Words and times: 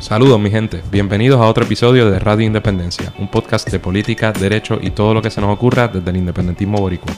Saludos 0.00 0.40
mi 0.40 0.50
gente, 0.50 0.82
bienvenidos 0.90 1.38
a 1.42 1.46
otro 1.46 1.64
episodio 1.64 2.10
de 2.10 2.18
Radio 2.18 2.46
Independencia, 2.46 3.12
un 3.18 3.28
podcast 3.28 3.70
de 3.70 3.78
política, 3.78 4.32
derecho 4.32 4.78
y 4.80 4.92
todo 4.92 5.12
lo 5.12 5.20
que 5.20 5.30
se 5.30 5.42
nos 5.42 5.52
ocurra 5.54 5.88
desde 5.88 6.08
el 6.08 6.16
independentismo 6.16 6.78
boricua. 6.78 7.12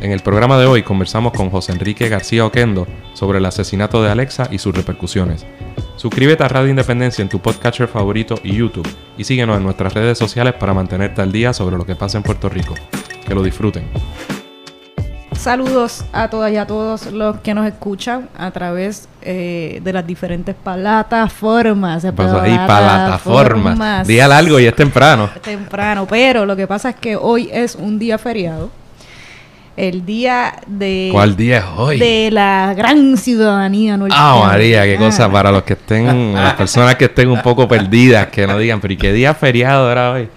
En 0.00 0.12
el 0.12 0.20
programa 0.20 0.56
de 0.56 0.66
hoy 0.66 0.84
conversamos 0.84 1.32
con 1.32 1.50
José 1.50 1.72
Enrique 1.72 2.08
García 2.08 2.46
Oquendo 2.46 2.86
sobre 3.12 3.38
el 3.38 3.46
asesinato 3.46 4.00
de 4.04 4.10
Alexa 4.10 4.48
y 4.52 4.58
sus 4.58 4.72
repercusiones. 4.72 5.44
Suscríbete 5.96 6.44
a 6.44 6.48
Radio 6.48 6.70
Independencia 6.70 7.22
en 7.22 7.28
tu 7.28 7.40
podcatcher 7.40 7.88
favorito 7.88 8.36
y 8.44 8.54
YouTube 8.54 8.88
y 9.18 9.24
síguenos 9.24 9.56
en 9.56 9.64
nuestras 9.64 9.92
redes 9.92 10.16
sociales 10.16 10.54
para 10.54 10.74
mantenerte 10.74 11.22
al 11.22 11.32
día 11.32 11.52
sobre 11.52 11.76
lo 11.76 11.84
que 11.84 11.96
pasa 11.96 12.18
en 12.18 12.22
Puerto 12.22 12.48
Rico. 12.48 12.74
Que 13.26 13.34
lo 13.34 13.42
disfruten. 13.42 13.84
Saludos 15.42 16.04
a 16.12 16.28
todas 16.30 16.52
y 16.52 16.56
a 16.56 16.68
todos 16.68 17.06
los 17.06 17.40
que 17.40 17.52
nos 17.52 17.66
escuchan 17.66 18.28
a 18.38 18.52
través 18.52 19.08
eh, 19.22 19.80
de 19.82 19.92
las 19.92 20.06
diferentes 20.06 20.54
plataformas. 20.54 22.06
Pasó 22.14 22.40
ahí, 22.40 22.54
plataformas. 22.54 24.06
Día 24.06 24.28
largo 24.28 24.60
y 24.60 24.66
es 24.66 24.76
temprano. 24.76 25.28
Temprano, 25.42 26.06
pero 26.08 26.46
lo 26.46 26.54
que 26.54 26.68
pasa 26.68 26.90
es 26.90 26.94
que 26.94 27.16
hoy 27.16 27.50
es 27.52 27.74
un 27.74 27.98
día 27.98 28.18
feriado. 28.18 28.70
El 29.76 30.06
día 30.06 30.60
de... 30.68 31.08
¿Cuál 31.10 31.34
día 31.34 31.58
es 31.58 31.64
hoy? 31.76 31.98
De 31.98 32.30
la 32.30 32.72
gran 32.76 33.16
ciudadanía 33.16 33.98
Ah, 34.10 34.44
María, 34.46 34.84
qué 34.84 34.96
cosa 34.96 35.28
para 35.28 35.50
los 35.50 35.64
que 35.64 35.72
estén, 35.72 36.34
las 36.34 36.54
personas 36.54 36.94
que 36.94 37.06
estén 37.06 37.28
un 37.28 37.42
poco 37.42 37.66
perdidas, 37.66 38.28
que 38.28 38.46
no 38.46 38.58
digan, 38.58 38.80
pero 38.80 38.94
¿y 38.94 38.96
qué 38.96 39.12
día 39.12 39.34
feriado 39.34 39.90
era 39.90 40.12
hoy? 40.12 40.28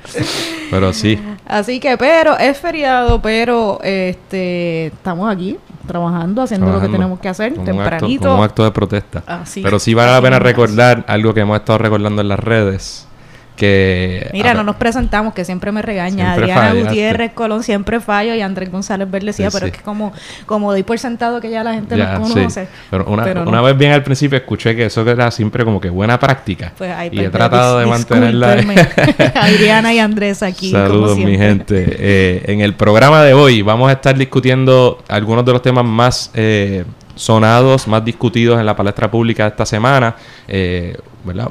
Pero 0.71 0.91
sí. 0.93 1.19
Así 1.47 1.79
que, 1.79 1.97
pero 1.97 2.37
es 2.37 2.57
feriado, 2.57 3.21
pero 3.21 3.79
este 3.83 4.87
estamos 4.87 5.31
aquí 5.31 5.57
trabajando, 5.87 6.41
haciendo 6.41 6.71
lo 6.71 6.81
que 6.81 6.87
tenemos 6.87 7.19
que 7.19 7.29
hacer 7.29 7.53
tempranito. 7.53 8.33
Un 8.33 8.39
un 8.39 8.43
acto 8.45 8.63
de 8.63 8.71
protesta. 8.71 9.23
pero 9.61 9.79
sí 9.79 9.93
vale 9.93 10.11
la 10.11 10.21
pena 10.21 10.39
recordar 10.39 11.05
algo 11.07 11.33
que 11.33 11.41
hemos 11.41 11.59
estado 11.59 11.77
recordando 11.77 12.21
en 12.21 12.27
las 12.29 12.39
redes 12.39 13.07
que... 13.55 14.29
Mira, 14.33 14.53
no 14.53 14.63
nos 14.63 14.75
presentamos, 14.75 15.33
que 15.33 15.45
siempre 15.45 15.71
me 15.71 15.81
regaña. 15.81 16.33
Adriana 16.33 16.73
Gutiérrez 16.73 17.33
Colón 17.33 17.63
siempre 17.63 17.99
fallo 17.99 18.35
y 18.35 18.41
Andrés 18.41 18.71
González 18.71 19.09
Verdecía, 19.09 19.49
pero 19.51 19.67
es 19.67 19.71
que 19.71 19.81
como, 19.81 20.13
como 20.45 20.71
doy 20.71 20.83
por 20.83 20.99
sentado 20.99 21.41
que 21.41 21.49
ya 21.49 21.63
la 21.63 21.73
gente 21.73 21.95
nos 21.97 22.19
conoce. 22.19 22.67
Pero 22.89 23.05
una, 23.05 23.61
vez 23.61 23.77
bien 23.77 23.91
al 23.91 24.03
principio 24.03 24.37
escuché 24.37 24.75
que 24.75 24.85
eso 24.85 25.01
era 25.09 25.31
siempre 25.31 25.63
como 25.63 25.79
que 25.79 25.89
buena 25.89 26.19
práctica. 26.19 26.73
Pues 26.77 26.91
y 27.11 27.19
he 27.19 27.29
tratado 27.29 27.79
de 27.79 27.85
mantenerla. 27.85 28.55
Adriana 29.35 29.93
y 29.93 29.99
Andrés 29.99 30.43
aquí. 30.43 30.71
Saludos, 30.71 31.17
mi 31.17 31.37
gente. 31.37 31.85
Eh, 31.87 32.43
en 32.47 32.61
el 32.61 32.73
programa 32.73 33.23
de 33.23 33.33
hoy 33.33 33.61
vamos 33.61 33.89
a 33.89 33.93
estar 33.93 34.17
discutiendo 34.17 35.03
algunos 35.07 35.45
de 35.45 35.51
los 35.51 35.61
temas 35.61 35.85
más... 35.85 36.31
Eh, 36.33 36.83
sonados, 37.15 37.87
más 37.87 38.03
discutidos 38.05 38.59
en 38.59 38.65
la 38.65 38.75
palestra 38.75 39.09
pública 39.09 39.47
esta 39.47 39.65
semana. 39.65 40.15
Eh, 40.47 40.97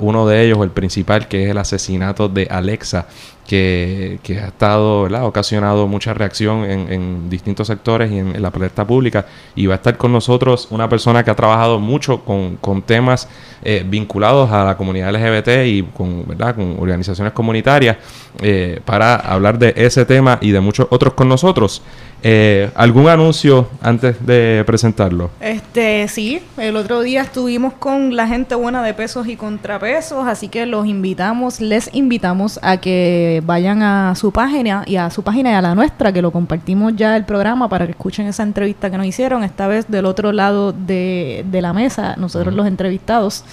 uno 0.00 0.26
de 0.26 0.44
ellos, 0.44 0.58
el 0.62 0.70
principal, 0.70 1.26
que 1.26 1.44
es 1.44 1.50
el 1.50 1.58
asesinato 1.58 2.28
de 2.28 2.46
Alexa, 2.48 3.06
que, 3.46 4.18
ha 4.40 4.46
estado, 4.46 5.02
¿verdad? 5.02 5.26
ocasionado 5.26 5.86
mucha 5.86 6.14
reacción 6.14 6.64
en, 6.64 7.28
distintos 7.28 7.66
sectores 7.66 8.10
y 8.10 8.18
en, 8.18 8.40
la 8.40 8.50
palestra 8.50 8.86
pública. 8.86 9.26
Y 9.54 9.66
va 9.66 9.74
a 9.74 9.76
estar 9.76 9.96
con 9.96 10.12
nosotros 10.12 10.68
una 10.70 10.88
persona 10.88 11.24
que 11.24 11.30
ha 11.30 11.34
trabajado 11.34 11.80
mucho 11.80 12.24
con, 12.24 12.82
temas 12.82 13.28
eh, 13.64 13.82
vinculados 13.86 14.50
a 14.50 14.62
la 14.64 14.76
comunidad 14.76 15.10
LGBT 15.12 15.66
y 15.66 15.82
con, 15.82 16.26
¿verdad? 16.28 16.54
con 16.54 16.76
organizaciones 16.78 17.32
comunitarias 17.32 17.96
eh, 18.42 18.80
para 18.84 19.16
hablar 19.16 19.58
de 19.58 19.72
ese 19.76 20.04
tema 20.04 20.38
y 20.40 20.50
de 20.50 20.60
muchos 20.60 20.86
otros 20.90 21.14
con 21.14 21.28
nosotros. 21.28 21.82
Eh, 22.26 22.70
¿Algún 22.74 23.08
anuncio 23.08 23.68
antes 23.82 24.24
de 24.24 24.64
presentarlo? 24.66 25.30
Este, 25.40 26.08
sí, 26.08 26.40
el 26.56 26.74
otro 26.74 27.02
día 27.02 27.20
estuvimos 27.20 27.74
con 27.74 28.16
la 28.16 28.26
gente 28.26 28.54
buena 28.54 28.82
de 28.82 28.94
pesos 28.94 29.28
y 29.28 29.36
contrapesos, 29.36 30.26
así 30.26 30.48
que 30.48 30.64
los 30.64 30.86
invitamos, 30.86 31.60
les 31.60 31.90
invitamos 31.92 32.58
a 32.62 32.78
que 32.78 33.42
vayan 33.44 33.82
a 33.82 34.14
su 34.14 34.32
página 34.32 34.84
y 34.86 34.96
a 34.96 35.10
su 35.10 35.22
página 35.22 35.50
y 35.50 35.54
a 35.54 35.60
la 35.60 35.74
nuestra, 35.74 36.14
que 36.14 36.22
lo 36.22 36.32
compartimos 36.32 36.96
ya 36.96 37.14
el 37.14 37.26
programa 37.26 37.68
para 37.68 37.84
que 37.84 37.92
escuchen 37.92 38.26
esa 38.26 38.42
entrevista 38.42 38.90
que 38.90 38.96
nos 38.96 39.06
hicieron, 39.06 39.44
esta 39.44 39.66
vez 39.66 39.90
del 39.90 40.06
otro 40.06 40.32
lado 40.32 40.72
de, 40.72 41.44
la 41.52 41.74
mesa, 41.74 42.14
nosotros 42.16 42.54
los 42.54 42.66
entrevistados. 42.66 43.44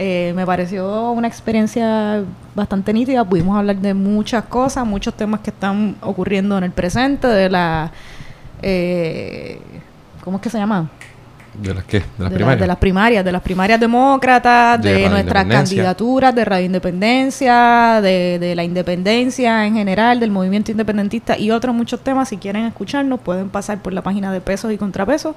Eh, 0.00 0.32
me 0.36 0.46
pareció 0.46 1.10
una 1.10 1.26
experiencia 1.26 2.22
bastante 2.54 2.92
nítida. 2.92 3.24
Pudimos 3.24 3.58
hablar 3.58 3.76
de 3.76 3.94
muchas 3.94 4.44
cosas, 4.44 4.86
muchos 4.86 5.12
temas 5.14 5.40
que 5.40 5.50
están 5.50 5.96
ocurriendo 6.00 6.56
en 6.56 6.64
el 6.64 6.70
presente, 6.70 7.26
de 7.26 7.50
la 7.50 7.90
eh, 8.62 9.60
¿cómo 10.22 10.36
es 10.36 10.42
que 10.42 10.50
se 10.50 10.58
llama? 10.58 10.88
¿De 11.60 11.74
las 11.74 11.82
qué? 11.82 11.98
¿De 11.98 12.04
las 12.18 12.32
primarias? 12.32 12.60
de 12.60 12.66
las 12.68 12.76
primarias, 12.76 13.24
de 13.24 13.32
las 13.32 13.42
primarias 13.42 13.80
demócratas, 13.80 14.80
de, 14.80 15.08
nuestras 15.08 15.44
candidaturas, 15.46 16.32
de 16.32 16.44
Radio 16.44 16.66
Independencia, 16.66 18.00
de, 18.00 18.38
de, 18.38 18.54
la 18.54 18.62
independencia 18.62 19.66
en 19.66 19.74
general, 19.74 20.20
del 20.20 20.30
movimiento 20.30 20.70
independentista 20.70 21.36
y 21.36 21.50
otros 21.50 21.74
muchos 21.74 22.00
temas. 22.00 22.28
Si 22.28 22.36
quieren 22.36 22.66
escucharnos, 22.66 23.18
pueden 23.18 23.48
pasar 23.48 23.82
por 23.82 23.92
la 23.92 24.02
página 24.02 24.32
de 24.32 24.40
Pesos 24.40 24.72
y 24.72 24.78
Contrapesos 24.78 25.34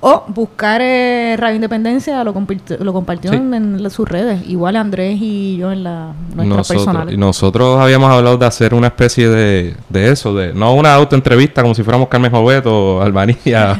o 0.00 0.24
buscar 0.28 0.80
eh, 0.82 1.36
Radio 1.38 1.56
Independencia, 1.56 2.24
lo, 2.24 2.32
lo 2.32 2.92
compartió 2.92 3.32
en, 3.32 3.90
sus 3.90 4.08
redes. 4.08 4.42
Igual 4.48 4.76
Andrés 4.76 5.18
y 5.20 5.56
yo 5.58 5.72
en 5.72 5.84
la 5.84 6.12
nuestra 6.34 7.06
Y 7.10 7.16
nosotros 7.16 7.80
habíamos 7.80 8.10
hablado 8.10 8.38
de 8.38 8.46
hacer 8.46 8.72
una 8.74 8.88
especie 8.88 9.28
de, 9.28 9.74
de 9.88 10.10
eso, 10.10 10.34
de 10.34 10.54
no 10.54 10.74
una 10.74 10.94
autoentrevista 10.94 11.62
como 11.62 11.74
si 11.74 11.82
fuéramos 11.82 12.08
Carmen 12.08 12.30
Jovet 12.30 12.64
o 12.66 13.02
Albanía, 13.10 13.78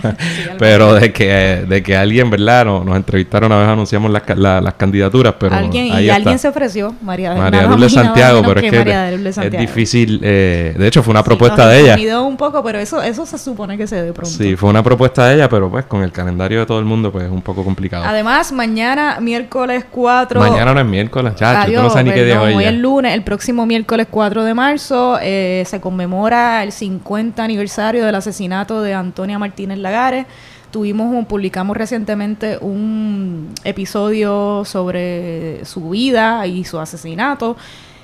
pero 0.59 0.95
de 0.95 1.13
que, 1.13 1.65
de 1.69 1.83
que 1.83 1.97
alguien, 1.97 2.29
¿verdad? 2.29 2.67
Nos, 2.67 2.85
nos 2.85 2.97
entrevistaron 2.97 3.51
una 3.51 3.61
vez, 3.61 3.69
anunciamos 3.69 4.11
las, 4.11 4.23
las 4.37 4.75
candidaturas, 4.75 5.35
pero 5.39 5.55
¿Alguien, 5.55 5.87
y 5.87 6.11
alguien 6.11 6.39
se 6.39 6.49
ofreció, 6.49 6.95
María, 7.03 7.35
María 7.35 7.67
de 7.67 7.89
Santiago, 7.89 8.43
pero 8.47 8.61
es 8.61 8.71
que 8.71 9.47
es 9.47 9.53
difícil. 9.53 10.21
Eh, 10.23 10.75
de 10.77 10.87
hecho, 10.87 11.03
fue 11.03 11.13
una 11.13 11.25
propuesta 11.25 11.67
de 11.69 11.81
ella. 11.81 12.21
un 12.21 12.37
poco, 12.37 12.63
pero 12.63 12.79
eso, 12.79 13.03
eso 13.03 13.25
se 13.25 13.39
supone 13.39 13.79
que 13.79 13.87
se 13.87 14.03
dé 14.03 14.13
pronto. 14.13 14.31
Sí, 14.31 14.57
fue 14.57 14.71
una 14.71 14.83
propuesta 14.83 15.27
de 15.27 15.37
ella, 15.37 15.49
pero 15.49 15.71
pues 15.71 15.87
con 15.87 16.03
el 16.03 16.10
calendario 16.13 16.61
de 16.61 16.67
todo 16.67 16.79
el 16.79 16.85
mundo, 16.85 17.13
pues 17.13 17.25
es 17.25 17.31
un 17.31 17.43
poco 17.43 17.65
complicado. 17.65 18.05
Además, 18.05 18.53
mañana, 18.53 19.19
miércoles 19.21 19.85
4. 19.91 20.41
Mañana 20.41 20.75
no 20.75 20.81
es 20.81 20.87
miércoles, 20.87 21.35
chacho. 21.35 21.83
no 21.83 21.91
sabes 21.91 22.07
ni 22.07 22.13
qué 22.13 22.25
día 22.25 22.41
hoy. 22.41 22.55
Hoy 22.55 22.65
es 22.65 22.75
lunes, 22.75 23.15
el 23.15 23.23
próximo 23.23 23.67
miércoles 23.67 24.07
4 24.11 24.45
de 24.45 24.55
marzo, 24.55 25.19
eh, 25.21 25.65
se 25.67 25.81
conmemora 25.81 26.63
el 26.63 26.73
50 26.73 27.43
aniversario 27.43 28.05
del 28.05 28.15
asesinato 28.15 28.83
de 28.83 28.95
Antonia 28.95 29.39
Martínez 29.39 29.79
Lagares. 29.79 30.27
Tuvimos 30.71 31.13
un, 31.13 31.25
publicamos 31.27 31.77
recientemente 31.77 32.59
un 32.61 33.53
episodio 33.65 34.65
sobre 34.65 35.65
su 35.65 35.91
vida 35.91 36.47
y 36.47 36.65
su 36.65 36.79
asesinato 36.79 37.57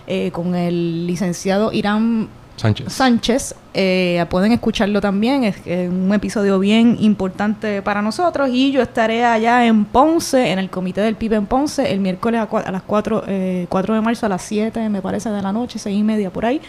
eh, 0.08 0.30
con 0.32 0.54
el 0.54 1.06
licenciado 1.06 1.72
Irán 1.72 2.28
Sánchez. 2.56 2.92
Sánchez. 2.92 3.54
Eh, 3.74 4.24
pueden 4.30 4.52
escucharlo 4.52 5.00
también, 5.00 5.44
es, 5.44 5.56
un 5.66 6.12
episodio 6.14 6.58
bien 6.58 6.96
importante 7.00 7.82
para 7.82 8.00
nosotros. 8.00 8.48
Y 8.50 8.72
yo 8.72 8.82
estaré 8.82 9.24
allá 9.24 9.66
en 9.66 9.84
Ponce, 9.84 10.50
en 10.50 10.58
el 10.58 10.70
comité 10.70 11.02
del 11.02 11.16
PIB 11.16 11.34
en 11.34 11.46
Ponce, 11.46 11.92
el 11.92 12.00
miércoles 12.00 12.40
a, 12.40 12.72
las 12.72 12.82
4, 12.82 13.24
eh, 13.26 13.66
4 13.68 13.94
de 13.94 14.00
marzo 14.00 14.26
a 14.26 14.28
las 14.30 14.42
7, 14.42 14.88
me 14.88 15.02
parece, 15.02 15.30
de 15.30 15.42
la 15.42 15.52
noche, 15.52 15.78
6 15.78 15.96
y 15.96 16.02
media 16.02 16.30
por 16.30 16.46
ahí. 16.46 16.60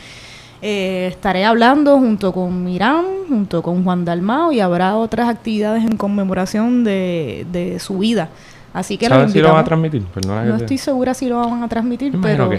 Eh, 0.62 1.08
estaré 1.12 1.46
hablando 1.46 1.98
junto 2.00 2.34
con 2.34 2.64
Mirán, 2.64 3.06
junto 3.30 3.62
con 3.62 3.84
Juan 3.84 4.04
Dalmao 4.04 4.52
y 4.52 4.60
habrá 4.60 4.96
otras 4.96 5.30
actividades 5.30 5.84
en 5.84 5.98
conmemoración 5.98 6.84
de, 6.84 7.46
de 7.52 7.80
su 7.80 8.00
vida. 8.00 8.30
Así 8.74 8.98
que 8.98 9.08
¿Sabes 9.08 9.32
si 9.32 9.40
lo 9.40 9.50
van 9.50 9.60
a 9.60 9.64
transmitir? 9.64 10.04
no 10.26 10.56
estoy 10.56 10.78
segura 10.78 11.14
si 11.14 11.28
lo 11.28 11.38
van 11.38 11.64
a 11.64 11.68
transmitir, 11.68 12.14
pero 12.22 12.50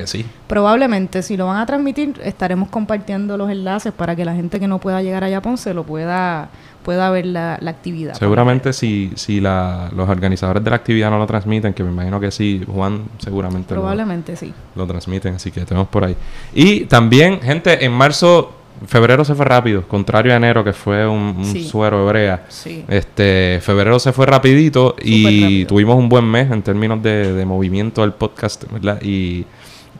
probablemente 0.47 1.23
si 1.23 1.37
lo 1.37 1.47
van 1.47 1.59
a 1.59 1.67
transmitir 1.67 2.21
estaremos 2.25 2.69
compartiendo 2.69 3.37
los 3.37 3.51
enlaces 3.51 3.93
para 3.93 4.17
que 4.17 4.25
la 4.25 4.35
gente 4.35 4.59
que 4.59 4.67
no 4.67 4.79
pueda 4.79 5.03
llegar 5.03 5.25
allá 5.25 5.39
a 5.39 5.43
Ponce 5.43 5.75
lo 5.75 5.85
pueda 5.85 6.49
pueda 6.83 7.11
ver 7.11 7.27
la, 7.27 7.55
actividad. 7.67 8.15
Seguramente 8.15 8.73
si, 8.73 9.13
si 9.15 9.41
la, 9.41 9.91
los 9.95 10.09
organizadores 10.09 10.65
de 10.65 10.71
la 10.71 10.77
actividad 10.77 11.11
no 11.11 11.19
lo 11.19 11.27
transmiten, 11.27 11.75
que 11.75 11.85
me 11.85 11.91
imagino 11.91 12.19
que 12.19 12.31
sí, 12.31 12.65
Juan 12.67 13.05
seguramente 13.19 13.75
Probablemente 13.75 14.37
sí. 14.37 14.55
Lo 14.75 14.87
transmiten, 14.87 15.35
así 15.35 15.51
que 15.51 15.67
tenemos 15.67 15.89
por 15.89 16.05
ahí. 16.05 16.17
Y 16.55 16.87
también, 16.87 17.41
gente, 17.43 17.85
en 17.85 17.93
marzo 17.93 18.58
febrero 18.87 19.25
se 19.25 19.35
fue 19.35 19.45
rápido, 19.45 19.87
contrario 19.87 20.33
a 20.33 20.37
enero 20.37 20.65
que 20.65 20.73
fue 20.73 21.07
un, 21.07 21.45
suero 21.45 22.05
hebrea. 22.05 22.45
Este, 22.89 23.61
febrero 23.63 23.99
se 23.99 24.13
fue 24.13 24.27
rapidito 24.27 24.95
y 25.01 25.65
tuvimos 25.67 25.97
un 25.97 26.09
buen 26.09 26.25
mes 26.25 26.51
en 26.51 26.63
términos 26.63 27.03
de, 27.03 27.45
movimiento 27.47 28.03
del 28.03 28.13
podcast, 28.13 28.65
¿verdad? 28.71 29.01
Y, 29.03 29.47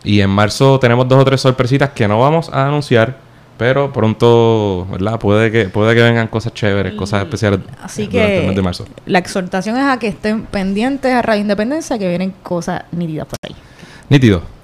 en 0.05 0.31
marzo 0.31 0.79
tenemos 0.79 1.09
dos 1.09 1.21
o 1.21 1.25
tres 1.25 1.41
sorpresitas 1.41 1.91
que 1.91 2.07
no 2.07 2.21
vamos 2.21 2.49
a 2.53 2.67
anunciar, 2.67 3.19
pero 3.59 3.93
pronto, 3.93 4.87
¿verdad? 4.91 5.19
Puede 5.19 5.51
que 5.51 5.69
puede 5.69 5.95
que 5.95 6.03
vengan 6.03 6.29
cosas 6.29 6.55
chéveres, 6.55 6.95
cosas 6.95 7.23
especiales 7.23 7.61
Así 7.83 8.07
que 8.07 8.41
el 8.41 8.47
mes 8.47 8.57
de 8.57 8.63
marzo. 8.63 8.87
La 9.07 9.19
exhortación 9.19 9.77
es 9.77 9.85
a 9.85 9.99
que 9.99 10.09
estén 10.09 10.43
pendientes 10.43 11.13
a 11.13 11.21
Radio 11.21 11.43
Independencia 11.43 11.99
que 11.99 12.09
vienen 12.09 12.33
cosas 12.43 12.85
nítidas 12.93 13.27
por 13.27 13.39
ahí. 13.43 13.57
Nítido. 14.09 14.58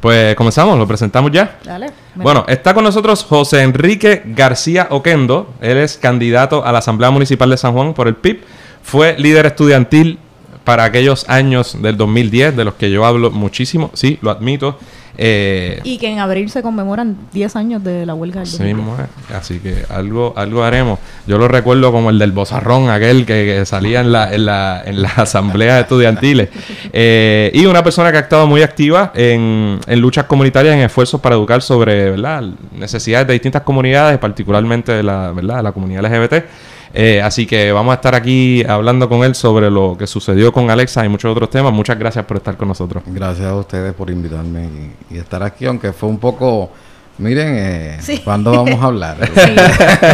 Pues 0.00 0.34
comenzamos, 0.34 0.78
lo 0.78 0.86
presentamos 0.86 1.30
ya. 1.30 1.58
Dale. 1.62 1.88
Bueno, 2.14 2.44
está 2.48 2.72
con 2.72 2.84
nosotros 2.84 3.22
José 3.22 3.62
Enrique 3.62 4.22
García 4.24 4.88
Oquendo. 4.90 5.52
Él 5.60 5.76
es 5.76 5.98
candidato 5.98 6.64
a 6.64 6.72
la 6.72 6.78
Asamblea 6.78 7.10
Municipal 7.10 7.50
de 7.50 7.56
San 7.58 7.72
Juan 7.72 7.92
por 7.92 8.08
el 8.08 8.16
PIB. 8.16 8.42
Fue 8.82 9.14
líder 9.18 9.46
estudiantil 9.46 10.18
para 10.64 10.84
aquellos 10.84 11.28
años 11.28 11.80
del 11.82 11.96
2010, 11.96 12.56
de 12.56 12.64
los 12.64 12.74
que 12.74 12.90
yo 12.90 13.04
hablo 13.04 13.30
muchísimo, 13.30 13.90
sí, 13.94 14.18
lo 14.22 14.30
admito. 14.30 14.78
Eh, 15.18 15.80
y 15.84 15.98
que 15.98 16.08
en 16.08 16.18
abril 16.18 16.50
se 16.50 16.62
conmemoran 16.62 17.16
10 17.32 17.56
años 17.56 17.84
de 17.84 18.06
la 18.06 18.14
huelga 18.14 18.40
del 18.40 18.48
sí 18.48 18.62
mismo 18.62 18.96
Así 19.34 19.58
que 19.58 19.84
algo, 19.88 20.32
algo 20.36 20.62
haremos. 20.62 20.98
Yo 21.26 21.38
lo 21.38 21.48
recuerdo 21.48 21.92
como 21.92 22.10
el 22.10 22.18
del 22.18 22.32
bozarrón, 22.32 22.88
aquel 22.90 23.26
que, 23.26 23.64
salía 23.66 24.00
en 24.00 24.12
la, 24.12 24.32
en 24.32 24.46
la, 24.46 24.82
en 24.84 25.02
la 25.02 25.10
asamblea 25.16 25.80
estudiantiles. 25.80 26.48
Eh, 26.92 27.50
y 27.54 27.66
una 27.66 27.84
persona 27.84 28.10
que 28.10 28.18
ha 28.18 28.20
estado 28.20 28.46
muy 28.46 28.62
activa 28.62 29.12
en, 29.14 29.78
en 29.86 30.00
luchas 30.00 30.24
comunitarias, 30.24 30.74
en 30.74 30.80
esfuerzos 30.80 31.20
para 31.20 31.36
educar 31.36 31.62
sobre 31.62 32.10
¿verdad? 32.10 32.42
necesidades 32.72 33.26
de 33.26 33.34
distintas 33.34 33.62
comunidades, 33.62 34.18
particularmente 34.18 34.92
de 34.92 35.02
la, 35.02 35.30
¿verdad? 35.32 35.58
de 35.58 35.62
la 35.62 35.72
comunidad 35.72 36.04
LGBT. 36.04 36.44
Eh, 36.92 37.22
así 37.22 37.46
que 37.46 37.70
vamos 37.70 37.92
a 37.92 37.94
estar 37.96 38.14
aquí 38.14 38.64
hablando 38.64 39.08
con 39.08 39.22
él 39.22 39.34
sobre 39.34 39.70
lo 39.70 39.96
que 39.96 40.06
sucedió 40.06 40.52
con 40.52 40.70
Alexa 40.70 41.04
y 41.04 41.08
muchos 41.08 41.30
otros 41.30 41.50
temas. 41.50 41.72
Muchas 41.72 41.98
gracias 41.98 42.24
por 42.24 42.38
estar 42.38 42.56
con 42.56 42.68
nosotros. 42.68 43.02
Gracias 43.06 43.46
a 43.46 43.54
ustedes 43.54 43.94
por 43.94 44.10
invitarme 44.10 44.68
y, 45.10 45.16
estar 45.16 45.42
aquí, 45.42 45.66
aunque 45.66 45.92
fue 45.92 46.08
un 46.08 46.18
poco... 46.18 46.70
Miren, 47.18 47.48
eh, 47.54 47.98
¿cuándo 48.24 48.50
vamos 48.50 48.82
a 48.82 48.86
hablar? 48.86 49.18
sí, 49.26 49.52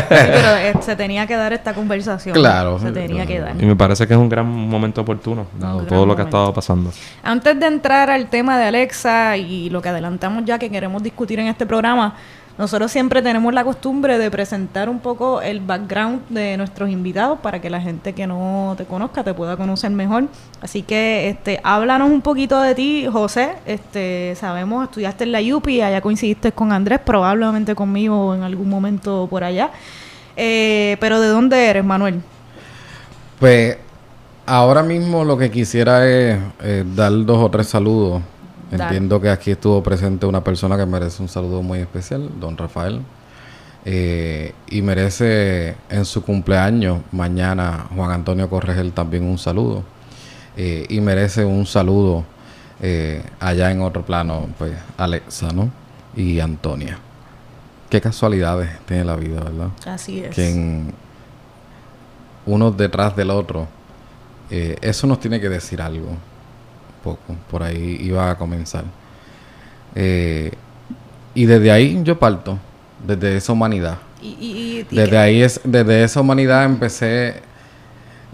pero 0.08 0.56
eh, 0.56 0.74
se 0.80 0.96
tenía 0.96 1.24
que 1.24 1.36
dar 1.36 1.52
esta 1.52 1.72
conversación. 1.72 2.34
Claro. 2.34 2.80
Se 2.80 2.90
tenía 2.90 3.24
que 3.24 3.38
dar. 3.38 3.54
Y 3.62 3.64
me 3.64 3.76
parece 3.76 4.08
que 4.08 4.14
es 4.14 4.18
un 4.18 4.28
gran 4.28 4.44
momento 4.44 5.02
oportuno, 5.02 5.46
dado 5.56 5.82
todo 5.82 6.04
lo 6.04 6.16
que 6.16 6.22
ha 6.22 6.24
estado 6.24 6.52
pasando. 6.52 6.90
Antes 7.22 7.60
de 7.60 7.66
entrar 7.66 8.10
al 8.10 8.28
tema 8.28 8.58
de 8.58 8.64
Alexa 8.64 9.36
y 9.36 9.70
lo 9.70 9.80
que 9.80 9.90
adelantamos 9.90 10.44
ya 10.46 10.58
que 10.58 10.68
queremos 10.68 11.00
discutir 11.00 11.38
en 11.38 11.46
este 11.46 11.64
programa, 11.64 12.16
nosotros 12.58 12.90
siempre 12.90 13.20
tenemos 13.20 13.52
la 13.52 13.64
costumbre 13.64 14.16
de 14.16 14.30
presentar 14.30 14.88
un 14.88 14.98
poco 14.98 15.42
el 15.42 15.60
background 15.60 16.22
de 16.30 16.56
nuestros 16.56 16.88
invitados 16.88 17.38
para 17.40 17.60
que 17.60 17.68
la 17.68 17.82
gente 17.82 18.14
que 18.14 18.26
no 18.26 18.74
te 18.78 18.86
conozca 18.86 19.22
te 19.22 19.34
pueda 19.34 19.58
conocer 19.58 19.90
mejor. 19.90 20.24
Así 20.62 20.80
que 20.80 21.28
este, 21.28 21.60
háblanos 21.62 22.10
un 22.10 22.22
poquito 22.22 22.58
de 22.62 22.74
ti, 22.74 23.06
José. 23.12 23.56
Este, 23.66 24.34
sabemos, 24.36 24.84
estudiaste 24.84 25.24
en 25.24 25.32
la 25.32 25.40
UPI, 25.40 25.82
allá 25.82 26.00
coincidiste 26.00 26.52
con 26.52 26.72
Andrés, 26.72 27.00
probablemente 27.04 27.74
conmigo 27.74 28.34
en 28.34 28.42
algún 28.42 28.70
momento 28.70 29.26
por 29.28 29.44
allá. 29.44 29.70
Eh, 30.34 30.96
pero 30.98 31.20
¿de 31.20 31.28
dónde 31.28 31.66
eres, 31.66 31.84
Manuel? 31.84 32.22
Pues 33.38 33.76
ahora 34.46 34.82
mismo 34.82 35.24
lo 35.24 35.36
que 35.36 35.50
quisiera 35.50 36.08
es 36.08 36.38
dar 36.94 37.12
dos 37.26 37.36
o 37.36 37.50
tres 37.50 37.66
saludos 37.66 38.22
Entiendo 38.70 39.20
que 39.20 39.30
aquí 39.30 39.52
estuvo 39.52 39.82
presente 39.82 40.26
una 40.26 40.42
persona 40.42 40.76
que 40.76 40.86
merece 40.86 41.22
un 41.22 41.28
saludo 41.28 41.62
muy 41.62 41.80
especial, 41.80 42.28
don 42.40 42.56
Rafael. 42.56 43.00
Eh, 43.84 44.52
y 44.68 44.82
merece 44.82 45.76
en 45.88 46.04
su 46.04 46.24
cumpleaños 46.24 47.02
mañana 47.12 47.86
Juan 47.94 48.10
Antonio 48.10 48.50
Corregel 48.50 48.92
también 48.92 49.24
un 49.24 49.38
saludo. 49.38 49.84
Eh, 50.56 50.86
y 50.88 51.00
merece 51.00 51.44
un 51.44 51.66
saludo 51.66 52.24
eh, 52.82 53.22
allá 53.38 53.70
en 53.70 53.82
otro 53.82 54.04
plano, 54.04 54.48
pues 54.58 54.72
Alexa, 54.96 55.52
¿no? 55.52 55.70
Y 56.16 56.40
Antonia. 56.40 56.98
Qué 57.88 58.00
casualidades 58.00 58.70
tiene 58.86 59.04
la 59.04 59.14
vida, 59.14 59.40
¿verdad? 59.44 59.68
Así 59.86 60.20
es. 60.20 60.34
Que 60.34 60.82
uno 62.46 62.72
detrás 62.72 63.14
del 63.14 63.30
otro, 63.30 63.68
eso 64.50 65.06
nos 65.06 65.20
tiene 65.20 65.40
que 65.40 65.48
decir 65.48 65.80
algo 65.80 66.16
poco. 67.06 67.36
Por 67.48 67.62
ahí 67.62 67.98
iba 68.02 68.30
a 68.30 68.36
comenzar. 68.36 68.84
Eh, 69.94 70.50
y 71.34 71.46
desde 71.46 71.70
ahí 71.70 72.00
yo 72.02 72.18
parto, 72.18 72.58
desde 73.06 73.36
esa 73.36 73.52
humanidad. 73.52 73.98
desde 74.90 75.18
ahí, 75.18 75.42
es, 75.42 75.60
desde 75.62 76.02
esa 76.02 76.20
humanidad 76.20 76.64
empecé 76.64 77.42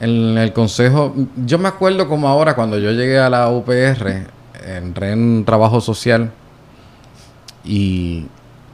en 0.01 0.39
el 0.39 0.53
consejo. 0.55 1.15
Yo 1.45 1.59
me 1.59 1.69
acuerdo 1.69 2.09
como 2.09 2.29
ahora 2.29 2.55
cuando 2.55 2.79
yo 2.79 2.91
llegué 2.93 3.19
a 3.19 3.29
la 3.29 3.51
UPR, 3.51 4.27
entré 4.67 5.13
en 5.13 5.45
trabajo 5.45 5.81
social 5.81 6.31
y 7.65 8.27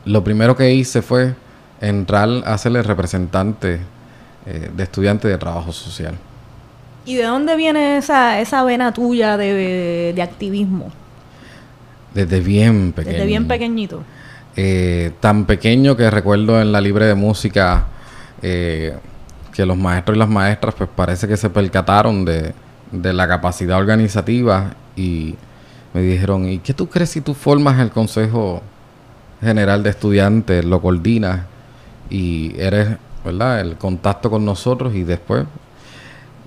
lo 0.04 0.22
primero 0.22 0.54
que 0.54 0.72
hice 0.72 1.02
fue 1.02 1.34
entrar 1.80 2.28
a 2.44 2.56
ser 2.58 2.76
el 2.76 2.84
representante 2.84 3.80
eh, 4.46 4.70
de 4.74 4.82
estudiantes 4.82 5.30
de 5.30 5.38
trabajo 5.38 5.72
social. 5.72 6.14
¿Y 7.08 7.14
de 7.14 7.22
dónde 7.22 7.56
viene 7.56 7.96
esa, 7.96 8.38
esa 8.38 8.62
vena 8.64 8.92
tuya 8.92 9.38
de, 9.38 10.14
activismo? 10.22 10.92
Desde 12.12 12.40
bien 12.40 12.92
pequeño. 12.92 13.14
Desde 13.14 13.26
bien 13.26 13.48
pequeñito. 13.48 14.02
Eh, 14.54 15.12
tan 15.18 15.46
pequeño 15.46 15.96
que 15.96 16.10
recuerdo 16.10 16.60
en 16.60 16.70
la 16.70 16.82
libre 16.82 17.06
de 17.06 17.14
música 17.14 17.86
eh, 18.42 18.94
que 19.54 19.64
los 19.64 19.78
maestros 19.78 20.16
y 20.16 20.18
las 20.18 20.28
maestras 20.28 20.74
pues 20.74 20.90
parece 20.94 21.26
que 21.26 21.38
se 21.38 21.48
percataron 21.48 22.26
de, 22.26 22.52
de 22.92 23.12
la 23.14 23.26
capacidad 23.26 23.78
organizativa 23.78 24.74
y 24.94 25.34
me 25.94 26.02
dijeron, 26.02 26.46
¿y 26.46 26.58
qué 26.58 26.74
tú 26.74 26.90
crees 26.90 27.08
si 27.08 27.22
tú 27.22 27.32
formas 27.32 27.80
el 27.80 27.88
Consejo 27.88 28.60
General 29.40 29.82
de 29.82 29.88
Estudiantes, 29.88 30.62
lo 30.62 30.82
coordinas 30.82 31.40
y 32.10 32.52
eres, 32.58 32.98
¿verdad?, 33.24 33.60
el 33.60 33.76
contacto 33.76 34.28
con 34.28 34.44
nosotros 34.44 34.94
y 34.94 35.04
después 35.04 35.46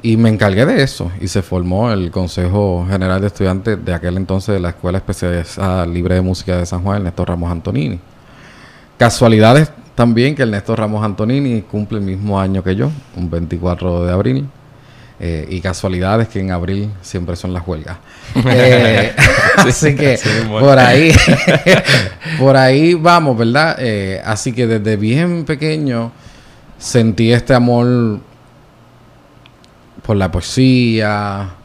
y 0.04 0.18
me 0.18 0.30
encargué 0.30 0.66
de 0.66 0.82
eso 0.82 1.12
y 1.22 1.28
se 1.28 1.42
formó 1.42 1.92
el 1.92 2.10
Consejo 2.12 2.86
General 2.90 3.22
de 3.22 3.28
Estudiantes 3.28 3.84
de 3.84 3.94
aquel 3.94 4.18
entonces 4.18 4.56
de 4.56 4.60
la 4.60 4.70
Escuela 4.70 4.98
Especializada 4.98 5.86
Libre 5.86 6.16
de 6.16 6.22
Música 6.22 6.58
de 6.58 6.66
San 6.66 6.82
Juan, 6.84 6.98
el 6.98 7.04
Néstor 7.04 7.30
Ramos 7.30 7.52
Antonini. 7.52 8.00
Casualidades 8.98 9.72
también 9.96 10.36
que 10.36 10.44
el 10.44 10.52
Néstor 10.52 10.80
Ramos 10.80 11.04
Antonini 11.04 11.62
cumple 11.62 12.00
el 12.00 12.04
mismo 12.04 12.40
año 12.40 12.64
que 12.64 12.76
yo, 12.76 12.92
un 13.16 13.30
24 13.30 14.06
de 14.06 14.12
abril. 14.12 14.48
Eh, 15.24 15.46
y 15.52 15.62
casualidades 15.62 16.30
que 16.30 16.40
en 16.40 16.50
abril 16.50 16.90
siempre 17.04 17.36
son 17.36 17.54
las 17.54 17.68
huelgas. 17.68 17.98
Eh, 18.48 19.14
así 19.58 19.94
que 19.94 20.18
por 20.50 20.80
ahí, 20.80 21.14
por 22.40 22.58
ahí 22.58 22.96
vamos, 22.96 23.38
¿verdad? 23.38 23.76
Eh, 23.78 24.20
así 24.26 24.52
que 24.52 24.66
desde 24.66 24.96
bien 24.96 25.44
pequeño 25.46 26.12
sentí 26.80 27.32
este 27.34 27.54
amor 27.54 28.20
la 30.18 30.32
poesía. 30.32 31.56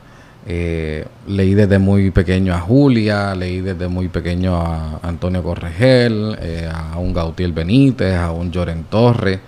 Eh, 0.49 1.05
leí 1.27 1.55
desde 1.55 1.81
muy 1.81 2.13
pequeño 2.13 2.55
a 2.55 2.61
Julia, 2.61 3.35
leí 3.35 3.61
desde 3.61 3.89
muy 3.89 4.07
pequeño 4.07 4.55
a 4.57 5.01
Antonio 5.03 5.43
Corregel, 5.43 6.39
eh, 6.41 6.71
a 6.73 6.97
un 6.99 7.13
Gautier 7.13 7.51
Benítez, 7.51 8.15
a 8.15 8.31
un 8.31 8.53
Lloren 8.53 8.85
Torre, 8.85 9.41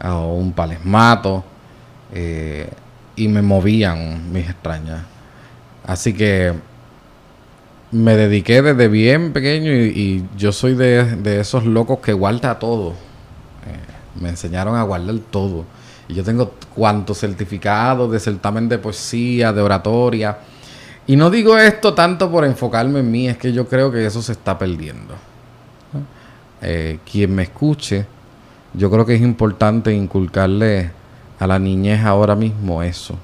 a 0.00 0.18
un 0.20 0.52
Palesmato, 0.52 1.44
eh, 2.14 2.66
y 3.14 3.28
me 3.28 3.42
movían 3.42 4.32
mis 4.32 4.48
extrañas. 4.48 5.02
Así 5.86 6.14
que 6.14 6.54
me 7.92 8.16
dediqué 8.16 8.62
desde 8.62 8.88
bien 8.88 9.34
pequeño 9.34 9.70
y, 9.70 10.24
yo 10.34 10.50
soy 10.50 10.74
de, 10.74 11.16
de, 11.16 11.40
esos 11.40 11.66
locos 11.66 11.98
que 11.98 12.14
guarda 12.14 12.58
todo. 12.58 12.94
me 14.18 14.30
enseñaron 14.30 14.76
a 14.76 14.82
guardar 14.82 15.16
todo. 15.30 15.66
Y 16.08 16.14
yo 16.14 16.24
tengo 16.24 16.54
cuantos 16.74 17.18
certificados 17.18 18.10
de 18.10 18.20
certamen 18.20 18.68
de 18.68 18.78
poesía, 18.78 19.52
de 19.52 19.60
oratoria. 19.60 20.38
Y 21.06 21.16
no 21.16 21.30
digo 21.30 21.56
esto 21.56 21.94
tanto 21.94 22.30
por 22.30 22.44
enfocarme 22.44 23.00
en 23.00 23.10
mí, 23.10 23.28
es 23.28 23.36
que 23.38 23.52
yo 23.52 23.66
creo 23.68 23.90
que 23.90 24.04
eso 24.04 24.22
se 24.22 24.32
está 24.32 24.58
perdiendo. 24.58 25.14
Eh, 26.62 26.98
quien 27.10 27.34
me 27.34 27.44
escuche, 27.44 28.06
yo 28.74 28.90
creo 28.90 29.04
que 29.04 29.14
es 29.14 29.20
importante 29.20 29.92
inculcarle 29.92 30.90
a 31.38 31.46
la 31.46 31.58
niñez 31.58 32.04
ahora 32.04 32.34
mismo 32.34 32.82
eso. 32.82 33.16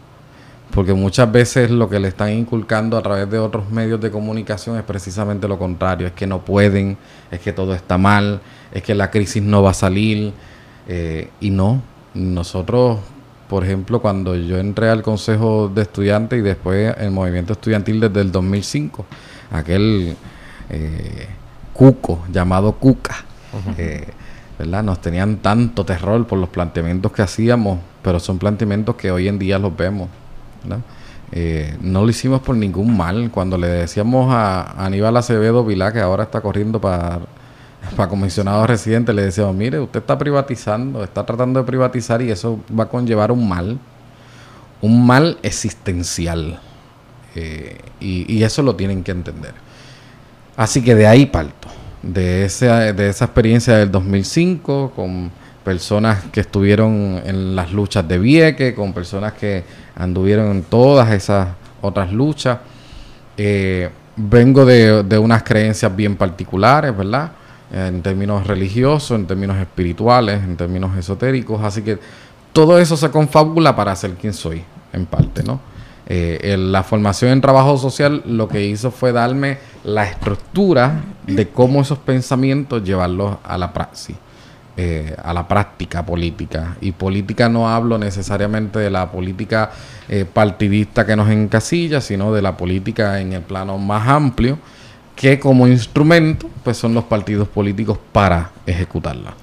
Porque 0.71 0.95
muchas 0.95 1.31
veces 1.31 1.71
lo 1.71 1.89
que 1.89 2.01
le 2.01 2.09
están 2.09 2.31
inculcando 2.31 2.97
a 2.97 3.03
través 3.03 3.31
de 3.31 3.39
otros 3.39 3.71
medios 3.71 4.01
de 4.01 4.11
comunicación 4.11 4.77
es 4.79 4.83
precisamente 4.83 5.47
lo 5.47 5.59
contrario. 5.59 6.07
Es 6.07 6.15
que 6.15 6.27
no 6.27 6.43
pueden, 6.43 6.97
es 7.31 7.41
que 7.41 7.53
todo 7.53 7.75
está 7.75 7.99
mal, 7.99 8.41
es 8.73 8.83
que 8.83 8.95
la 8.95 9.11
crisis 9.11 9.43
no 9.43 9.62
va 9.62 9.71
a 9.71 9.75
salir. 9.75 10.33
Eh, 10.89 11.29
y 11.41 11.51
no, 11.51 11.83
nosotros, 12.14 12.99
por 13.49 13.64
ejemplo, 13.64 14.00
cuando 14.00 14.35
yo 14.37 14.59
entré 14.59 14.88
al 14.88 15.02
Consejo 15.02 15.71
de 15.75 15.83
Estudiantes 15.83 16.38
y 16.38 16.42
después 16.42 16.95
el 16.99 17.11
movimiento 17.11 17.54
estudiantil 17.54 18.00
desde 18.00 18.21
el 18.21 18.33
2005, 18.33 19.04
aquel 19.50 20.16
eh, 20.71 21.28
cuco 21.73 22.25
llamado 22.31 22.73
Cuca, 22.73 23.25
eh, 23.78 24.07
¿verdad? 24.59 24.83
Nos 24.83 25.00
tenían 25.00 25.38
tanto 25.38 25.85
terror 25.85 26.26
por 26.26 26.38
los 26.38 26.49
planteamientos 26.49 27.12
que 27.12 27.23
hacíamos, 27.23 27.78
pero 28.02 28.21
son 28.21 28.38
planteamientos 28.38 28.97
que 28.97 29.11
hoy 29.11 29.28
en 29.28 29.38
día 29.38 29.59
los 29.59 29.76
vemos, 29.76 30.09
eh, 31.35 31.76
no 31.81 32.02
lo 32.04 32.11
hicimos 32.11 32.42
por 32.42 32.57
ningún 32.57 32.95
mal. 32.95 33.31
Cuando 33.31 33.57
le 33.57 33.66
decíamos 33.66 34.33
a 34.33 34.85
Aníbal 34.85 35.16
Acevedo 35.16 35.64
Vilá, 35.64 35.92
que 35.92 36.00
ahora 36.00 36.25
está 36.25 36.42
corriendo 36.42 36.78
para 36.81 37.21
para 37.97 38.09
comisionados 38.09 38.67
residentes 38.67 39.15
le 39.15 39.23
decíamos, 39.23 39.55
mire, 39.55 39.79
usted 39.79 40.01
está 40.01 40.17
privatizando, 40.17 41.05
está 41.05 41.25
tratando 41.27 41.61
de 41.61 41.67
privatizar 41.67 42.23
y 42.23 42.31
eso 42.31 42.61
va 42.79 42.85
a 42.85 42.89
conllevar 42.89 43.31
un 43.31 43.49
mal, 43.49 43.79
un 44.81 45.07
mal 45.07 45.39
existencial. 45.43 46.59
Eh, 47.35 47.79
y, 48.01 48.43
eso 48.43 48.62
lo 48.62 48.77
tienen 48.77 49.03
que 49.03 49.12
entender. 49.12 49.55
Así 50.57 50.83
que 50.83 50.95
de 50.95 51.07
ahí 51.07 51.27
parto, 51.27 51.69
de, 52.03 52.45
ese, 52.45 52.67
de 52.67 53.09
esa 53.09 53.27
experiencia 53.27 53.77
del 53.77 53.91
2005 53.91 54.93
con 54.95 55.31
personas 55.65 56.25
que 56.33 56.41
estuvieron 56.41 57.23
en 57.25 57.57
las 57.57 57.73
luchas 57.73 58.07
de 58.07 58.19
Vieque, 58.19 58.75
con 58.75 58.93
personas 58.93 59.33
que 59.35 59.65
anduvieron 59.95 60.51
en 60.51 60.62
todas 60.62 61.11
esas 61.11 61.49
otras 61.81 62.12
luchas. 62.12 62.59
Eh, 63.37 63.89
vengo 64.17 64.65
de, 64.67 65.03
de, 65.05 65.19
unas 65.19 65.43
creencias 65.43 65.95
bien 65.95 66.17
particulares, 66.17 66.95
¿verdad? 66.95 67.33
En 67.73 68.02
términos 68.02 68.47
religiosos, 68.47 69.19
en 69.19 69.26
términos 69.26 69.57
espirituales, 69.57 70.43
en 70.43 70.57
términos 70.57 70.97
esotéricos. 70.97 71.62
Así 71.62 71.83
que 71.83 71.99
todo 72.52 72.79
eso 72.79 72.97
se 72.97 73.11
confabula 73.11 73.75
para 73.75 73.97
ser 73.97 74.12
quien 74.12 74.35
soy, 74.35 74.62
en 74.93 75.07
parte, 75.07 75.43
¿no? 75.43 75.59
Eh, 76.07 76.57
la 76.59 76.83
formación 76.83 77.31
en 77.31 77.41
trabajo 77.41 77.79
social 77.79 78.23
lo 78.26 78.49
que 78.49 78.67
hizo 78.67 78.91
fue 78.91 79.12
darme 79.12 79.59
la 79.85 80.05
estructura 80.05 81.00
de 81.26 81.49
cómo 81.49 81.81
esos 81.81 81.99
pensamientos 81.99 82.85
llevarlos 82.85 83.37
a 83.45 83.57
la 83.57 83.73
praxis. 83.73 84.17
Eh, 84.75 85.14
a 85.23 85.35
la 85.35 85.47
práctica 85.47 86.02
política. 86.02 86.79
Y 86.81 86.93
política 86.93 87.47
no 87.50 87.69
hablo 87.69 87.99
necesariamente 87.99 88.79
de 88.79 88.88
la 88.88 89.12
política 89.12 89.71
eh, 90.09 90.25
partidista 90.25 91.05
que 91.05 91.14
nos 91.14 91.29
encasilla, 91.29 92.00
sino 92.00 92.33
de 92.33 92.41
la 92.41 92.57
política 92.57 93.21
en 93.21 93.35
el 93.35 93.43
plano 93.43 93.76
más 93.76 94.09
amplio, 94.09 94.59
que 95.16 95.38
como 95.38 95.66
instrumento 95.66 96.49
pues 96.64 96.76
son 96.76 96.95
los 96.95 97.04
partidos 97.04 97.49
políticos 97.49 97.99
para 98.12 98.50
ejecutarla. 98.66 99.35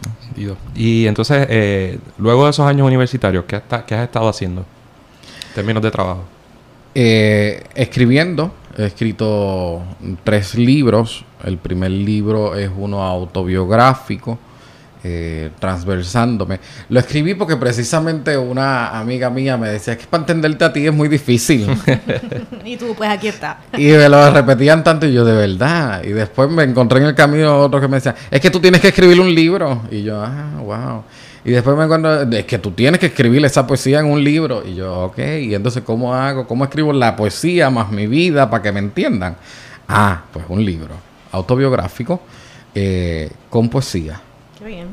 Y 0.75 1.05
entonces, 1.05 1.47
eh, 1.49 1.99
luego 2.17 2.45
de 2.45 2.51
esos 2.51 2.65
años 2.65 2.87
universitarios, 2.87 3.43
¿qué, 3.45 3.61
¿qué, 3.85 3.95
has 3.95 4.03
estado 4.03 4.29
haciendo 4.29 4.61
en 4.61 5.55
términos 5.55 5.83
de 5.83 5.91
trabajo? 5.91 6.23
escribiendo, 6.93 8.53
he 8.77 8.85
escrito 8.85 9.81
tres 10.23 10.55
libros. 10.55 11.23
El 11.43 11.57
primer 11.57 11.91
libro 11.91 12.55
es 12.55 12.69
uno 12.75 13.03
autobiográfico 13.03 14.37
eh, 15.01 15.51
transversándome. 15.59 16.59
Lo 16.89 16.99
escribí 16.99 17.33
porque 17.33 17.55
precisamente 17.55 18.37
una 18.37 18.99
amiga 18.99 19.29
mía 19.29 19.55
me 19.55 19.69
decía 19.69 19.97
que 19.97 20.05
para 20.05 20.23
entenderte 20.23 20.65
a 20.65 20.73
ti 20.73 20.85
es 20.85 20.93
muy 20.93 21.07
difícil. 21.07 21.67
y 22.65 22.75
tú, 22.75 22.93
pues 22.97 23.09
aquí 23.09 23.29
está. 23.29 23.61
y 23.77 23.85
me 23.85 24.09
lo 24.09 24.29
repetían 24.29 24.83
tanto 24.83 25.05
y 25.05 25.13
yo, 25.13 25.23
de 25.23 25.33
verdad. 25.33 26.03
Y 26.03 26.09
después 26.09 26.49
me 26.49 26.63
encontré 26.63 26.99
en 26.99 27.05
el 27.05 27.15
camino 27.15 27.59
otro 27.59 27.79
que 27.79 27.87
me 27.87 27.95
decía, 27.95 28.13
es 28.29 28.41
que 28.41 28.49
tú 28.49 28.59
tienes 28.59 28.81
que 28.81 28.89
escribir 28.89 29.21
un 29.21 29.33
libro. 29.33 29.83
Y 29.89 30.03
yo, 30.03 30.21
ah, 30.21 30.59
wow. 30.61 31.03
Y 31.45 31.51
después 31.51 31.77
me 31.77 31.85
encuentro, 31.85 32.23
es 32.23 32.45
que 32.45 32.57
tú 32.57 32.71
tienes 32.71 32.99
que 32.99 33.05
escribir 33.05 33.45
esa 33.45 33.65
poesía 33.65 34.01
en 34.01 34.07
un 34.07 34.21
libro. 34.21 34.63
Y 34.67 34.75
yo, 34.75 35.05
ok, 35.05 35.17
y 35.17 35.55
entonces, 35.55 35.81
¿cómo 35.85 36.13
hago? 36.13 36.45
¿Cómo 36.45 36.65
escribo 36.65 36.91
la 36.91 37.15
poesía 37.15 37.69
más 37.69 37.89
mi 37.89 38.05
vida 38.05 38.49
para 38.49 38.61
que 38.61 38.73
me 38.73 38.79
entiendan? 38.79 39.37
Ah, 39.87 40.23
pues 40.33 40.43
un 40.49 40.65
libro 40.65 40.95
autobiográfico 41.31 42.21
eh, 42.75 43.29
con 43.49 43.69
poesía 43.69 44.19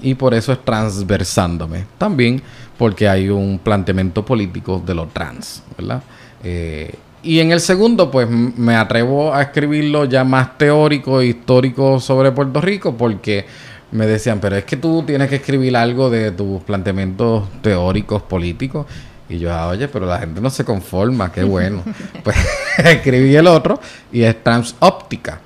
y 0.02 0.14
por 0.14 0.34
eso 0.34 0.52
es 0.52 0.64
transversándome. 0.64 1.84
También 1.98 2.42
porque 2.78 3.08
hay 3.08 3.28
un 3.28 3.58
planteamiento 3.58 4.24
político 4.24 4.82
de 4.84 4.94
lo 4.94 5.06
trans, 5.06 5.62
¿verdad? 5.76 6.02
Eh, 6.44 6.94
y 7.22 7.40
en 7.40 7.50
el 7.50 7.60
segundo, 7.60 8.10
pues 8.10 8.28
me 8.30 8.76
atrevo 8.76 9.34
a 9.34 9.42
escribirlo 9.42 10.04
ya 10.04 10.22
más 10.22 10.56
teórico 10.58 11.20
e 11.20 11.26
histórico 11.26 11.98
sobre 11.98 12.30
Puerto 12.30 12.60
Rico, 12.60 12.96
porque 12.96 13.46
me 13.90 14.06
decían, 14.06 14.38
pero 14.40 14.56
es 14.56 14.64
que 14.64 14.76
tú 14.76 15.02
tienes 15.04 15.28
que 15.28 15.36
escribir 15.36 15.76
algo 15.76 16.08
de 16.10 16.30
tus 16.30 16.62
planteamientos 16.62 17.48
teóricos 17.62 18.22
políticos. 18.22 18.86
Y 19.28 19.38
yo, 19.38 19.52
ah, 19.52 19.66
oye, 19.68 19.88
pero 19.88 20.06
la 20.06 20.20
gente 20.20 20.40
no 20.40 20.50
se 20.50 20.64
conforma, 20.64 21.32
qué 21.32 21.42
bueno. 21.44 21.82
pues 22.22 22.36
escribí 22.78 23.34
el 23.34 23.48
otro 23.48 23.80
y 24.12 24.22
es 24.22 24.42
transóptica. 24.44 25.40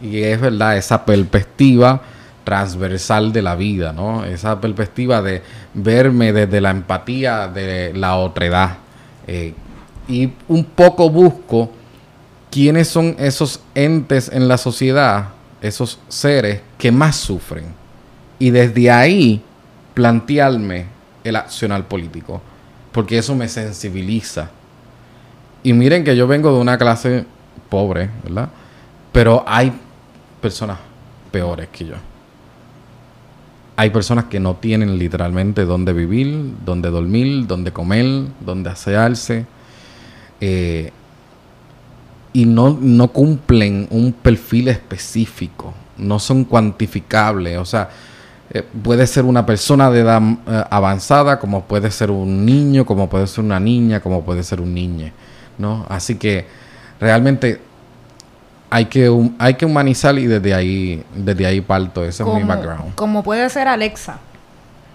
Y 0.00 0.22
es 0.22 0.40
verdad, 0.40 0.76
esa 0.78 1.04
perspectiva 1.04 2.00
transversal 2.46 3.32
de 3.32 3.42
la 3.42 3.56
vida, 3.56 3.92
¿no? 3.92 4.24
Esa 4.24 4.60
perspectiva 4.60 5.20
de 5.20 5.42
verme 5.74 6.32
desde 6.32 6.60
la 6.60 6.70
empatía 6.70 7.48
de 7.48 7.92
la 7.92 8.14
otredad. 8.14 8.76
Eh, 9.26 9.52
y 10.06 10.32
un 10.46 10.62
poco 10.62 11.10
busco 11.10 11.72
quiénes 12.48 12.86
son 12.86 13.16
esos 13.18 13.62
entes 13.74 14.30
en 14.32 14.46
la 14.46 14.58
sociedad, 14.58 15.30
esos 15.60 15.98
seres 16.06 16.60
que 16.78 16.92
más 16.92 17.16
sufren. 17.16 17.64
Y 18.38 18.50
desde 18.50 18.92
ahí 18.92 19.42
plantearme 19.94 20.86
el 21.24 21.34
accional 21.34 21.86
político, 21.86 22.40
porque 22.92 23.18
eso 23.18 23.34
me 23.34 23.48
sensibiliza. 23.48 24.50
Y 25.64 25.72
miren 25.72 26.04
que 26.04 26.14
yo 26.14 26.28
vengo 26.28 26.52
de 26.52 26.60
una 26.60 26.78
clase 26.78 27.24
pobre, 27.68 28.08
¿verdad? 28.22 28.50
Pero 29.10 29.42
hay 29.48 29.72
personas 30.40 30.78
peores 31.32 31.66
que 31.72 31.86
yo 31.86 31.96
hay 33.76 33.90
personas 33.90 34.24
que 34.24 34.40
no 34.40 34.54
tienen 34.54 34.98
literalmente 34.98 35.64
dónde 35.64 35.92
vivir, 35.92 36.54
dónde 36.64 36.90
dormir, 36.90 37.46
dónde 37.46 37.72
comer, 37.72 38.26
dónde 38.40 38.70
asearse. 38.70 39.44
Eh, 40.40 40.90
y 42.32 42.44
no, 42.46 42.76
no, 42.80 43.08
cumplen 43.08 43.86
un 43.90 44.12
perfil 44.12 44.68
específico, 44.68 45.74
no 45.98 46.18
son 46.18 46.44
cuantificables. 46.44 47.58
O 47.58 47.64
sea, 47.64 47.90
eh, 48.50 48.62
puede 48.82 49.06
ser 49.06 49.24
una 49.24 49.44
persona 49.44 49.90
de 49.90 50.00
edad 50.00 50.22
eh, 50.22 50.64
avanzada, 50.70 51.38
como 51.38 51.64
puede 51.64 51.90
ser 51.90 52.10
un 52.10 52.44
niño, 52.44 52.86
como 52.86 53.08
puede 53.08 53.26
ser 53.26 53.44
una 53.44 53.60
niña, 53.60 54.00
como 54.00 54.24
puede 54.24 54.42
ser 54.42 54.60
un 54.60 54.72
niño. 54.72 55.12
¿no? 55.58 55.86
Así 55.88 56.16
que 56.16 56.46
realmente 57.00 57.60
hay 58.70 58.86
que, 58.86 59.30
hay 59.38 59.54
que 59.54 59.64
humanizar 59.64 60.18
y 60.18 60.26
desde 60.26 60.54
ahí, 60.54 61.04
desde 61.14 61.46
ahí 61.46 61.60
parto. 61.60 62.04
Ese 62.04 62.22
es 62.22 62.28
mi 62.28 62.42
background. 62.42 62.94
Como 62.94 63.22
puede 63.22 63.48
ser 63.48 63.68
Alexa, 63.68 64.18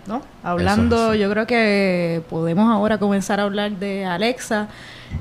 ¿no? 0.08 0.22
Hablando, 0.44 1.16
yo 1.16 1.30
creo 1.30 1.48
que 1.48 2.22
podemos 2.30 2.72
ahora 2.72 2.98
comenzar 2.98 3.40
a 3.40 3.44
hablar 3.44 3.72
de 3.72 4.06
Alexa. 4.06 4.68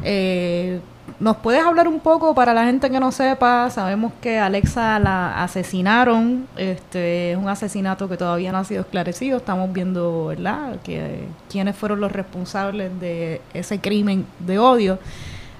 Eh, 0.02 0.80
¿Nos 1.18 1.36
puedes 1.38 1.64
hablar 1.64 1.88
un 1.88 2.00
poco 2.00 2.34
para 2.34 2.54
la 2.54 2.64
gente 2.64 2.88
que 2.88 3.00
no 3.00 3.10
sepa? 3.10 3.68
Sabemos 3.70 4.12
que 4.20 4.38
Alexa 4.38 4.98
la 4.98 5.42
asesinaron. 5.42 6.46
Este 6.56 7.32
es 7.32 7.38
un 7.38 7.48
asesinato 7.48 8.08
que 8.08 8.16
todavía 8.16 8.52
no 8.52 8.58
ha 8.58 8.64
sido 8.64 8.82
esclarecido. 8.82 9.38
Estamos 9.38 9.72
viendo, 9.72 10.26
¿verdad?, 10.26 10.76
que 10.84 11.24
quiénes 11.50 11.76
fueron 11.76 12.00
los 12.00 12.12
responsables 12.12 12.98
de 13.00 13.40
ese 13.54 13.80
crimen 13.80 14.24
de 14.38 14.58
odio. 14.58 14.98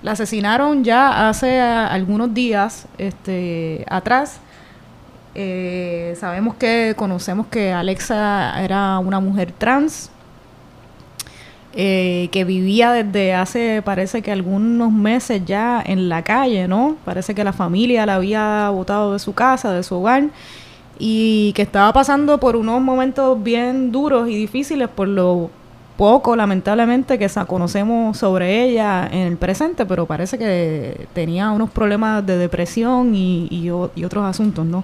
La 0.03 0.13
asesinaron 0.13 0.83
ya 0.83 1.29
hace 1.29 1.61
algunos 1.61 2.33
días 2.33 2.87
este, 2.97 3.85
atrás. 3.89 4.41
Eh, 5.35 6.17
sabemos 6.19 6.55
que 6.55 6.95
conocemos 6.97 7.47
que 7.49 7.73
Alexa 7.73 8.61
era 8.63 8.99
una 8.99 9.21
mujer 9.21 9.53
trans 9.53 10.11
eh, 11.73 12.29
que 12.33 12.43
vivía 12.45 12.91
desde 12.91 13.33
hace, 13.33 13.81
parece 13.83 14.23
que 14.23 14.33
algunos 14.33 14.91
meses 14.91 15.43
ya 15.45 15.81
en 15.85 16.09
la 16.09 16.23
calle, 16.23 16.67
¿no? 16.67 16.97
Parece 17.05 17.33
que 17.35 17.45
la 17.45 17.53
familia 17.53 18.07
la 18.07 18.17
había 18.17 18.71
botado 18.71 19.13
de 19.13 19.21
su 19.21 19.35
casa, 19.35 19.73
de 19.73 19.85
su 19.85 19.97
hogar, 19.97 20.31
y 20.99 21.53
que 21.53 21.63
estaba 21.63 21.93
pasando 21.93 22.41
por 22.41 22.57
unos 22.57 22.81
momentos 22.83 23.41
bien 23.41 23.93
duros 23.93 24.29
y 24.29 24.35
difíciles 24.35 24.89
por 24.89 25.07
lo 25.07 25.51
poco, 26.01 26.35
lamentablemente, 26.35 27.19
que 27.19 27.29
conocemos 27.47 28.17
sobre 28.17 28.65
ella 28.65 29.07
en 29.13 29.27
el 29.27 29.37
presente, 29.37 29.85
pero 29.85 30.07
parece 30.07 30.39
que 30.39 31.07
tenía 31.13 31.51
unos 31.51 31.69
problemas 31.69 32.25
de 32.25 32.39
depresión 32.39 33.15
y, 33.15 33.47
y, 33.51 33.69
otros 33.71 34.25
asuntos, 34.25 34.65
¿no? 34.65 34.83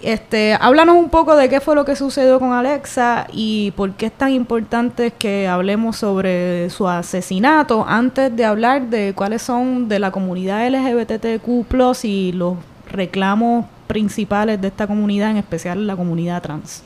Este, 0.00 0.54
háblanos 0.54 0.94
un 0.94 1.08
poco 1.08 1.34
de 1.34 1.48
qué 1.48 1.58
fue 1.58 1.74
lo 1.74 1.84
que 1.84 1.96
sucedió 1.96 2.38
con 2.38 2.52
Alexa 2.52 3.26
y 3.32 3.72
por 3.72 3.94
qué 3.94 4.06
es 4.06 4.12
tan 4.12 4.30
importante 4.30 5.10
que 5.10 5.48
hablemos 5.48 5.96
sobre 5.96 6.70
su 6.70 6.86
asesinato 6.86 7.84
antes 7.88 8.34
de 8.36 8.44
hablar 8.44 8.82
de 8.90 9.14
cuáles 9.16 9.42
son 9.42 9.88
de 9.88 9.98
la 9.98 10.12
comunidad 10.12 10.68
LGBTQ+ 10.68 12.04
y 12.04 12.30
los 12.30 12.54
reclamos 12.88 13.66
principales 13.88 14.60
de 14.60 14.68
esta 14.68 14.86
comunidad, 14.86 15.32
en 15.32 15.38
especial 15.38 15.84
la 15.84 15.96
comunidad 15.96 16.42
trans 16.42 16.84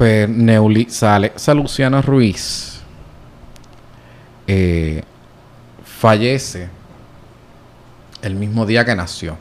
pues 0.00 1.02
Alexa 1.02 1.52
Luciana 1.52 2.00
Ruiz 2.00 2.80
eh, 4.46 5.02
fallece 5.84 6.70
el 8.22 8.34
mismo 8.34 8.64
día 8.64 8.82
que 8.82 8.94
nació. 8.94 9.36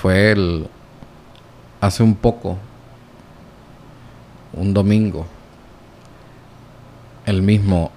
Fue 0.00 0.30
el, 0.30 0.68
hace 1.80 2.04
un 2.04 2.14
poco, 2.14 2.56
un 4.52 4.72
domingo, 4.72 5.26
el 7.26 7.42
mismo 7.42 7.90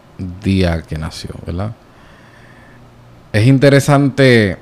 día 0.43 0.81
que 0.81 0.97
nació, 0.97 1.29
¿verdad? 1.45 1.75
Es 3.31 3.45
interesante 3.45 4.57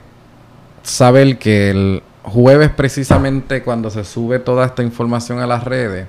saber 0.83 1.39
que 1.39 1.69
el, 1.69 2.03
jueves 2.31 2.69
precisamente 2.69 3.63
cuando 3.63 3.89
se 3.89 4.03
sube 4.03 4.39
toda 4.39 4.65
esta 4.65 4.83
información 4.83 5.39
a 5.39 5.47
las 5.47 5.63
redes, 5.63 6.07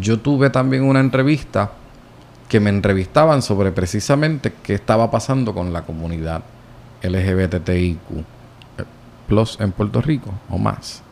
yo 0.00 0.20
tuve 0.20 0.50
también 0.50 0.82
una 0.82 1.00
entrevista 1.00 1.72
que 2.48 2.60
me 2.60 2.70
entrevistaban 2.70 3.42
sobre 3.42 3.72
precisamente 3.72 4.52
qué 4.62 4.74
estaba 4.74 5.10
pasando 5.10 5.54
con 5.54 5.72
la 5.72 5.82
comunidad 5.82 6.42
LGBTIQ 7.02 7.98
plus 9.26 9.58
en 9.60 9.72
Puerto 9.72 10.00
Rico 10.02 10.30
o 10.50 10.58
más. 10.58 11.02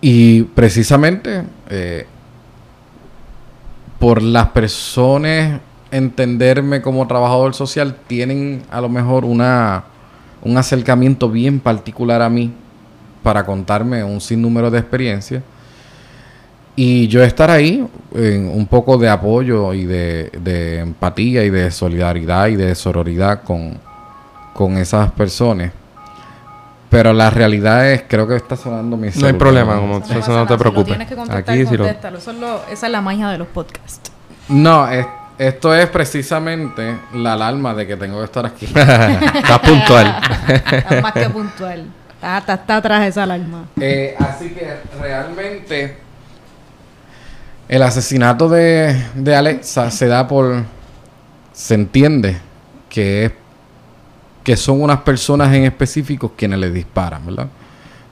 Y 0.00 0.42
precisamente 0.42 1.44
eh, 1.70 2.06
por 3.98 4.20
las 4.20 4.48
personas 4.48 5.60
entenderme 5.90 6.82
como 6.82 7.06
trabajador 7.06 7.54
social 7.54 7.96
tienen 8.06 8.62
a 8.70 8.80
lo 8.80 8.88
mejor 8.88 9.24
una, 9.24 9.84
un 10.46 10.56
acercamiento 10.56 11.28
bien 11.28 11.60
particular 11.60 12.22
a 12.22 12.28
mí 12.28 12.52
para 13.22 13.44
contarme 13.44 14.04
un 14.04 14.20
sinnúmero 14.20 14.70
de 14.70 14.78
experiencias. 14.78 15.42
Y 16.76 17.08
yo 17.08 17.22
estar 17.22 17.50
ahí 17.50 17.86
en 18.14 18.48
un 18.48 18.66
poco 18.66 18.98
de 18.98 19.08
apoyo 19.08 19.72
y 19.72 19.84
de, 19.84 20.30
de 20.42 20.78
empatía 20.80 21.42
y 21.44 21.50
de 21.50 21.70
solidaridad 21.70 22.48
y 22.48 22.56
de 22.56 22.74
sororidad 22.74 23.42
con, 23.42 23.78
con 24.52 24.76
esas 24.76 25.10
personas. 25.12 25.72
Pero 26.90 27.12
la 27.12 27.30
realidad 27.30 27.90
es, 27.90 28.04
creo 28.06 28.28
que 28.28 28.36
está 28.36 28.56
sonando 28.56 28.96
mi 28.96 29.08
No 29.16 29.26
hay 29.26 29.32
problema, 29.32 29.76
como 29.76 29.98
eso, 29.98 30.32
no 30.32 30.46
te 30.46 30.56
preocupes. 30.56 30.86
tienes 30.86 31.08
que 31.08 31.16
contestar, 31.16 31.54
Aquí 31.54 31.66
sí 31.66 31.76
lo... 31.76 31.84
Eso 31.86 32.30
es 32.30 32.38
lo, 32.38 32.60
esa 32.70 32.86
es 32.86 32.92
la 32.92 33.00
magia 33.00 33.28
de 33.28 33.38
los 33.38 33.48
podcasts. 33.48 34.12
No, 34.48 34.88
es, 34.88 35.04
esto 35.38 35.74
es 35.74 35.86
precisamente 35.88 36.98
la 37.14 37.34
alarma 37.34 37.74
de 37.74 37.86
que 37.86 37.96
tengo 37.96 38.18
que 38.18 38.24
estar 38.24 38.46
aquí. 38.46 38.66
está 38.74 39.60
puntual. 39.60 40.20
está 40.48 41.00
más 41.00 41.12
que 41.12 41.30
puntual. 41.30 41.86
Está, 42.14 42.38
está, 42.38 42.54
está 42.54 42.76
atrás 42.76 43.06
esa 43.06 43.22
alarma. 43.24 43.66
Eh, 43.80 44.14
así 44.18 44.50
que 44.50 44.76
realmente 45.00 45.96
el 47.68 47.82
asesinato 47.82 48.48
de, 48.48 49.00
de 49.14 49.36
Alexa 49.36 49.90
se 49.90 50.06
da 50.06 50.26
por... 50.26 50.64
Se 51.52 51.74
entiende 51.74 52.36
que 52.88 53.24
es 53.26 53.32
que 54.46 54.56
son 54.56 54.80
unas 54.80 55.00
personas 55.00 55.52
en 55.52 55.64
específico 55.64 56.34
quienes 56.36 56.60
le 56.60 56.70
disparan, 56.70 57.26
¿verdad? 57.26 57.48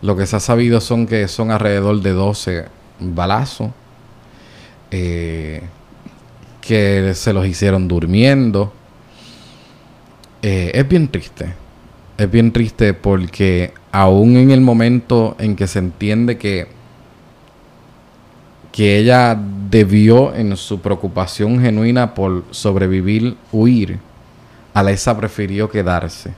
Lo 0.02 0.16
que 0.16 0.26
se 0.26 0.34
ha 0.34 0.40
sabido 0.40 0.80
son 0.80 1.06
que 1.06 1.28
son 1.28 1.52
alrededor 1.52 2.00
de 2.00 2.10
12 2.10 2.64
balazos 2.98 3.70
eh, 4.90 5.62
que 6.66 7.12
se 7.14 7.32
los 7.32 7.46
hicieron 7.46 7.86
durmiendo. 7.86 8.72
Eh, 10.40 10.70
es 10.74 10.88
bien 10.88 11.08
triste. 11.08 11.52
Es 12.16 12.30
bien 12.30 12.52
triste 12.52 12.94
porque 12.94 13.74
aún 13.92 14.36
en 14.36 14.50
el 14.50 14.60
momento 14.60 15.36
en 15.38 15.56
que 15.56 15.66
se 15.66 15.80
entiende 15.80 16.38
que, 16.38 16.68
que 18.72 18.98
ella 18.98 19.38
debió 19.68 20.34
en 20.34 20.56
su 20.56 20.80
preocupación 20.80 21.60
genuina 21.60 22.14
por 22.14 22.44
sobrevivir, 22.50 23.36
huir, 23.52 23.98
Alexa 24.72 25.16
prefirió 25.16 25.68
quedarse. 25.68 26.32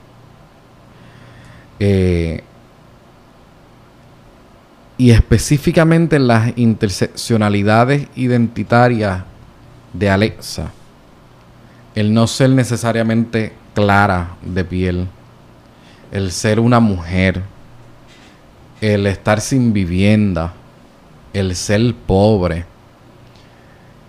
Eh, 1.79 2.43
y 4.97 5.11
específicamente 5.11 6.15
en 6.15 6.27
las 6.27 6.57
interseccionalidades 6.57 8.07
identitarias 8.15 9.23
de 9.97 10.09
Alexa, 10.09 10.71
el 11.95 12.13
no 12.13 12.27
ser 12.27 12.49
necesariamente 12.49 13.53
clara 13.73 14.35
de 14.41 14.63
piel, 14.63 15.07
el 16.11 16.31
ser 16.31 16.59
una 16.59 16.79
mujer, 16.79 17.41
el 18.81 19.07
estar 19.07 19.41
sin 19.41 19.73
vivienda, 19.73 20.53
el 21.33 21.55
ser 21.55 21.93
pobre, 22.05 22.65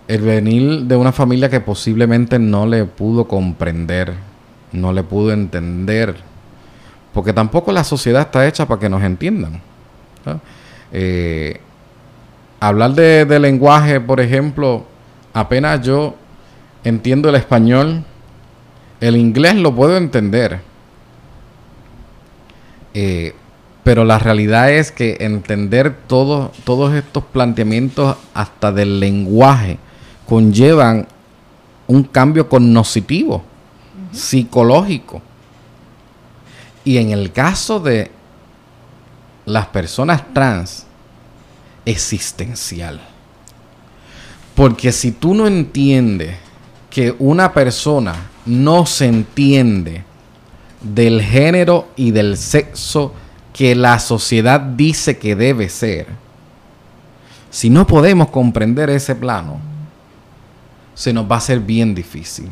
el 0.07 0.21
venir 0.21 0.81
de 0.85 0.95
una 0.95 1.11
familia 1.11 1.49
que 1.49 1.59
posiblemente 1.59 2.39
no 2.39 2.65
le 2.65 2.85
pudo 2.85 3.27
comprender, 3.27 4.13
no 4.71 4.91
le 4.91 5.03
pudo 5.03 5.31
entender, 5.31 6.15
porque 7.13 7.33
tampoco 7.33 7.71
la 7.71 7.83
sociedad 7.83 8.23
está 8.23 8.47
hecha 8.47 8.67
para 8.67 8.79
que 8.79 8.89
nos 8.89 9.03
entiendan. 9.03 9.61
Eh, 10.91 11.59
hablar 12.59 12.93
de, 12.93 13.39
lenguaje, 13.39 13.99
por 13.99 14.19
ejemplo, 14.19 14.85
apenas 15.33 15.81
yo 15.81 16.15
entiendo 16.83 17.29
el 17.29 17.35
español, 17.35 18.03
el 18.99 19.15
inglés 19.15 19.55
lo 19.55 19.73
puedo 19.73 19.97
entender. 19.97 20.61
Eh, 22.93 23.33
pero 23.83 24.03
la 24.03 24.19
realidad 24.19 24.71
es 24.71 24.91
que 24.91 25.17
entender 25.21 25.95
todos 26.07 26.93
estos 26.93 27.23
planteamientos 27.23 28.17
hasta 28.33 28.71
del 28.71 28.99
lenguaje 28.99 29.79
conllevan 30.27 31.07
un 31.87 32.03
cambio 32.03 32.47
cognoscitivo, 32.47 33.43
psicológico. 34.11 35.21
Y 36.83 36.97
en 36.97 37.09
el 37.11 37.31
caso 37.31 37.79
de 37.79 38.11
las 39.45 39.67
personas 39.67 40.23
trans, 40.33 40.85
existencial. 41.85 43.01
Porque 44.59 44.91
si 44.91 45.13
tú 45.13 45.35
no 45.35 45.47
entiendes 45.47 46.35
que 46.89 47.15
una 47.17 47.53
persona 47.53 48.13
no 48.45 48.85
se 48.85 49.05
entiende 49.05 50.03
del 50.81 51.21
género 51.21 51.87
y 51.95 52.11
del 52.11 52.35
sexo 52.35 53.13
que 53.53 53.73
la 53.73 53.99
sociedad 53.99 54.59
dice 54.59 55.17
que 55.17 55.37
debe 55.37 55.69
ser, 55.69 56.07
si 57.49 57.69
no 57.69 57.87
podemos 57.87 58.31
comprender 58.31 58.89
ese 58.89 59.15
plano, 59.15 59.61
se 60.93 61.13
nos 61.13 61.23
va 61.31 61.35
a 61.35 61.37
hacer 61.37 61.61
bien 61.61 61.95
difícil. 61.95 62.49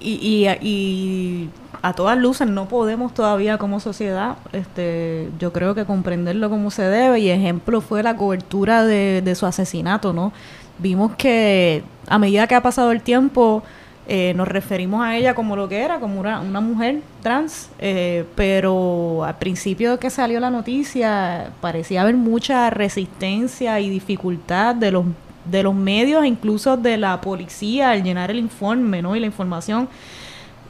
Y, 0.00 0.48
y, 0.62 1.50
a 1.82 1.92
todas 1.92 2.16
luces 2.16 2.48
no 2.48 2.68
podemos 2.68 3.12
todavía 3.12 3.58
como 3.58 3.80
sociedad, 3.80 4.36
este, 4.54 5.28
yo 5.38 5.52
creo 5.52 5.74
que 5.74 5.84
comprenderlo 5.84 6.48
como 6.48 6.70
se 6.70 6.84
debe 6.84 7.20
y 7.20 7.28
ejemplo 7.28 7.82
fue 7.82 8.02
la 8.02 8.16
cobertura 8.16 8.84
de, 8.86 9.20
de 9.20 9.34
su 9.34 9.44
asesinato, 9.44 10.14
¿no? 10.14 10.32
Vimos 10.78 11.14
que 11.16 11.82
a 12.06 12.18
medida 12.18 12.46
que 12.46 12.54
ha 12.54 12.62
pasado 12.62 12.92
el 12.92 13.02
tiempo, 13.02 13.62
eh, 14.06 14.34
nos 14.36 14.46
referimos 14.48 15.02
a 15.02 15.16
ella 15.16 15.34
como 15.34 15.56
lo 15.56 15.68
que 15.68 15.80
era, 15.80 15.98
como 15.98 16.20
una, 16.20 16.40
una 16.40 16.60
mujer 16.60 17.00
trans, 17.22 17.70
eh, 17.78 18.24
pero 18.34 19.24
al 19.24 19.38
principio 19.38 19.98
que 19.98 20.10
salió 20.10 20.40
la 20.40 20.50
noticia 20.50 21.52
parecía 21.62 22.02
haber 22.02 22.14
mucha 22.14 22.68
resistencia 22.68 23.80
y 23.80 23.88
dificultad 23.88 24.74
de 24.74 24.90
los 24.90 25.04
de 25.44 25.62
los 25.62 25.74
medios 25.74 26.24
incluso 26.24 26.76
de 26.76 26.96
la 26.96 27.20
policía 27.20 27.90
al 27.90 28.02
llenar 28.02 28.30
el 28.30 28.38
informe 28.38 29.02
¿no? 29.02 29.14
y 29.14 29.20
la 29.20 29.26
información. 29.26 29.88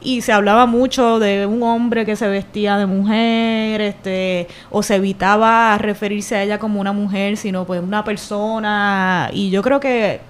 Y 0.05 0.21
se 0.21 0.31
hablaba 0.31 0.67
mucho 0.67 1.17
de 1.17 1.47
un 1.47 1.63
hombre 1.63 2.05
que 2.05 2.15
se 2.15 2.27
vestía 2.27 2.77
de 2.77 2.85
mujer, 2.85 3.81
este, 3.81 4.47
o 4.69 4.83
se 4.83 4.95
evitaba 4.95 5.75
referirse 5.79 6.35
a 6.35 6.43
ella 6.43 6.59
como 6.59 6.79
una 6.79 6.93
mujer, 6.93 7.37
sino 7.37 7.65
pues 7.65 7.81
una 7.81 8.03
persona. 8.03 9.31
Y 9.33 9.49
yo 9.49 9.63
creo 9.63 9.79
que 9.79 10.21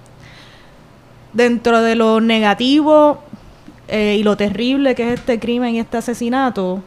dentro 1.34 1.82
de 1.82 1.96
lo 1.96 2.22
negativo 2.22 3.20
eh, 3.90 4.16
y 4.18 4.24
lo 4.24 4.38
terrible 4.38 4.96
que 4.96 5.12
es 5.12 5.20
este 5.20 5.40
crimen 5.40 5.76
y 5.76 5.80
este 5.80 5.98
asesinato, 5.98 6.82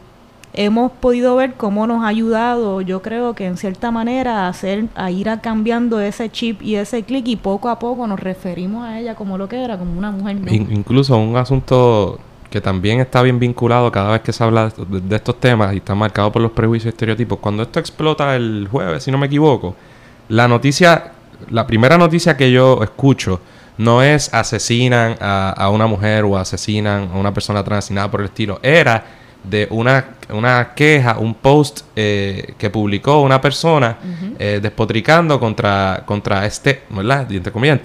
hemos 0.53 0.91
podido 0.91 1.35
ver 1.35 1.53
cómo 1.53 1.85
nos 1.85 2.03
ha 2.03 2.07
ayudado, 2.07 2.81
yo 2.81 3.01
creo 3.03 3.35
que 3.35 3.45
en 3.45 3.57
cierta 3.57 3.91
manera, 3.91 4.45
a, 4.45 4.47
hacer, 4.49 4.87
a 4.95 5.11
ir 5.11 5.29
a 5.29 5.41
cambiando 5.41 5.99
ese 5.99 6.29
chip 6.29 6.61
y 6.61 6.75
ese 6.75 7.03
clic 7.03 7.27
y 7.27 7.35
poco 7.35 7.69
a 7.69 7.77
poco 7.77 8.07
nos 8.07 8.19
referimos 8.19 8.83
a 8.85 8.99
ella 8.99 9.15
como 9.15 9.37
lo 9.37 9.47
que 9.47 9.63
era, 9.63 9.77
como 9.77 9.97
una 9.97 10.11
mujer. 10.11 10.37
incluso 10.51 11.17
un 11.17 11.37
asunto 11.37 12.19
que 12.49 12.61
también 12.61 12.99
está 12.99 13.21
bien 13.21 13.39
vinculado 13.39 13.91
cada 13.91 14.11
vez 14.11 14.21
que 14.21 14.33
se 14.33 14.43
habla 14.43 14.71
de, 14.75 15.15
estos 15.15 15.39
temas 15.39 15.73
y 15.73 15.77
está 15.77 15.95
marcado 15.95 16.31
por 16.31 16.41
los 16.41 16.51
prejuicios 16.51 16.87
y 16.87 16.89
estereotipos. 16.89 17.39
Cuando 17.39 17.63
esto 17.63 17.79
explota 17.79 18.35
el 18.35 18.67
jueves, 18.69 19.03
si 19.03 19.11
no 19.11 19.17
me 19.17 19.27
equivoco, 19.27 19.75
la 20.29 20.47
noticia, 20.47 21.11
la 21.49 21.65
primera 21.67 21.97
noticia 21.97 22.35
que 22.35 22.51
yo 22.51 22.81
escucho 22.83 23.39
no 23.77 24.01
es 24.01 24.33
asesinan 24.33 25.15
a, 25.21 25.51
a 25.51 25.69
una 25.69 25.87
mujer 25.87 26.25
o 26.25 26.37
asesinan 26.37 27.09
a 27.13 27.17
una 27.17 27.33
persona 27.33 27.63
trans, 27.63 27.91
nada 27.91 28.09
por 28.09 28.21
el 28.21 28.27
estilo. 28.27 28.59
Era 28.61 29.03
de 29.43 29.67
una, 29.71 30.05
una 30.29 30.73
queja, 30.75 31.17
un 31.17 31.33
post 31.33 31.81
eh, 31.95 32.53
que 32.57 32.69
publicó 32.69 33.21
una 33.21 33.39
persona 33.39 33.97
eh, 34.37 34.59
despotricando 34.61 35.39
contra, 35.39 36.03
contra 36.05 36.45
este, 36.45 36.83
¿verdad? 36.89 37.27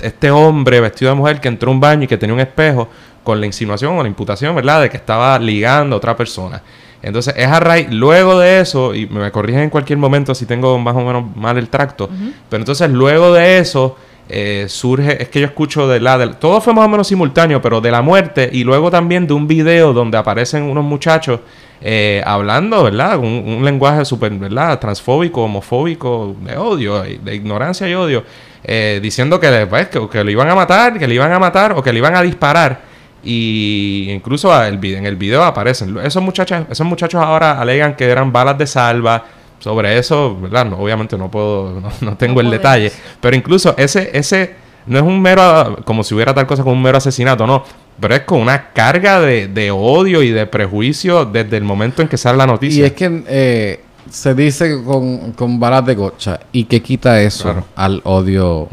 este 0.03 0.31
hombre 0.31 0.81
vestido 0.81 1.11
de 1.11 1.17
mujer 1.17 1.41
que 1.41 1.49
entró 1.49 1.71
a 1.71 1.75
un 1.75 1.81
baño 1.81 2.05
y 2.05 2.07
que 2.07 2.17
tenía 2.17 2.35
un 2.35 2.41
espejo 2.41 2.89
con 3.25 3.41
la 3.41 3.47
insinuación 3.47 3.99
o 3.99 4.03
la 4.03 4.09
imputación, 4.09 4.55
¿verdad? 4.55 4.83
De 4.83 4.91
que 4.91 4.97
estaba 4.97 5.39
ligando 5.39 5.97
a 5.97 5.99
otra 5.99 6.17
persona. 6.17 6.63
Entonces, 7.03 7.35
es 7.37 7.47
a 7.47 7.61
raíz, 7.61 7.89
luego 7.91 8.39
de 8.39 8.61
eso, 8.61 8.95
y 8.95 9.07
me 9.07 9.31
corrigen 9.31 9.63
en 9.63 9.71
cualquier 9.71 9.99
momento 9.99 10.35
si 10.35 10.47
tengo 10.47 10.79
más 10.79 10.95
o 10.95 11.01
menos 11.01 11.37
mal 11.37 11.59
el 11.59 11.69
tracto, 11.69 12.09
pero 12.49 12.63
entonces 12.63 12.89
luego 12.91 13.35
de 13.35 13.59
eso 13.59 13.97
eh, 14.27 14.65
surge, 14.69 15.23
es 15.23 15.29
que 15.29 15.41
yo 15.41 15.47
escucho 15.47 15.87
de 15.87 16.01
la, 16.01 16.33
todo 16.39 16.63
fue 16.63 16.73
más 16.73 16.87
o 16.87 16.89
menos 16.89 17.07
simultáneo, 17.07 17.61
pero 17.61 17.83
de 17.83 17.91
la 17.91 18.01
muerte 18.01 18.49
y 18.51 18.65
luego 18.65 18.91
también 18.91 19.27
de 19.27 19.35
un 19.35 19.47
video 19.47 19.93
donde 19.93 20.17
aparecen 20.17 20.63
unos 20.63 20.83
muchachos 20.83 21.41
eh, 21.83 22.23
hablando, 22.25 22.85
¿verdad? 22.85 23.19
Un, 23.19 23.45
un 23.59 23.65
lenguaje 23.67 24.07
súper, 24.07 24.33
¿verdad? 24.33 24.79
Transfóbico, 24.81 25.43
homofóbico, 25.43 26.35
de 26.41 26.57
odio, 26.57 27.03
de 27.03 27.35
ignorancia 27.35 27.87
y 27.87 27.93
odio, 27.93 28.25
eh, 28.65 28.99
diciendo 29.03 29.39
que, 29.39 29.67
pues, 29.69 29.89
que, 29.89 30.09
que, 30.09 30.25
lo 30.25 30.31
iban 30.31 30.49
a 30.49 30.55
matar, 30.55 30.99
que 30.99 31.07
le 31.07 31.15
iban 31.17 31.33
a 31.33 31.39
matar 31.39 31.73
o 31.73 31.83
que 31.83 31.93
le 31.93 31.99
iban 31.99 32.17
a 32.17 32.23
disparar. 32.23 32.94
Y 33.25 34.09
incluso 34.11 34.55
el, 34.63 34.83
en 34.85 35.07
el 35.07 35.17
video 35.17 35.43
aparecen. 35.43 35.97
Esos 35.99 36.23
muchachos, 36.23 36.65
esos 36.71 36.87
muchachos 36.87 37.23
ahora 37.23 37.61
alegan 37.61 37.97
que 37.97 38.05
eran 38.05 38.33
balas 38.33 38.59
de 38.59 38.67
salva 38.67 39.25
sobre 39.59 39.97
eso, 39.99 40.37
¿verdad? 40.39 40.71
obviamente 40.75 41.17
no 41.17 41.31
puedo, 41.31 41.81
no, 42.03 42.17
tengo 42.17 42.41
el 42.43 42.51
detalle, 42.51 42.93
pero 43.21 43.35
incluso 43.35 43.75
ese, 43.79 44.11
ese 44.13 44.55
no 44.87 44.99
es 44.99 45.05
un 45.05 45.23
mero, 45.23 45.79
como 45.85 46.05
si 46.05 46.15
hubiera 46.15 46.35
tal 46.35 46.47
cosa 46.47 46.63
como 46.63 46.75
un 46.75 46.83
mero 46.83 46.99
asesinato, 46.99 47.47
no. 47.47 47.65
Pero 47.99 48.15
es 48.15 48.21
con 48.23 48.41
una 48.41 48.73
carga 48.73 49.21
de, 49.21 49.49
de 49.49 49.71
odio 49.71 50.23
y 50.23 50.31
de 50.31 50.47
prejuicio 50.47 51.25
desde 51.25 51.57
el 51.57 51.65
momento 51.65 52.03
en 52.03 52.09
que 52.09 52.19
sale 52.19 52.37
la 52.37 52.47
noticia. 52.47 52.83
Y 52.83 52.87
es 52.87 52.93
que 52.93 53.23
eh, 53.27 53.81
se 54.11 54.35
dice 54.35 54.83
con, 54.85 55.33
con 55.33 55.59
balas 55.59 55.87
de 55.87 55.95
gocha 55.95 56.41
y 56.53 56.65
que 56.65 56.83
quita 56.83 57.23
eso 57.23 57.45
Claro. 57.45 57.65
al 57.77 58.01
odio. 58.05 58.69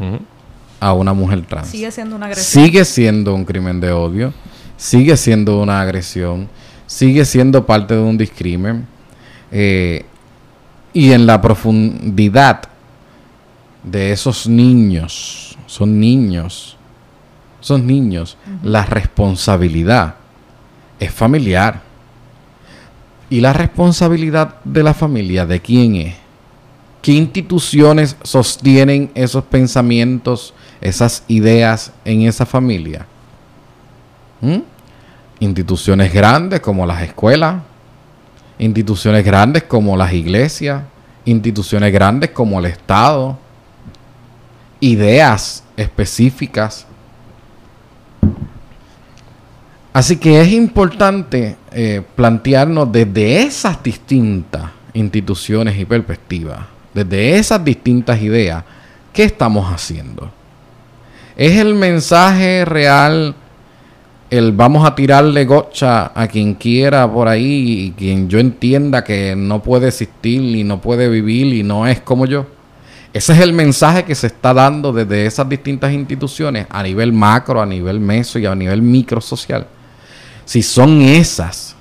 A 0.82 0.92
una 0.94 1.12
mujer 1.12 1.46
trans. 1.46 1.68
Sigue 1.68 1.92
siendo 1.92 2.16
una 2.16 2.26
agresión. 2.26 2.64
Sigue 2.64 2.84
siendo 2.84 3.34
un 3.36 3.44
crimen 3.44 3.80
de 3.80 3.92
odio, 3.92 4.34
sigue 4.76 5.16
siendo 5.16 5.60
una 5.60 5.80
agresión, 5.80 6.48
sigue 6.88 7.24
siendo 7.24 7.64
parte 7.64 7.94
de 7.94 8.00
un 8.00 8.18
discrimen. 8.18 8.84
eh, 9.52 10.04
y 10.92 11.12
en 11.12 11.24
la 11.24 11.40
profundidad 11.40 12.62
de 13.82 14.12
esos 14.12 14.46
niños, 14.46 15.56
son 15.66 15.98
niños, 15.98 16.76
son 17.60 17.86
niños, 17.86 18.36
la 18.62 18.84
responsabilidad 18.84 20.16
es 20.98 21.12
familiar. 21.12 21.80
¿Y 23.30 23.40
la 23.40 23.54
responsabilidad 23.54 24.56
de 24.64 24.82
la 24.82 24.92
familia 24.92 25.46
de 25.46 25.60
quién 25.60 25.94
es? 25.94 26.14
¿Qué 27.00 27.12
instituciones 27.12 28.16
sostienen 28.22 29.10
esos 29.14 29.44
pensamientos, 29.44 30.52
esas 30.82 31.24
ideas 31.28 31.92
en 32.04 32.22
esa 32.22 32.44
familia? 32.44 33.06
¿Mm? 34.40 34.58
Instituciones 35.40 36.12
grandes 36.12 36.60
como 36.60 36.84
las 36.84 37.02
escuelas, 37.02 37.62
instituciones 38.58 39.24
grandes 39.24 39.62
como 39.62 39.96
las 39.96 40.12
iglesias, 40.12 40.82
instituciones 41.24 41.92
grandes 41.92 42.30
como 42.30 42.58
el 42.58 42.66
Estado, 42.66 43.38
ideas 44.80 45.64
específicas. 45.76 46.86
Así 49.92 50.16
que 50.16 50.40
es 50.40 50.52
importante 50.52 51.56
eh, 51.70 52.02
plantearnos 52.16 52.90
desde 52.90 53.42
esas 53.42 53.82
distintas 53.82 54.70
instituciones 54.94 55.78
y 55.78 55.84
perspectivas, 55.84 56.60
desde 56.94 57.36
esas 57.36 57.64
distintas 57.64 58.20
ideas, 58.20 58.64
¿qué 59.12 59.24
estamos 59.24 59.72
haciendo? 59.72 60.30
¿Es 61.36 61.58
el 61.58 61.74
mensaje 61.74 62.64
real 62.64 63.34
el 64.28 64.52
vamos 64.52 64.86
a 64.86 64.94
tirarle 64.94 65.44
gocha 65.44 66.12
a 66.14 66.26
quien 66.26 66.54
quiera 66.54 67.10
por 67.10 67.28
ahí 67.28 67.86
y 67.86 67.90
quien 67.92 68.28
yo 68.28 68.38
entienda 68.38 69.04
que 69.04 69.34
no 69.36 69.62
puede 69.62 69.88
existir 69.88 70.40
y 70.40 70.64
no 70.64 70.80
puede 70.80 71.08
vivir 71.08 71.54
y 71.54 71.62
no 71.62 71.86
es 71.86 72.00
como 72.00 72.26
yo? 72.26 72.46
Ese 73.14 73.32
es 73.34 73.40
el 73.40 73.52
mensaje 73.52 74.04
que 74.04 74.14
se 74.14 74.26
está 74.26 74.54
dando 74.54 74.92
desde 74.92 75.26
esas 75.26 75.48
distintas 75.48 75.92
instituciones 75.92 76.66
a 76.70 76.82
nivel 76.82 77.12
macro, 77.12 77.60
a 77.60 77.66
nivel 77.66 78.00
meso 78.00 78.38
y 78.38 78.46
a 78.46 78.54
nivel 78.54 78.80
micro 78.80 79.20
social. 79.20 79.66
Si 80.44 80.62
son 80.62 81.02
esas, 81.02 81.76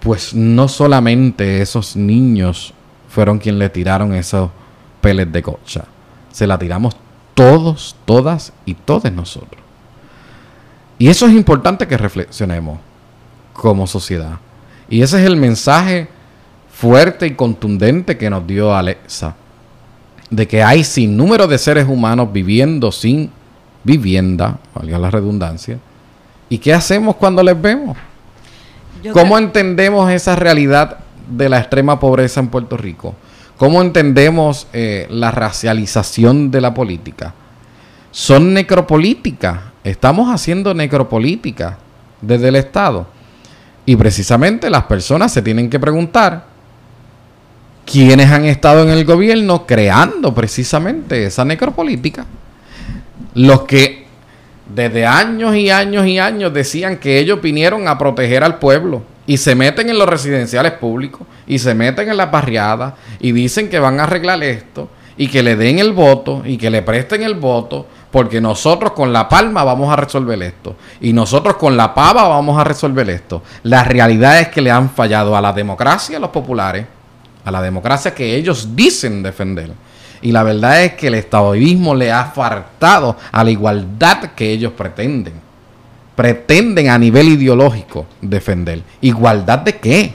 pues 0.00 0.34
no 0.34 0.68
solamente 0.68 1.60
esos 1.60 1.96
niños 1.96 2.72
fueron 3.08 3.38
quienes 3.38 3.58
le 3.58 3.68
tiraron 3.68 4.14
esos 4.14 4.50
peles 5.00 5.30
de 5.32 5.42
gocha. 5.42 5.84
Se 6.30 6.46
la 6.46 6.58
tiramos 6.58 6.94
todos, 7.38 7.94
todas 8.04 8.52
y 8.66 8.74
todos 8.74 9.10
nosotros. 9.12 9.62
Y 10.98 11.08
eso 11.08 11.26
es 11.26 11.32
importante 11.34 11.86
que 11.86 11.96
reflexionemos 11.96 12.78
como 13.52 13.86
sociedad. 13.86 14.38
Y 14.90 15.02
ese 15.02 15.20
es 15.20 15.26
el 15.26 15.36
mensaje 15.36 16.08
fuerte 16.72 17.26
y 17.26 17.34
contundente 17.34 18.16
que 18.18 18.28
nos 18.30 18.46
dio 18.46 18.74
Alexa. 18.74 19.36
De 20.30 20.46
que 20.48 20.62
hay 20.62 20.82
sin 20.84 21.16
número 21.16 21.46
de 21.46 21.56
seres 21.58 21.86
humanos 21.88 22.32
viviendo 22.32 22.90
sin 22.92 23.30
vivienda, 23.84 24.58
valga 24.74 24.98
la 24.98 25.10
redundancia. 25.10 25.78
¿Y 26.48 26.58
qué 26.58 26.74
hacemos 26.74 27.16
cuando 27.16 27.42
les 27.42 27.60
vemos? 27.60 27.96
Yo 29.02 29.12
¿Cómo 29.12 29.34
creo- 29.36 29.46
entendemos 29.46 30.10
esa 30.10 30.34
realidad 30.34 30.98
de 31.30 31.48
la 31.48 31.58
extrema 31.60 32.00
pobreza 32.00 32.40
en 32.40 32.48
Puerto 32.48 32.76
Rico? 32.76 33.14
¿Cómo 33.58 33.82
entendemos 33.82 34.68
eh, 34.72 35.08
la 35.10 35.32
racialización 35.32 36.52
de 36.52 36.60
la 36.60 36.74
política? 36.74 37.34
Son 38.12 38.54
necropolíticas. 38.54 39.58
Estamos 39.82 40.32
haciendo 40.32 40.74
necropolítica 40.74 41.76
desde 42.20 42.48
el 42.48 42.56
Estado. 42.56 43.08
Y 43.84 43.96
precisamente 43.96 44.70
las 44.70 44.84
personas 44.84 45.32
se 45.32 45.42
tienen 45.42 45.68
que 45.68 45.80
preguntar 45.80 46.44
quiénes 47.84 48.30
han 48.30 48.44
estado 48.44 48.84
en 48.84 48.90
el 48.90 49.04
gobierno 49.04 49.66
creando 49.66 50.32
precisamente 50.32 51.24
esa 51.24 51.44
necropolítica. 51.44 52.26
Los 53.34 53.62
que 53.62 54.06
desde 54.72 55.04
años 55.04 55.56
y 55.56 55.70
años 55.70 56.06
y 56.06 56.20
años 56.20 56.54
decían 56.54 56.98
que 56.98 57.18
ellos 57.18 57.42
vinieron 57.42 57.88
a 57.88 57.98
proteger 57.98 58.44
al 58.44 58.60
pueblo 58.60 59.02
y 59.28 59.36
se 59.36 59.54
meten 59.54 59.90
en 59.90 59.98
los 59.98 60.08
residenciales 60.08 60.72
públicos 60.72 61.20
y 61.46 61.58
se 61.58 61.74
meten 61.74 62.08
en 62.08 62.16
las 62.16 62.30
barriadas 62.30 62.94
y 63.20 63.32
dicen 63.32 63.68
que 63.68 63.78
van 63.78 64.00
a 64.00 64.04
arreglar 64.04 64.42
esto 64.42 64.88
y 65.18 65.28
que 65.28 65.42
le 65.42 65.54
den 65.54 65.78
el 65.78 65.92
voto 65.92 66.42
y 66.46 66.56
que 66.56 66.70
le 66.70 66.80
presten 66.80 67.22
el 67.22 67.34
voto 67.34 67.86
porque 68.10 68.40
nosotros 68.40 68.92
con 68.92 69.12
la 69.12 69.28
palma 69.28 69.64
vamos 69.64 69.92
a 69.92 69.96
resolver 69.96 70.42
esto 70.42 70.76
y 71.02 71.12
nosotros 71.12 71.56
con 71.56 71.76
la 71.76 71.94
pava 71.94 72.26
vamos 72.26 72.58
a 72.58 72.64
resolver 72.64 73.10
esto. 73.10 73.42
La 73.64 73.84
realidad 73.84 74.40
es 74.40 74.48
que 74.48 74.62
le 74.62 74.70
han 74.70 74.88
fallado 74.88 75.36
a 75.36 75.42
la 75.42 75.52
democracia, 75.52 76.16
a 76.16 76.20
los 76.20 76.30
populares, 76.30 76.86
a 77.44 77.50
la 77.50 77.60
democracia 77.60 78.14
que 78.14 78.34
ellos 78.34 78.74
dicen 78.74 79.22
defender. 79.22 79.72
Y 80.22 80.32
la 80.32 80.42
verdad 80.42 80.84
es 80.84 80.94
que 80.94 81.08
el 81.08 81.14
estadismo 81.14 81.94
le 81.94 82.10
ha 82.10 82.24
faltado 82.24 83.14
a 83.30 83.44
la 83.44 83.50
igualdad 83.50 84.30
que 84.34 84.50
ellos 84.50 84.72
pretenden. 84.72 85.47
Pretenden 86.18 86.88
a 86.88 86.98
nivel 86.98 87.28
ideológico 87.28 88.06
defender. 88.20 88.82
¿Igualdad 89.02 89.60
de 89.60 89.76
qué? 89.76 90.14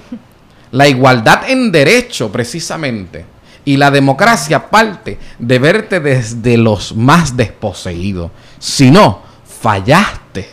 La 0.71 0.85
igualdad 0.85 1.49
en 1.49 1.71
derecho, 1.71 2.29
precisamente. 2.29 3.23
Y 3.63 3.77
la 3.77 3.89
democracia 3.89 4.69
parte 4.69 5.17
de 5.39 5.59
verte 5.59 6.01
desde 6.01 6.57
los 6.57 6.93
más 6.93 7.37
desposeídos. 7.37 8.31
Si 8.59 8.91
no, 8.91 9.21
fallaste 9.45 10.49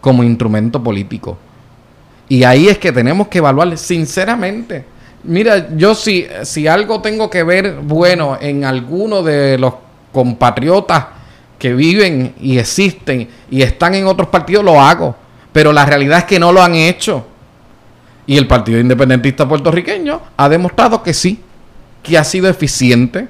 como 0.00 0.24
instrumento 0.24 0.82
político. 0.82 1.38
Y 2.28 2.42
ahí 2.42 2.66
es 2.66 2.78
que 2.78 2.90
tenemos 2.90 3.28
que 3.28 3.38
evaluar 3.38 3.78
sinceramente. 3.78 4.84
Mira, 5.22 5.68
yo 5.76 5.94
si, 5.94 6.26
si 6.42 6.66
algo 6.66 7.00
tengo 7.00 7.30
que 7.30 7.44
ver 7.44 7.76
bueno 7.80 8.38
en 8.40 8.64
alguno 8.64 9.22
de 9.22 9.56
los 9.56 9.74
compatriotas 10.12 11.04
que 11.58 11.74
viven 11.74 12.34
y 12.40 12.58
existen 12.58 13.28
y 13.50 13.62
están 13.62 13.94
en 13.94 14.06
otros 14.06 14.28
partidos, 14.28 14.64
lo 14.64 14.80
hago. 14.80 15.16
Pero 15.52 15.72
la 15.72 15.86
realidad 15.86 16.18
es 16.18 16.24
que 16.24 16.38
no 16.38 16.52
lo 16.52 16.62
han 16.62 16.74
hecho. 16.74 17.26
Y 18.26 18.36
el 18.36 18.46
Partido 18.46 18.80
Independentista 18.80 19.48
Puertorriqueño 19.48 20.20
ha 20.36 20.48
demostrado 20.48 21.02
que 21.02 21.14
sí, 21.14 21.40
que 22.02 22.18
ha 22.18 22.24
sido 22.24 22.48
eficiente, 22.48 23.28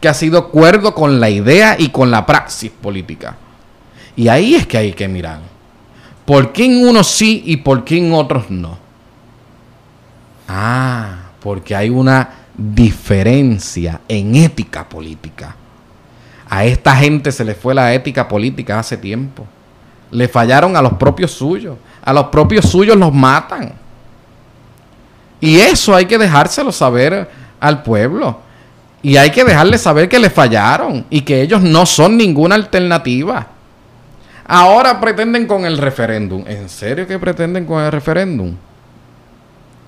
que 0.00 0.08
ha 0.08 0.14
sido 0.14 0.48
cuerdo 0.48 0.94
con 0.94 1.20
la 1.20 1.28
idea 1.28 1.76
y 1.78 1.88
con 1.88 2.10
la 2.10 2.24
praxis 2.24 2.70
política. 2.70 3.36
Y 4.16 4.28
ahí 4.28 4.54
es 4.54 4.66
que 4.66 4.78
hay 4.78 4.92
que 4.92 5.08
mirar. 5.08 5.40
¿Por 6.24 6.52
qué 6.52 6.64
en 6.64 6.86
unos 6.86 7.06
sí 7.08 7.42
y 7.46 7.58
por 7.58 7.84
qué 7.84 7.98
en 7.98 8.12
otros 8.12 8.50
no? 8.50 8.78
Ah, 10.48 11.30
porque 11.40 11.74
hay 11.74 11.90
una 11.90 12.30
diferencia 12.56 14.00
en 14.08 14.34
ética 14.36 14.88
política. 14.88 15.54
A 16.48 16.64
esta 16.64 16.94
gente 16.96 17.32
se 17.32 17.44
le 17.44 17.54
fue 17.54 17.74
la 17.74 17.92
ética 17.92 18.28
política 18.28 18.78
hace 18.78 18.96
tiempo. 18.96 19.46
Le 20.10 20.28
fallaron 20.28 20.76
a 20.76 20.82
los 20.82 20.94
propios 20.94 21.32
suyos. 21.32 21.76
A 22.04 22.12
los 22.12 22.26
propios 22.26 22.66
suyos 22.66 22.96
los 22.96 23.12
matan. 23.12 23.72
Y 25.40 25.58
eso 25.58 25.94
hay 25.94 26.06
que 26.06 26.18
dejárselo 26.18 26.72
saber 26.72 27.28
al 27.60 27.82
pueblo. 27.82 28.40
Y 29.02 29.16
hay 29.16 29.30
que 29.30 29.44
dejarle 29.44 29.78
saber 29.78 30.08
que 30.08 30.18
le 30.18 30.30
fallaron 30.30 31.04
y 31.10 31.20
que 31.20 31.42
ellos 31.42 31.62
no 31.62 31.84
son 31.86 32.16
ninguna 32.16 32.54
alternativa. 32.54 33.48
Ahora 34.46 35.00
pretenden 35.00 35.46
con 35.46 35.64
el 35.64 35.78
referéndum. 35.78 36.44
¿En 36.46 36.68
serio 36.68 37.06
que 37.06 37.18
pretenden 37.18 37.66
con 37.66 37.82
el 37.82 37.90
referéndum? 37.90 38.54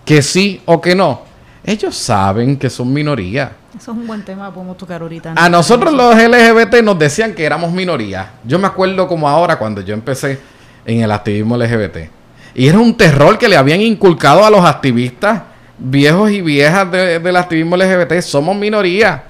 Que 0.05 0.23
sí 0.23 0.61
o 0.65 0.81
que 0.81 0.95
no. 0.95 1.23
Ellos 1.65 1.97
saben 1.97 2.57
que 2.57 2.69
son 2.71 2.93
minoría. 2.93 3.53
Eso 3.79 3.93
es 3.93 3.99
un 3.99 4.07
buen 4.07 4.25
tema, 4.25 4.53
podemos 4.53 4.77
tocar 4.77 5.03
ahorita. 5.03 5.35
A 5.37 5.49
nosotros 5.49 5.93
los 5.93 6.15
LGBT 6.17 6.83
nos 6.83 6.99
decían 6.99 7.33
que 7.35 7.45
éramos 7.45 7.71
minoría. 7.73 8.31
Yo 8.45 8.59
me 8.59 8.67
acuerdo 8.67 9.07
como 9.07 9.29
ahora 9.29 9.57
cuando 9.59 9.81
yo 9.81 9.95
empecé 9.95 10.41
en 10.85 11.01
el 11.03 11.13
activismo 11.13 11.57
LGBT. 11.57 12.11
Y 12.55 12.67
era 12.67 12.79
un 12.79 12.97
terror 12.97 13.39
que 13.39 13.49
le 13.49 13.57
habían 13.57 13.81
inculcado 13.81 14.45
a 14.45 14.51
los 14.51 14.65
activistas 14.65 15.43
viejos 15.79 16.31
y 16.33 16.41
viejas 16.41 16.91
de- 16.91 17.21
del 17.21 17.37
activismo 17.37 17.77
LGBT. 17.77 18.21
Somos 18.21 18.57
minoría. 18.57 19.23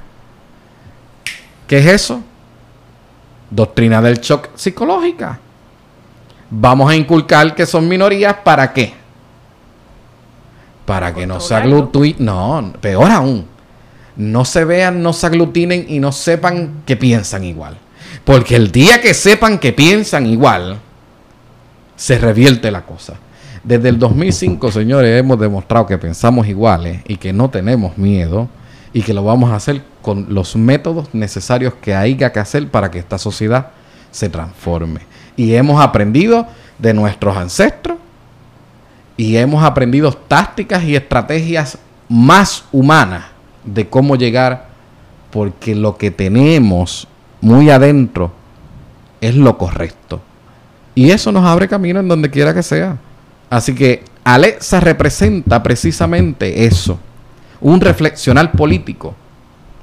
¿Qué 1.66 1.78
es 1.80 1.87
eso? 1.87 2.22
Doctrina 3.50 4.00
del 4.00 4.18
shock 4.18 4.48
psicológica. 4.54 5.38
Vamos 6.48 6.90
a 6.90 6.94
inculcar 6.96 7.54
que 7.54 7.66
son 7.66 7.87
minorías 7.87 8.34
para 8.42 8.72
qué? 8.72 8.94
Para 10.87 11.12
que 11.12 11.26
no 11.26 11.38
se 11.40 11.54
aglutinen. 11.54 12.24
No, 12.24 12.72
peor 12.80 13.11
aún. 13.11 13.46
No 14.18 14.44
se 14.44 14.64
vean, 14.64 15.00
no 15.00 15.12
se 15.12 15.26
aglutinen 15.26 15.87
y 15.88 16.00
no 16.00 16.11
sepan 16.11 16.83
que 16.85 16.96
piensan 16.96 17.44
igual. 17.44 17.78
Porque 18.24 18.57
el 18.57 18.72
día 18.72 19.00
que 19.00 19.14
sepan 19.14 19.59
que 19.59 19.72
piensan 19.72 20.26
igual, 20.26 20.81
se 21.94 22.18
revierte 22.18 22.70
la 22.70 22.83
cosa. 22.83 23.14
Desde 23.62 23.88
el 23.88 23.98
2005, 23.98 24.72
señores, 24.72 25.18
hemos 25.18 25.38
demostrado 25.38 25.87
que 25.87 25.98
pensamos 25.98 26.48
iguales 26.48 27.00
y 27.07 27.16
que 27.16 27.33
no 27.33 27.48
tenemos 27.48 27.96
miedo 27.96 28.48
y 28.92 29.02
que 29.02 29.14
lo 29.14 29.22
vamos 29.22 29.50
a 29.50 29.57
hacer 29.57 29.83
con 30.02 30.26
los 30.28 30.57
métodos 30.57 31.09
necesarios 31.12 31.74
que 31.81 31.94
haya 31.94 32.33
que 32.33 32.40
hacer 32.40 32.68
para 32.68 32.90
que 32.90 32.98
esta 32.98 33.18
sociedad 33.18 33.68
se 34.11 34.28
transforme. 34.28 35.00
Y 35.37 35.54
hemos 35.54 35.81
aprendido 35.81 36.46
de 36.78 36.92
nuestros 36.92 37.37
ancestros 37.37 37.98
y 39.16 39.37
hemos 39.37 39.62
aprendido 39.62 40.12
tácticas 40.12 40.83
y 40.83 40.96
estrategias 40.96 41.78
más 42.09 42.64
humanas 42.72 43.38
de 43.74 43.88
cómo 43.88 44.16
llegar 44.16 44.68
porque 45.31 45.74
lo 45.74 45.96
que 45.96 46.11
tenemos 46.11 47.07
muy 47.40 47.70
adentro 47.70 48.33
es 49.20 49.35
lo 49.35 49.59
correcto. 49.59 50.20
Y 50.94 51.11
eso 51.11 51.31
nos 51.33 51.44
abre 51.44 51.68
camino 51.68 52.00
en 52.00 52.09
donde 52.09 52.31
quiera 52.31 52.54
que 52.54 52.62
sea. 52.62 52.98
Así 53.50 53.74
que 53.74 54.04
Alexa 54.24 54.81
representa 54.81 55.62
precisamente 55.62 56.64
eso, 56.64 56.98
un 57.61 57.81
reflexionar 57.81 58.52
político 58.52 59.14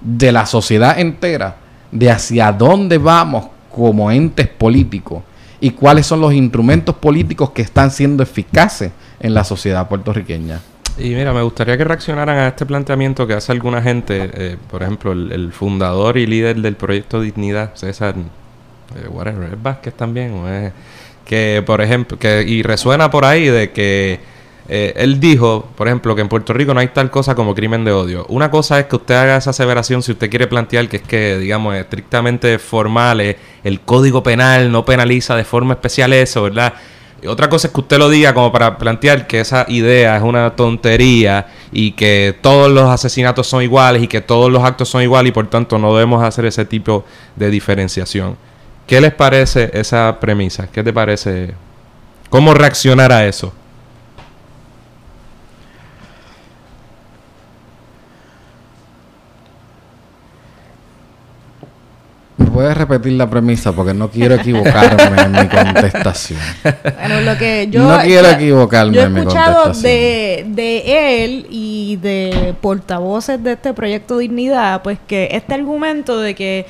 de 0.02 0.32
la 0.32 0.46
sociedad 0.46 1.00
entera, 1.00 1.58
de 1.92 2.12
hacia 2.12 2.52
dónde 2.52 2.98
vamos 2.98 3.48
como 3.72 4.12
entes 4.12 4.48
políticos 4.48 5.24
y 5.60 5.72
cuáles 5.72 6.06
son 6.06 6.22
los 6.22 6.34
instrumentos 6.34 6.96
políticos 6.96 7.52
que 7.52 7.62
están 7.62 7.92
siendo 7.92 8.24
eficaces 8.24 8.92
en 9.20 9.34
la 9.34 9.44
sociedad 9.44 9.88
puertorriqueña. 9.88 10.60
Y 10.98 11.10
mira, 11.14 11.34
me 11.34 11.42
gustaría 11.42 11.78
que 11.78 11.84
reaccionaran 11.84 12.38
a 12.38 12.48
este 12.48 12.66
planteamiento 12.66 13.28
que 13.28 13.34
hace 13.34 13.52
alguna 13.52 13.82
gente, 13.82 14.32
eh, 14.34 14.58
por 14.72 14.82
ejemplo, 14.82 15.12
el, 15.12 15.52
fundador 15.52 16.18
y 16.18 16.26
líder 16.26 16.62
del 16.62 16.76
proyecto 16.76 17.20
Dignidad, 17.20 17.76
César, 17.76 18.16
eh, 18.16 19.08
whatever, 19.10 19.54
es 19.54 19.62
Vázquez 19.62 19.94
también, 19.94 20.72
que 21.26 21.62
por 21.66 21.82
ejemplo, 21.82 22.18
que, 22.18 22.44
y 22.48 22.64
resuena 22.64 23.12
por 23.12 23.26
ahí 23.26 23.46
de 23.48 23.72
que 23.72 24.20
eh, 24.70 24.94
él 24.96 25.20
dijo, 25.20 25.68
por 25.76 25.88
ejemplo, 25.88 26.16
que 26.16 26.22
en 26.22 26.30
Puerto 26.30 26.54
Rico 26.54 26.74
no 26.74 26.80
hay 26.80 26.88
tal 26.88 27.12
cosa 27.12 27.36
como 27.36 27.54
crimen 27.54 27.84
de 27.84 27.92
odio. 27.92 28.26
Una 28.30 28.50
cosa 28.50 28.80
es 28.80 28.86
que 28.86 28.96
usted 28.96 29.16
haga 29.16 29.36
esa 29.38 29.50
aseveración 29.50 30.02
si 30.02 30.14
usted 30.14 30.30
quiere 30.30 30.48
plantear 30.48 30.88
que 30.88 30.98
es 30.98 31.04
que, 31.04 31.38
digamos, 31.38 31.76
estrictamente 31.76 32.58
formal, 32.58 33.36
el 33.64 33.82
código 33.82 34.24
penal 34.24 34.72
no 34.72 34.86
penaliza 34.86 35.36
de 35.36 35.44
forma 35.44 35.74
especial 35.74 36.14
eso, 36.14 36.44
¿verdad? 36.44 36.74
Otra 37.28 37.50
cosa 37.50 37.68
es 37.68 37.74
que 37.74 37.80
usted 37.80 37.98
lo 37.98 38.10
diga 38.10 38.34
como 38.34 38.52
para 38.52 38.78
plantear 38.78 39.28
que 39.28 39.40
esa 39.40 39.66
idea 39.68 40.18
es 40.18 40.24
una 40.24 40.56
tontería 40.56 41.48
y 41.72 41.92
que 41.92 42.36
todos 42.42 42.72
los 42.72 42.90
asesinatos 42.90 43.48
son 43.48 43.64
iguales 43.64 44.04
y 44.04 44.08
que 44.08 44.22
todos 44.22 44.52
los 44.52 44.64
actos 44.64 44.90
son 44.90 45.02
iguales 45.02 45.30
y 45.30 45.34
por 45.34 45.48
tanto 45.48 45.78
no 45.78 45.94
debemos 45.94 46.24
hacer 46.24 46.46
ese 46.46 46.66
tipo 46.66 47.06
de 47.36 47.50
diferenciación. 47.50 48.38
¿Qué 48.88 49.02
les 49.02 49.14
parece 49.14 49.72
esa 49.74 50.20
premisa? 50.20 50.68
¿Qué 50.72 50.84
te 50.84 50.94
parece? 50.94 51.54
¿Cómo 52.30 52.54
reaccionar 52.54 53.12
a 53.12 53.26
eso? 53.26 53.54
Puedes 62.56 62.78
repetir 62.78 63.14
la 63.14 63.30
premisa 63.30 63.74
porque 63.74 63.94
no 63.94 64.10
quiero 64.10 64.36
equivocarme 64.36 65.22
en 65.22 65.32
mi 65.34 65.48
contestación. 65.48 66.40
Bueno, 66.64 67.22
lo 67.22 67.38
que 67.38 67.68
yo, 67.70 67.84
no 67.84 68.00
quiero 68.00 68.30
equivocarme 68.30 69.02
en 69.02 69.14
mi 69.14 69.24
contestación. 69.26 69.82
De, 69.82 70.46
de 70.48 71.24
él 71.26 71.48
y 71.50 71.98
de 71.98 72.56
portavoces 72.62 73.44
de 73.44 73.54
este 73.54 73.74
proyecto 73.74 74.18
Dignidad, 74.18 74.82
pues 74.82 74.98
que 75.06 75.28
este 75.32 75.54
argumento 75.54 76.20
de 76.20 76.34
que 76.34 76.66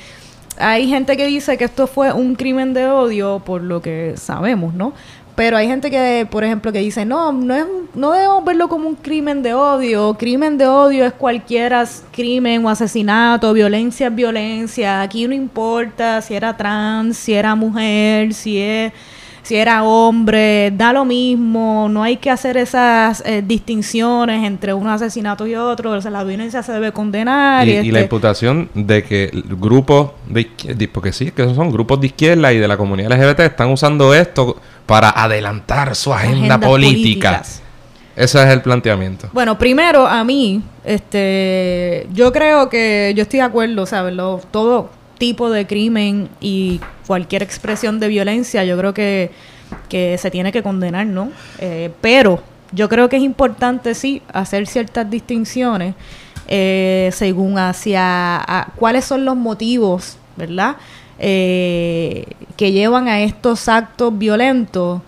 hay 0.58 0.88
gente 0.88 1.16
que 1.16 1.26
dice 1.26 1.56
que 1.56 1.64
esto 1.64 1.86
fue 1.86 2.12
un 2.12 2.34
crimen 2.34 2.74
de 2.74 2.86
odio, 2.86 3.42
por 3.44 3.62
lo 3.62 3.80
que 3.80 4.14
sabemos, 4.16 4.74
¿no? 4.74 4.92
Pero 5.36 5.58
hay 5.58 5.68
gente 5.68 5.90
que, 5.90 6.26
por 6.30 6.44
ejemplo, 6.44 6.72
que 6.72 6.78
dice, 6.78 7.04
no, 7.04 7.30
no, 7.30 7.54
es, 7.54 7.66
no 7.94 8.12
debemos 8.12 8.42
verlo 8.42 8.68
como 8.68 8.88
un 8.88 8.94
crimen 8.94 9.42
de 9.42 9.52
odio. 9.52 10.14
Crimen 10.18 10.56
de 10.56 10.66
odio 10.66 11.04
es 11.04 11.12
cualquier 11.12 11.74
crimen 12.10 12.64
o 12.64 12.70
asesinato, 12.70 13.52
violencia 13.52 14.06
es 14.06 14.14
violencia. 14.14 15.02
Aquí 15.02 15.28
no 15.28 15.34
importa 15.34 16.22
si 16.22 16.34
era 16.34 16.56
trans, 16.56 17.18
si 17.18 17.34
era 17.34 17.54
mujer, 17.54 18.32
si 18.32 18.58
es 18.58 18.92
si 19.46 19.54
era 19.54 19.84
hombre, 19.84 20.72
da 20.76 20.92
lo 20.92 21.04
mismo, 21.04 21.86
no 21.88 22.02
hay 22.02 22.16
que 22.16 22.30
hacer 22.30 22.56
esas 22.56 23.22
eh, 23.24 23.44
distinciones 23.46 24.44
entre 24.44 24.74
unos 24.74 25.00
asesinatos 25.00 25.48
y 25.48 25.54
otros, 25.54 26.04
la 26.06 26.24
violencia 26.24 26.64
se 26.64 26.72
debe 26.72 26.90
condenar. 26.90 27.68
Y, 27.68 27.74
la 27.74 27.80
este 27.80 28.00
imputación 28.00 28.68
de 28.74 29.04
que 29.04 29.30
grupos 29.32 30.10
de 30.28 30.40
izquierda, 30.40 30.86
porque 30.92 31.12
sí, 31.12 31.30
que 31.30 31.44
son 31.54 31.70
grupos 31.70 32.00
de 32.00 32.08
izquierda 32.08 32.52
y 32.52 32.58
de 32.58 32.66
la 32.66 32.76
comunidad 32.76 33.12
LGBT 33.12 33.38
están 33.38 33.70
usando 33.70 34.12
esto 34.14 34.56
para 34.86 35.10
adelantar 35.10 35.94
su 35.94 36.12
agenda 36.12 36.58
política. 36.58 37.42
Ese 38.16 38.42
es 38.42 38.48
el 38.48 38.62
planteamiento. 38.62 39.28
Bueno, 39.32 39.58
primero 39.58 40.06
a 40.06 40.24
mí, 40.24 40.62
este, 40.84 42.06
yo 42.14 42.32
creo 42.32 42.70
que 42.70 43.12
yo 43.14 43.22
estoy 43.22 43.40
de 43.40 43.44
acuerdo, 43.44 43.84
¿sabes? 43.84 44.14
Lo, 44.14 44.40
todo 44.50 44.90
tipo 45.18 45.50
de 45.50 45.66
crimen 45.66 46.28
y 46.40 46.80
cualquier 47.06 47.42
expresión 47.42 48.00
de 48.00 48.08
violencia, 48.08 48.64
yo 48.64 48.78
creo 48.78 48.94
que, 48.94 49.30
se 49.90 50.30
tiene 50.30 50.52
que 50.52 50.62
condenar, 50.62 51.06
¿no? 51.06 51.30
Eh, 51.58 51.90
pero 52.00 52.42
yo 52.72 52.88
creo 52.88 53.08
que 53.08 53.16
es 53.16 53.22
importante, 53.22 53.94
sí, 53.94 54.22
hacer 54.32 54.66
ciertas 54.66 55.08
distinciones 55.10 55.94
eh, 56.48 57.10
según 57.12 57.58
hacia 57.58 58.68
cuáles 58.76 59.04
son 59.04 59.24
los 59.24 59.36
motivos, 59.36 60.16
¿verdad? 60.36 60.76
Eh, 61.18 62.26
que 62.56 62.72
llevan 62.72 63.08
a 63.08 63.20
estos 63.20 63.68
actos 63.68 64.16
violentos. 64.16 65.00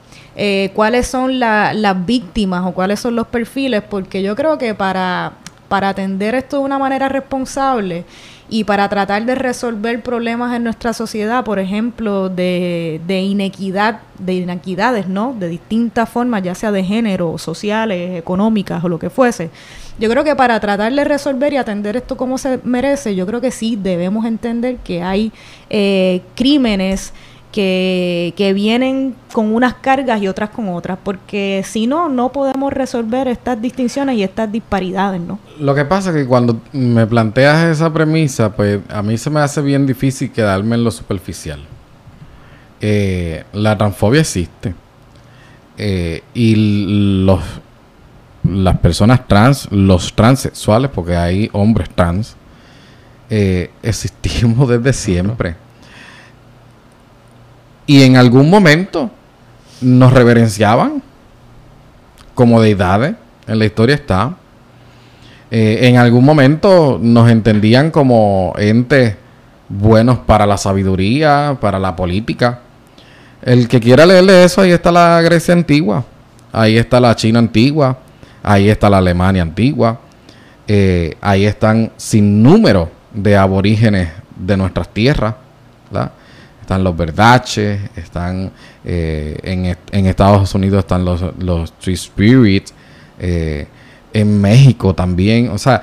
cuáles 0.74 1.06
son 1.08 1.40
las 1.40 2.06
víctimas 2.06 2.64
o 2.64 2.72
cuáles 2.72 3.00
son 3.00 3.16
los 3.16 3.26
perfiles, 3.26 3.82
porque 3.82 4.22
yo 4.22 4.36
creo 4.36 4.56
que 4.56 4.74
para, 4.74 5.32
para 5.68 5.90
atender 5.90 6.34
esto 6.34 6.58
de 6.58 6.64
una 6.64 6.78
manera 6.78 7.08
responsable 7.08 8.04
y 8.50 8.64
para 8.64 8.88
tratar 8.88 9.24
de 9.26 9.34
resolver 9.34 10.02
problemas 10.02 10.56
en 10.56 10.64
nuestra 10.64 10.92
sociedad, 10.94 11.44
por 11.44 11.58
ejemplo, 11.58 12.28
de, 12.30 13.00
de 13.06 13.20
inequidad, 13.20 14.00
de 14.18 14.34
inequidades, 14.34 15.06
¿no? 15.06 15.34
De 15.38 15.48
distintas 15.48 16.08
formas, 16.08 16.42
ya 16.42 16.54
sea 16.54 16.72
de 16.72 16.82
género, 16.82 17.36
sociales, 17.36 18.16
económicas 18.18 18.82
o 18.82 18.88
lo 18.88 18.98
que 18.98 19.10
fuese. 19.10 19.50
Yo 19.98 20.08
creo 20.08 20.22
que 20.22 20.36
para 20.36 20.60
tratar 20.60 20.92
de 20.92 21.04
resolver 21.04 21.52
y 21.52 21.56
atender 21.56 21.96
esto 21.96 22.16
como 22.16 22.38
se 22.38 22.60
merece, 22.64 23.14
yo 23.14 23.26
creo 23.26 23.40
que 23.40 23.50
sí 23.50 23.76
debemos 23.80 24.24
entender 24.26 24.76
que 24.76 25.02
hay 25.02 25.32
eh, 25.70 26.22
crímenes 26.34 27.12
que, 27.50 28.34
que, 28.36 28.52
vienen 28.52 29.14
con 29.32 29.54
unas 29.54 29.74
cargas 29.74 30.20
y 30.20 30.28
otras 30.28 30.50
con 30.50 30.68
otras, 30.68 30.98
porque 31.02 31.64
si 31.64 31.86
no, 31.86 32.08
no 32.08 32.30
podemos 32.30 32.72
resolver 32.72 33.26
estas 33.26 33.60
distinciones 33.60 34.16
y 34.16 34.22
estas 34.22 34.52
disparidades, 34.52 35.20
¿no? 35.20 35.38
Lo 35.58 35.74
que 35.74 35.84
pasa 35.84 36.10
es 36.10 36.16
que 36.16 36.26
cuando 36.26 36.60
me 36.72 37.06
planteas 37.06 37.64
esa 37.64 37.92
premisa, 37.92 38.54
pues 38.54 38.80
a 38.90 39.02
mí 39.02 39.16
se 39.16 39.30
me 39.30 39.40
hace 39.40 39.62
bien 39.62 39.86
difícil 39.86 40.30
quedarme 40.30 40.76
en 40.76 40.84
lo 40.84 40.90
superficial. 40.90 41.60
Eh, 42.80 43.44
la 43.52 43.76
transfobia 43.76 44.20
existe. 44.20 44.74
Eh, 45.78 46.22
y 46.34 47.24
los 47.24 47.40
las 48.48 48.78
personas 48.78 49.26
trans, 49.28 49.68
los 49.70 50.14
transexuales, 50.14 50.90
porque 50.90 51.16
hay 51.16 51.50
hombres 51.52 51.88
trans, 51.94 52.36
eh, 53.30 53.70
existimos 53.82 54.68
desde 54.68 54.92
siempre. 54.92 55.56
Y 57.86 58.02
en 58.02 58.16
algún 58.16 58.50
momento 58.50 59.10
nos 59.80 60.12
reverenciaban 60.12 61.02
como 62.34 62.60
deidades. 62.60 63.14
En 63.46 63.58
la 63.58 63.64
historia 63.64 63.94
está. 63.94 64.36
Eh, 65.50 65.78
en 65.82 65.96
algún 65.96 66.24
momento 66.24 66.98
nos 67.00 67.30
entendían 67.30 67.90
como 67.90 68.52
entes 68.58 69.16
buenos 69.68 70.18
para 70.18 70.46
la 70.46 70.58
sabiduría, 70.58 71.56
para 71.60 71.78
la 71.78 71.96
política. 71.96 72.60
El 73.42 73.68
que 73.68 73.80
quiera 73.80 74.04
leerle 74.04 74.44
eso, 74.44 74.60
ahí 74.60 74.72
está 74.72 74.92
la 74.92 75.20
Grecia 75.22 75.54
antigua, 75.54 76.04
ahí 76.52 76.76
está 76.76 77.00
la 77.00 77.14
China 77.14 77.38
antigua, 77.38 77.98
ahí 78.42 78.68
está 78.68 78.90
la 78.90 78.98
Alemania 78.98 79.42
antigua, 79.42 80.00
eh, 80.66 81.16
ahí 81.20 81.46
están 81.46 81.92
sin 81.96 82.42
número 82.42 82.90
de 83.12 83.36
aborígenes 83.36 84.10
de 84.36 84.56
nuestras 84.56 84.88
tierras. 84.90 85.34
están 86.60 86.84
los 86.84 86.96
verdaches, 86.96 87.80
están 87.96 88.52
eh, 88.84 89.74
en, 89.90 90.06
Estados 90.06 90.54
Unidos 90.54 90.80
están 90.80 91.04
los, 91.04 91.22
los 91.38 91.72
Tree 91.78 91.96
Spirits, 91.96 92.74
eh, 93.18 93.66
en 94.12 94.40
México 94.40 94.94
también. 94.94 95.48
O 95.48 95.58
sea, 95.58 95.82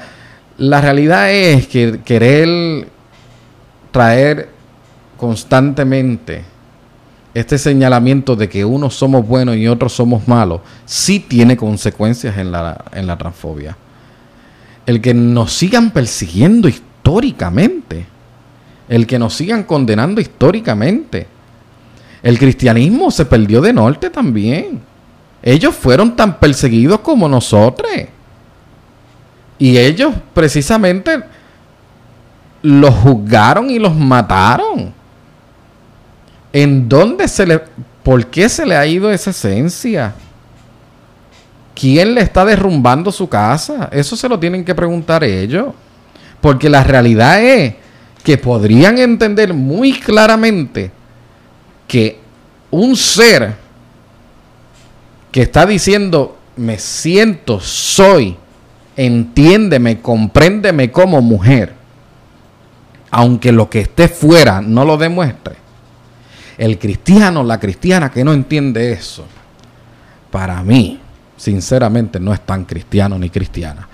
la 0.58 0.82
realidad 0.82 1.32
es 1.32 1.68
que 1.68 2.02
querer 2.06 2.88
traer 3.92 4.50
constantemente 5.18 6.44
este 7.36 7.60
señalamiento 7.60 8.36
de 8.36 8.50
que 8.50 8.66
unos 8.66 8.96
somos 8.96 9.28
buenos 9.28 9.56
y 9.58 9.68
otros 9.68 9.94
somos 9.94 10.28
malos, 10.28 10.62
sí 10.86 11.20
tiene 11.20 11.56
consecuencias 11.56 12.36
en 12.40 12.52
la, 12.52 12.86
en 12.92 13.06
la 13.06 13.16
transfobia. 13.16 13.78
El 14.88 15.00
que 15.02 15.14
nos 15.14 15.54
sigan 15.54 15.92
persiguiendo 15.92 16.68
históricamente 16.68 18.08
el 18.88 19.08
que 19.08 19.20
nos 19.20 19.34
sigan 19.34 19.64
condenando 19.64 20.22
históricamente. 20.22 21.28
El 22.22 22.38
cristianismo 22.38 23.12
se 23.12 23.26
perdió 23.26 23.62
de 23.62 23.74
norte 23.74 24.10
también. 24.10 24.82
Ellos 25.42 25.76
fueron 25.76 26.16
tan 26.16 26.40
perseguidos 26.40 27.00
como 27.00 27.28
nosotros. 27.28 27.90
Y 29.58 29.78
ellos 29.78 30.14
precisamente 30.34 31.24
los 32.62 32.94
juzgaron 32.96 33.70
y 33.70 33.80
los 33.80 33.96
mataron. 33.96 34.94
¿En 36.56 36.88
dónde 36.88 37.28
se 37.28 37.46
le... 37.46 37.60
¿Por 38.02 38.28
qué 38.28 38.48
se 38.48 38.66
le 38.66 38.78
ha 38.78 38.88
ido 38.88 39.12
esa 39.12 39.32
esencia? 39.32 40.16
¿Quién 41.74 42.16
le 42.16 42.22
está 42.22 42.46
derrumbando 42.46 43.12
su 43.12 43.28
casa? 43.28 43.90
Eso 43.92 44.16
se 44.16 44.30
lo 44.30 44.40
tienen 44.40 44.64
que 44.64 44.74
preguntar 44.74 45.26
ellos. 45.26 45.74
Porque 46.40 46.70
la 46.70 46.82
realidad 46.82 47.44
es 47.44 47.74
que 48.24 48.38
podrían 48.38 48.98
entender 49.00 49.54
muy 49.54 50.00
claramente 50.00 50.92
que 51.90 52.20
un 52.72 52.96
ser 52.96 53.56
que 55.30 55.42
está 55.42 55.66
diciendo, 55.66 56.38
me 56.56 56.80
siento, 56.80 57.60
soy, 57.60 58.38
entiéndeme, 58.96 60.00
compréndeme 60.00 60.90
como 60.90 61.22
mujer, 61.22 61.74
aunque 63.12 63.52
lo 63.52 63.70
que 63.70 63.82
esté 63.82 64.08
fuera 64.08 64.62
no 64.62 64.86
lo 64.86 64.96
demuestre, 64.96 65.65
el 66.58 66.80
cristiano, 66.80 67.44
la 67.44 67.60
cristiana 67.60 68.12
que 68.12 68.24
no 68.24 68.34
entiende 68.34 68.92
eso, 68.92 69.26
para 70.32 70.62
mí, 70.64 71.00
sinceramente, 71.38 72.20
no 72.20 72.34
es 72.34 72.42
tan 72.42 72.66
cristiano 72.66 73.18
ni 73.18 73.30
cristiana. 73.30 73.88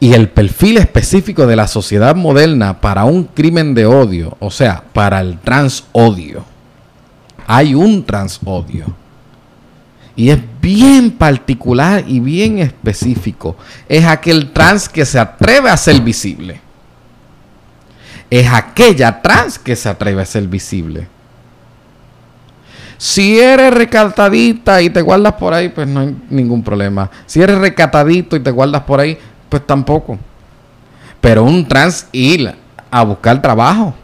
Y 0.00 0.12
el 0.12 0.28
perfil 0.28 0.76
específico 0.78 1.46
de 1.46 1.56
la 1.56 1.66
sociedad 1.66 2.14
moderna 2.14 2.80
para 2.80 3.04
un 3.04 3.24
crimen 3.24 3.74
de 3.74 3.86
odio, 3.86 4.36
o 4.40 4.50
sea, 4.50 4.82
para 4.92 5.20
el 5.20 5.38
transodio, 5.38 6.44
hay 7.46 7.74
un 7.74 8.04
transodio. 8.04 8.86
Y 10.16 10.30
es 10.30 10.38
bien 10.60 11.10
particular 11.10 12.04
y 12.06 12.20
bien 12.20 12.58
específico. 12.58 13.56
Es 13.88 14.04
aquel 14.04 14.52
trans 14.52 14.88
que 14.88 15.04
se 15.04 15.18
atreve 15.18 15.70
a 15.70 15.76
ser 15.76 16.00
visible. 16.00 16.60
Es 18.30 18.46
aquella 18.52 19.20
trans 19.20 19.58
que 19.58 19.74
se 19.74 19.88
atreve 19.88 20.22
a 20.22 20.26
ser 20.26 20.46
visible. 20.46 21.08
Si 22.96 23.38
eres 23.38 23.72
recatadita 23.72 24.80
y 24.82 24.90
te 24.90 25.02
guardas 25.02 25.34
por 25.34 25.52
ahí, 25.52 25.68
pues 25.68 25.86
no 25.86 26.00
hay 26.00 26.16
ningún 26.30 26.62
problema. 26.62 27.10
Si 27.26 27.42
eres 27.42 27.58
recatadito 27.58 28.36
y 28.36 28.40
te 28.40 28.50
guardas 28.50 28.82
por 28.82 29.00
ahí, 29.00 29.18
pues 29.48 29.66
tampoco. 29.66 30.18
Pero 31.20 31.44
un 31.44 31.66
trans 31.66 32.06
ir 32.12 32.54
a 32.90 33.02
buscar 33.02 33.40
trabajo. 33.40 33.94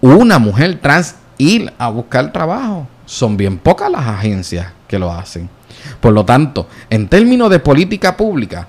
Una 0.00 0.38
mujer 0.38 0.78
trans 0.80 1.16
ir 1.38 1.72
a 1.78 1.88
buscar 1.88 2.32
trabajo. 2.32 2.86
Son 3.06 3.36
bien 3.36 3.58
pocas 3.58 3.90
las 3.90 4.06
agencias 4.06 4.66
que 4.88 4.98
lo 4.98 5.12
hacen. 5.12 5.48
Por 6.00 6.12
lo 6.12 6.24
tanto, 6.24 6.66
en 6.90 7.08
términos 7.08 7.50
de 7.50 7.58
política 7.58 8.16
pública, 8.16 8.66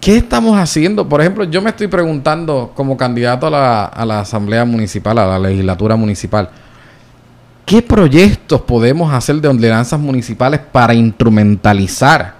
¿qué 0.00 0.16
estamos 0.16 0.58
haciendo? 0.58 1.08
Por 1.08 1.20
ejemplo, 1.20 1.44
yo 1.44 1.60
me 1.62 1.70
estoy 1.70 1.88
preguntando 1.88 2.72
como 2.74 2.96
candidato 2.96 3.46
a 3.46 3.50
la, 3.50 3.84
a 3.84 4.04
la 4.04 4.20
Asamblea 4.20 4.64
Municipal, 4.64 5.18
a 5.18 5.26
la 5.26 5.38
legislatura 5.38 5.96
municipal, 5.96 6.50
¿qué 7.64 7.82
proyectos 7.82 8.60
podemos 8.62 9.12
hacer 9.12 9.36
de 9.36 9.48
ordenanzas 9.48 10.00
municipales 10.00 10.60
para 10.72 10.94
instrumentalizar 10.94 12.34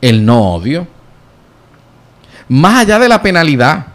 el 0.00 0.24
no 0.24 0.54
odio? 0.54 0.86
Más 2.48 2.80
allá 2.80 2.98
de 2.98 3.08
la 3.08 3.22
penalidad, 3.22 3.86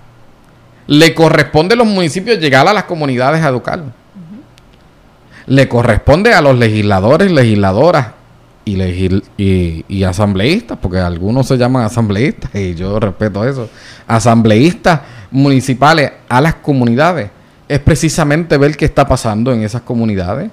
le 0.88 1.14
corresponde 1.14 1.74
a 1.74 1.78
los 1.78 1.88
municipios 1.88 2.40
llegar 2.40 2.68
a 2.68 2.74
las 2.74 2.86
comunidades 2.86 3.44
a 3.44 3.50
educar. 3.50 3.84
Le 5.48 5.68
corresponde 5.68 6.34
a 6.34 6.42
los 6.42 6.58
legisladores, 6.58 7.32
legisladoras 7.32 8.08
y, 8.66 9.84
y, 9.88 10.04
asambleístas, 10.04 10.78
porque 10.82 11.00
algunos 11.00 11.48
se 11.48 11.58
llaman 11.58 11.84
asambleístas 11.84 12.54
y 12.56 12.74
yo 12.76 13.00
respeto 13.00 13.48
eso, 13.48 13.70
asambleístas 14.08 15.02
municipales 15.30 16.12
a 16.28 16.42
las 16.42 16.56
comunidades, 16.56 17.30
es 17.68 17.80
precisamente 17.80 18.58
ver 18.58 18.78
qué 18.78 18.86
está 18.86 19.08
pasando 19.08 19.52
en 19.52 19.64
esas 19.64 19.82
comunidades. 19.82 20.52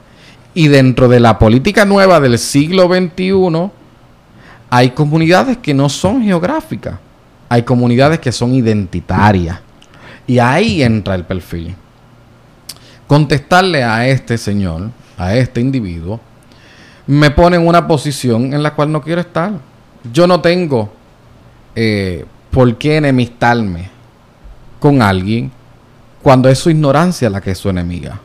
Y 0.54 0.68
dentro 0.68 1.08
de 1.08 1.20
la 1.20 1.38
política 1.38 1.84
nueva 1.84 2.20
del 2.20 2.38
siglo 2.38 2.86
XXI, 2.88 3.70
hay 4.70 4.90
comunidades 4.90 5.58
que 5.58 5.74
no 5.74 5.88
son 5.88 6.22
geográficas, 6.22 6.96
hay 7.48 7.62
comunidades 7.62 8.18
que 8.18 8.32
son 8.32 8.54
identitarias. 8.54 9.60
Y 10.26 10.38
ahí 10.38 10.82
entra 10.82 11.14
el 11.14 11.24
perfil 11.24 11.74
contestarle 13.12 13.84
a 13.84 14.08
este 14.08 14.38
señor, 14.38 14.90
a 15.18 15.34
este 15.34 15.60
individuo, 15.60 16.18
me 17.06 17.30
pone 17.30 17.56
en 17.56 17.66
una 17.68 17.86
posición 17.86 18.54
en 18.54 18.62
la 18.62 18.72
cual 18.74 18.90
no 18.90 19.02
quiero 19.02 19.20
estar. 19.20 19.52
Yo 20.10 20.26
no 20.26 20.40
tengo 20.40 20.90
eh, 21.74 22.24
por 22.50 22.78
qué 22.78 22.96
enemistarme 22.96 23.90
con 24.80 25.02
alguien 25.02 25.52
cuando 26.22 26.48
es 26.48 26.58
su 26.58 26.70
ignorancia 26.70 27.28
la 27.30 27.40
que 27.40 27.52
es 27.52 27.58
su 27.58 27.68
enemiga. 27.68 28.18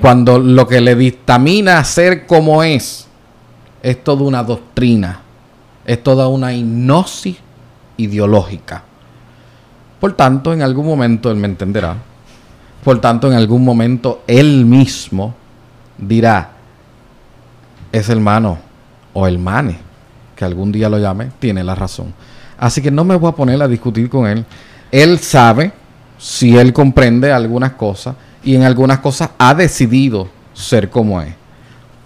Cuando 0.00 0.38
lo 0.38 0.66
que 0.66 0.80
le 0.80 0.96
dictamina 0.96 1.82
ser 1.84 2.26
como 2.26 2.62
es 2.62 3.06
es 3.82 4.02
toda 4.02 4.22
una 4.22 4.42
doctrina, 4.42 5.20
es 5.84 6.02
toda 6.02 6.26
una 6.28 6.52
hipnosis 6.52 7.36
ideológica. 7.96 8.82
Por 10.00 10.14
tanto, 10.14 10.52
en 10.52 10.62
algún 10.62 10.86
momento 10.86 11.30
él 11.30 11.36
me 11.36 11.46
entenderá 11.46 11.96
por 12.84 13.00
tanto, 13.00 13.28
en 13.28 13.32
algún 13.32 13.64
momento 13.64 14.22
él 14.26 14.66
mismo 14.66 15.34
dirá, 15.96 16.50
ese 17.90 18.12
hermano 18.12 18.58
o 19.14 19.26
hermane, 19.26 19.78
que 20.36 20.44
algún 20.44 20.70
día 20.70 20.90
lo 20.90 20.98
llame, 20.98 21.30
tiene 21.38 21.64
la 21.64 21.74
razón. 21.74 22.12
Así 22.58 22.82
que 22.82 22.90
no 22.90 23.04
me 23.04 23.16
voy 23.16 23.30
a 23.30 23.34
poner 23.34 23.62
a 23.62 23.68
discutir 23.68 24.10
con 24.10 24.26
él. 24.26 24.44
Él 24.92 25.18
sabe 25.18 25.72
si 26.18 26.56
él 26.56 26.72
comprende 26.72 27.32
algunas 27.32 27.72
cosas 27.72 28.14
y 28.42 28.54
en 28.54 28.62
algunas 28.62 28.98
cosas 28.98 29.30
ha 29.38 29.54
decidido 29.54 30.28
ser 30.52 30.90
como 30.90 31.20
es. 31.20 31.34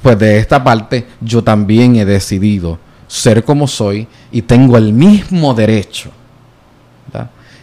Pues 0.02 0.18
de 0.18 0.38
esta 0.38 0.62
parte 0.62 1.06
yo 1.20 1.42
también 1.42 1.96
he 1.96 2.04
decidido 2.04 2.78
ser 3.06 3.44
como 3.44 3.66
soy 3.66 4.06
y 4.30 4.42
tengo 4.42 4.76
el 4.76 4.92
mismo 4.92 5.54
derecho 5.54 6.10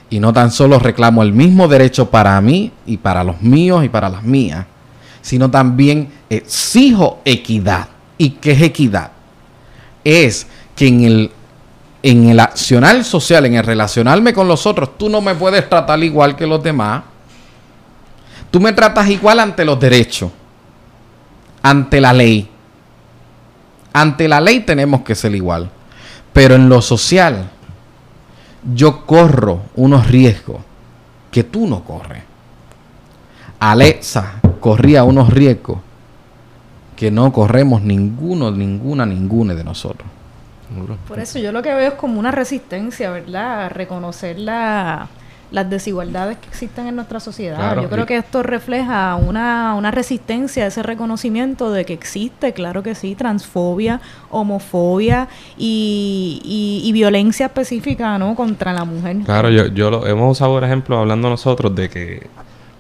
y 0.10 0.20
no 0.20 0.34
tan 0.34 0.52
solo 0.52 0.80
reclamo 0.80 1.24
el 1.24 1.34
mismo 1.34 1.68
derecho 1.68 2.10
para 2.10 2.40
mí 2.42 2.72
y 2.86 2.98
para 2.98 3.24
los 3.24 3.42
míos 3.42 3.84
y 3.84 3.90
para 3.90 4.10
las 4.10 4.24
mías, 4.24 4.66
sino 5.22 5.50
también 5.50 6.10
exijo 6.30 7.22
equidad. 7.26 7.90
¿Y 8.18 8.32
qué 8.32 8.52
es 8.52 8.62
equidad? 8.62 9.12
Es 10.04 10.48
que 10.76 10.88
en 10.88 11.04
el, 11.04 11.32
en 12.06 12.30
el 12.30 12.40
accionar 12.40 13.04
social, 13.04 13.48
en 13.48 13.56
el 13.56 13.64
relacionarme 13.64 14.32
con 14.32 14.48
los 14.48 14.68
otros, 14.68 14.96
tú 14.96 15.10
no 15.10 15.22
me 15.22 15.34
puedes 15.34 15.68
tratar 15.68 16.04
igual 16.04 16.36
que 16.36 16.46
los 16.46 16.62
demás. 16.62 17.02
Tú 18.52 18.60
me 18.60 18.74
tratas 18.74 19.10
igual 19.10 19.40
ante 19.40 19.66
los 19.66 19.80
derechos, 19.80 20.30
ante 21.64 22.00
la 22.00 22.14
ley. 22.14 22.48
Ante 23.92 24.28
la 24.28 24.40
ley 24.40 24.60
tenemos 24.60 25.02
que 25.02 25.16
ser 25.16 25.34
igual. 25.34 25.68
Pero 26.32 26.54
en 26.54 26.70
lo 26.70 26.80
social, 26.80 27.50
yo 28.76 29.04
corro 29.08 29.64
unos 29.74 30.06
riesgos 30.06 30.58
que 31.32 31.44
tú 31.44 31.66
no 31.66 31.84
corres. 31.84 32.22
Alexa 33.60 34.42
corría 34.60 35.04
unos 35.04 35.34
riesgos 35.34 35.80
que 36.96 37.10
no 37.10 37.34
corremos 37.34 37.82
ninguno, 37.82 38.52
ninguna, 38.52 39.08
ninguna 39.08 39.56
de 39.56 39.64
nosotros. 39.64 40.15
Por 41.08 41.20
eso 41.20 41.40
yo 41.40 41.52
lo 41.52 41.62
que 41.62 41.74
veo 41.74 41.90
es 41.90 41.94
como 41.96 42.20
una 42.20 42.32
resistencia, 42.32 43.12
¿verdad? 43.12 43.70
reconocer 43.72 44.40
la, 44.40 45.08
las 45.52 45.70
desigualdades 45.70 46.38
que 46.38 46.48
existen 46.48 46.88
en 46.88 46.96
nuestra 46.96 47.20
sociedad. 47.20 47.82
Yo 47.82 47.90
creo 47.90 48.06
que 48.06 48.18
esto 48.18 48.44
refleja 48.44 49.16
una, 49.16 49.76
una 49.76 49.92
resistencia, 49.92 50.66
ese 50.66 50.84
reconocimiento 50.84 51.72
de 51.72 51.86
que 51.86 51.94
existe, 51.94 52.54
claro 52.54 52.84
que 52.84 52.96
sí, 52.96 53.16
transfobia, 53.16 54.02
homofobia 54.30 55.28
y, 55.58 56.82
y, 56.84 56.92
violencia 56.92 57.48
específica 57.48 58.18
¿no? 58.18 58.36
contra 58.36 58.74
la 58.74 58.86
mujer. 58.86 59.18
Claro, 59.26 59.50
yo, 59.50 59.68
yo 59.68 59.92
lo, 59.92 60.08
hemos 60.08 60.32
usado, 60.32 60.54
por 60.54 60.64
ejemplo, 60.64 60.98
hablando 60.98 61.30
nosotros 61.30 61.76
de 61.76 61.90
que, 61.90 62.28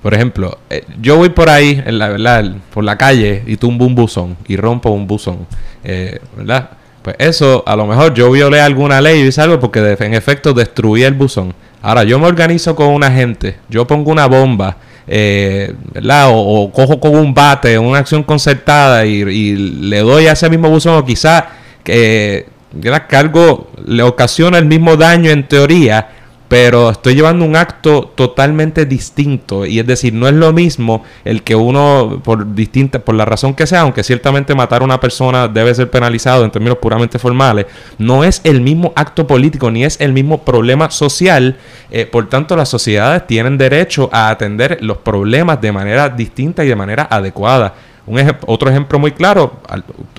por 0.02 0.14
ejemplo, 0.14 0.58
eh, 0.70 0.84
yo 1.02 1.18
voy 1.18 1.30
por 1.30 1.50
ahí, 1.50 1.82
en 1.86 2.00
la, 2.00 2.10
¿verdad? 2.10 2.56
por 2.74 2.84
la 2.84 2.98
calle 2.98 3.44
y 3.46 3.58
tumbo 3.58 3.86
un 3.86 3.96
buzón 3.96 4.36
y 4.48 4.58
rompo 4.58 4.90
un 4.90 5.08
buzón, 5.08 5.48
eh, 5.84 6.20
¿verdad? 6.36 6.72
Pues 7.06 7.18
eso, 7.20 7.62
a 7.68 7.76
lo 7.76 7.86
mejor 7.86 8.16
yo 8.16 8.32
violé 8.32 8.60
alguna 8.60 9.00
ley 9.00 9.30
y 9.30 9.40
algo 9.40 9.60
porque 9.60 9.96
en 10.00 10.16
efecto 10.16 10.56
destruí 10.56 11.04
el 11.04 11.14
buzón. 11.14 11.54
Ahora, 11.84 12.04
yo 12.04 12.18
me 12.18 12.26
organizo 12.26 12.76
con 12.76 12.88
una 12.88 13.12
gente, 13.12 13.58
yo 13.70 13.86
pongo 13.86 14.12
una 14.12 14.26
bomba, 14.26 14.78
eh, 15.06 15.72
¿verdad? 15.94 16.30
O, 16.32 16.72
cojo 16.72 17.00
con 17.00 17.16
un 17.16 17.32
bate, 17.32 17.78
una 17.78 18.00
acción 18.00 18.24
concertada 18.24 19.06
y, 19.06 19.24
le 19.56 20.00
doy 20.00 20.26
a 20.26 20.32
ese 20.32 20.50
mismo 20.50 20.68
buzón, 20.68 20.96
o 20.96 21.06
quizás 21.06 21.44
que, 21.84 22.48
que 22.82 23.16
algo 23.16 23.70
le 23.86 24.02
ocasiona 24.02 24.58
el 24.58 24.66
mismo 24.66 24.98
daño 24.98 25.30
en 25.30 25.48
teoría, 25.48 26.10
pero 26.48 26.92
estoy 26.92 27.16
llevando 27.16 27.44
un 27.44 27.56
acto 27.56 28.12
totalmente 28.16 28.86
distinto 28.86 29.66
y 29.66 29.80
es 29.80 29.88
decir, 29.88 30.14
no 30.14 30.28
es 30.28 30.34
lo 30.34 30.54
mismo 30.54 31.04
el 31.24 31.44
que 31.44 31.56
uno 31.56 32.22
por 32.24 32.54
distinta 32.54 33.00
por 33.00 33.16
la 33.16 33.26
razón 33.26 33.56
que 33.56 33.66
sea, 33.66 33.82
aunque 33.82 34.04
ciertamente 34.04 34.54
matar 34.54 34.82
a 34.82 34.86
una 34.86 35.00
persona 35.00 35.48
debe 35.48 35.74
ser 35.74 35.90
penalizado 35.90 36.46
en 36.46 36.52
términos 36.52 36.78
puramente 36.78 37.18
formales, 37.18 37.66
no 37.98 38.24
es 38.24 38.42
el 38.44 38.62
mismo 38.62 38.94
acto 38.96 39.26
político 39.26 39.72
ni 39.72 39.84
es 39.84 40.00
el 40.00 40.14
mismo 40.14 40.44
problema 40.44 40.92
social, 40.92 41.58
eh, 41.90 42.06
por 42.06 42.30
tanto 42.30 42.56
las 42.56 42.70
sociedades 42.70 43.26
tienen 43.26 43.58
derecho 43.58 44.10
a 44.12 44.30
atender 44.30 44.78
los 44.82 44.98
problemas 44.98 45.60
de 45.62 45.72
manera 45.72 46.10
distinta 46.10 46.64
y 46.64 46.68
de 46.68 46.76
manera 46.76 47.08
adecuada. 47.10 47.74
Un 48.08 48.22
otro 48.46 48.70
ejemplo 48.70 49.00
muy 49.00 49.14
claro, 49.14 49.62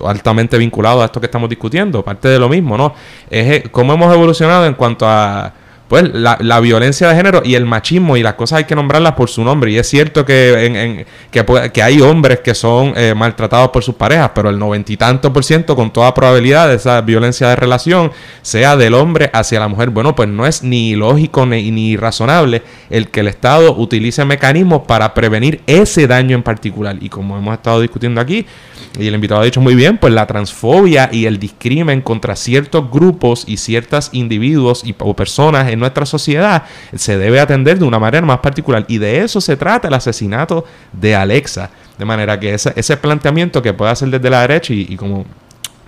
altamente 0.04 0.58
vinculado 0.58 1.02
a 1.02 1.04
esto 1.04 1.20
que 1.20 1.26
estamos 1.26 1.48
discutiendo, 1.48 2.02
parte 2.02 2.26
de 2.26 2.38
lo 2.40 2.48
mismo, 2.48 2.76
¿no? 2.76 2.92
Es 3.30 3.46
eh, 3.46 3.68
cómo 3.70 3.92
hemos 3.94 4.12
evolucionado 4.12 4.66
en 4.66 4.74
cuanto 4.74 5.06
a 5.08 5.52
pues 5.88 6.12
la, 6.12 6.36
la, 6.40 6.58
violencia 6.60 7.08
de 7.08 7.14
género 7.14 7.42
y 7.44 7.54
el 7.54 7.64
machismo 7.64 8.16
y 8.16 8.22
las 8.22 8.34
cosas 8.34 8.58
hay 8.58 8.64
que 8.64 8.74
nombrarlas 8.74 9.12
por 9.12 9.28
su 9.28 9.44
nombre. 9.44 9.70
Y 9.70 9.78
es 9.78 9.88
cierto 9.88 10.24
que, 10.24 10.66
en, 10.66 11.06
que, 11.30 11.70
que, 11.72 11.82
hay 11.82 12.00
hombres 12.00 12.40
que 12.40 12.54
son 12.54 12.92
eh, 12.96 13.14
maltratados 13.14 13.70
por 13.70 13.84
sus 13.84 13.94
parejas, 13.94 14.32
pero 14.34 14.50
el 14.50 14.58
noventa 14.58 14.92
y 14.92 14.96
tanto 14.96 15.32
por 15.32 15.44
ciento, 15.44 15.76
con 15.76 15.92
toda 15.92 16.12
probabilidad, 16.12 16.68
de 16.68 16.74
esa 16.74 17.00
violencia 17.02 17.48
de 17.48 17.56
relación 17.56 18.10
sea 18.42 18.76
del 18.76 18.94
hombre 18.94 19.30
hacia 19.32 19.60
la 19.60 19.68
mujer. 19.68 19.90
Bueno, 19.90 20.16
pues 20.16 20.28
no 20.28 20.44
es 20.44 20.62
ni 20.62 20.96
lógico 20.96 21.46
ni, 21.46 21.70
ni 21.70 21.96
razonable 21.96 22.62
el 22.90 23.08
que 23.08 23.20
el 23.20 23.28
Estado 23.28 23.74
utilice 23.76 24.24
mecanismos 24.24 24.82
para 24.86 25.14
prevenir 25.14 25.60
ese 25.66 26.06
daño 26.06 26.36
en 26.36 26.42
particular. 26.42 26.96
Y 27.00 27.08
como 27.08 27.36
hemos 27.36 27.54
estado 27.54 27.80
discutiendo 27.80 28.20
aquí, 28.20 28.46
y 28.98 29.06
el 29.06 29.14
invitado 29.14 29.40
ha 29.40 29.44
dicho 29.44 29.60
muy 29.60 29.74
bien, 29.74 29.98
pues 29.98 30.12
la 30.12 30.26
transfobia 30.26 31.10
y 31.12 31.26
el 31.26 31.38
discrimen 31.38 32.00
contra 32.00 32.34
ciertos 32.36 32.90
grupos 32.90 33.44
y 33.46 33.58
ciertos 33.58 34.10
individuos 34.12 34.82
y, 34.84 34.94
o 34.98 35.14
personas 35.14 35.70
en 35.70 35.78
nuestra 35.78 36.06
sociedad 36.06 36.64
se 36.94 37.18
debe 37.18 37.40
atender 37.40 37.78
de 37.78 37.84
una 37.84 37.98
manera 37.98 38.26
más 38.26 38.38
particular. 38.38 38.84
Y 38.88 38.98
de 38.98 39.22
eso 39.22 39.40
se 39.40 39.56
trata 39.56 39.88
el 39.88 39.94
asesinato 39.94 40.64
de 40.92 41.14
Alexa. 41.14 41.70
De 41.98 42.04
manera 42.04 42.38
que 42.38 42.54
ese, 42.54 42.72
ese 42.76 42.96
planteamiento 42.96 43.62
que 43.62 43.72
puede 43.72 43.90
hacer 43.90 44.08
desde 44.10 44.30
la 44.30 44.42
derecha 44.42 44.72
y, 44.72 44.96
como 44.96 45.24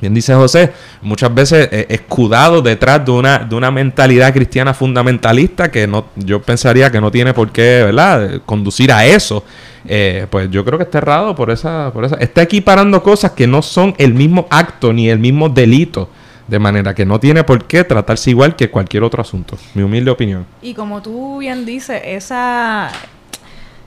Bien 0.00 0.14
dice 0.14 0.32
José, 0.34 0.72
muchas 1.02 1.34
veces 1.34 1.68
eh, 1.72 1.86
escudado 1.88 2.62
detrás 2.62 3.04
de 3.04 3.10
una, 3.10 3.38
de 3.40 3.54
una 3.54 3.70
mentalidad 3.70 4.32
cristiana 4.32 4.72
fundamentalista 4.72 5.70
que 5.72 5.88
no, 5.88 6.06
yo 6.14 6.40
pensaría 6.40 6.90
que 6.90 7.00
no 7.00 7.10
tiene 7.10 7.34
por 7.34 7.50
qué, 7.50 7.82
¿verdad?, 7.84 8.42
conducir 8.46 8.92
a 8.92 9.04
eso. 9.04 9.44
Eh, 9.86 10.26
pues 10.30 10.50
yo 10.50 10.64
creo 10.64 10.78
que 10.78 10.84
está 10.84 10.98
errado 10.98 11.34
por 11.34 11.50
esa, 11.50 11.90
por 11.92 12.04
esa. 12.04 12.16
Está 12.16 12.42
equiparando 12.42 13.02
cosas 13.02 13.32
que 13.32 13.46
no 13.46 13.60
son 13.62 13.94
el 13.98 14.14
mismo 14.14 14.46
acto 14.50 14.92
ni 14.92 15.08
el 15.08 15.18
mismo 15.18 15.48
delito. 15.48 16.08
De 16.46 16.58
manera 16.58 16.94
que 16.94 17.04
no 17.04 17.20
tiene 17.20 17.44
por 17.44 17.64
qué 17.64 17.84
tratarse 17.84 18.30
igual 18.30 18.56
que 18.56 18.70
cualquier 18.70 19.02
otro 19.02 19.20
asunto. 19.20 19.58
Mi 19.74 19.82
humilde 19.82 20.10
opinión. 20.10 20.46
Y 20.62 20.72
como 20.72 21.02
tú 21.02 21.38
bien 21.38 21.66
dices, 21.66 22.00
esa 22.02 22.90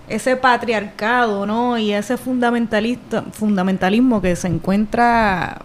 ese 0.07 0.36
patriarcado, 0.36 1.45
¿no? 1.45 1.78
Y 1.78 1.93
ese 1.93 2.18
fundamentalista, 2.18 3.24
fundamentalismo 3.32 4.22
que 4.22 4.36
se 4.36 4.47
encuentra 4.47 5.62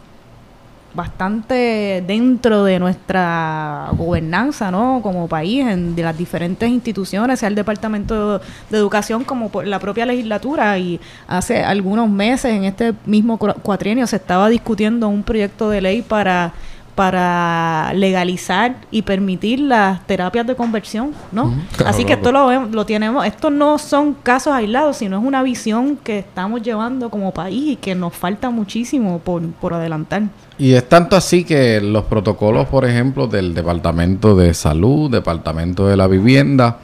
bastante 0.97 2.03
dentro 2.07 2.65
de 2.65 2.79
nuestra 2.79 3.91
gobernanza, 3.93 4.71
¿no? 4.71 5.01
Como 5.03 5.29
país, 5.29 5.65
en 5.67 5.95
de 5.95 6.03
las 6.03 6.17
diferentes 6.17 6.69
instituciones, 6.69 7.39
sea 7.39 7.49
el 7.49 7.55
Departamento 7.55 8.39
de 8.39 8.79
Educación 8.79 9.23
como 9.23 9.51
la 9.63 9.79
propia 9.79 10.07
legislatura. 10.07 10.79
Y 10.79 10.99
hace 11.29 11.63
algunos 11.63 12.09
meses, 12.09 12.53
en 12.53 12.65
este 12.65 12.95
mismo 13.05 13.39
cuatrienio, 13.39 14.07
se 14.07 14.17
estaba 14.17 14.49
discutiendo 14.49 15.07
un 15.09 15.23
proyecto 15.23 15.69
de 15.69 15.83
ley 15.83 16.03
para 16.03 16.55
para 16.97 17.93
legalizar 17.93 18.75
y 18.91 19.03
permitir 19.03 19.61
las 19.61 20.05
terapias 20.07 20.47
de 20.47 20.57
conversión, 20.57 21.13
¿no? 21.31 21.55
Así 21.85 22.07
que 22.07 22.15
esto 22.15 22.33
lo, 22.33 22.67
lo 22.69 22.87
tenemos, 22.87 23.27
esto 23.27 23.51
no 23.51 23.77
son 23.77 24.15
casos 24.15 24.55
aislados, 24.55 24.97
sino 24.97 25.19
es 25.19 25.25
una 25.25 25.43
visión 25.43 25.99
que 25.99 26.19
estamos 26.19 26.63
llevando 26.63 27.11
como 27.11 27.33
país 27.35 27.73
y 27.73 27.77
que 27.77 27.95
nos 27.95 28.15
falta 28.15 28.49
muchísimo 28.49 29.19
por, 29.19 29.43
por 29.43 29.75
adelantar. 29.75 30.23
Y 30.59 30.73
es 30.73 30.89
tanto 30.89 31.17
así 31.17 31.45
que 31.45 31.83
los 31.83 32.05
protocolos, 32.05 32.67
por 32.69 32.87
ejemplo, 32.87 33.27
del 33.27 33.53
Departamento 33.53 34.35
de 34.35 34.55
Salud, 34.55 35.11
Departamento 35.11 35.87
de 35.87 35.99
la 35.99 36.07
Vivienda, 36.07 36.79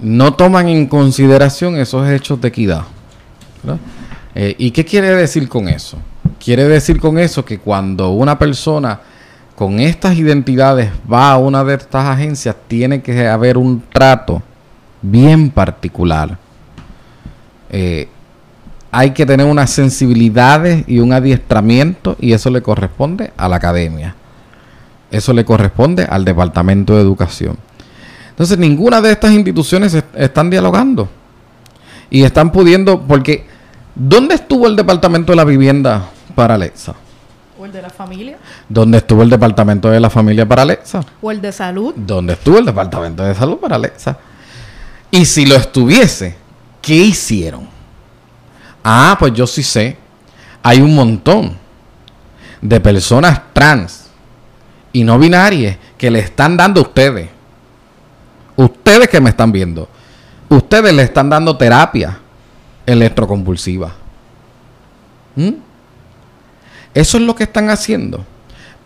no 0.00 0.34
toman 0.34 0.68
en 0.68 0.86
consideración 0.86 1.76
esos 1.76 2.06
hechos 2.10 2.42
de 2.42 2.48
equidad. 2.48 2.82
Eh, 4.34 4.54
¿Y 4.58 4.70
qué 4.70 4.84
quiere 4.84 5.08
decir 5.14 5.48
con 5.48 5.66
eso? 5.66 5.96
Quiere 6.38 6.68
decir 6.68 7.00
con 7.00 7.18
eso 7.18 7.42
que 7.42 7.58
cuando 7.58 8.10
una 8.10 8.38
persona 8.38 9.00
con 9.60 9.78
estas 9.78 10.16
identidades 10.16 10.90
va 11.12 11.32
a 11.32 11.36
una 11.36 11.62
de 11.62 11.74
estas 11.74 12.06
agencias, 12.06 12.56
tiene 12.66 13.02
que 13.02 13.28
haber 13.28 13.58
un 13.58 13.82
trato 13.92 14.42
bien 15.02 15.50
particular. 15.50 16.38
Eh, 17.68 18.08
hay 18.90 19.10
que 19.10 19.26
tener 19.26 19.44
unas 19.44 19.68
sensibilidades 19.68 20.84
y 20.86 20.98
un 20.98 21.12
adiestramiento 21.12 22.16
y 22.18 22.32
eso 22.32 22.48
le 22.48 22.62
corresponde 22.62 23.34
a 23.36 23.50
la 23.50 23.56
academia. 23.56 24.14
Eso 25.10 25.34
le 25.34 25.44
corresponde 25.44 26.06
al 26.08 26.24
Departamento 26.24 26.94
de 26.94 27.02
Educación. 27.02 27.58
Entonces, 28.30 28.56
ninguna 28.56 29.02
de 29.02 29.12
estas 29.12 29.32
instituciones 29.32 29.94
están 30.14 30.48
dialogando 30.48 31.06
y 32.08 32.22
están 32.22 32.50
pudiendo, 32.50 33.02
porque 33.02 33.44
¿dónde 33.94 34.36
estuvo 34.36 34.66
el 34.66 34.74
Departamento 34.74 35.32
de 35.32 35.36
la 35.36 35.44
Vivienda 35.44 36.06
para 36.34 36.54
Alexa? 36.54 36.94
¿O 37.60 37.66
el 37.66 37.72
de 37.72 37.82
la 37.82 37.90
familia? 37.90 38.38
¿Dónde 38.70 38.96
estuvo 38.96 39.22
el 39.22 39.28
departamento 39.28 39.90
de 39.90 40.00
la 40.00 40.08
familia 40.08 40.48
para 40.48 40.62
Alexa? 40.62 41.04
¿O 41.20 41.30
el 41.30 41.42
de 41.42 41.52
salud? 41.52 41.92
¿Dónde 41.94 42.32
estuvo 42.32 42.56
el 42.56 42.64
departamento 42.64 43.22
de 43.22 43.34
salud 43.34 43.58
para 43.58 43.76
Alexa? 43.76 44.16
Y 45.10 45.26
si 45.26 45.44
lo 45.44 45.56
estuviese, 45.56 46.36
¿qué 46.80 46.94
hicieron? 46.94 47.68
Ah, 48.82 49.14
pues 49.18 49.34
yo 49.34 49.46
sí 49.46 49.62
sé. 49.62 49.98
Hay 50.62 50.80
un 50.80 50.94
montón 50.94 51.58
de 52.62 52.80
personas 52.80 53.38
trans 53.52 54.06
y 54.90 55.04
no 55.04 55.18
binarias 55.18 55.76
que 55.98 56.10
le 56.10 56.20
están 56.20 56.56
dando 56.56 56.80
a 56.80 56.84
ustedes. 56.84 57.28
Ustedes 58.56 59.06
que 59.10 59.20
me 59.20 59.28
están 59.28 59.52
viendo. 59.52 59.86
Ustedes 60.48 60.94
le 60.94 61.02
están 61.02 61.28
dando 61.28 61.54
terapia 61.58 62.20
electroconvulsiva. 62.86 63.92
¿Mm? 65.36 65.69
Eso 66.94 67.18
es 67.18 67.22
lo 67.22 67.34
que 67.34 67.44
están 67.44 67.70
haciendo. 67.70 68.24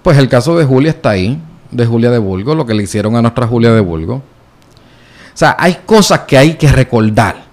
Pues 0.02 0.18
el 0.18 0.28
caso 0.28 0.56
de 0.56 0.64
Julia 0.64 0.90
está 0.90 1.10
ahí, 1.10 1.40
de 1.70 1.86
Julia 1.86 2.10
de 2.10 2.18
Bulgo, 2.18 2.54
lo 2.54 2.66
que 2.66 2.74
le 2.74 2.82
hicieron 2.82 3.16
a 3.16 3.22
nuestra 3.22 3.46
Julia 3.46 3.72
de 3.72 3.80
Bulgo. 3.80 4.16
O 4.16 5.36
sea, 5.36 5.56
hay 5.58 5.78
cosas 5.86 6.20
que 6.20 6.36
hay 6.36 6.54
que 6.54 6.70
recordar 6.70 7.44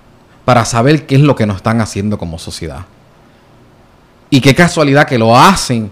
para 0.46 0.66
saber 0.66 1.06
qué 1.06 1.16
es 1.16 1.22
lo 1.22 1.36
que 1.36 1.46
nos 1.46 1.58
están 1.58 1.82
haciendo 1.82 2.18
como 2.18 2.38
sociedad. 2.38 2.86
Y 4.30 4.42
qué 4.42 4.54
casualidad 4.54 5.08
que 5.08 5.18
lo 5.18 5.38
hacen 5.38 5.92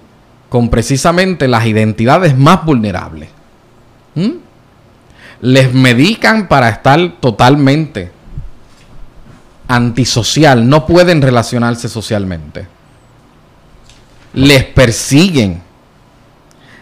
con 0.50 0.70
precisamente 0.70 1.48
las 1.48 1.66
identidades 1.66 2.38
más 2.38 2.66
vulnerables. 2.66 3.30
¿Mm? 4.16 4.32
Les 5.42 5.74
medican 5.74 6.48
para 6.48 6.70
estar 6.70 7.14
totalmente 7.20 8.12
antisocial, 9.68 10.68
no 10.68 10.86
pueden 10.86 11.22
relacionarse 11.22 11.88
socialmente 11.88 12.68
les 14.34 14.64
persiguen, 14.64 15.62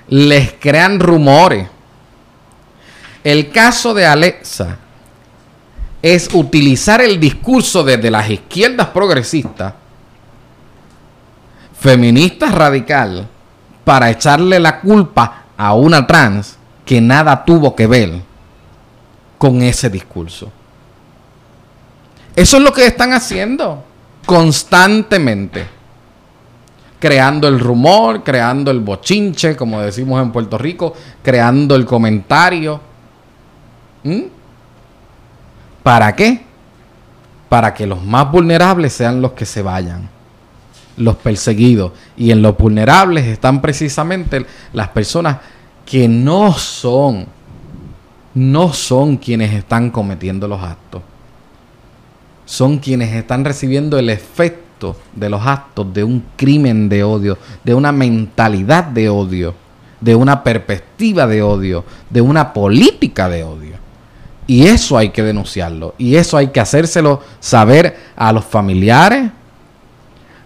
les 0.08 0.54
crean 0.54 1.00
rumores. 1.00 1.68
El 3.24 3.52
caso 3.52 3.94
de 3.94 4.06
Alexa 4.06 4.78
es 6.02 6.30
utilizar 6.34 7.02
el 7.02 7.20
discurso 7.20 7.84
desde 7.84 8.12
las 8.12 8.30
izquierdas 8.30 8.88
progresistas, 8.88 9.74
feministas 11.80 12.54
radical, 12.54 13.28
para 13.84 14.10
echarle 14.10 14.60
la 14.60 14.80
culpa 14.80 15.46
a 15.58 15.74
una 15.74 16.06
trans 16.06 16.58
que 16.86 17.02
nada 17.02 17.44
tuvo 17.46 17.76
que 17.76 17.88
ver 17.88 18.22
con 19.38 19.62
ese 19.62 19.90
discurso. 19.90 20.52
Eso 22.36 22.58
es 22.58 22.64
lo 22.64 22.72
que 22.72 22.86
están 22.86 23.14
haciendo 23.14 23.84
constantemente 24.26 25.77
creando 27.00 27.48
el 27.48 27.60
rumor, 27.60 28.24
creando 28.24 28.72
el 28.72 28.80
bochinche, 28.80 29.56
como 29.56 29.82
decimos 29.82 30.22
en 30.22 30.32
Puerto 30.32 30.58
Rico, 30.58 30.94
creando 31.22 31.76
el 31.76 31.86
comentario. 31.86 32.80
¿Mm? 34.04 34.22
¿Para 35.84 36.16
qué? 36.16 36.42
Para 37.50 37.74
que 37.74 37.88
los 37.88 38.04
más 38.04 38.32
vulnerables 38.32 38.94
sean 38.94 39.22
los 39.22 39.34
que 39.34 39.46
se 39.46 39.62
vayan, 39.62 40.10
los 40.98 41.16
perseguidos. 41.18 41.94
Y 42.18 42.32
en 42.32 42.42
los 42.42 42.58
vulnerables 42.58 43.26
están 43.26 43.62
precisamente 43.62 44.46
las 44.74 44.90
personas 44.90 45.38
que 45.86 46.08
no 46.08 46.52
son, 46.54 47.28
no 48.34 48.74
son 48.74 49.18
quienes 49.18 49.54
están 49.54 49.92
cometiendo 49.92 50.48
los 50.48 50.62
actos. 50.62 51.02
Son 52.46 52.80
quienes 52.80 53.14
están 53.14 53.46
recibiendo 53.46 54.00
el 54.00 54.10
efecto 54.10 54.67
de 55.14 55.30
los 55.30 55.46
actos 55.46 55.94
de 55.94 56.04
un 56.04 56.24
crimen 56.36 56.90
de 56.90 57.04
odio, 57.04 57.38
de 57.64 57.74
una 57.74 57.92
mentalidad 57.92 58.84
de 58.84 59.10
odio, 59.10 59.56
de 60.00 60.16
una 60.16 60.44
perspectiva 60.44 61.26
de 61.28 61.42
odio, 61.42 61.84
de 62.10 62.22
una 62.22 62.54
política 62.54 63.30
de 63.30 63.44
odio. 63.44 63.78
Y 64.46 64.68
eso 64.68 64.98
hay 64.98 65.10
que 65.10 65.24
denunciarlo. 65.24 65.96
Y 65.98 66.16
eso 66.16 66.38
hay 66.38 66.48
que 66.48 66.60
hacérselo 66.60 67.22
saber 67.40 67.98
a 68.16 68.32
los 68.32 68.46
familiares. 68.46 69.30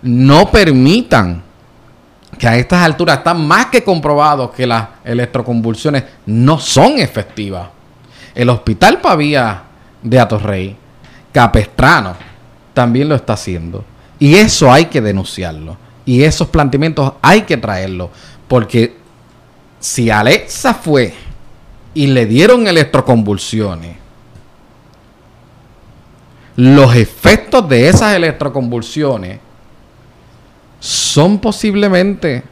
No 0.02 0.50
permitan 0.50 1.44
que 2.40 2.48
a 2.48 2.58
estas 2.58 2.84
alturas 2.84 3.20
están 3.20 3.46
más 3.46 3.68
que 3.68 3.84
comprobados 3.84 4.52
que 4.52 4.66
las 4.66 4.88
electroconvulsiones 5.04 6.04
no 6.26 6.58
son 6.58 6.98
efectivas. 6.98 7.68
El 8.34 8.50
Hospital 8.50 9.00
Pavía 9.00 9.64
de 10.02 10.20
Atorrey, 10.20 10.76
Capestrano, 11.32 12.16
también 12.74 13.10
lo 13.10 13.16
está 13.16 13.34
haciendo. 13.34 13.84
Y 14.22 14.36
eso 14.36 14.72
hay 14.72 14.86
que 14.86 15.02
denunciarlo. 15.02 15.76
Y 16.06 16.22
esos 16.22 16.48
planteamientos 16.48 17.14
hay 17.24 17.42
que 17.42 17.58
traerlos. 17.58 18.12
Porque 18.48 18.96
si 19.80 20.12
Alexa 20.12 20.76
fue 20.76 21.16
y 21.96 22.06
le 22.06 22.28
dieron 22.28 22.68
electroconvulsiones, 22.68 23.98
los 26.56 26.96
efectos 26.96 27.68
de 27.68 27.90
esas 27.90 28.16
electroconvulsiones 28.16 29.40
son 30.80 31.40
posiblemente 31.40 32.44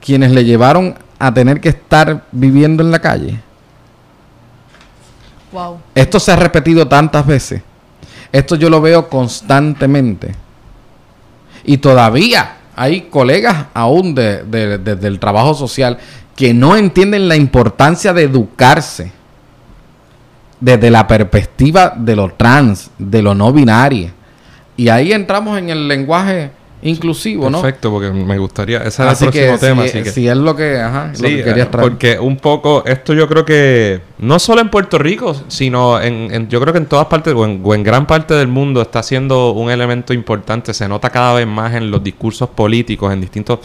quienes 0.00 0.32
le 0.32 0.44
llevaron 0.44 0.98
a 1.20 1.32
tener 1.32 1.60
que 1.60 1.68
estar 1.68 2.24
viviendo 2.32 2.82
en 2.82 2.90
la 2.90 2.98
calle. 2.98 3.40
Wow. 5.52 5.78
Esto 5.94 6.18
se 6.18 6.32
ha 6.32 6.36
repetido 6.36 6.88
tantas 6.88 7.24
veces. 7.24 7.62
Esto 8.32 8.56
yo 8.56 8.68
lo 8.68 8.80
veo 8.80 9.08
constantemente. 9.08 10.45
Y 11.66 11.78
todavía 11.78 12.56
hay 12.74 13.02
colegas 13.02 13.66
aún 13.74 14.14
de, 14.14 14.44
de- 14.44 14.78
de- 14.78 14.96
del 14.96 15.18
trabajo 15.18 15.52
social 15.54 15.98
que 16.34 16.54
no 16.54 16.76
entienden 16.76 17.28
la 17.28 17.36
importancia 17.36 18.12
de 18.12 18.22
educarse 18.22 19.12
desde 20.60 20.90
la 20.90 21.06
perspectiva 21.06 21.92
de 21.96 22.16
lo 22.16 22.32
trans, 22.32 22.90
de 22.98 23.22
lo 23.22 23.34
no 23.34 23.52
binario. 23.52 24.10
Y 24.76 24.88
ahí 24.88 25.12
entramos 25.12 25.58
en 25.58 25.70
el 25.70 25.88
lenguaje 25.88 26.50
inclusivo, 26.82 27.50
¿no? 27.50 27.60
Perfecto, 27.60 27.90
porque 27.90 28.10
me 28.10 28.38
gustaría. 28.38 28.78
Ese 28.78 29.02
era 29.02 29.12
el 29.12 29.16
próximo 29.18 29.52
que, 29.52 29.58
tema. 29.58 29.82
si, 29.82 29.88
así 29.88 30.02
que. 30.02 30.10
si 30.10 30.28
es 30.28 30.36
lo 30.36 30.54
que, 30.54 30.78
ajá, 30.78 31.12
lo 31.18 31.22
que 31.28 31.42
querías 31.44 31.66
eh, 31.66 31.70
traer. 31.70 31.88
porque 31.90 32.18
un 32.18 32.36
poco 32.36 32.84
esto 32.86 33.14
yo 33.14 33.26
creo 33.28 33.44
que 33.44 34.00
no 34.18 34.38
solo 34.38 34.60
en 34.60 34.68
Puerto 34.68 34.98
Rico, 34.98 35.34
sino 35.48 36.00
en, 36.00 36.32
en- 36.32 36.48
yo 36.48 36.60
creo 36.60 36.72
que 36.72 36.78
en 36.78 36.86
todas 36.86 37.06
partes 37.06 37.34
o 37.34 37.44
en, 37.44 37.60
o 37.64 37.74
en 37.74 37.82
gran 37.82 38.06
parte 38.06 38.34
del 38.34 38.48
mundo 38.48 38.82
está 38.82 39.02
siendo 39.02 39.52
un 39.52 39.70
elemento 39.70 40.12
importante. 40.12 40.72
Se 40.74 40.86
nota 40.88 41.10
cada 41.10 41.34
vez 41.34 41.46
más 41.46 41.74
en 41.74 41.90
los 41.90 42.02
discursos 42.04 42.48
políticos 42.50 43.12
en 43.12 43.20
distintos 43.20 43.60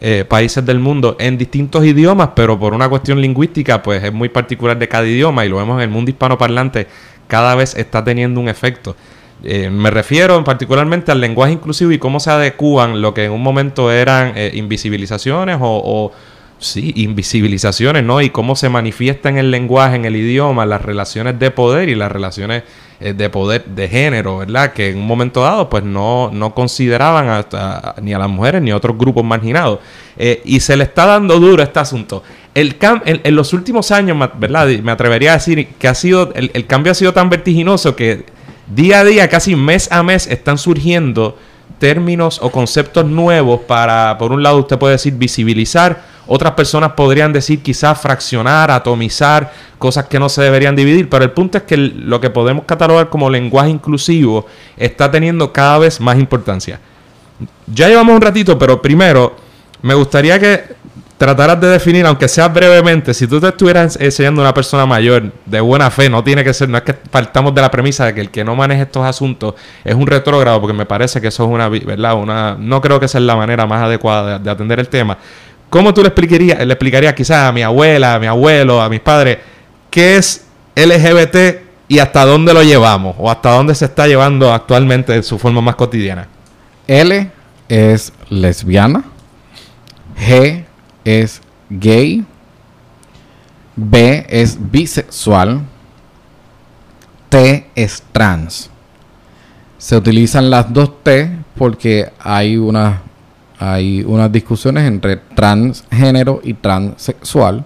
eh, 0.00 0.24
países 0.28 0.64
del 0.66 0.78
mundo, 0.78 1.16
en 1.18 1.38
distintos 1.38 1.84
idiomas, 1.84 2.30
pero 2.34 2.58
por 2.58 2.74
una 2.74 2.88
cuestión 2.88 3.20
lingüística, 3.20 3.82
pues 3.82 4.04
es 4.04 4.12
muy 4.12 4.28
particular 4.28 4.78
de 4.78 4.86
cada 4.88 5.06
idioma 5.06 5.46
y 5.46 5.48
lo 5.48 5.56
vemos 5.56 5.76
en 5.78 5.84
el 5.84 5.88
mundo 5.88 6.10
hispanoparlante, 6.10 6.86
cada 7.28 7.54
vez 7.54 7.74
está 7.76 8.04
teniendo 8.04 8.38
un 8.40 8.48
efecto. 8.50 8.94
Eh, 9.44 9.68
me 9.70 9.90
refiero 9.90 10.36
en 10.38 10.44
particularmente 10.44 11.12
al 11.12 11.20
lenguaje 11.20 11.52
inclusivo 11.52 11.92
y 11.92 11.98
cómo 11.98 12.20
se 12.20 12.30
adecúan 12.30 13.02
lo 13.02 13.12
que 13.14 13.24
en 13.26 13.32
un 13.32 13.42
momento 13.42 13.92
eran 13.92 14.32
eh, 14.34 14.50
invisibilizaciones 14.54 15.58
o, 15.60 16.10
sí, 16.58 16.92
invisibilizaciones, 16.96 18.02
¿no? 18.02 18.22
Y 18.22 18.30
cómo 18.30 18.56
se 18.56 18.68
manifiesta 18.70 19.28
en 19.28 19.36
el 19.36 19.50
lenguaje, 19.50 19.96
en 19.96 20.04
el 20.06 20.16
idioma, 20.16 20.64
las 20.64 20.80
relaciones 20.82 21.38
de 21.38 21.50
poder 21.50 21.88
y 21.90 21.94
las 21.94 22.10
relaciones 22.10 22.62
eh, 22.98 23.12
de 23.12 23.28
poder 23.28 23.66
de 23.66 23.88
género, 23.88 24.38
¿verdad? 24.38 24.72
Que 24.72 24.88
en 24.88 24.96
un 24.98 25.06
momento 25.06 25.42
dado, 25.42 25.68
pues 25.68 25.84
no, 25.84 26.30
no 26.32 26.54
consideraban 26.54 27.28
hasta- 27.28 27.94
ni 28.00 28.14
a 28.14 28.18
las 28.18 28.30
mujeres 28.30 28.62
ni 28.62 28.70
a 28.70 28.76
otros 28.76 28.96
grupos 28.96 29.22
marginados. 29.22 29.80
Y 30.46 30.60
se 30.60 30.78
le 30.78 30.84
está 30.84 31.04
dando 31.04 31.38
duro 31.38 31.62
este 31.62 31.78
asunto. 31.78 32.22
El 32.54 32.78
cam- 32.78 33.02
en, 33.04 33.34
los 33.36 33.52
últimos 33.52 33.90
años, 33.92 34.16
¿verdad? 34.38 34.66
Me 34.82 34.92
atrevería 34.92 35.32
a 35.32 35.34
decir 35.34 35.68
que 35.78 35.88
ha 35.88 35.94
sido, 35.94 36.32
el 36.34 36.66
cambio 36.66 36.92
ha 36.92 36.94
sido 36.94 37.12
tan 37.12 37.28
vertiginoso 37.28 37.94
que 37.94 38.24
día 38.66 39.00
a 39.00 39.04
día, 39.04 39.28
casi 39.28 39.56
mes 39.56 39.90
a 39.90 40.02
mes, 40.02 40.26
están 40.26 40.58
surgiendo 40.58 41.36
términos 41.78 42.38
o 42.42 42.50
conceptos 42.50 43.04
nuevos 43.04 43.60
para, 43.60 44.16
por 44.18 44.32
un 44.32 44.42
lado, 44.42 44.58
usted 44.58 44.78
puede 44.78 44.92
decir 44.92 45.14
visibilizar, 45.14 46.16
otras 46.26 46.52
personas 46.52 46.92
podrían 46.92 47.32
decir 47.32 47.62
quizás 47.62 48.00
fraccionar, 48.00 48.70
atomizar, 48.70 49.52
cosas 49.78 50.06
que 50.06 50.18
no 50.18 50.28
se 50.28 50.42
deberían 50.42 50.74
dividir, 50.74 51.08
pero 51.08 51.24
el 51.24 51.30
punto 51.30 51.58
es 51.58 51.64
que 51.64 51.76
lo 51.76 52.20
que 52.20 52.30
podemos 52.30 52.64
catalogar 52.64 53.08
como 53.10 53.30
lenguaje 53.30 53.70
inclusivo 53.70 54.46
está 54.76 55.10
teniendo 55.10 55.52
cada 55.52 55.78
vez 55.78 56.00
más 56.00 56.18
importancia. 56.18 56.80
Ya 57.66 57.88
llevamos 57.88 58.14
un 58.14 58.22
ratito, 58.22 58.58
pero 58.58 58.80
primero 58.80 59.36
me 59.82 59.94
gustaría 59.94 60.38
que 60.38 60.64
trataras 61.18 61.60
de 61.60 61.68
definir, 61.68 62.04
aunque 62.06 62.28
sea 62.28 62.48
brevemente, 62.48 63.14
si 63.14 63.26
tú 63.26 63.40
te 63.40 63.48
estuvieras 63.48 63.96
enseñando 64.00 64.42
a 64.42 64.44
una 64.44 64.54
persona 64.54 64.84
mayor 64.84 65.32
de 65.46 65.60
buena 65.60 65.90
fe, 65.90 66.10
no 66.10 66.22
tiene 66.22 66.44
que 66.44 66.52
ser, 66.52 66.68
no 66.68 66.76
es 66.76 66.84
que 66.84 66.92
partamos 66.92 67.54
de 67.54 67.62
la 67.62 67.70
premisa 67.70 68.04
de 68.04 68.14
que 68.14 68.20
el 68.20 68.30
que 68.30 68.44
no 68.44 68.54
maneje 68.54 68.82
estos 68.82 69.04
asuntos 69.04 69.54
es 69.82 69.94
un 69.94 70.06
retrógrado, 70.06 70.60
porque 70.60 70.76
me 70.76 70.84
parece 70.84 71.20
que 71.20 71.28
eso 71.28 71.44
es 71.44 71.50
una, 71.50 71.68
¿verdad? 71.68 72.14
Una, 72.16 72.56
no 72.58 72.80
creo 72.80 73.00
que 73.00 73.06
es 73.06 73.14
la 73.14 73.36
manera 73.36 73.66
más 73.66 73.82
adecuada 73.82 74.38
de, 74.38 74.44
de 74.44 74.50
atender 74.50 74.78
el 74.78 74.88
tema. 74.88 75.16
¿Cómo 75.70 75.94
tú 75.94 76.02
le 76.02 76.08
explicarías, 76.08 76.64
le 76.64 76.72
explicarías 76.72 77.14
quizás 77.14 77.48
a 77.48 77.52
mi 77.52 77.62
abuela, 77.62 78.14
a 78.14 78.18
mi 78.18 78.26
abuelo, 78.26 78.82
a 78.82 78.88
mis 78.88 79.00
padres, 79.00 79.38
qué 79.90 80.16
es 80.16 80.46
LGBT 80.74 81.64
y 81.88 81.98
hasta 81.98 82.26
dónde 82.26 82.52
lo 82.52 82.62
llevamos? 82.62 83.16
O 83.18 83.30
hasta 83.30 83.52
dónde 83.52 83.74
se 83.74 83.86
está 83.86 84.06
llevando 84.06 84.52
actualmente 84.52 85.14
en 85.14 85.22
su 85.22 85.38
forma 85.38 85.62
más 85.62 85.76
cotidiana. 85.76 86.28
L 86.86 87.30
es 87.68 88.12
lesbiana. 88.28 89.02
G 90.18 90.65
es 91.06 91.40
gay. 91.70 92.26
B 93.76 94.26
es 94.28 94.58
bisexual. 94.70 95.62
T 97.28 97.70
es 97.74 98.02
trans. 98.12 98.70
Se 99.78 99.96
utilizan 99.96 100.50
las 100.50 100.72
dos 100.72 101.02
T 101.02 101.30
porque 101.54 102.10
hay 102.18 102.56
unas 102.56 102.98
hay 103.58 104.02
unas 104.02 104.30
discusiones 104.30 104.86
entre 104.86 105.16
transgénero 105.16 106.40
y 106.44 106.54
transexual. 106.54 107.64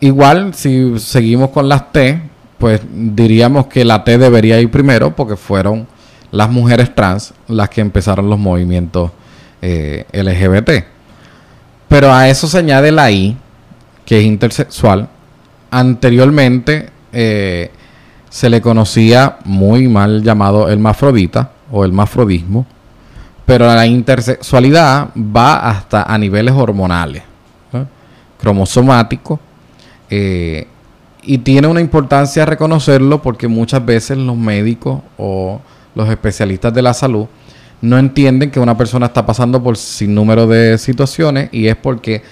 Igual, 0.00 0.54
si 0.54 0.98
seguimos 0.98 1.50
con 1.50 1.68
las 1.68 1.92
T, 1.92 2.20
pues 2.58 2.80
diríamos 2.92 3.66
que 3.66 3.84
la 3.84 4.02
T 4.02 4.18
debería 4.18 4.60
ir 4.60 4.70
primero 4.70 5.14
porque 5.14 5.36
fueron 5.36 5.86
las 6.32 6.50
mujeres 6.50 6.92
trans 6.94 7.34
las 7.46 7.68
que 7.68 7.80
empezaron 7.80 8.28
los 8.28 8.38
movimientos 8.38 9.12
eh, 9.62 10.04
LGBT. 10.12 10.97
Pero 11.88 12.12
a 12.12 12.28
eso 12.28 12.46
se 12.46 12.58
añade 12.58 12.92
la 12.92 13.10
I, 13.10 13.36
que 14.04 14.20
es 14.20 14.24
intersexual. 14.24 15.08
Anteriormente 15.70 16.90
eh, 17.12 17.70
se 18.28 18.50
le 18.50 18.60
conocía 18.60 19.38
muy 19.44 19.88
mal 19.88 20.22
llamado 20.22 20.68
hermafrodita 20.68 21.50
o 21.70 21.84
hermafrodismo. 21.84 22.66
Pero 23.46 23.66
la 23.66 23.86
intersexualidad 23.86 25.08
va 25.16 25.70
hasta 25.70 26.02
a 26.02 26.18
niveles 26.18 26.54
hormonales, 26.54 27.22
cromosomáticos, 28.38 29.40
eh, 30.10 30.66
y 31.22 31.38
tiene 31.38 31.66
una 31.66 31.80
importancia 31.80 32.44
reconocerlo 32.44 33.22
porque 33.22 33.48
muchas 33.48 33.84
veces 33.84 34.18
los 34.18 34.36
médicos 34.36 35.00
o 35.16 35.60
los 35.94 36.08
especialistas 36.08 36.72
de 36.72 36.82
la 36.82 36.94
salud 36.94 37.26
no 37.80 37.98
entienden 37.98 38.50
que 38.50 38.60
una 38.60 38.76
persona 38.76 39.06
está 39.06 39.24
pasando 39.24 39.62
por 39.62 39.76
sin 39.76 40.14
número 40.14 40.46
de 40.46 40.78
situaciones 40.78 41.48
y 41.52 41.66
es 41.68 41.76
porque 41.76 42.22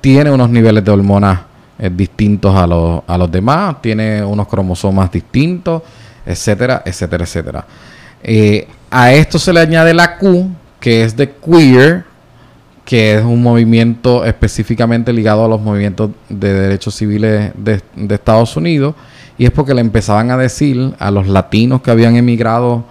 tiene 0.00 0.30
unos 0.30 0.50
niveles 0.50 0.84
de 0.84 0.90
hormonas 0.90 1.40
eh, 1.78 1.90
distintos 1.92 2.54
a 2.54 2.66
los, 2.66 3.02
a 3.06 3.18
los 3.18 3.30
demás, 3.30 3.80
tiene 3.80 4.24
unos 4.24 4.48
cromosomas 4.48 5.10
distintos, 5.10 5.82
etcétera, 6.24 6.82
etcétera, 6.84 7.24
etcétera. 7.24 7.66
Eh, 8.22 8.66
a 8.90 9.12
esto 9.12 9.38
se 9.38 9.52
le 9.52 9.60
añade 9.60 9.94
la 9.94 10.16
Q, 10.16 10.48
que 10.80 11.04
es 11.04 11.16
de 11.16 11.30
queer, 11.30 12.04
que 12.84 13.16
es 13.16 13.24
un 13.24 13.42
movimiento 13.42 14.24
específicamente 14.24 15.12
ligado 15.12 15.44
a 15.44 15.48
los 15.48 15.60
movimientos 15.60 16.10
de 16.28 16.52
derechos 16.52 16.94
civiles 16.94 17.52
de, 17.56 17.80
de 17.94 18.14
Estados 18.14 18.56
Unidos, 18.56 18.94
y 19.38 19.44
es 19.44 19.50
porque 19.50 19.74
le 19.74 19.80
empezaban 19.80 20.30
a 20.30 20.36
decir 20.36 20.94
a 20.98 21.10
los 21.10 21.26
latinos 21.26 21.82
que 21.82 21.90
habían 21.90 22.16
emigrado, 22.16 22.84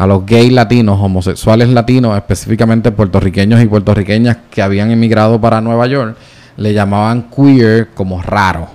a 0.00 0.06
los 0.06 0.24
gays 0.24 0.50
latinos, 0.50 0.98
homosexuales 0.98 1.68
latinos, 1.68 2.16
específicamente 2.16 2.90
puertorriqueños 2.90 3.60
y 3.60 3.66
puertorriqueñas 3.66 4.38
que 4.50 4.62
habían 4.62 4.90
emigrado 4.90 5.38
para 5.38 5.60
Nueva 5.60 5.86
York, 5.88 6.16
le 6.56 6.72
llamaban 6.72 7.24
queer 7.24 7.88
como 7.88 8.22
raro 8.22 8.66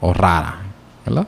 o 0.00 0.14
rara, 0.14 0.56
¿verdad? 1.04 1.26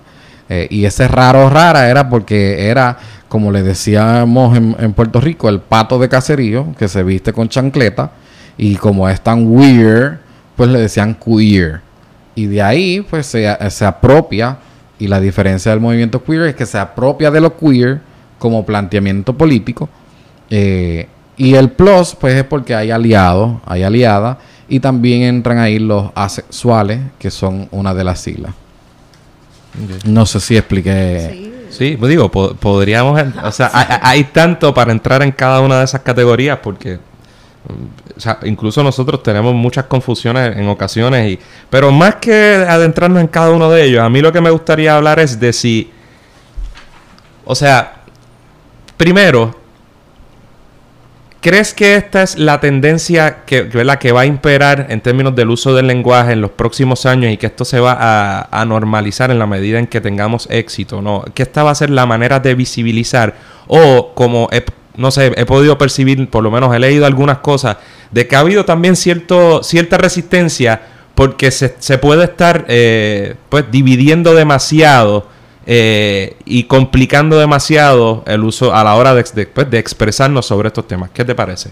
Eh, 0.49 0.69
y 0.71 0.87
ese 0.87 1.07
raro 1.07 1.45
o 1.45 1.51
rara 1.51 1.91
era 1.91 2.09
porque 2.09 2.67
era, 2.71 2.97
como 3.29 3.53
le 3.53 3.63
decíamos 3.63 4.57
en, 4.57 4.75
en 4.79 4.95
Puerto 4.95 5.21
Rico, 5.21 5.51
el 5.51 5.61
pato 5.61 5.99
de 5.99 6.09
caserío 6.09 6.75
que 6.79 6.89
se 6.89 7.03
viste 7.03 7.35
con 7.35 7.51
chancleta 7.51 8.13
y 8.57 8.77
como 8.77 9.07
es 9.07 9.21
tan 9.21 9.47
weird, 9.47 10.19
pues 10.57 10.71
le 10.71 10.81
decían 10.81 11.15
queer. 11.15 11.83
Y 12.35 12.47
de 12.47 12.63
ahí, 12.63 13.03
pues 13.03 13.27
se, 13.27 13.55
se 13.69 13.85
apropia, 13.85 14.57
y 14.99 15.09
la 15.09 15.21
diferencia 15.21 15.73
del 15.73 15.81
movimiento 15.81 16.25
queer 16.25 16.45
es 16.45 16.55
que 16.55 16.65
se 16.65 16.79
apropia 16.79 17.31
de 17.31 17.43
lo 17.43 17.55
queer 17.55 18.01
como 18.43 18.67
planteamiento 18.67 19.33
político. 19.33 19.89
eh, 20.51 21.07
y 21.37 21.55
el 21.55 21.71
plus, 21.71 22.15
pues 22.15 22.35
es 22.35 22.45
porque 22.45 22.75
hay 22.75 22.91
aliados, 22.91 23.53
hay 23.65 23.83
aliadas, 23.85 24.37
y 24.69 24.81
también 24.81 25.23
entran 25.23 25.59
ahí 25.59 25.79
los 25.79 26.11
asexuales, 26.15 27.01
que 27.19 27.31
son 27.31 27.69
una 27.71 27.95
de 27.95 28.05
las 28.05 28.21
siglas. 28.21 28.53
No 30.05 30.27
sé 30.27 30.41
si 30.41 30.57
expliqué. 30.57 31.29
Sí. 31.33 31.49
Sí, 31.71 31.97
pues 31.99 32.11
digo, 32.11 32.31
po- 32.31 32.55
podríamos, 32.55 33.19
o 33.43 33.51
sea, 33.51 33.71
hay, 33.73 33.87
hay 34.03 34.25
tanto 34.25 34.75
para 34.75 34.93
entrar 34.93 35.23
en 35.23 35.33
cada 35.33 35.61
una 35.63 35.79
de 35.79 35.85
esas 35.87 36.03
categorías 36.03 36.59
porque, 36.63 36.99
o 38.15 38.21
sea, 38.21 38.39
incluso 38.45 38.83
nosotros 38.83 39.23
tenemos 39.23 39.55
muchas 39.55 39.87
confusiones 39.87 40.55
en 40.59 40.69
ocasiones, 40.69 41.33
y, 41.33 41.39
pero 41.71 41.91
más 41.91 42.17
que 42.17 42.67
adentrarnos 42.69 43.23
en 43.23 43.29
cada 43.29 43.51
uno 43.53 43.71
de 43.71 43.85
ellos, 43.87 44.03
a 44.03 44.11
mí 44.11 44.21
lo 44.21 44.31
que 44.33 44.43
me 44.43 44.51
gustaría 44.51 44.95
hablar 44.95 45.19
es 45.19 45.41
de 45.41 45.51
si, 45.55 45.91
o 47.47 47.55
sea, 47.55 48.02
primero, 48.97 49.55
¿crees 51.41 51.75
que 51.75 51.97
esta 51.97 52.23
es 52.23 52.39
la 52.39 52.61
tendencia 52.61 53.45
que, 53.45 53.63
¿verdad? 53.63 53.99
que 53.99 54.13
va 54.13 54.23
a 54.23 54.27
imperar 54.27 54.87
en 54.91 55.01
términos 55.01 55.35
del 55.35 55.51
uso 55.51 55.75
del 55.75 55.87
lenguaje 55.89 56.33
en 56.33 56.41
los 56.41 56.51
próximos 56.53 57.05
años 57.07 57.33
y 57.33 57.37
que 57.37 57.47
esto 57.47 57.65
se 57.65 57.81
va 57.81 57.97
a, 58.51 58.65
normalizar 58.65 59.31
en 59.31 59.39
la 59.39 59.47
medida 59.47 59.79
en 59.79 59.87
que 59.87 60.01
tengamos 60.01 60.47
éxito? 60.51 61.03
¿no? 61.03 61.25
¿Que 61.35 61.43
esta 61.43 61.63
va 61.63 61.73
a 61.73 61.75
ser 61.75 61.91
la 61.91 62.07
manera 62.07 62.41
de 62.41 62.55
visibilizar? 62.55 63.35
O 63.67 64.13
como, 64.15 64.49
he- 64.53 64.65
no 64.97 65.11
sé, 65.11 65.33
he 65.37 65.47
podido 65.47 65.79
percibir, 65.79 66.29
por 66.31 66.45
lo 66.45 66.51
menos 66.51 66.75
he 66.75 66.79
leído 66.79 67.07
algunas 67.07 67.39
cosas, 67.39 67.79
de 68.11 68.29
que 68.29 68.37
ha 68.37 68.41
habido 68.41 68.65
también 68.65 68.95
cierto, 68.95 69.63
cierta 69.63 69.99
resistencia 69.99 70.81
porque 71.15 71.51
se, 71.51 71.75
se 71.79 71.99
puede 71.99 72.25
estar 72.25 72.65
eh, 72.69 73.35
pues 73.49 73.65
dividiendo 73.71 74.35
demasiado 74.35 75.27
eh, 75.67 76.37
y 76.45 76.65
complicando 76.65 77.39
demasiado 77.39 78.23
el 78.27 78.43
uso 78.45 78.75
a 78.75 78.83
la 78.85 78.95
hora 78.95 79.15
de, 79.15 79.25
de, 79.35 79.47
pues, 79.47 79.71
de 79.71 79.79
expresarnos 79.79 80.47
sobre 80.47 80.69
estos 80.69 80.87
temas. 80.87 81.11
¿Qué 81.13 81.25
te 81.25 81.35
parece? 81.35 81.71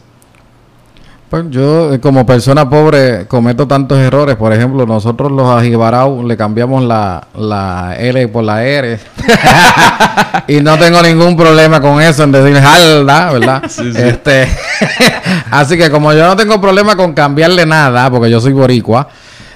Pues 1.30 1.44
yo, 1.50 1.94
eh, 1.94 2.00
como 2.00 2.26
persona 2.26 2.68
pobre, 2.68 3.26
cometo 3.28 3.68
tantos 3.68 3.98
errores. 3.98 4.34
Por 4.34 4.52
ejemplo, 4.52 4.84
nosotros 4.84 5.30
los 5.30 5.48
ajibarau 5.48 6.26
le 6.26 6.36
cambiamos 6.36 6.82
la, 6.82 7.28
la 7.36 7.94
L 7.96 8.26
por 8.26 8.42
la 8.42 8.64
R. 8.64 8.98
y 10.48 10.60
no 10.60 10.76
tengo 10.76 11.00
ningún 11.02 11.36
problema 11.36 11.80
con 11.80 12.00
eso 12.00 12.24
en 12.24 12.32
decir 12.32 12.60
jalda, 12.60 13.32
¿verdad? 13.32 13.62
Sí, 13.68 13.92
sí. 13.92 14.02
Este, 14.02 14.48
así 15.52 15.78
que 15.78 15.88
como 15.88 16.12
yo 16.12 16.26
no 16.26 16.34
tengo 16.34 16.60
problema 16.60 16.96
con 16.96 17.12
cambiarle 17.12 17.64
nada, 17.64 18.10
porque 18.10 18.28
yo 18.28 18.40
soy 18.40 18.52
boricua, 18.52 19.08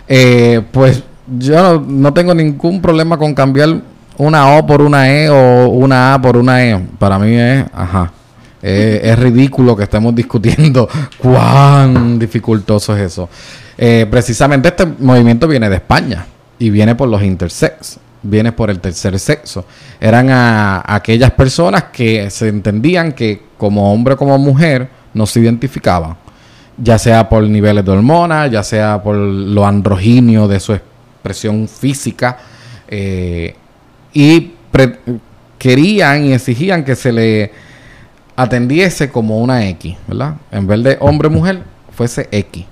eh, 0.06 0.62
pues 0.70 1.02
yo 1.26 1.60
no, 1.60 1.84
no 1.84 2.14
tengo 2.14 2.34
ningún 2.34 2.80
problema 2.80 3.18
con 3.18 3.34
cambiar 3.34 3.80
una 4.18 4.56
O 4.56 4.66
por 4.66 4.82
una 4.82 5.10
E 5.10 5.28
o 5.28 5.68
una 5.68 6.14
A 6.14 6.22
por 6.22 6.36
una 6.36 6.64
E. 6.64 6.78
Para 6.98 7.18
mí 7.18 7.34
es, 7.34 7.64
ajá. 7.72 8.12
Es 8.62 9.18
ridículo 9.18 9.76
que 9.76 9.82
estemos 9.82 10.14
discutiendo 10.14 10.88
cuán 11.18 12.18
dificultoso 12.18 12.96
es 12.96 13.02
eso. 13.12 13.28
Eh, 13.76 14.06
precisamente 14.10 14.68
este 14.68 14.86
movimiento 14.86 15.48
viene 15.48 15.68
de 15.68 15.76
España 15.76 16.26
y 16.58 16.70
viene 16.70 16.94
por 16.94 17.08
los 17.08 17.22
intersex, 17.22 17.98
viene 18.22 18.52
por 18.52 18.70
el 18.70 18.80
tercer 18.80 19.18
sexo. 19.18 19.64
Eran 20.00 20.30
a, 20.30 20.82
aquellas 20.86 21.32
personas 21.32 21.84
que 21.84 22.30
se 22.30 22.48
entendían 22.48 23.12
que 23.12 23.42
como 23.58 23.92
hombre 23.92 24.14
o 24.14 24.16
como 24.16 24.38
mujer 24.38 24.88
no 25.12 25.26
se 25.26 25.40
identificaban, 25.40 26.16
ya 26.78 26.98
sea 26.98 27.28
por 27.28 27.42
niveles 27.44 27.84
de 27.84 27.90
hormonas, 27.90 28.50
ya 28.50 28.62
sea 28.62 29.02
por 29.02 29.16
lo 29.16 29.66
androgíneo 29.66 30.48
de 30.48 30.60
su 30.60 30.72
expresión 30.72 31.68
física, 31.68 32.38
eh, 32.88 33.56
y 34.14 34.54
querían 35.58 36.24
y 36.24 36.32
exigían 36.32 36.84
que 36.84 36.96
se 36.96 37.12
le 37.12 37.52
atendiese 38.36 39.10
como 39.10 39.38
una 39.40 39.66
X, 39.68 39.96
¿verdad? 40.06 40.36
En 40.50 40.66
vez 40.66 40.82
de 40.82 40.96
hombre-mujer, 41.00 41.62
fuese 41.90 42.28
X. 42.30 42.64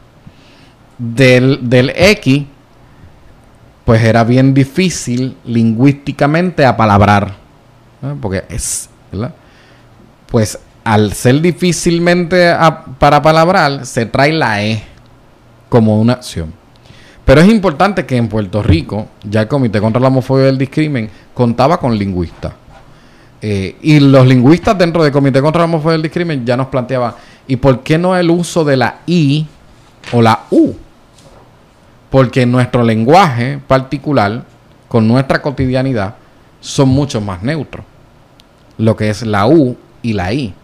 Del, 0.99 1.68
del 1.68 1.93
X, 1.95 2.45
pues 3.84 4.03
era 4.03 4.24
bien 4.24 4.55
difícil 4.55 5.36
lingüísticamente 5.45 6.64
apalabrar, 6.64 7.34
¿no? 8.01 8.16
porque 8.16 8.45
es, 8.49 8.88
¿verdad? 9.11 9.34
Pues 10.30 10.59
al 10.84 11.12
ser 11.12 11.40
difícilmente 11.40 12.55
para 12.99 13.22
palabrar, 13.22 13.84
se 13.86 14.07
trae 14.07 14.32
la 14.32 14.62
E 14.62 14.82
como 15.68 16.01
una 16.01 16.14
acción. 16.14 16.53
Pero 17.24 17.40
es 17.40 17.48
importante 17.48 18.04
que 18.04 18.16
en 18.16 18.28
Puerto 18.28 18.62
Rico, 18.62 19.08
ya 19.22 19.42
el 19.42 19.48
Comité 19.48 19.80
contra 19.80 20.00
la 20.00 20.08
Homofobia 20.08 20.46
y 20.46 20.48
el 20.48 20.58
Discrimen 20.58 21.08
contaba 21.34 21.78
con 21.78 21.96
lingüistas. 21.96 22.52
Eh, 23.40 23.76
y 23.82 24.00
los 24.00 24.26
lingüistas 24.26 24.76
dentro 24.76 25.02
del 25.02 25.12
Comité 25.12 25.40
contra 25.40 25.60
la 25.60 25.66
Homofobia 25.66 25.94
y 25.94 25.96
el 25.96 26.02
Discrimen 26.02 26.44
ya 26.44 26.56
nos 26.56 26.66
planteaban, 26.66 27.14
¿y 27.46 27.56
por 27.56 27.80
qué 27.82 27.96
no 27.98 28.16
el 28.16 28.30
uso 28.30 28.64
de 28.64 28.76
la 28.76 28.98
I 29.06 29.46
o 30.12 30.20
la 30.20 30.46
U? 30.50 30.74
Porque 32.10 32.44
nuestro 32.44 32.82
lenguaje 32.82 33.58
particular, 33.66 34.44
con 34.88 35.06
nuestra 35.08 35.40
cotidianidad, 35.40 36.16
son 36.60 36.88
mucho 36.88 37.20
más 37.20 37.42
neutros. 37.42 37.84
Lo 38.78 38.96
que 38.96 39.10
es 39.10 39.22
la 39.22 39.46
U 39.46 39.76
y 40.02 40.12
la 40.12 40.32
I. 40.32 40.54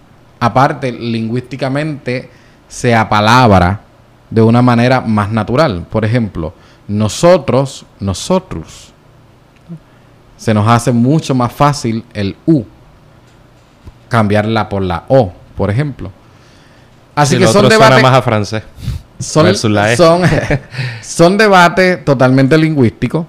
Aparte, 0.40 0.92
lingüísticamente 0.92 2.30
se 2.68 2.94
apalabra 2.94 3.80
de 4.30 4.42
una 4.42 4.62
manera 4.62 5.00
más 5.00 5.30
natural. 5.30 5.86
Por 5.90 6.04
ejemplo, 6.04 6.54
nosotros, 6.86 7.84
nosotros, 8.00 8.92
se 10.36 10.54
nos 10.54 10.68
hace 10.68 10.92
mucho 10.92 11.34
más 11.34 11.52
fácil 11.52 12.04
el 12.14 12.36
U 12.46 12.64
cambiarla 14.08 14.68
por 14.68 14.82
la 14.82 15.04
O, 15.08 15.32
por 15.56 15.70
ejemplo. 15.70 16.10
Así 17.14 17.34
Sí, 17.34 17.40
que 17.40 17.48
son 17.48 17.68
debates 17.68 18.02
más 18.02 18.14
a 18.14 18.22
francés. 18.22 18.62
son, 19.18 19.46
E. 19.48 19.54
son, 19.96 20.22
son 21.02 21.36
debates 21.36 22.04
totalmente 22.04 22.56
lingüísticos. 22.56 23.26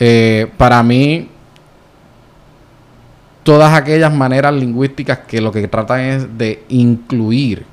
Eh, 0.00 0.50
para 0.56 0.82
mí, 0.82 1.28
todas 3.44 3.72
aquellas 3.72 4.12
maneras 4.12 4.52
lingüísticas 4.54 5.20
que 5.20 5.40
lo 5.40 5.52
que 5.52 5.66
tratan 5.68 6.00
es 6.00 6.38
de 6.38 6.64
incluir 6.68 7.64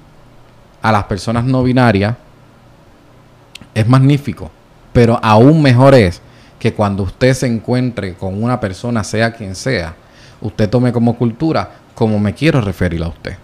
a 0.81 0.91
las 0.91 1.05
personas 1.05 1.43
no 1.43 1.63
binarias 1.63 2.15
es 3.75 3.87
magnífico. 3.87 4.49
Pero 4.91 5.19
aún 5.21 5.61
mejor 5.61 5.93
es 5.93 6.21
que 6.57 6.73
cuando 6.73 7.03
usted 7.03 7.33
se 7.33 7.45
encuentre 7.45 8.15
con 8.15 8.41
una 8.41 8.59
persona, 8.59 9.03
sea 9.03 9.33
quien 9.33 9.53
sea, 9.53 9.93
usted 10.41 10.67
tome 10.67 10.91
como 10.91 11.15
cultura 11.15 11.69
como 11.93 12.17
me 12.17 12.33
quiero 12.33 12.61
referir 12.61 13.03
a 13.03 13.09
usted. 13.09 13.37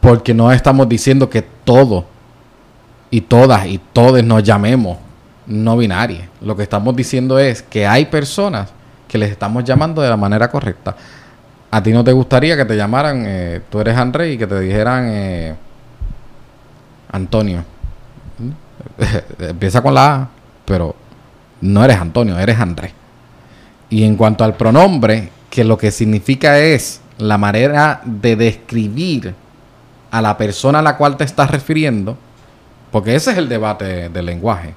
Porque 0.00 0.34
no 0.34 0.50
estamos 0.50 0.88
diciendo 0.88 1.28
que 1.30 1.42
todo 1.42 2.06
y 3.10 3.20
todas 3.20 3.66
y 3.66 3.78
todos 3.92 4.24
nos 4.24 4.42
llamemos 4.42 4.98
no 5.46 5.76
binarios. 5.76 6.24
Lo 6.40 6.56
que 6.56 6.62
estamos 6.62 6.94
diciendo 6.94 7.38
es 7.38 7.62
que 7.62 7.86
hay 7.86 8.06
personas 8.06 8.70
que 9.08 9.18
les 9.18 9.30
estamos 9.30 9.64
llamando 9.64 10.02
de 10.02 10.08
la 10.10 10.16
manera 10.16 10.50
correcta. 10.50 10.94
A 11.70 11.82
ti 11.82 11.92
no 11.92 12.04
te 12.04 12.12
gustaría 12.12 12.56
que 12.56 12.64
te 12.64 12.76
llamaran, 12.76 13.24
eh, 13.26 13.60
tú 13.70 13.80
eres 13.80 13.96
André, 13.96 14.32
y 14.32 14.38
que 14.38 14.46
te 14.46 14.60
dijeran 14.60 15.08
eh, 15.08 15.54
Antonio. 17.10 17.64
Empieza 19.38 19.82
con 19.82 19.94
la 19.94 20.14
A, 20.14 20.28
pero 20.64 20.94
no 21.60 21.84
eres 21.84 21.98
Antonio, 21.98 22.38
eres 22.38 22.58
André. 22.58 22.92
Y 23.90 24.04
en 24.04 24.16
cuanto 24.16 24.44
al 24.44 24.54
pronombre, 24.54 25.30
que 25.50 25.64
lo 25.64 25.78
que 25.78 25.90
significa 25.90 26.58
es 26.58 27.00
la 27.18 27.38
manera 27.38 28.00
de 28.04 28.36
describir 28.36 29.34
a 30.10 30.22
la 30.22 30.36
persona 30.36 30.78
a 30.78 30.82
la 30.82 30.96
cual 30.96 31.16
te 31.16 31.24
estás 31.24 31.50
refiriendo, 31.50 32.16
porque 32.90 33.14
ese 33.14 33.32
es 33.32 33.38
el 33.38 33.48
debate 33.48 34.08
del 34.08 34.26
lenguaje. 34.26 34.74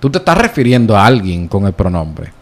Tú 0.00 0.10
te 0.10 0.18
estás 0.18 0.38
refiriendo 0.38 0.96
a 0.96 1.06
alguien 1.06 1.48
con 1.48 1.66
el 1.66 1.72
pronombre. 1.72 2.32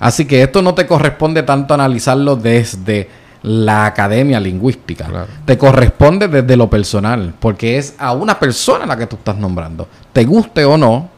Así 0.00 0.24
que 0.24 0.42
esto 0.42 0.62
no 0.62 0.74
te 0.74 0.86
corresponde 0.86 1.42
tanto 1.42 1.74
analizarlo 1.74 2.36
desde 2.36 3.08
la 3.44 3.84
academia 3.84 4.40
lingüística. 4.40 5.04
Claro. 5.04 5.28
Te 5.44 5.58
corresponde 5.58 6.28
desde 6.28 6.56
lo 6.56 6.70
personal, 6.70 7.34
porque 7.38 7.76
es 7.76 7.94
a 7.98 8.12
una 8.14 8.38
persona 8.38 8.84
a 8.84 8.86
la 8.86 8.96
que 8.96 9.06
tú 9.06 9.16
estás 9.16 9.36
nombrando. 9.36 9.86
Te 10.14 10.24
guste 10.24 10.64
o 10.64 10.78
no, 10.78 11.10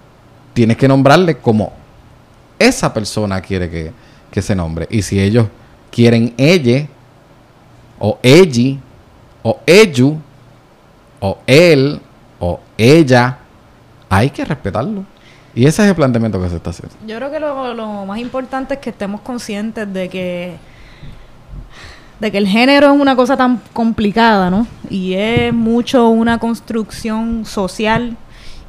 tienes 0.52 0.76
que 0.76 0.88
nombrarle 0.88 1.38
como 1.38 1.72
esa 2.58 2.92
persona 2.92 3.40
quiere 3.40 3.70
que, 3.70 3.92
que 4.28 4.42
se 4.42 4.56
nombre. 4.56 4.88
Y 4.90 5.02
si 5.02 5.20
ellos 5.20 5.46
quieren 5.92 6.34
ella, 6.36 6.88
o 8.00 8.18
ella, 8.24 8.76
o 9.44 9.60
ello, 9.64 10.14
o 11.20 11.38
él, 11.46 12.00
o 12.40 12.58
ella, 12.76 13.38
hay 14.08 14.30
que 14.30 14.44
respetarlo. 14.44 15.04
Y 15.54 15.64
ese 15.64 15.84
es 15.84 15.90
el 15.90 15.94
planteamiento 15.94 16.42
que 16.42 16.48
se 16.48 16.56
está 16.56 16.70
haciendo. 16.70 16.96
Yo 17.06 17.16
creo 17.18 17.30
que 17.30 17.38
lo, 17.38 17.72
lo 17.72 18.04
más 18.04 18.18
importante 18.18 18.74
es 18.74 18.80
que 18.80 18.90
estemos 18.90 19.20
conscientes 19.20 19.90
de 19.92 20.08
que 20.08 20.56
de 22.20 22.32
que 22.32 22.38
el 22.38 22.46
género 22.46 22.94
es 22.94 23.00
una 23.00 23.16
cosa 23.16 23.36
tan 23.36 23.60
complicada, 23.72 24.50
¿no? 24.50 24.66
Y 24.88 25.14
es 25.14 25.52
mucho 25.52 26.08
una 26.08 26.38
construcción 26.38 27.44
social 27.44 28.16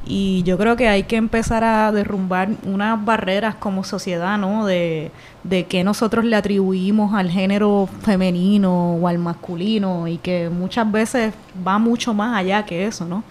y 0.09 0.43
yo 0.43 0.57
creo 0.57 0.75
que 0.77 0.87
hay 0.87 1.03
que 1.03 1.17
empezar 1.17 1.63
a 1.63 1.91
derrumbar 1.91 2.49
unas 2.63 3.03
barreras 3.03 3.55
como 3.55 3.83
sociedad, 3.83 4.37
¿no? 4.37 4.65
De, 4.65 5.11
de 5.43 5.65
que 5.65 5.83
nosotros 5.83 6.23
le 6.23 6.35
atribuimos 6.35 7.13
al 7.13 7.29
género 7.29 7.89
femenino 8.03 8.95
o 8.95 9.07
al 9.07 9.17
masculino 9.17 10.07
y 10.07 10.17
que 10.17 10.49
muchas 10.49 10.89
veces 10.91 11.33
va 11.65 11.77
mucho 11.77 12.13
más 12.13 12.37
allá 12.37 12.65
que 12.65 12.87
eso, 12.87 13.05
¿no? 13.05 13.23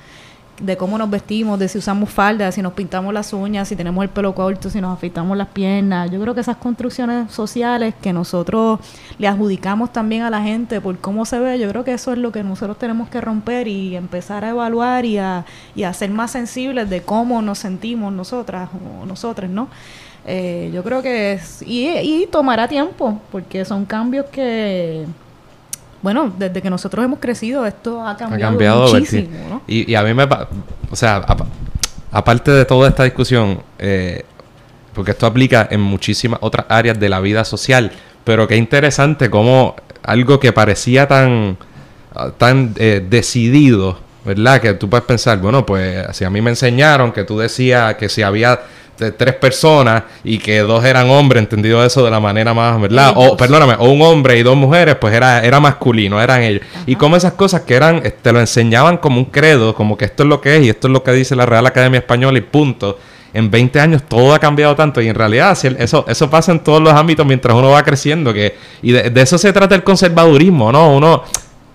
De 0.60 0.76
cómo 0.76 0.96
nos 0.96 1.10
vestimos, 1.10 1.58
de 1.58 1.68
si 1.68 1.78
usamos 1.78 2.10
faldas, 2.10 2.54
si 2.54 2.62
nos 2.62 2.72
pintamos 2.72 3.12
las 3.12 3.32
uñas, 3.32 3.68
si 3.68 3.76
tenemos 3.76 4.02
el 4.02 4.08
pelo 4.08 4.34
corto, 4.34 4.70
si 4.70 4.80
nos 4.80 4.96
afeitamos 4.96 5.36
las 5.36 5.48
piernas. 5.48 6.10
Yo 6.10 6.20
creo 6.20 6.34
que 6.34 6.40
esas 6.40 6.56
construcciones 6.56 7.30
sociales 7.30 7.94
que 8.00 8.12
nosotros 8.12 8.80
le 9.18 9.28
adjudicamos 9.28 9.92
también 9.92 10.22
a 10.22 10.30
la 10.30 10.42
gente 10.42 10.80
por 10.80 10.98
cómo 10.98 11.24
se 11.24 11.38
ve, 11.38 11.58
yo 11.58 11.68
creo 11.68 11.84
que 11.84 11.92
eso 11.92 12.12
es 12.12 12.18
lo 12.18 12.32
que 12.32 12.42
nosotros 12.42 12.78
tenemos 12.78 13.08
que 13.08 13.20
romper 13.20 13.68
y 13.68 13.96
empezar 13.96 14.44
a 14.44 14.50
evaluar 14.50 15.04
y 15.04 15.18
a, 15.18 15.44
y 15.74 15.82
a 15.82 15.92
ser 15.92 16.10
más 16.10 16.30
sensibles 16.30 16.88
de 16.88 17.02
cómo 17.02 17.42
nos 17.42 17.58
sentimos 17.58 18.12
nosotras 18.12 18.70
o 19.02 19.06
nosotros, 19.06 19.50
¿no? 19.50 19.68
Eh, 20.28 20.70
yo 20.74 20.82
creo 20.82 21.02
que 21.02 21.34
es, 21.34 21.62
y, 21.62 21.86
y 21.88 22.26
tomará 22.26 22.66
tiempo, 22.66 23.20
porque 23.30 23.64
son 23.64 23.84
cambios 23.84 24.26
que 24.26 25.04
bueno, 26.02 26.32
desde 26.38 26.62
que 26.62 26.70
nosotros 26.70 27.04
hemos 27.04 27.18
crecido, 27.18 27.66
esto 27.66 28.06
ha 28.06 28.16
cambiado, 28.16 28.92
muchísimo, 28.92 29.28
¿no? 29.48 29.62
y, 29.66 29.94
a 29.94 30.02
mí 30.02 30.14
me... 30.14 30.24
O 30.90 30.96
sea, 30.96 31.24
aparte 32.10 32.50
de 32.50 32.64
toda 32.64 32.88
esta 32.88 33.04
discusión, 33.04 33.60
eh, 33.78 34.24
porque 34.94 35.10
esto 35.10 35.26
aplica 35.26 35.68
en 35.70 35.80
muchísimas 35.80 36.38
otras 36.42 36.66
áreas 36.68 36.98
de 36.98 37.08
la 37.08 37.20
vida 37.20 37.44
social, 37.44 37.92
pero 38.24 38.48
qué 38.48 38.56
interesante 38.56 39.30
cómo 39.30 39.76
algo 40.02 40.40
que 40.40 40.52
parecía 40.52 41.06
tan, 41.08 41.56
tan 42.38 42.72
eh, 42.76 43.04
decidido, 43.08 43.98
¿verdad? 44.24 44.60
Que 44.60 44.74
tú 44.74 44.88
puedes 44.88 45.04
pensar, 45.04 45.38
bueno, 45.38 45.66
pues 45.66 46.06
si 46.16 46.24
a 46.24 46.30
mí 46.30 46.40
me 46.40 46.50
enseñaron 46.50 47.12
que 47.12 47.24
tú 47.24 47.38
decías 47.38 47.96
que 47.96 48.08
si 48.08 48.22
había 48.22 48.60
tres 48.96 49.34
personas 49.34 50.04
y 50.24 50.38
que 50.38 50.60
dos 50.60 50.84
eran 50.84 51.08
hombres, 51.10 51.42
entendido 51.42 51.84
eso 51.84 52.04
de 52.04 52.10
la 52.10 52.20
manera 52.20 52.54
más, 52.54 52.80
¿verdad? 52.80 53.12
O, 53.14 53.36
perdóname, 53.36 53.74
o 53.78 53.90
un 53.90 54.02
hombre 54.02 54.38
y 54.38 54.42
dos 54.42 54.56
mujeres, 54.56 54.96
pues 54.96 55.14
era, 55.14 55.44
era 55.44 55.60
masculino, 55.60 56.20
eran 56.20 56.42
ellos. 56.42 56.62
Y 56.86 56.96
como 56.96 57.16
esas 57.16 57.34
cosas 57.34 57.62
que 57.62 57.74
eran, 57.74 58.02
te 58.22 58.32
lo 58.32 58.40
enseñaban 58.40 58.98
como 58.98 59.18
un 59.18 59.26
credo, 59.26 59.74
como 59.74 59.96
que 59.96 60.06
esto 60.06 60.22
es 60.22 60.28
lo 60.28 60.40
que 60.40 60.56
es 60.56 60.64
y 60.64 60.68
esto 60.70 60.88
es 60.88 60.92
lo 60.92 61.02
que 61.02 61.12
dice 61.12 61.36
la 61.36 61.46
Real 61.46 61.66
Academia 61.66 61.98
Española 61.98 62.38
y 62.38 62.42
punto. 62.42 62.98
En 63.32 63.50
20 63.50 63.80
años 63.80 64.02
todo 64.08 64.32
ha 64.32 64.38
cambiado 64.38 64.74
tanto 64.74 65.02
y 65.02 65.08
en 65.08 65.14
realidad 65.14 65.56
eso, 65.78 66.06
eso 66.08 66.30
pasa 66.30 66.52
en 66.52 66.60
todos 66.60 66.80
los 66.80 66.94
ámbitos 66.94 67.26
mientras 67.26 67.54
uno 67.54 67.70
va 67.70 67.82
creciendo. 67.82 68.32
que 68.32 68.56
Y 68.80 68.92
de, 68.92 69.10
de 69.10 69.20
eso 69.20 69.36
se 69.36 69.52
trata 69.52 69.74
el 69.74 69.84
conservadurismo, 69.84 70.72
¿no? 70.72 70.96
Uno, 70.96 71.22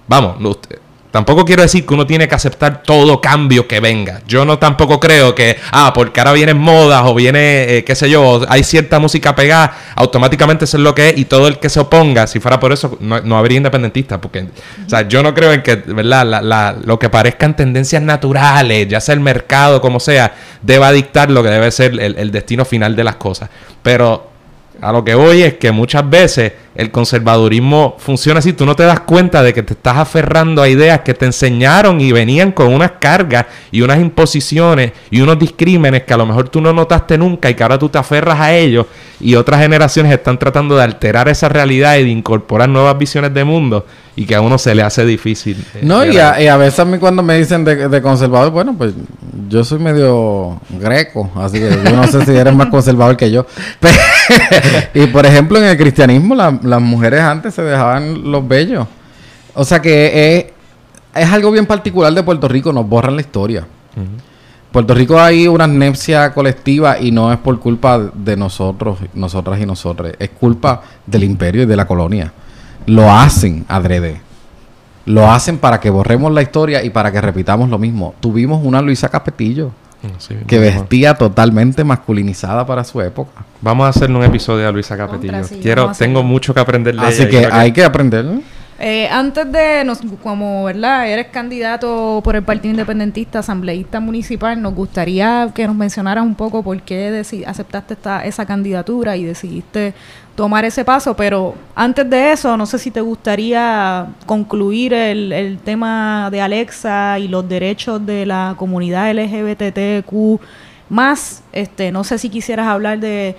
vamos, 0.07 0.37
usted, 0.43 0.80
Tampoco 1.11 1.43
quiero 1.43 1.61
decir 1.61 1.85
que 1.85 1.93
uno 1.93 2.07
tiene 2.07 2.27
que 2.27 2.35
aceptar 2.35 2.83
todo 2.83 3.19
cambio 3.19 3.67
que 3.67 3.81
venga. 3.81 4.21
Yo 4.27 4.45
no 4.45 4.57
tampoco 4.57 4.99
creo 4.99 5.35
que, 5.35 5.57
ah, 5.71 5.91
porque 5.93 6.21
ahora 6.21 6.31
vienen 6.31 6.57
modas 6.57 7.03
o 7.05 7.13
viene, 7.13 7.77
eh, 7.77 7.83
qué 7.83 7.95
sé 7.95 8.09
yo, 8.09 8.41
hay 8.47 8.63
cierta 8.63 8.97
música 8.97 9.35
pegada, 9.35 9.77
automáticamente 9.95 10.63
eso 10.63 10.77
es 10.77 10.83
lo 10.83 10.95
que 10.95 11.09
es 11.09 11.17
y 11.17 11.25
todo 11.25 11.49
el 11.49 11.59
que 11.59 11.69
se 11.69 11.81
oponga, 11.81 12.27
si 12.27 12.39
fuera 12.39 12.61
por 12.61 12.71
eso, 12.71 12.97
no, 13.01 13.37
habría 13.37 13.57
independentistas. 13.57 14.19
Porque, 14.19 14.39
o 14.85 14.89
sea, 14.89 15.07
yo 15.07 15.21
no 15.21 15.33
creo 15.33 15.51
en 15.51 15.61
que, 15.61 15.75
¿verdad? 15.75 16.41
La, 16.41 16.75
lo 16.81 16.97
que 16.97 17.09
parezcan 17.09 17.57
tendencias 17.57 18.01
naturales, 18.01 18.87
ya 18.87 19.01
sea 19.01 19.13
el 19.13 19.19
mercado, 19.19 19.81
como 19.81 19.99
sea, 19.99 20.33
deba 20.61 20.93
dictar 20.93 21.29
lo 21.29 21.43
que 21.43 21.49
debe 21.49 21.71
ser 21.71 21.91
el, 21.99 22.17
el 22.17 22.31
destino 22.31 22.63
final 22.63 22.95
de 22.95 23.03
las 23.03 23.15
cosas. 23.15 23.49
Pero 23.83 24.30
a 24.81 24.91
lo 24.91 25.03
que 25.03 25.13
voy 25.13 25.43
es 25.43 25.53
que 25.55 25.71
muchas 25.71 26.09
veces 26.09 26.53
el 26.73 26.89
conservadurismo 26.89 27.95
funciona 27.99 28.39
así. 28.39 28.53
Tú 28.53 28.65
no 28.65 28.75
te 28.75 28.81
das 28.81 29.01
cuenta 29.01 29.43
de 29.43 29.53
que 29.53 29.61
te 29.61 29.73
estás 29.73 29.97
aferrando 29.97 30.61
a 30.61 30.69
ideas 30.69 31.01
que 31.01 31.13
te 31.13 31.27
enseñaron 31.27 32.01
y 32.01 32.11
venían 32.11 32.51
con 32.51 32.73
unas 32.73 32.93
cargas 32.99 33.45
y 33.71 33.81
unas 33.81 33.99
imposiciones 33.99 34.91
y 35.11 35.21
unos 35.21 35.37
discrímenes 35.37 36.03
que 36.03 36.13
a 36.15 36.17
lo 36.17 36.25
mejor 36.25 36.49
tú 36.49 36.61
no 36.61 36.73
notaste 36.73 37.15
nunca 37.15 37.49
y 37.49 37.53
que 37.53 37.61
ahora 37.61 37.77
tú 37.77 37.89
te 37.89 37.99
aferras 37.99 38.39
a 38.39 38.55
ellos 38.55 38.87
y 39.19 39.35
otras 39.35 39.61
generaciones 39.61 40.11
están 40.11 40.39
tratando 40.39 40.75
de 40.75 40.83
alterar 40.83 41.29
esa 41.29 41.47
realidad 41.47 41.97
y 41.97 42.03
de 42.03 42.09
incorporar 42.09 42.67
nuevas 42.67 42.97
visiones 42.97 43.33
de 43.33 43.43
mundo 43.43 43.85
y 44.15 44.25
que 44.25 44.35
a 44.35 44.41
uno 44.41 44.57
se 44.57 44.75
le 44.75 44.81
hace 44.81 45.05
difícil. 45.05 45.63
Eh, 45.75 45.81
no, 45.83 46.05
y 46.05 46.17
a, 46.17 46.57
veces 46.57 46.79
a 46.79 46.85
mí 46.85 46.97
cuando 46.97 47.23
me 47.23 47.37
dicen 47.37 47.63
de, 47.63 48.01
conservador, 48.01 48.51
bueno, 48.51 48.75
pues 48.77 48.93
yo 49.51 49.63
soy 49.63 49.79
medio 49.79 50.59
greco, 50.69 51.29
así 51.35 51.59
que 51.59 51.69
yo 51.69 51.95
no 51.95 52.07
sé 52.07 52.25
si 52.25 52.31
eres 52.31 52.55
más 52.55 52.67
conservador 52.67 53.17
que 53.17 53.29
yo. 53.29 53.45
y 54.93 55.05
por 55.07 55.25
ejemplo, 55.25 55.59
en 55.59 55.65
el 55.65 55.77
cristianismo 55.77 56.33
las 56.35 56.81
mujeres 56.81 57.21
antes 57.21 57.53
se 57.53 57.61
dejaban 57.61 58.31
los 58.31 58.47
bellos. 58.47 58.87
O 59.53 59.63
sea 59.63 59.81
que 59.81 60.37
es, 60.37 60.45
es 61.21 61.29
algo 61.29 61.51
bien 61.51 61.65
particular 61.65 62.13
de 62.13 62.23
Puerto 62.23 62.47
Rico, 62.47 62.73
nos 62.73 62.87
borran 62.87 63.15
la 63.15 63.21
historia. 63.21 63.67
Puerto 64.71 64.93
Rico 64.93 65.19
hay 65.19 65.47
una 65.47 65.65
amnesia 65.65 66.33
colectiva 66.33 66.97
y 66.97 67.11
no 67.11 67.31
es 67.31 67.37
por 67.37 67.59
culpa 67.59 67.99
de 67.99 68.37
nosotros, 68.37 68.99
nosotras 69.13 69.59
y 69.59 69.65
nosotros, 69.65 70.13
es 70.17 70.29
culpa 70.29 70.81
del 71.05 71.25
imperio 71.25 71.63
y 71.63 71.65
de 71.65 71.75
la 71.75 71.85
colonia 71.85 72.31
lo 72.85 73.11
hacen 73.11 73.65
adrede. 73.67 74.21
Lo 75.05 75.31
hacen 75.31 75.57
para 75.57 75.79
que 75.79 75.89
borremos 75.89 76.31
la 76.31 76.41
historia 76.41 76.83
y 76.83 76.89
para 76.89 77.11
que 77.11 77.21
repitamos 77.21 77.69
lo 77.69 77.77
mismo. 77.77 78.13
Tuvimos 78.19 78.63
una 78.63 78.81
Luisa 78.81 79.09
Capetillo 79.09 79.71
mm, 80.03 80.45
que 80.45 80.59
vestía 80.59 81.15
totalmente 81.15 81.83
masculinizada 81.83 82.65
para 82.65 82.83
su 82.83 83.01
época. 83.01 83.43
Vamos 83.61 83.85
a 83.85 83.89
hacerle 83.89 84.17
un 84.17 84.23
episodio 84.23 84.67
a 84.67 84.71
Luisa 84.71 84.95
Capetillo. 84.97 85.41
Quiero, 85.61 85.91
tengo 85.97 86.23
mucho 86.23 86.53
que 86.53 86.59
aprender 86.59 86.95
de 86.95 87.01
Así 87.01 87.27
que 87.27 87.47
hay 87.51 87.71
que 87.71 87.83
aprender. 87.83 88.25
Eh, 88.83 89.07
antes 89.11 89.51
de, 89.51 89.83
nos, 89.83 89.99
como 90.23 90.63
verdad, 90.63 91.07
eres 91.07 91.27
candidato 91.27 92.19
por 92.23 92.35
el 92.35 92.41
Partido 92.41 92.71
Independentista, 92.71 93.37
asambleísta 93.37 93.99
municipal, 93.99 94.59
nos 94.59 94.73
gustaría 94.73 95.51
que 95.53 95.67
nos 95.67 95.75
mencionaras 95.75 96.23
un 96.23 96.33
poco 96.33 96.63
por 96.63 96.81
qué 96.81 97.23
aceptaste 97.45 97.93
esta, 97.93 98.25
esa 98.25 98.43
candidatura 98.47 99.15
y 99.17 99.23
decidiste 99.23 99.93
tomar 100.35 100.65
ese 100.65 100.83
paso, 100.83 101.15
pero 101.15 101.53
antes 101.75 102.09
de 102.09 102.31
eso, 102.31 102.57
no 102.57 102.65
sé 102.65 102.79
si 102.79 102.89
te 102.89 103.01
gustaría 103.01 104.07
concluir 104.25 104.93
el, 104.95 105.31
el 105.31 105.59
tema 105.59 106.29
de 106.31 106.41
Alexa 106.41 107.19
y 107.19 107.27
los 107.27 107.47
derechos 107.47 108.03
de 108.03 108.25
la 108.25 108.55
comunidad 108.57 109.11
LGBTQ 109.13 110.41
más, 110.89 111.43
este, 111.51 111.91
no 111.91 112.03
sé 112.03 112.17
si 112.17 112.29
quisieras 112.29 112.65
hablar 112.65 112.99
de, 112.99 113.35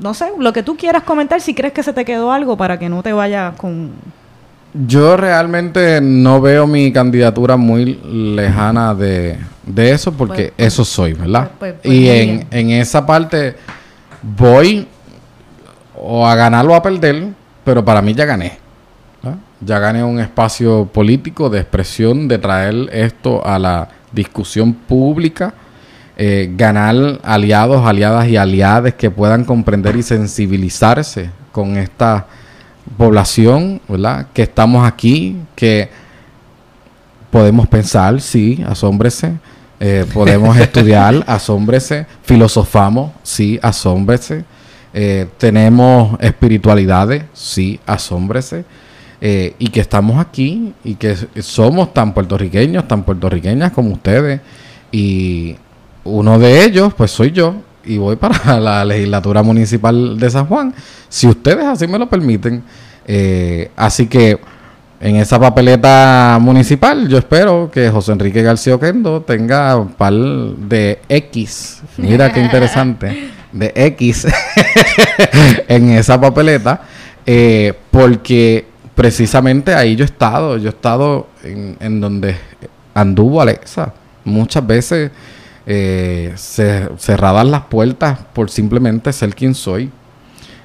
no 0.00 0.14
sé, 0.14 0.32
lo 0.36 0.52
que 0.52 0.64
tú 0.64 0.76
quieras 0.76 1.04
comentar, 1.04 1.40
si 1.40 1.54
crees 1.54 1.72
que 1.72 1.84
se 1.84 1.92
te 1.92 2.04
quedó 2.04 2.32
algo 2.32 2.56
para 2.56 2.76
que 2.76 2.88
no 2.88 3.04
te 3.04 3.12
vaya 3.12 3.54
con 3.56 3.92
yo 4.74 5.16
realmente 5.16 6.00
no 6.00 6.40
veo 6.40 6.66
mi 6.66 6.92
candidatura 6.92 7.56
muy 7.56 8.00
lejana 8.04 8.94
de, 8.94 9.38
eso 9.76 10.12
porque 10.12 10.34
pues, 10.34 10.52
pues, 10.56 10.66
eso 10.66 10.84
soy, 10.84 11.12
¿verdad? 11.12 11.52
Pues, 11.58 11.74
y 11.84 12.08
en, 12.08 12.46
en, 12.50 12.70
esa 12.70 13.06
parte 13.06 13.54
voy 14.20 14.88
o 15.96 16.26
a 16.26 16.34
ganar 16.34 16.66
o 16.66 16.74
a 16.74 16.82
perder, 16.82 17.28
pero 17.64 17.84
para 17.84 18.02
mí 18.02 18.14
ya 18.14 18.24
gané. 18.24 18.64
Ya 19.60 19.78
gané 19.78 20.04
un 20.04 20.20
espacio 20.20 20.84
político 20.92 21.48
de 21.48 21.60
expresión, 21.60 22.28
de 22.28 22.36
traer 22.36 22.90
esto 22.92 23.46
a 23.46 23.58
la 23.58 23.88
discusión 24.12 24.74
pública, 24.74 25.54
eh, 26.18 26.52
ganar 26.54 27.18
aliados, 27.22 27.86
aliadas 27.86 28.28
y 28.28 28.36
aliades 28.36 28.92
que 28.94 29.10
puedan 29.10 29.44
comprender 29.44 29.96
y 29.96 30.02
sensibilizarse 30.02 31.30
con 31.50 31.78
esta 31.78 32.26
población, 32.96 33.80
¿verdad? 33.88 34.28
Que 34.32 34.42
estamos 34.42 34.86
aquí, 34.86 35.36
que 35.54 35.88
podemos 37.30 37.66
pensar, 37.66 38.20
sí, 38.20 38.62
asómbrese. 38.66 39.38
Eh, 39.80 40.06
podemos 40.14 40.56
estudiar, 40.56 41.24
asómbrese. 41.26 42.06
Filosofamos, 42.22 43.12
sí, 43.22 43.58
asómbrese. 43.62 44.44
Eh, 44.92 45.26
tenemos 45.38 46.16
espiritualidades, 46.20 47.24
sí, 47.32 47.80
asómbrese. 47.86 48.64
Eh, 49.20 49.54
y 49.58 49.68
que 49.68 49.80
estamos 49.80 50.18
aquí 50.18 50.74
y 50.84 50.96
que 50.96 51.16
somos 51.40 51.94
tan 51.94 52.12
puertorriqueños, 52.12 52.86
tan 52.86 53.02
puertorriqueñas 53.02 53.72
como 53.72 53.92
ustedes. 53.94 54.40
Y 54.92 55.56
uno 56.04 56.38
de 56.38 56.64
ellos, 56.64 56.92
pues 56.94 57.10
soy 57.10 57.32
yo, 57.32 57.56
y 57.86 57.98
voy 57.98 58.16
para 58.16 58.58
la 58.60 58.84
legislatura 58.84 59.42
municipal 59.42 60.18
de 60.18 60.30
San 60.30 60.46
Juan, 60.46 60.74
si 61.08 61.26
ustedes 61.26 61.64
así 61.64 61.86
me 61.86 61.98
lo 61.98 62.08
permiten. 62.08 62.62
Eh, 63.06 63.70
así 63.76 64.06
que 64.06 64.38
en 65.00 65.16
esa 65.16 65.38
papeleta 65.38 66.38
municipal 66.40 67.06
yo 67.08 67.18
espero 67.18 67.70
que 67.70 67.90
José 67.90 68.12
Enrique 68.12 68.42
García 68.42 68.76
Oquendo 68.76 69.20
tenga 69.20 69.76
un 69.76 69.92
par 69.92 70.14
de 70.14 71.00
X, 71.08 71.82
mira 71.98 72.32
qué 72.32 72.40
interesante, 72.40 73.30
de 73.52 73.72
X 73.74 74.26
en 75.68 75.90
esa 75.90 76.18
papeleta, 76.18 76.82
eh, 77.26 77.74
porque 77.90 78.66
precisamente 78.94 79.74
ahí 79.74 79.96
yo 79.96 80.04
he 80.04 80.06
estado, 80.06 80.56
yo 80.56 80.68
he 80.68 80.72
estado 80.72 81.28
en, 81.42 81.76
en 81.80 82.00
donde 82.00 82.36
anduvo 82.94 83.42
Alexa 83.42 83.92
muchas 84.24 84.66
veces 84.66 85.10
eh, 85.66 86.34
cerradas 86.36 87.46
las 87.46 87.62
puertas 87.62 88.18
por 88.32 88.50
simplemente 88.50 89.12
ser 89.12 89.34
quien 89.34 89.54
soy. 89.54 89.90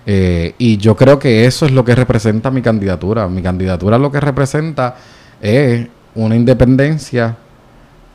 Eh, 0.06 0.56
y 0.58 0.78
yo 0.78 0.96
creo 0.96 1.20
que 1.20 1.46
eso 1.46 1.66
es 1.66 1.72
lo 1.72 1.86
que 1.86 1.96
representa 1.96 2.52
mi 2.52 2.62
candidatura. 2.62 3.28
Mi 3.28 3.42
candidatura 3.42 3.98
lo 3.98 4.12
que 4.12 4.20
representa 4.20 4.96
es 5.42 5.88
una 6.16 6.36
independencia 6.36 7.38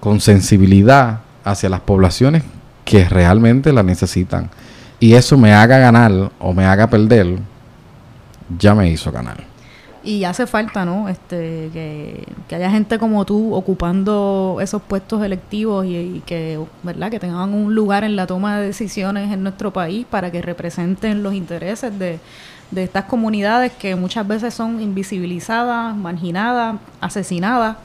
con 0.01 0.21
sensibilidad 0.21 1.21
hacia 1.45 1.69
las 1.69 1.81
poblaciones 1.81 2.43
que 2.85 3.09
realmente 3.09 3.73
la 3.73 3.83
necesitan. 3.83 4.51
Y 5.01 5.15
eso 5.15 5.39
me 5.39 5.53
haga 5.53 5.79
ganar 5.79 6.31
o 6.39 6.53
me 6.53 6.65
haga 6.65 6.89
perder, 6.89 7.39
ya 8.59 8.75
me 8.75 8.91
hizo 8.91 9.11
ganar. 9.11 9.54
Y 10.05 10.25
hace 10.25 10.47
falta, 10.47 10.85
¿no? 10.85 11.09
Este, 11.09 11.71
que, 11.73 12.25
que 12.47 12.55
haya 12.57 12.71
gente 12.71 12.99
como 12.99 13.25
tú 13.25 13.55
ocupando 13.55 14.59
esos 14.61 14.83
puestos 14.83 15.23
electivos 15.25 15.87
y, 15.87 15.97
y 15.97 16.23
que, 16.27 16.61
¿verdad? 16.83 17.11
Que 17.11 17.19
tengan 17.19 17.55
un 17.55 17.75
lugar 17.75 18.05
en 18.05 18.15
la 18.15 18.27
toma 18.27 18.59
de 18.59 18.67
decisiones 18.67 19.33
en 19.33 19.43
nuestro 19.43 19.73
país 19.73 20.05
para 20.09 20.31
que 20.31 20.43
representen 20.43 21.23
los 21.23 21.33
intereses 21.33 21.99
de, 21.99 22.19
de 22.71 22.83
estas 22.85 23.05
comunidades 23.05 23.73
que 23.73 23.97
muchas 23.97 24.29
veces 24.29 24.53
son 24.53 24.81
invisibilizadas, 24.83 25.97
marginadas, 25.97 26.77
asesinadas. 27.01 27.77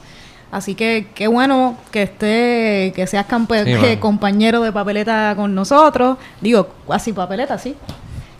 Así 0.52 0.74
que 0.74 1.06
qué 1.14 1.26
bueno 1.28 1.76
que 1.90 2.02
esté, 2.02 2.92
que 2.94 3.06
seas 3.06 3.26
campe- 3.26 3.64
Sí, 3.64 3.96
compañero 4.00 4.60
de 4.60 4.72
papeleta 4.72 5.32
con 5.36 5.54
nosotros. 5.54 6.18
Digo, 6.40 6.68
así 6.90 7.12
papeleta, 7.14 7.56
sí. 7.56 7.74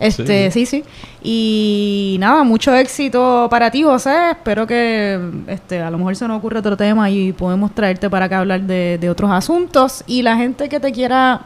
Este, 0.01 0.49
sí, 0.49 0.65
sí. 0.65 0.83
Y 1.23 2.17
nada, 2.19 2.43
mucho 2.43 2.75
éxito 2.75 3.47
para 3.49 3.69
ti, 3.69 3.83
José. 3.83 4.31
Espero 4.31 4.65
que 4.65 5.19
este, 5.47 5.79
a 5.79 5.91
lo 5.91 5.97
mejor 5.99 6.15
se 6.15 6.27
nos 6.27 6.39
ocurre 6.39 6.59
otro 6.59 6.75
tema 6.75 7.09
y 7.09 7.31
podemos 7.33 7.73
traerte 7.75 8.09
para 8.09 8.25
acá 8.25 8.37
a 8.37 8.39
hablar 8.39 8.61
de, 8.61 8.97
de 8.99 9.09
otros 9.09 9.29
asuntos. 9.29 10.03
Y 10.07 10.23
la 10.23 10.35
gente 10.35 10.67
que 10.67 10.79
te 10.79 10.91
quiera 10.91 11.45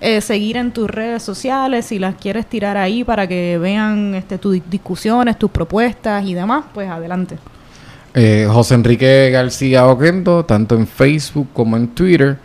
eh, 0.00 0.20
seguir 0.20 0.58
en 0.58 0.72
tus 0.72 0.90
redes 0.90 1.22
sociales, 1.22 1.86
si 1.86 1.98
las 1.98 2.14
quieres 2.16 2.46
tirar 2.46 2.76
ahí 2.76 3.02
para 3.02 3.26
que 3.26 3.58
vean 3.58 4.14
este, 4.14 4.36
tus 4.36 4.60
discusiones, 4.68 5.38
tus 5.38 5.50
propuestas 5.50 6.24
y 6.24 6.34
demás, 6.34 6.66
pues 6.74 6.88
adelante. 6.88 7.38
Eh, 8.14 8.46
José 8.50 8.74
Enrique 8.74 9.30
García 9.30 9.86
Oquendo, 9.86 10.44
tanto 10.44 10.74
en 10.74 10.86
Facebook 10.86 11.48
como 11.52 11.76
en 11.76 11.88
Twitter. 11.88 12.38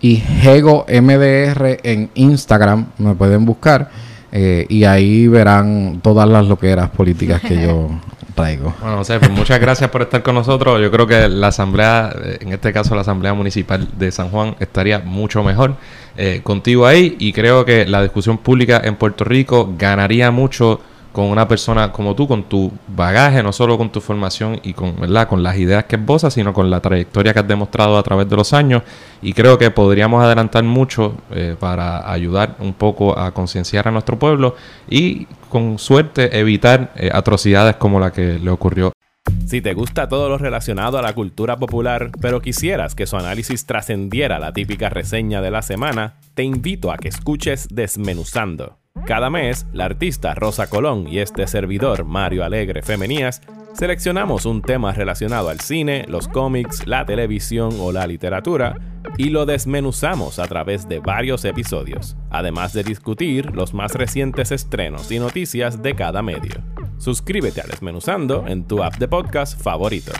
Y 0.00 0.16
Jego 0.16 0.86
MDR 0.88 1.80
en 1.82 2.08
Instagram, 2.14 2.86
me 2.98 3.14
pueden 3.14 3.44
buscar. 3.44 3.90
Eh, 4.32 4.66
y 4.68 4.84
ahí 4.84 5.26
verán 5.28 6.00
todas 6.02 6.28
las 6.28 6.46
loqueras 6.46 6.90
políticas 6.90 7.40
que 7.40 7.62
yo 7.62 7.88
traigo. 8.34 8.74
Bueno, 8.80 8.98
José, 8.98 9.18
pues 9.18 9.30
muchas 9.30 9.60
gracias 9.60 9.90
por 9.90 10.02
estar 10.02 10.22
con 10.22 10.34
nosotros. 10.34 10.80
Yo 10.80 10.90
creo 10.90 11.06
que 11.06 11.28
la 11.28 11.48
asamblea, 11.48 12.14
eh, 12.22 12.38
en 12.40 12.52
este 12.52 12.72
caso 12.72 12.94
la 12.94 13.00
asamblea 13.00 13.34
municipal 13.34 13.88
de 13.96 14.10
San 14.12 14.30
Juan, 14.30 14.54
estaría 14.60 15.00
mucho 15.00 15.42
mejor 15.42 15.76
eh, 16.16 16.40
contigo 16.42 16.86
ahí 16.86 17.16
y 17.18 17.32
creo 17.32 17.64
que 17.64 17.86
la 17.86 18.02
discusión 18.02 18.38
pública 18.38 18.80
en 18.84 18.96
Puerto 18.96 19.24
Rico 19.24 19.74
ganaría 19.78 20.30
mucho 20.30 20.80
con 21.12 21.26
una 21.26 21.48
persona 21.48 21.90
como 21.90 22.14
tú, 22.14 22.28
con 22.28 22.44
tu 22.44 22.70
bagaje, 22.86 23.42
no 23.42 23.52
solo 23.52 23.78
con 23.78 23.90
tu 23.90 24.00
formación 24.00 24.60
y 24.62 24.72
con, 24.72 25.00
¿verdad? 25.00 25.28
con 25.28 25.42
las 25.42 25.56
ideas 25.56 25.84
que 25.84 25.96
esbozas, 25.96 26.34
sino 26.34 26.52
con 26.52 26.70
la 26.70 26.80
trayectoria 26.80 27.32
que 27.32 27.40
has 27.40 27.48
demostrado 27.48 27.96
a 27.98 28.02
través 28.02 28.28
de 28.28 28.36
los 28.36 28.52
años. 28.52 28.82
Y 29.22 29.32
creo 29.32 29.58
que 29.58 29.70
podríamos 29.70 30.22
adelantar 30.22 30.64
mucho 30.64 31.14
eh, 31.30 31.56
para 31.58 32.10
ayudar 32.10 32.56
un 32.60 32.72
poco 32.72 33.18
a 33.18 33.32
concienciar 33.32 33.88
a 33.88 33.90
nuestro 33.90 34.18
pueblo 34.18 34.54
y, 34.88 35.26
con 35.48 35.78
suerte, 35.78 36.38
evitar 36.38 36.92
eh, 36.96 37.10
atrocidades 37.12 37.76
como 37.76 37.98
la 37.98 38.12
que 38.12 38.38
le 38.38 38.50
ocurrió 38.50 38.92
Si 39.46 39.60
te 39.60 39.74
gusta 39.74 40.08
todo 40.08 40.28
lo 40.28 40.38
relacionado 40.38 40.98
a 40.98 41.02
la 41.02 41.14
cultura 41.14 41.56
popular, 41.56 42.10
pero 42.20 42.40
quisieras 42.40 42.94
que 42.94 43.06
su 43.06 43.16
análisis 43.16 43.66
trascendiera 43.66 44.38
la 44.38 44.52
típica 44.52 44.88
reseña 44.88 45.40
de 45.40 45.50
la 45.50 45.62
semana, 45.62 46.16
te 46.34 46.42
invito 46.42 46.92
a 46.92 46.98
que 46.98 47.08
escuches 47.08 47.68
Desmenuzando. 47.70 48.76
Cada 49.06 49.30
mes, 49.30 49.66
la 49.72 49.86
artista 49.86 50.34
Rosa 50.34 50.68
Colón 50.68 51.08
y 51.08 51.18
este 51.18 51.46
servidor 51.46 52.04
Mario 52.04 52.44
Alegre 52.44 52.82
Femenías 52.82 53.40
seleccionamos 53.74 54.46
un 54.46 54.62
tema 54.62 54.92
relacionado 54.92 55.48
al 55.48 55.60
cine, 55.60 56.04
los 56.08 56.28
cómics, 56.28 56.86
la 56.86 57.06
televisión 57.06 57.76
o 57.80 57.92
la 57.92 58.06
literatura 58.06 58.76
y 59.16 59.30
lo 59.30 59.46
desmenuzamos 59.46 60.38
a 60.38 60.46
través 60.46 60.88
de 60.88 60.98
varios 61.00 61.44
episodios, 61.44 62.16
además 62.30 62.72
de 62.72 62.84
discutir 62.84 63.54
los 63.54 63.74
más 63.74 63.94
recientes 63.94 64.52
estrenos 64.52 65.10
y 65.10 65.18
noticias 65.18 65.82
de 65.82 65.94
cada 65.94 66.22
medio. 66.22 66.54
Suscríbete 66.98 67.60
a 67.60 67.64
Desmenuzando 67.64 68.44
en 68.46 68.64
tu 68.64 68.82
app 68.82 68.96
de 68.96 69.08
podcast 69.08 69.60
favorito. 69.60 70.12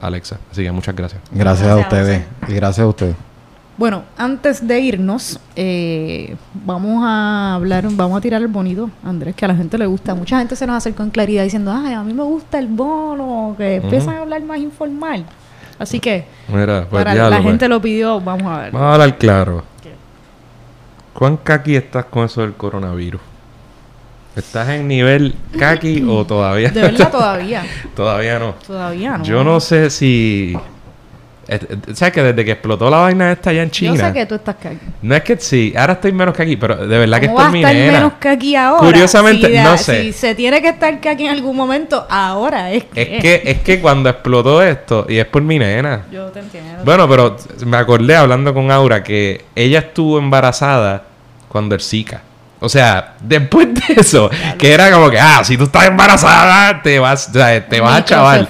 Alexa. 0.00 0.38
Así 0.50 0.62
que 0.62 0.72
muchas 0.72 0.94
gracias. 0.94 1.20
Gracias 1.32 1.68
a 1.68 1.76
ustedes. 1.76 2.24
Y 2.48 2.54
gracias 2.54 2.84
a 2.84 2.88
ustedes. 2.88 3.27
Bueno, 3.78 4.02
antes 4.16 4.66
de 4.66 4.80
irnos, 4.80 5.38
eh, 5.54 6.34
vamos 6.52 7.04
a 7.06 7.54
hablar, 7.54 7.86
vamos 7.92 8.18
a 8.18 8.20
tirar 8.20 8.42
el 8.42 8.48
bonito, 8.48 8.90
Andrés, 9.04 9.36
que 9.36 9.44
a 9.44 9.48
la 9.48 9.54
gente 9.54 9.78
le 9.78 9.86
gusta. 9.86 10.16
Mucha 10.16 10.38
gente 10.40 10.56
se 10.56 10.66
nos 10.66 10.76
acercó 10.76 11.04
en 11.04 11.10
claridad 11.10 11.44
diciendo, 11.44 11.72
ay, 11.72 11.94
a 11.94 12.02
mí 12.02 12.12
me 12.12 12.24
gusta 12.24 12.58
el 12.58 12.66
bono, 12.66 13.54
que 13.56 13.76
empiezan 13.76 14.16
a 14.16 14.22
hablar 14.22 14.42
más 14.42 14.58
informal. 14.58 15.24
Así 15.78 16.00
que, 16.00 16.26
Mira, 16.48 16.86
pues 16.90 17.04
para 17.04 17.14
diablo, 17.14 17.30
la 17.30 17.36
pues. 17.36 17.48
gente 17.50 17.68
lo 17.68 17.80
pidió, 17.80 18.20
vamos 18.20 18.52
a 18.52 18.62
ver. 18.62 18.72
Vamos 18.72 18.88
a 18.88 18.92
hablar 18.94 19.16
claro. 19.16 19.62
¿Cuán 21.12 21.36
kaki 21.36 21.76
estás 21.76 22.06
con 22.06 22.24
eso 22.24 22.40
del 22.40 22.54
coronavirus? 22.54 23.20
¿Estás 24.34 24.70
en 24.70 24.88
nivel 24.88 25.36
kaki 25.56 26.04
o 26.08 26.24
todavía? 26.24 26.70
De 26.70 26.82
verdad, 26.82 27.10
todavía, 27.12 27.64
todavía 27.94 28.38
no. 28.40 28.54
todavía 28.66 29.18
no. 29.18 29.24
Yo 29.24 29.44
no 29.44 29.60
sé 29.60 29.90
si... 29.90 30.56
¿Sabes 31.94 32.12
que 32.12 32.22
desde 32.22 32.44
que 32.44 32.50
explotó 32.52 32.90
la 32.90 32.98
vaina 32.98 33.32
esta 33.32 33.50
allá 33.50 33.62
en 33.62 33.70
China? 33.70 33.94
Yo 33.96 34.06
sé 34.06 34.12
que 34.12 34.26
tú 34.26 34.34
estás 34.34 34.56
aquí. 34.62 34.78
No 35.00 35.14
es 35.14 35.22
que 35.22 35.36
sí, 35.38 35.72
ahora 35.76 35.94
estoy 35.94 36.12
menos 36.12 36.34
que 36.36 36.42
aquí, 36.42 36.56
pero 36.56 36.76
de 36.86 36.98
verdad 36.98 37.20
que 37.20 37.26
¿Cómo 37.28 37.38
esto 37.38 37.42
va 37.42 37.46
es 37.46 37.48
a 37.48 37.52
mi 37.52 37.58
estar 37.60 37.74
nena. 37.74 37.92
menos 37.92 38.12
que 38.20 38.28
aquí 38.28 38.54
ahora? 38.54 38.84
Curiosamente, 38.86 39.46
Si 39.48 39.56
no 39.56 39.78
sé. 39.78 40.02
Si 40.02 40.12
se 40.12 40.34
tiene 40.34 40.60
que 40.60 40.68
estar 40.68 41.00
que 41.00 41.08
aquí 41.08 41.24
en 41.24 41.30
algún 41.32 41.56
momento, 41.56 42.06
ahora 42.10 42.70
es 42.70 42.84
que... 42.84 43.00
Es 43.00 43.22
que, 43.22 43.42
es 43.44 43.58
que 43.60 43.80
cuando 43.80 44.10
explotó 44.10 44.62
esto, 44.62 45.06
y 45.08 45.16
es 45.16 45.26
por 45.26 45.40
mi 45.42 45.58
nena. 45.58 46.02
Yo 46.12 46.26
te 46.26 46.40
entiendo. 46.40 46.84
Bueno, 46.84 47.08
pero 47.08 47.36
me 47.64 47.78
acordé 47.78 48.14
hablando 48.14 48.52
con 48.52 48.70
Aura 48.70 49.02
que 49.02 49.44
ella 49.54 49.78
estuvo 49.78 50.18
embarazada 50.18 51.04
cuando 51.48 51.74
el 51.74 51.80
Zika. 51.80 52.22
O 52.60 52.68
sea, 52.68 53.14
después 53.20 53.68
de 53.72 54.00
eso, 54.00 54.28
que 54.58 54.72
era 54.72 54.90
como 54.90 55.08
que, 55.10 55.18
ah, 55.20 55.42
si 55.44 55.56
tú 55.56 55.64
estás 55.64 55.86
embarazada, 55.86 56.82
te 56.82 56.98
vas, 56.98 57.28
o 57.28 57.32
sea, 57.32 57.66
te 57.68 57.80
vas 57.80 57.92
a 57.92 58.04
chaval. 58.04 58.40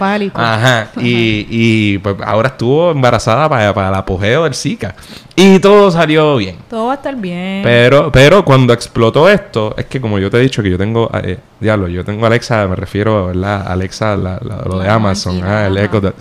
Ajá. 0.42 0.86
Y, 0.96 1.46
y 1.50 1.98
pues 1.98 2.16
ahora 2.24 2.48
estuvo 2.48 2.90
embarazada 2.90 3.48
para, 3.48 3.74
para 3.74 3.88
el 3.88 3.94
apogeo 3.94 4.44
del 4.44 4.54
Zika. 4.54 4.94
Y 5.36 5.59
todo 5.61 5.90
salió 5.90 6.36
bien. 6.36 6.56
Todo 6.70 6.86
va 6.86 6.92
a 6.92 6.96
estar 6.96 7.14
bien. 7.16 7.61
Pero, 7.62 8.11
pero 8.11 8.44
cuando 8.44 8.72
explotó 8.72 9.28
esto, 9.28 9.74
es 9.76 9.84
que 9.86 10.00
como 10.00 10.18
yo 10.18 10.30
te 10.30 10.38
he 10.38 10.40
dicho 10.40 10.62
que 10.62 10.70
yo 10.70 10.78
tengo, 10.78 11.11
eh, 11.22 11.38
diablo, 11.61 11.86
yo 11.88 12.04
tengo 12.04 12.26
Alexa, 12.26 12.66
me 12.66 12.76
refiero, 12.76 13.26
¿verdad? 13.26 13.64
Alexa, 13.70 14.16
la- 14.16 14.40
la- 14.42 14.62
lo 14.66 14.78
de 14.78 14.88
Amazon, 14.88 15.40
ah, 15.44 15.66
el. 15.66 15.76
Echo. 15.76 16.14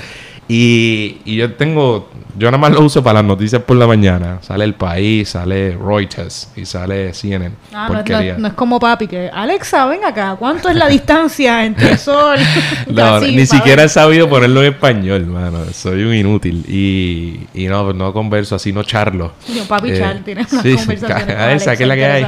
Y, 0.50 1.18
y 1.26 1.36
yo 1.36 1.54
tengo, 1.56 2.10
yo 2.38 2.48
nada 2.50 2.58
más 2.58 2.72
lo 2.72 2.82
uso 2.82 3.04
para 3.04 3.16
las 3.16 3.26
noticias 3.26 3.62
por 3.64 3.76
la 3.76 3.86
mañana. 3.86 4.38
Sale 4.42 4.64
El 4.64 4.76
País, 4.76 5.28
sale 5.30 5.76
Reuters 5.78 6.50
y 6.56 6.66
sale 6.66 7.14
CNN. 7.14 7.52
Ah, 7.74 7.90
no, 7.92 8.20
es- 8.20 8.38
no, 8.38 8.48
es 8.48 8.54
como 8.54 8.80
papi 8.80 9.08
que 9.08 9.30
Alexa, 9.30 9.86
ven 9.88 10.06
acá, 10.06 10.38
¿cuánto 10.40 10.70
es 10.70 10.76
la 10.78 10.88
distancia 10.88 11.66
entre 11.66 11.92
el 11.92 11.98
sol? 11.98 12.38
No, 12.88 13.16
Así, 13.16 13.36
ni 13.36 13.46
siquiera 13.46 13.84
he 13.84 13.90
sabido 13.90 14.30
ponerlo 14.30 14.64
en 14.64 14.74
español, 14.74 15.26
mano. 15.26 15.66
Soy 15.74 16.04
un 16.04 16.14
inútil. 16.16 16.64
Y, 16.68 17.42
y 17.54 17.68
no, 17.68 17.92
no 17.92 18.14
converso 18.14 18.56
así, 18.56 18.72
no 18.72 18.84
charlo. 18.84 19.34
Yo, 19.54 19.66
papi 19.66 19.90
Eh, 19.92 19.98
Char 20.00 20.20
tiene 20.24 20.46
unas 20.52 20.64
sí, 20.64 20.76
conversaciones 20.76 21.26
con 21.26 21.36
a 21.44 21.52
esa, 21.54 21.76
que 21.76 21.84
es 21.84 21.90
la 21.90 21.96
que 21.96 22.06
hay. 22.06 22.26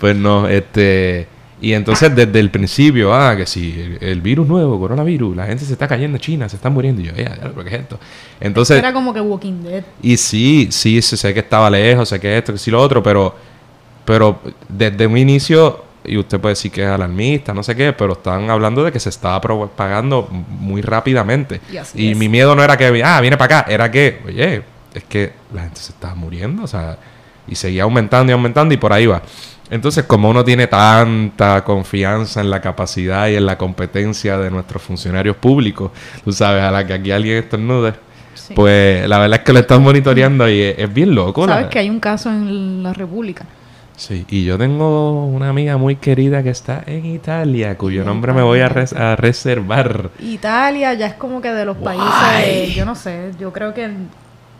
pues 0.00 0.16
no, 0.16 0.48
este. 0.48 1.28
Y 1.60 1.72
entonces 1.72 2.14
desde 2.14 2.38
el 2.38 2.50
principio, 2.50 3.12
ah, 3.12 3.34
que 3.36 3.44
si 3.44 3.72
el, 3.80 3.98
el 4.00 4.20
virus 4.20 4.46
nuevo, 4.46 4.78
coronavirus, 4.78 5.36
la 5.36 5.46
gente 5.46 5.64
se 5.64 5.72
está 5.72 5.88
cayendo 5.88 6.16
en 6.16 6.20
China, 6.20 6.48
se 6.48 6.56
están 6.56 6.72
muriendo. 6.72 7.02
Y 7.02 7.06
yo, 7.06 7.12
"Eh, 7.16 7.28
¿pero 7.40 7.64
qué 7.64 7.74
es 7.74 7.80
esto? 7.80 7.98
Entonces, 8.40 8.78
Era 8.78 8.92
como 8.92 9.12
que 9.12 9.20
Walking 9.20 9.62
Dead. 9.64 9.82
y 10.00 10.16
sí, 10.16 10.68
sí, 10.70 11.02
sé 11.02 11.34
que 11.34 11.40
estaba 11.40 11.68
lejos, 11.68 12.08
sé 12.08 12.20
que 12.20 12.38
esto, 12.38 12.52
que 12.52 12.58
sí 12.58 12.70
lo 12.70 12.80
otro, 12.80 13.02
pero, 13.02 13.34
pero 14.04 14.40
desde 14.68 15.06
un 15.06 15.18
inicio, 15.18 15.84
y 16.04 16.16
usted 16.16 16.38
puede 16.40 16.52
decir 16.54 16.70
que 16.70 16.82
es 16.84 16.88
alarmista, 16.88 17.52
no 17.52 17.62
sé 17.64 17.74
qué, 17.74 17.92
pero 17.92 18.12
estaban 18.12 18.48
hablando 18.50 18.84
de 18.84 18.92
que 18.92 19.00
se 19.00 19.08
estaba 19.08 19.40
propagando 19.40 20.28
muy 20.30 20.80
rápidamente. 20.80 21.60
Y 21.72 21.76
así 21.76 22.10
Y 22.10 22.14
mi 22.14 22.28
miedo 22.28 22.54
no 22.54 22.62
era 22.62 22.76
que, 22.76 23.02
ah, 23.04 23.20
viene 23.20 23.36
para 23.36 23.58
acá, 23.58 23.70
era 23.72 23.90
que, 23.90 24.20
oye, 24.26 24.62
es 24.94 25.04
que 25.04 25.32
la 25.52 25.62
gente 25.64 25.80
se 25.80 25.92
estaba 25.92 26.14
muriendo, 26.14 26.62
o 26.62 26.66
sea, 26.68 26.96
y 27.48 27.54
seguía 27.56 27.82
aumentando 27.82 28.30
y 28.30 28.34
aumentando 28.34 28.72
y 28.74 28.76
por 28.76 28.92
ahí 28.92 29.06
va. 29.06 29.22
Entonces, 29.70 30.04
como 30.04 30.30
uno 30.30 30.44
tiene 30.44 30.66
tanta 30.66 31.62
confianza 31.64 32.40
en 32.40 32.50
la 32.50 32.60
capacidad 32.60 33.28
y 33.28 33.36
en 33.36 33.44
la 33.46 33.58
competencia 33.58 34.38
de 34.38 34.50
nuestros 34.50 34.82
funcionarios 34.82 35.36
públicos, 35.36 35.90
tú 36.24 36.32
sabes, 36.32 36.62
a 36.62 36.70
la 36.70 36.86
que 36.86 36.94
aquí 36.94 37.10
alguien 37.10 37.36
estornude, 37.38 37.92
Sí. 38.34 38.54
pues 38.54 39.06
la 39.08 39.18
verdad 39.18 39.40
es 39.40 39.44
que 39.44 39.52
lo 39.52 39.58
están 39.58 39.82
monitoreando 39.82 40.48
y 40.48 40.60
es, 40.62 40.78
es 40.78 40.94
bien 40.94 41.14
loco. 41.14 41.46
la- 41.46 41.54
Sabes 41.54 41.68
que 41.68 41.78
hay 41.80 41.90
un 41.90 42.00
caso 42.00 42.30
en 42.30 42.82
la 42.82 42.92
República. 42.94 43.44
Sí, 43.96 44.24
y 44.30 44.44
yo 44.44 44.56
tengo 44.56 45.26
una 45.26 45.48
amiga 45.48 45.76
muy 45.76 45.96
querida 45.96 46.40
que 46.42 46.50
está 46.50 46.84
en 46.86 47.04
Italia, 47.04 47.76
cuyo 47.76 48.04
nombre 48.04 48.32
me 48.32 48.42
voy 48.42 48.60
a, 48.60 48.68
res- 48.68 48.92
a 48.92 49.16
reservar. 49.16 50.10
Italia 50.20 50.94
ya 50.94 51.08
es 51.08 51.14
como 51.14 51.40
que 51.40 51.50
de 51.50 51.64
los 51.64 51.76
países, 51.78 52.74
yo 52.76 52.84
no 52.86 52.94
sé, 52.94 53.32
yo 53.40 53.52
creo 53.52 53.74
que, 53.74 53.88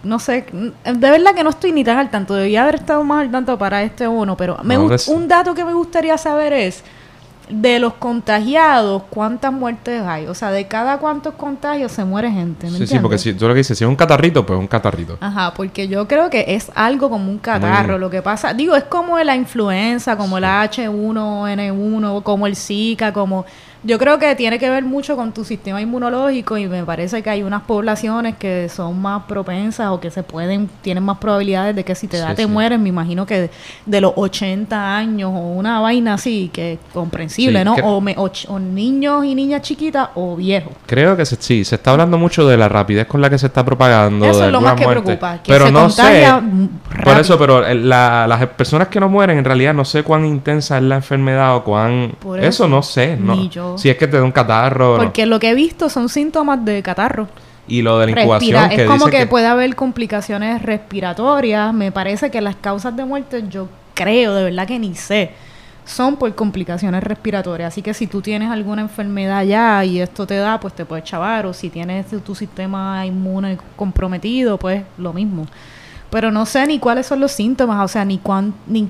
no 0.03 0.19
sé, 0.19 0.47
de 0.53 1.11
verdad 1.11 1.35
que 1.35 1.43
no 1.43 1.51
estoy 1.51 1.73
ni 1.73 1.85
tan 1.85 1.99
al 1.99 2.11
tanto, 2.11 2.35
debía 2.35 2.63
haber 2.63 2.77
estado 2.77 3.03
más 3.05 3.23
al 3.23 3.31
tanto 3.31 3.59
para 3.59 3.83
este 3.83 4.07
uno, 4.07 4.37
pero 4.37 4.59
me 4.63 4.77
No, 4.77 4.89
un 5.09 5.29
dato 5.29 5.55
que 5.55 5.65
me 5.65 5.73
gustaría 5.73 6.17
saber 6.17 6.53
es, 6.53 6.85
de 7.51 7.79
los 7.79 7.95
contagiados, 7.95 9.03
¿cuántas 9.11 9.53
muertes 9.53 10.03
hay? 10.03 10.27
O 10.27 10.35
sea, 10.35 10.51
de 10.51 10.67
cada 10.67 10.99
cuántos 10.99 11.35
contagios 11.35 11.93
se 11.93 12.05
muere 12.05 12.31
gente, 12.31 12.71
¿me 12.71 12.79
Sí, 12.79 12.87
sí, 12.87 12.99
porque 12.99 13.19
si 13.19 13.33
tú 13.33 13.49
lo 13.49 13.55
que 13.55 13.59
dices, 13.59 13.77
si 13.77 13.85
es 13.85 13.89
un 13.89 13.97
catarrito, 13.97 14.45
pues 14.45 14.59
un 14.59 14.67
catarrito. 14.67 15.17
Ajá, 15.21 15.55
porque 15.55 15.89
yo 15.89 16.07
creo 16.07 16.31
que 16.31 16.45
es 16.49 16.71
algo 16.75 17.09
como 17.11 17.31
un 17.31 17.39
catarro. 17.39 17.99
Lo 17.99 18.11
que 18.11 18.23
pasa, 18.23 18.53
digo, 18.53 18.77
es 18.77 18.85
como 18.85 19.19
la 19.19 19.35
influenza, 19.35 20.17
como 20.17 20.39
la 20.39 20.65
H1N1, 20.71 22.23
como 22.23 22.47
el 22.47 22.57
Zika, 22.57 23.13
como. 23.13 23.47
Yo 23.85 23.97
creo 23.99 24.19
que 24.19 24.35
tiene 24.35 24.59
que 24.59 24.69
ver 24.69 24.85
mucho 24.85 25.15
con 25.15 25.33
tu 25.33 25.45
sistema 25.45 25.81
inmunológico 25.81 26.59
y 26.59 26.67
me 26.67 26.83
parece 26.85 27.23
que 27.23 27.31
hay 27.31 27.43
unas 27.45 27.63
poblaciones 27.63 28.35
que 28.37 28.69
son 28.69 29.01
más 29.01 29.23
propensas 29.25 29.89
o 29.91 30.01
que 30.01 30.11
se 30.11 30.25
pueden, 30.25 30.69
tienen 30.83 31.05
más 31.05 31.19
probabilidades 31.19 31.77
de 31.77 31.85
que 31.85 31.95
si 31.95 32.09
te 32.09 32.19
da 32.19 32.31
Sí, 32.31 32.35
te 32.37 32.43
sí. 32.43 32.49
mueres. 32.49 32.81
Me 32.81 32.89
imagino 32.89 33.25
que 33.25 33.51
de 33.87 34.01
los 34.01 34.13
80 34.17 34.97
años 34.97 35.31
o 35.33 35.39
una 35.39 35.79
vaina 35.81 36.15
así, 36.15 36.51
que 36.53 36.73
es 36.73 36.79
comprensible, 36.93 37.61
Sí, 37.61 37.65
¿no? 37.65 37.77
que- 37.77 37.83
O, 37.85 38.01
me- 38.01 38.15
o 38.19 38.25
ch- 38.29 38.47
o 38.49 38.59
niños 38.59 39.25
y 39.25 39.37
niñas 39.37 39.63
chiquitas 39.63 40.09
o 40.17 40.35
viejos. 40.35 40.73
Creo 40.87 41.17
que 41.17 41.25
se- 41.25 41.37
sí, 41.41 41.65
se 41.65 41.77
está 41.77 41.93
hablando 41.93 42.19
mucho 42.19 42.49
de 42.49 42.57
la 42.57 42.69
rapidez 42.69 43.07
con 43.07 43.21
la 43.21 43.31
que 43.31 43.39
se 43.39 43.47
está 43.47 43.65
propagando. 43.65 44.27
Eso 44.27 44.41
de 44.41 44.47
es 44.47 44.53
lo 44.53 44.61
más 44.61 44.75
que 44.75 44.85
muertes. 44.85 45.05
preocupa, 45.05 45.39
que 45.43 45.53
pero 45.53 45.67
se 45.67 45.73
no 45.73 45.89
sé. 45.89 46.27
Por 47.05 47.17
eso, 47.17 47.39
pero 47.39 47.65
eh, 47.65 47.77
la- 47.77 48.27
las 48.27 48.45
personas 48.49 48.89
que 48.89 48.99
no 48.99 49.09
mueren, 49.09 49.39
en 49.39 49.45
realidad 49.45 49.73
no 49.73 49.85
sé 49.85 50.03
cuán 50.03 50.25
intensa 50.27 50.79
es 50.79 50.83
la 50.83 50.97
enfermedad 50.97 51.55
o 51.57 51.63
cuán. 51.63 52.13
Por 52.19 52.39
eso, 52.41 52.49
eso, 52.49 52.69
no 52.69 52.83
sé. 52.83 53.17
No. 53.17 53.37
ni 53.37 53.49
yo. 53.49 53.68
Si 53.77 53.91
es 53.91 53.97
que 53.97 54.07
te 54.07 54.17
da 54.17 54.25
un 54.25 54.33
catarro. 54.33 54.97
no. 54.97 55.03
Porque 55.05 55.27
lo 55.27 55.39
que 55.39 55.51
he 55.51 55.55
visto 55.55 55.89
son 55.89 56.09
síntomas 56.09 56.65
de 56.65 56.83
catarro. 56.83 57.29
Y 57.67 57.83
lo 57.83 57.99
de 57.99 58.07
la 58.07 58.23
incubación. 58.23 58.53
Respira- 58.63 58.69
que 58.75 58.83
es 58.85 58.89
como 58.89 59.07
dice 59.07 59.19
que, 59.19 59.27
puede 59.27 59.47
haber 59.47 59.75
complicaciones 59.77 60.63
respiratorias. 60.63 61.75
Me 61.75 61.93
parece 61.93 62.31
que 62.31 62.41
las 62.41 62.57
causas 62.57 62.97
de 62.97 63.05
muerte, 63.05 63.45
yo 63.51 63.69
creo, 63.95 64.35
de 64.35 64.45
verdad 64.45 64.67
que 64.67 64.79
ni 64.79 64.95
sé, 64.95 65.33
son 65.85 66.17
por 66.17 66.35
complicaciones 66.35 67.03
respiratorias. 67.03 67.73
Así 67.75 67.83
que 67.83 67.93
si 67.93 68.07
tú 68.07 68.23
tienes 68.23 68.51
alguna 68.51 68.83
enfermedad 68.83 69.45
ya 69.45 69.85
y 69.85 70.01
esto 70.01 70.27
te 70.27 70.37
da, 70.37 70.59
pues 70.61 70.73
te 70.75 70.85
puedes 70.87 71.05
chavar. 71.05 71.45
O 71.45 71.53
si 71.53 71.69
tienes 71.69 72.07
tu, 72.07 72.21
tu 72.21 72.35
sistema 72.35 73.05
inmune 73.05 73.59
comprometido, 73.77 74.59
pues 74.59 74.83
lo 74.97 75.13
mismo. 75.13 75.47
Pero 76.11 76.31
no 76.31 76.47
sé 76.47 76.67
ni 76.67 76.79
cuáles 76.79 77.07
son 77.07 77.21
los 77.21 77.33
síntomas, 77.33 77.85
o 77.85 77.89
sea, 77.89 78.03
ni 78.05 78.17
cuán, 78.17 78.55
ni, 78.67 78.89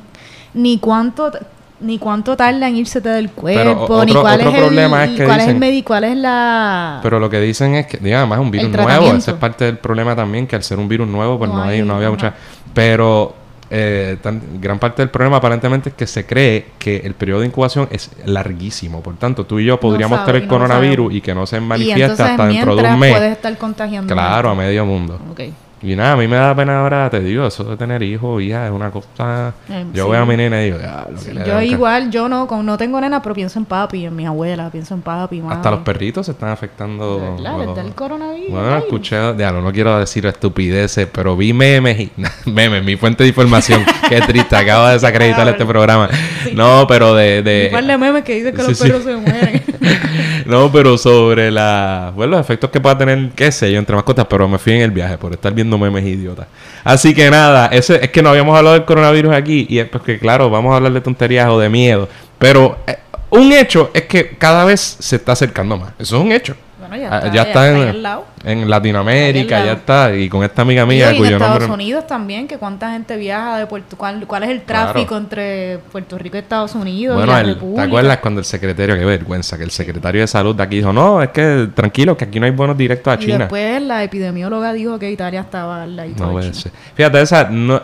ni 0.55 0.79
cuánto 0.79 1.33
ni 1.81 1.99
cuánto 1.99 2.37
tarda 2.37 2.69
en 2.69 2.77
irse 2.77 3.01
del 3.01 3.31
cuerpo, 3.31 3.83
otro- 3.85 4.05
ni 4.05 4.13
cuál 4.13 4.41
es 4.41 4.47
el, 4.47 4.53
es 4.55 5.11
que 5.17 5.25
cuál 5.25 5.41
es 5.41 5.47
el 5.49 5.59
medi- 5.61 5.85
cuál 5.85 6.05
es 6.05 6.17
la 6.17 7.01
Pero 7.03 7.21
lo 7.21 7.31
que 7.31 7.41
dicen 7.41 7.75
es 7.77 7.87
que, 7.87 7.99
digamos, 7.99 8.37
es 8.37 8.43
un 8.43 8.51
virus 8.51 8.67
El 8.67 8.73
nuevo. 8.83 9.15
Ese 9.15 9.31
es 9.31 9.37
parte 9.37 9.65
del 9.67 9.79
problema 9.79 10.17
también, 10.17 10.47
que 10.47 10.57
al 10.57 10.63
ser 10.63 10.79
un 10.79 10.89
virus 10.89 11.07
nuevo, 11.09 11.39
pues 11.39 11.51
no, 11.51 11.59
No 11.59 11.63
hay, 11.65 11.83
no 11.83 11.95
había 11.97 12.11
mucha. 12.11 12.35
Pero 12.75 13.35
eh, 13.71 14.17
tan- 14.23 14.61
gran 14.61 14.79
parte 14.79 15.03
del 15.03 15.11
problema 15.11 15.37
aparentemente 15.37 15.91
es 15.91 15.95
que 15.95 16.07
se 16.07 16.25
cree 16.27 16.69
que 16.79 16.97
el 17.05 17.15
periodo 17.15 17.41
de 17.41 17.47
incubación 17.47 17.87
es 17.91 18.11
larguísimo. 18.25 19.03
Por 19.03 19.17
tanto, 19.17 19.45
tú 19.45 19.59
y 19.61 19.67
yo 19.67 19.79
podríamos 19.79 20.19
sabe, 20.21 20.33
tener 20.33 20.43
lo 20.45 20.49
coronavirus 20.49 21.13
y 21.15 21.21
que 21.21 21.35
no 21.35 21.47
se 21.47 21.61
manifiesta 21.61 22.25
hasta 22.31 22.47
dentro 22.47 22.75
de 22.75 22.83
un 22.85 22.99
mes. 22.99 23.13
puedes 23.15 23.33
estar 23.33 23.57
contagiando 23.59 24.13
Claro, 24.15 24.49
a 24.51 24.55
medio 24.55 24.87
mundo. 24.87 25.21
Ok. 25.31 25.41
Y 25.81 25.95
nada, 25.95 26.13
a 26.13 26.17
mí 26.17 26.27
me 26.27 26.37
da 26.37 26.55
pena 26.57 26.81
ahora, 26.81 27.09
te 27.09 27.21
digo, 27.21 27.47
eso 27.47 27.63
de 27.65 27.77
tener 27.77 28.03
hijos, 28.03 28.43
hija, 28.43 28.67
es 28.67 28.73
una 28.73 28.91
cosa... 28.91 29.55
Eh, 29.69 29.85
yo 29.95 30.07
sí. 30.07 30.11
veo 30.11 30.23
a 30.23 30.27
mi 30.27 30.37
nena 30.37 30.61
y 30.61 30.67
digo, 30.67 30.79
ya, 30.81 31.07
lo 31.09 31.17
que 31.17 31.25
Sí, 31.25 31.33
le 31.33 31.45
yo 31.47 31.61
igual, 31.63 32.11
yo 32.11 32.29
no, 32.29 32.47
como 32.49 32.63
no 32.65 32.77
tengo 32.77 33.01
nena, 33.01 33.23
pero 33.23 33.35
pienso 33.35 33.59
en 33.61 33.65
papi, 33.65 34.07
en 34.07 34.17
mi 34.17 34.27
abuela, 34.27 34.71
pienso 34.71 34.95
en 34.95 35.03
papi. 35.03 35.41
Hasta 35.49 35.71
los 35.71 35.81
perritos 35.81 36.27
se 36.27 36.33
están 36.33 36.49
afectando. 36.49 37.21
¿De 37.21 37.31
verdad? 37.31 37.59
los- 37.59 37.67
¿Les 37.67 37.77
da 37.77 37.83
el 37.83 37.95
coronavirus? 37.95 38.51
Bueno, 38.51 38.77
escuché, 38.77 39.17
ya 39.39 39.53
no, 39.53 39.63
no 39.63 39.73
quiero 39.73 39.99
decir 40.01 40.27
estupideces, 40.27 41.07
pero 41.13 41.37
vi 41.37 41.53
memes 41.53 42.01
y 42.01 42.13
memes, 42.51 42.83
mi 42.85 42.97
fuente 42.97 43.23
de 43.23 43.29
información. 43.29 43.83
Qué 44.09 44.21
triste, 44.23 44.57
acabo 44.57 44.87
de 44.89 44.95
desacreditar 44.95 45.47
este 45.49 45.65
programa. 45.65 46.09
No, 46.55 46.87
pero 46.89 47.15
de, 47.15 47.43
de 47.43 47.67
Un 47.67 47.73
par 47.73 47.85
de 47.85 47.99
memes 47.99 48.25
que 48.25 48.35
dicen 48.35 48.55
que 48.55 48.63
los 48.65 48.79
perros 48.81 49.05
se 49.05 49.17
mueren. 49.17 49.63
no, 50.47 50.71
pero 50.73 50.99
sobre 50.99 51.51
la, 51.51 52.13
bueno, 52.15 52.33
los 52.33 52.41
efectos 52.41 52.71
que 52.71 52.81
pueda 52.81 52.99
tener, 52.99 53.31
qué 53.35 53.53
sé 53.53 53.73
yo, 53.73 53.79
entre 53.79 53.95
mascotas, 53.95 54.27
pero 54.29 54.49
me 54.49 54.59
fui 54.59 54.75
en 54.75 54.83
el 54.83 54.91
viaje 54.91 55.19
por 55.19 55.33
estar 55.33 55.53
viendo 55.53 55.79
memes 55.79 56.05
idiotas. 56.05 56.47
Así 56.85 57.15
que 57.15 57.31
nada, 57.31 57.67
ese, 57.69 58.05
es 58.05 58.11
que 58.11 58.23
no 58.23 58.31
habíamos 58.31 58.57
hablado 58.57 58.75
del 58.75 58.85
coronavirus 58.85 59.35
aquí 59.35 59.67
y 59.69 59.79
es 59.79 59.89
porque, 59.89 60.19
claro, 60.19 60.51
vamos 60.51 60.73
a 60.73 60.77
hablar 60.77 60.93
de 60.93 61.01
tonterías 61.01 61.49
o 61.49 61.59
de 61.59 61.69
miedo, 61.69 62.09
pero 62.39 62.79
eh, 62.87 62.99
un 63.31 63.53
hecho 63.53 63.91
es 63.95 64.05
que 64.05 64.37
cada 64.37 64.65
vez 64.65 64.97
se 64.99 65.17
está 65.17 65.33
acercando 65.33 65.77
más. 65.77 65.93
Eso 65.99 66.17
es 66.17 66.23
un 66.23 66.33
hecho. 66.33 66.57
Bueno, 66.89 67.03
ya 67.03 67.09
Ah, 67.13 67.19
está, 67.19 67.33
ya 67.33 67.43
está 67.43 67.63
ahí 67.63 68.23
en, 68.45 68.61
en 68.63 68.71
Latinoamérica, 68.71 69.65
ya 69.65 69.73
está. 69.73 70.15
Y 70.15 70.29
con 70.29 70.43
esta 70.45 70.63
amiga 70.63 70.85
mía, 70.87 71.09
y 71.11 71.15
en 71.15 71.17
cuyo 71.19 71.31
Estados 71.37 71.61
nombre. 71.61 71.75
Unidos 71.75 72.07
también, 72.07 72.49
que 72.49 72.59
cuánta 72.59 72.91
gente 72.93 73.17
viaja 73.17 73.59
de 73.59 73.67
Puerto 73.67 73.97
cuál, 73.97 74.27
cuál 74.27 74.43
es 74.45 74.51
el 74.51 74.63
Claro. 74.63 74.93
tráfico 74.93 75.17
entre 75.17 75.79
Puerto 75.93 76.19
Rico 76.19 76.37
y 76.37 76.41
Estados 76.41 76.75
Unidos 76.75 77.17
Bueno, 77.17 77.33
y 77.33 77.35
la 77.35 77.41
el- 77.53 77.75
¿te 77.75 77.81
acuerdas 77.81 78.19
cuando 78.19 78.41
el 78.41 78.45
secretario, 78.45 78.97
qué 78.97 79.05
vergüenza, 79.05 79.57
que 79.59 79.65
el 79.65 79.71
secretario 79.71 80.21
de 80.23 80.27
salud 80.27 80.55
de 80.57 80.63
aquí 80.63 80.77
dijo, 80.77 80.93
no, 80.93 81.23
es 81.23 81.29
que 81.31 81.69
tranquilo, 81.75 82.17
que 82.17 82.25
aquí 82.25 82.41
no 82.41 82.47
hay 82.47 82.53
vuelos 82.53 82.77
directos 82.77 83.13
a 83.13 83.17
y 83.21 83.27
China? 83.27 83.39
después 83.39 83.83
la 83.83 84.03
epidemióloga 84.05 84.73
dijo 84.73 84.99
que 84.99 85.11
Italia 85.11 85.41
estaba 85.41 85.83
al 85.83 85.97
ladito 85.97 86.23
No 86.23 86.29
de 86.29 86.33
puede 86.33 86.51
China. 86.51 86.63
ser. 86.63 86.73
Fíjate, 86.95 87.21
esa, 87.21 87.45
no, 87.51 87.81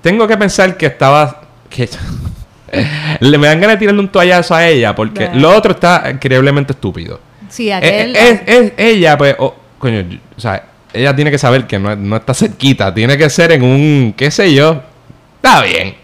tengo 0.00 0.26
que 0.26 0.36
pensar 0.36 0.76
que 0.76 0.86
estaba, 0.86 1.42
que 1.68 1.88
le 3.20 3.38
me 3.38 3.46
dan 3.46 3.60
ganas 3.60 3.76
de 3.76 3.78
tirarle 3.80 4.00
un 4.00 4.08
toallazo 4.08 4.54
a 4.54 4.66
ella, 4.66 4.94
porque 4.94 5.30
lo 5.34 5.56
otro 5.56 5.72
está 5.72 6.10
increíblemente 6.10 6.72
estúpido. 6.72 7.20
Sí, 7.48 7.68
Eh, 7.70 7.74
aquel... 7.74 8.16
es, 8.16 8.40
es 8.46 8.72
ella, 8.76 9.16
pues, 9.18 9.36
oh, 9.38 9.54
coño, 9.78 10.00
yo- 10.02 10.18
o 10.36 10.40
sea, 10.40 10.64
ella 10.92 11.14
tiene 11.14 11.30
que 11.30 11.38
saber 11.38 11.66
que 11.66 11.78
no, 11.78 11.94
no 11.96 12.16
está 12.16 12.34
cerquita, 12.34 12.92
tiene 12.94 13.16
que 13.18 13.28
ser 13.30 13.52
en 13.52 13.62
un, 13.62 14.14
qué 14.16 14.30
sé 14.30 14.52
yo, 14.54 14.82
está 15.36 15.62
bien, 15.62 15.94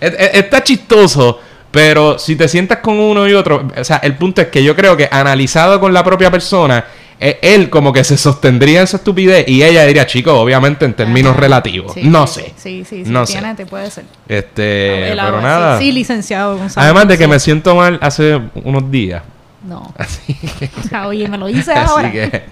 Es- 0.00 0.14
es- 0.18 0.30
está 0.34 0.62
chistoso, 0.64 1.40
pero 1.70 2.18
si 2.18 2.34
te 2.36 2.48
sientas 2.48 2.78
con 2.78 2.98
uno 2.98 3.28
y 3.28 3.32
otro, 3.34 3.68
o 3.78 3.84
sea, 3.84 3.98
el 3.98 4.14
punto 4.16 4.40
es 4.42 4.48
que 4.48 4.62
yo 4.64 4.74
creo 4.74 4.96
que 4.96 5.08
analizado 5.10 5.78
con 5.80 5.92
la 5.92 6.02
propia 6.04 6.30
persona, 6.30 6.84
eh, 7.24 7.38
él 7.40 7.70
como 7.70 7.92
que 7.92 8.02
se 8.02 8.16
sostendría 8.16 8.80
en 8.80 8.86
su 8.88 8.96
estupidez 8.96 9.48
y 9.48 9.62
ella 9.62 9.84
diría, 9.84 10.06
chico, 10.06 10.32
obviamente 10.34 10.84
en 10.84 10.94
términos 10.94 11.32
Ajá. 11.32 11.40
relativos, 11.42 11.92
Sí, 11.94 12.00
no 12.02 12.26
sé, 12.26 12.52
Sí, 12.56 12.84
sí, 12.88 13.04
sí. 13.04 13.10
no 13.10 13.24
tiene, 13.24 13.50
sé. 13.50 13.54
te 13.54 13.66
puede 13.66 13.90
ser. 13.92 14.04
este, 14.28 15.04
El 15.12 15.18
pero 15.18 15.22
agua, 15.28 15.40
nada. 15.40 15.78
Sí, 15.78 15.84
sí, 15.86 15.92
licenciado 15.92 16.56
Gonzalo. 16.58 16.84
Además 16.84 17.06
de 17.08 17.18
que 17.18 17.28
me 17.28 17.38
siento 17.38 17.76
mal 17.76 17.98
hace 18.02 18.40
unos 18.64 18.90
días. 18.90 19.22
No. 19.64 19.92
Así 19.96 20.34
que... 20.58 20.70
Oye, 21.06 21.28
me 21.28 21.38
lo 21.38 21.46
dices 21.46 21.76
ahora. 21.76 22.08
Así 22.08 22.18
que, 22.18 22.42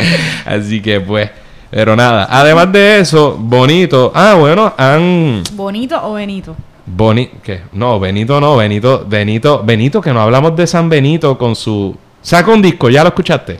así 0.47 0.83
que 0.83 1.01
pues, 1.01 1.31
pero 1.71 1.97
nada. 1.97 2.27
Además 2.31 2.73
de 2.73 3.01
eso, 3.01 3.37
bonito. 3.39 4.13
Ah, 4.15 4.35
bueno, 4.39 4.75
han 4.77 5.43
¿Bonito 5.53 6.01
o 6.03 6.15
Benito? 6.15 6.57
boni 6.87 7.29
¿qué? 7.43 7.63
No, 7.73 8.01
Benito 8.01 8.41
no, 8.41 8.57
Benito, 8.57 9.05
Benito, 9.07 9.63
Benito, 9.65 10.01
que 10.01 10.13
no 10.13 10.21
hablamos 10.21 10.57
de 10.57 10.67
San 10.67 10.89
Benito 10.89 11.39
con 11.39 11.55
su 11.55 11.97
saca 12.21 12.51
un 12.51 12.63
disco, 12.63 12.91
¿ya 12.91 13.03
lo 13.03 13.09
escuchaste? 13.09 13.59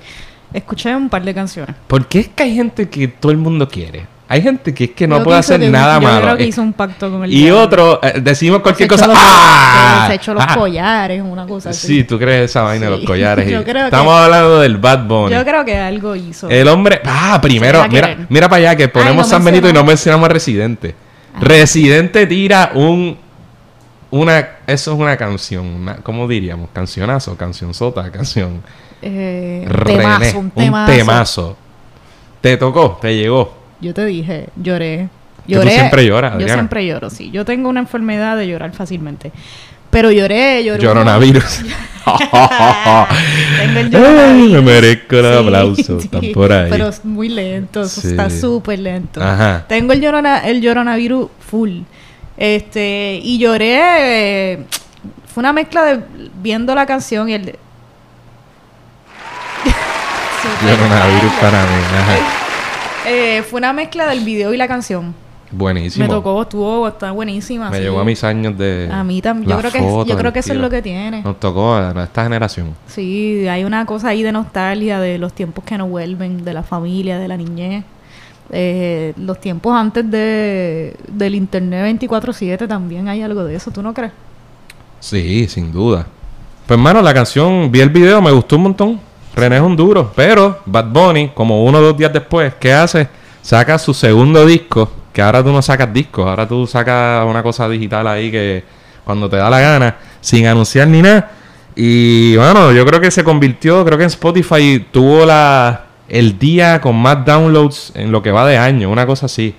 Escuché 0.53 0.95
un 0.95 1.09
par 1.09 1.23
de 1.23 1.33
canciones. 1.33 1.77
¿Por 1.87 2.07
qué 2.07 2.21
es 2.21 2.29
que 2.29 2.43
hay 2.43 2.55
gente 2.55 2.89
que 2.89 3.07
todo 3.09 3.31
el 3.31 3.39
mundo 3.39 3.69
quiere? 3.69 4.07
Hay 4.33 4.43
gente 4.43 4.73
que 4.73 4.85
es 4.85 4.91
que 4.93 5.09
no 5.09 5.19
Yo 5.19 5.25
puede 5.25 5.39
hacer 5.41 5.59
que- 5.59 5.69
nada 5.69 5.95
yo 5.97 6.03
malo. 6.07 6.21
creo 6.23 6.37
que 6.37 6.47
hizo 6.47 6.63
un 6.63 6.73
pacto 6.73 7.11
con 7.11 7.25
el 7.25 7.33
y 7.33 7.43
diablo. 7.47 7.63
otro, 7.63 8.01
eh, 8.01 8.21
decimos 8.23 8.61
cualquier 8.61 8.89
cosa. 8.89 9.09
los- 9.09 9.17
¡Ah! 9.19 10.05
Se 10.09 10.15
echó 10.15 10.33
los 10.35 10.45
Ah. 10.47 10.55
collares, 10.55 11.21
una 11.21 11.45
cosa 11.47 11.71
así. 11.71 11.87
Sí, 11.89 12.05
tú 12.05 12.17
crees 12.17 12.49
esa 12.49 12.63
vaina 12.63 12.85
de 12.87 12.93
los 12.93 13.01
collares. 13.05 13.45
y- 13.49 13.51
Yo 13.53 13.65
creo 13.65 13.75
que- 13.75 13.85
Estamos 13.87 14.15
hablando 14.15 14.61
del 14.61 14.77
Bad 14.77 15.05
Bunny. 15.07 15.35
Yo 15.35 15.45
creo 15.45 15.65
que 15.65 15.77
algo 15.77 16.15
hizo. 16.15 16.49
El 16.49 16.69
hombre. 16.69 17.01
Ah, 17.05 17.41
primero, 17.43 17.85
mira, 17.89 18.19
mira 18.29 18.49
para 18.49 18.61
allá 18.71 18.77
que 18.77 18.87
ponemos 18.87 19.17
no 19.17 19.25
San 19.25 19.45
Benito 19.45 19.69
y 19.69 19.73
no 19.73 19.83
mencionamos. 19.83 20.27
a 20.27 20.33
Residente. 20.33 20.95
Residente 21.41 22.27
tira 22.29 22.71
un. 22.75 23.19
Una. 24.13 24.39
Eso 24.67 24.93
es 24.93 24.99
una 25.01 25.17
canción. 25.17 25.67
Una, 25.67 25.97
¿Cómo 25.97 26.29
diríamos? 26.29 26.69
Cancionazo, 26.73 27.37
cancionzota, 27.37 28.11
canción. 28.13 28.63
Eh, 29.03 29.65
René, 29.69 29.97
temazo, 29.99 30.39
un 30.39 30.51
temazo. 30.53 30.91
Un 30.93 30.97
temazo. 30.99 31.57
Te 32.41 32.57
tocó, 32.57 32.99
te 33.01 33.17
llegó. 33.17 33.59
Yo 33.81 33.95
te 33.95 34.05
dije, 34.05 34.49
lloré. 34.57 35.09
Que 35.47 35.55
tú 35.55 35.61
Lloré. 35.63 35.71
siempre 35.75 36.07
lloras, 36.07 36.39
Yo 36.39 36.47
siempre 36.47 36.87
lloro, 36.87 37.11
sí. 37.11 37.31
Yo 37.33 37.45
tengo 37.45 37.69
una 37.69 37.81
enfermedad 37.81 38.37
de 38.37 38.47
llorar 38.47 38.73
fácilmente. 38.73 39.33
Pero 39.91 40.13
lloré, 40.13 40.63
lloré. 40.63 40.83
Lloronavirus. 40.83 41.63
Tengo 42.05 43.79
el 43.81 43.87
Ay, 43.87 43.91
lloronavirus. 43.91 44.51
me 44.53 44.61
merezco 44.61 45.17
el 45.17 45.25
Sí, 45.25 45.39
aplauso. 45.45 46.01
sí, 46.01 46.05
Están 46.07 46.23
por 46.33 46.53
ahí. 46.53 46.71
Pero 46.71 46.89
es 46.89 47.05
muy 47.05 47.29
lento, 47.29 47.83
eso 47.83 48.01
Sí. 48.01 48.09
está 48.09 48.31
súper 48.31 48.79
lento. 48.79 49.21
Ajá. 49.23 49.65
Tengo 49.69 49.93
el, 49.93 50.01
llorona, 50.01 50.39
el 50.47 50.61
lloronavirus 50.61 51.29
full. 51.41 51.81
Este, 52.37 53.19
y 53.23 53.39
lloré. 53.39 53.81
eh, 54.53 54.65
fue 55.35 55.41
una 55.41 55.53
mezcla 55.53 55.85
de 55.85 56.01
viendo 56.41 56.75
la 56.75 56.87
canción 56.87 57.29
y 57.29 57.33
el. 57.35 57.45
de- 57.47 57.59
Lloronavirus 60.67 61.33
para 61.41 61.63
mí. 61.63 61.83
Ajá. 61.99 62.17
Eh, 63.07 63.43
fue 63.43 63.59
una 63.59 63.73
mezcla 63.73 64.07
del 64.09 64.21
video 64.21 64.53
y 64.53 64.57
la 64.57 64.69
canción. 64.69 65.15
Buenísimo. 65.53 66.05
Me 66.05 66.09
tocó, 66.09 66.43
estuvo, 66.43 66.87
está 66.87 67.11
buenísima. 67.11 67.71
Me 67.71 67.79
sí. 67.79 67.83
llegó 67.83 67.99
a 67.99 68.05
mis 68.05 68.23
años 68.23 68.57
de. 68.57 68.89
A 68.91 69.03
mí 69.03 69.21
también. 69.21 69.51
Yo 69.51 69.59
creo 69.59 69.73
que, 69.73 69.81
foto, 69.81 70.09
yo 70.09 70.17
creo 70.17 70.33
que 70.33 70.39
eso 70.39 70.53
es 70.53 70.59
lo 70.59 70.71
que 70.71 70.81
tiene. 70.81 71.23
Nos 71.23 71.41
tocó 71.41 71.75
a 71.75 71.91
a 71.91 72.05
esta 72.05 72.23
generación. 72.23 72.75
Sí, 72.87 73.49
hay 73.49 73.65
una 73.65 73.85
cosa 73.85 74.09
ahí 74.09 74.23
de 74.23 74.31
nostalgia 74.31 75.01
de 75.01 75.19
los 75.19 75.33
tiempos 75.33 75.65
que 75.65 75.77
no 75.77 75.89
vuelven, 75.89 76.45
de 76.45 76.55
la 76.55 76.63
familia, 76.63 77.19
de 77.19 77.27
la 77.27 77.37
niñez. 77.37 77.85
Eh, 78.53 79.13
los 79.17 79.41
tiempos 79.41 79.75
antes 79.75 80.09
de, 80.11 80.97
del 81.09 81.37
internet 81.37 82.01
24/7 82.01 82.67
también 82.67 83.09
hay 83.09 83.23
algo 83.23 83.45
de 83.45 83.55
eso, 83.55 83.71
¿tú 83.71 83.81
no 83.83 83.95
crees? 83.95 84.13
Sí, 84.99 85.47
sin 85.49 85.73
duda. 85.73 86.07
Pues, 86.67 86.79
hermano, 86.79 87.03
la 87.03 87.15
canción, 87.15 87.71
vi 87.71 87.81
el 87.81 87.91
video, 87.91 88.21
me 88.23 88.31
gustó 88.31 88.57
un 88.57 88.63
montón. 88.63 89.01
René 89.35 89.57
es 89.57 89.63
un 89.63 89.77
duro. 89.77 90.13
Pero 90.15 90.59
Bad 90.67 90.87
Bunny, 90.87 91.29
como 91.35 91.65
uno 91.65 91.79
o 91.79 91.83
dos 91.83 91.97
días 91.97 92.13
después, 92.13 92.55
¿qué 92.61 92.73
hace? 92.73 93.09
Saca 93.43 93.79
su 93.79 93.95
segundo 93.95 94.45
disco. 94.47 94.91
Que 95.13 95.23
ahora 95.23 95.43
tú 95.43 95.51
no 95.51 95.61
sacas 95.61 95.93
discos, 95.93 96.25
ahora 96.27 96.47
tú 96.47 96.67
sacas 96.69 97.27
una 97.27 97.43
cosa 97.43 97.69
digital 97.69 98.07
ahí 98.07 98.31
que 98.31 98.63
cuando 99.05 99.29
te 99.29 99.37
da 99.37 99.51
la 99.51 99.59
gana, 99.59 99.97
sin 100.21 100.47
anunciar 100.47 100.87
ni 100.87 101.03
nada. 101.03 101.31
Y 101.75 102.37
bueno, 102.37 102.71
yo 102.71 102.87
creo 102.87 103.01
que 103.01 103.11
se 103.11 103.25
convirtió, 103.25 103.85
creo 103.85 103.99
que 103.99 104.05
en 104.05 104.09
Spotify 104.11 104.87
tuvo 104.93 105.27
la 105.27 105.83
el 106.09 106.39
día 106.39 106.81
con 106.81 106.95
más 106.97 107.25
downloads 107.25 107.93
en 107.97 108.13
lo 108.13 108.23
que 108.23 108.31
va 108.31 108.47
de 108.47 108.57
año, 108.59 108.89
una 108.89 109.05
cosa 109.07 109.27
así. 109.27 109.55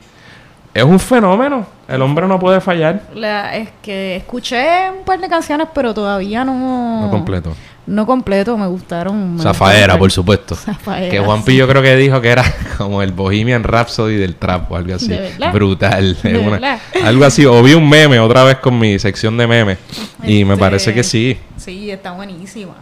Es 0.73 0.83
un 0.83 0.99
fenómeno. 1.01 1.65
El 1.87 2.01
hombre 2.01 2.25
no 2.27 2.39
puede 2.39 2.61
fallar. 2.61 3.01
La- 3.13 3.57
es 3.57 3.69
que 3.81 4.15
escuché 4.15 4.89
un 4.89 5.03
par 5.03 5.19
de 5.19 5.27
canciones, 5.27 5.67
pero 5.73 5.93
todavía 5.93 6.45
no. 6.45 7.01
No 7.01 7.09
completo. 7.09 7.53
No 7.87 8.05
completo, 8.05 8.57
me 8.57 8.67
gustaron. 8.67 9.35
me 9.35 9.41
Zafaera, 9.43 9.77
gustaron. 9.79 9.99
por 9.99 10.11
supuesto. 10.11 10.55
Zafaera, 10.55 11.09
Que 11.09 11.19
Juanpi 11.19 11.51
sí. 11.53 11.57
yo 11.57 11.67
creo 11.67 11.81
que 11.81 11.95
dijo 11.95 12.21
que 12.21 12.29
era 12.29 12.43
como 12.77 13.01
el 13.01 13.11
Bohemian 13.11 13.63
Rhapsody 13.63 14.15
del 14.17 14.35
trap 14.35 14.71
o 14.71 14.75
algo 14.75 14.95
así. 14.95 15.11
Brutal. 15.51 16.17
¿De 16.21 16.31
Es 16.31 16.37
una- 16.39 16.51
verdad? 16.51 16.79
algo 17.03 17.25
así. 17.25 17.45
O 17.45 17.61
vi 17.63 17.73
un 17.73 17.89
meme 17.89 18.19
otra 18.19 18.43
vez 18.43 18.57
con 18.57 18.77
mi 18.77 18.99
sección 18.99 19.35
de 19.37 19.47
memes. 19.47 19.77
Y 20.23 20.45
me 20.45 20.53
Este, 20.53 20.59
parece 20.63 20.93
que 20.93 21.03
sí. 21.03 21.37
Sí, 21.57 21.89
está 21.89 22.11
buenísima. 22.11 22.75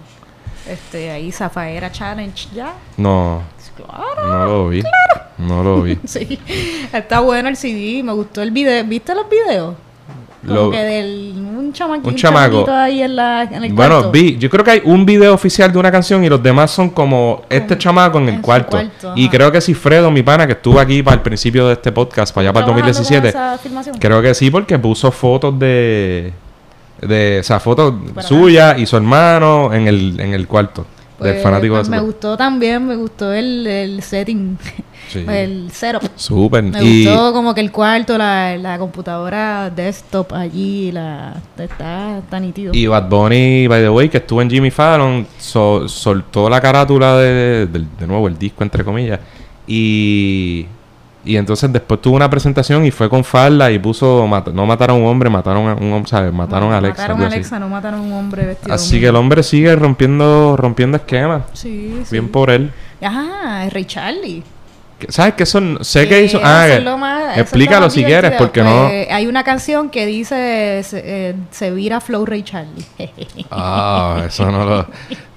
Este, 0.68 1.10
ahí 1.12 1.32
Zafaera 1.32 1.92
Challenge, 1.92 2.48
ya. 2.54 2.74
No, 2.98 3.42
Claro. 3.78 4.28
no 4.28 4.46
lo 4.46 4.70
vi. 4.70 4.84
No 5.38 5.64
lo 5.64 5.82
vi. 5.82 5.98
Sí, 6.06 6.38
está 6.92 7.22
bueno 7.22 7.48
el 7.48 7.56
CD, 7.56 8.04
me 8.04 8.12
gustó 8.12 8.42
el 8.42 8.52
video. 8.52 8.84
¿Viste 8.84 9.16
los 9.16 9.26
videos? 9.30 9.76
Como 10.46 10.54
Lo- 10.54 10.72
que 10.72 10.78
del 10.78 11.34
un 11.36 11.74
chamaquito, 11.74 12.08
Un 12.10 12.16
chamaco. 12.16 12.66
ahí 12.72 13.02
en, 13.04 13.16
la, 13.16 13.44
en 13.44 13.64
el 13.66 13.74
Bueno, 13.74 13.96
cuarto. 13.96 14.12
vi, 14.12 14.38
yo 14.38 14.50
creo 14.50 14.64
que 14.64 14.72
hay 14.72 14.82
un 14.86 15.06
video 15.06 15.34
oficial 15.34 15.72
de 15.72 15.78
una 15.78 15.92
canción 15.92 16.24
y 16.24 16.30
los 16.30 16.42
demás 16.42 16.72
son 16.72 16.90
como 16.90 17.42
este 17.50 17.78
chamaco 17.78 18.18
en 18.20 18.30
el 18.30 18.36
en 18.36 18.42
cuarto. 18.42 18.70
cuarto, 18.72 19.14
y 19.16 19.28
creo 19.30 19.52
que 19.52 19.60
si 19.62 19.74
Fredo, 19.74 20.10
mi 20.10 20.24
pana, 20.24 20.48
que 20.48 20.54
estuvo 20.54 20.80
aquí 20.80 21.04
para 21.04 21.16
el 21.16 21.22
principio 21.22 21.68
de 21.68 21.74
este 21.74 21.92
podcast, 21.92 22.34
para 22.34 22.48
allá 22.50 22.54
para 22.54 22.66
el 22.66 22.74
¿Trabajando 22.74 22.96
con 22.96 23.04
2017, 23.06 23.30
esa 23.30 23.58
filmación? 23.58 23.98
creo 24.00 24.22
que 24.22 24.34
sí, 24.34 24.50
porque 24.50 24.80
puso 24.80 25.12
fotos 25.12 25.60
de. 25.60 26.32
de 27.02 27.38
o 27.42 27.44
sea, 27.44 27.60
fotos 27.60 27.94
suyas 28.26 28.80
y 28.80 28.86
su 28.86 28.96
hermano 28.98 29.74
en 29.74 29.88
el, 29.88 30.20
en 30.20 30.34
el 30.34 30.48
cuarto 30.48 30.86
del 31.20 31.34
Pues, 31.34 31.44
fanático 31.44 31.76
pues, 31.76 31.90
de 31.90 31.96
Me 31.98 32.02
gustó 32.02 32.38
también, 32.38 32.86
me 32.88 32.96
gustó 32.96 33.32
el, 33.34 33.66
el 33.68 34.02
setting, 34.04 34.58
Sí. 35.10 35.26
el 35.28 35.72
setup. 35.72 36.04
Súper. 36.16 36.64
Me 36.64 36.84
Y 36.84 37.06
gustó 37.06 37.34
como 37.34 37.54
que 37.56 37.62
el 37.62 37.72
cuarto, 37.72 38.18
la, 38.18 38.56
la 38.58 38.78
computadora 38.78 39.70
desktop 39.72 40.34
allí, 40.34 40.92
la 40.92 41.36
está, 41.58 42.20
está 42.20 42.40
nítido. 42.40 42.74
Y 42.76 42.86
Bad 42.88 43.10
Bunny, 43.10 43.68
by 43.68 43.82
the 43.82 43.90
way, 43.90 44.08
que 44.10 44.18
estuvo 44.18 44.42
en 44.42 44.50
Jimmy 44.50 44.70
Fallon, 44.72 45.26
so- 45.40 45.88
soltó 45.88 46.50
la 46.50 46.62
carátula 46.62 47.18
de, 47.18 47.66
del- 47.68 47.88
de 47.98 48.08
nuevo, 48.08 48.28
el 48.28 48.38
disco, 48.38 48.64
entre 48.64 48.84
comillas. 48.84 49.20
Y, 49.68 50.66
y 51.26 51.36
entonces 51.36 51.72
después 51.72 52.02
tuvo 52.02 52.16
una 52.16 52.30
presentación 52.30 52.86
y 52.86 52.92
fue 52.92 53.10
con 53.10 53.24
falda 53.24 53.70
y 53.72 53.78
puso, 53.80 54.26
mat- 54.28 54.50
no 54.54 54.66
mataron 54.66 54.98
a 54.98 55.00
un 55.00 55.06
hombre, 55.08 55.30
mataron 55.30 55.68
a 55.68 55.74
un 55.76 55.92
hombre, 55.94 56.10
¿sabes? 56.10 56.34
Mataron 56.34 56.72
a 56.72 56.78
Alexa. 56.78 57.02
Mataron 57.04 57.22
a 57.24 57.28
así. 57.28 57.36
Alexa, 57.36 57.60
no 57.60 57.70
mataron 57.70 58.00
a 58.00 58.04
un 58.04 58.14
hombre 58.14 58.46
vestido. 58.46 58.74
Así 58.74 59.00
que 59.00 59.08
el 59.08 59.16
hombre 59.16 59.44
sigue 59.44 59.76
rompiendo, 59.76 60.56
rompiendo 60.58 60.98
esquemas. 60.98 61.44
Sí, 61.54 62.02
sí. 62.06 62.12
Bien 62.12 62.30
por 62.30 62.50
él. 62.50 62.72
Ajá, 63.02 63.66
es 63.66 63.74
Ray 63.74 63.86
Charlie. 63.86 64.44
¿Sabes 65.08 65.36
qué 65.36 65.46
son? 65.46 65.80
Sé 65.84 66.08
que 66.08 66.24
hizo... 66.24 66.38
eso 66.38 66.46
Ah, 66.46 66.68
es 66.68 66.76
que- 66.78 66.82
lo 66.82 66.98
más- 66.98 67.22
eso 67.22 67.30
es 67.32 67.38
lo 67.38 67.42
explícalo 67.44 67.86
más 67.86 67.94
si 67.94 68.04
quieres, 68.04 68.32
porque 68.38 68.62
no... 68.64 68.88
Pues, 68.88 69.08
Hay 69.10 69.28
una 69.28 69.44
canción 69.44 69.90
que 69.90 70.06
dice 70.06 70.82
se, 70.84 71.02
eh, 71.30 71.36
se 71.52 71.72
vira 71.72 72.02
Flow 72.02 72.26
Ray 72.26 72.44
Charlie. 72.44 72.86
Ah, 73.52 74.24
eso 74.28 74.52
no 74.52 74.66
lo... 74.66 74.88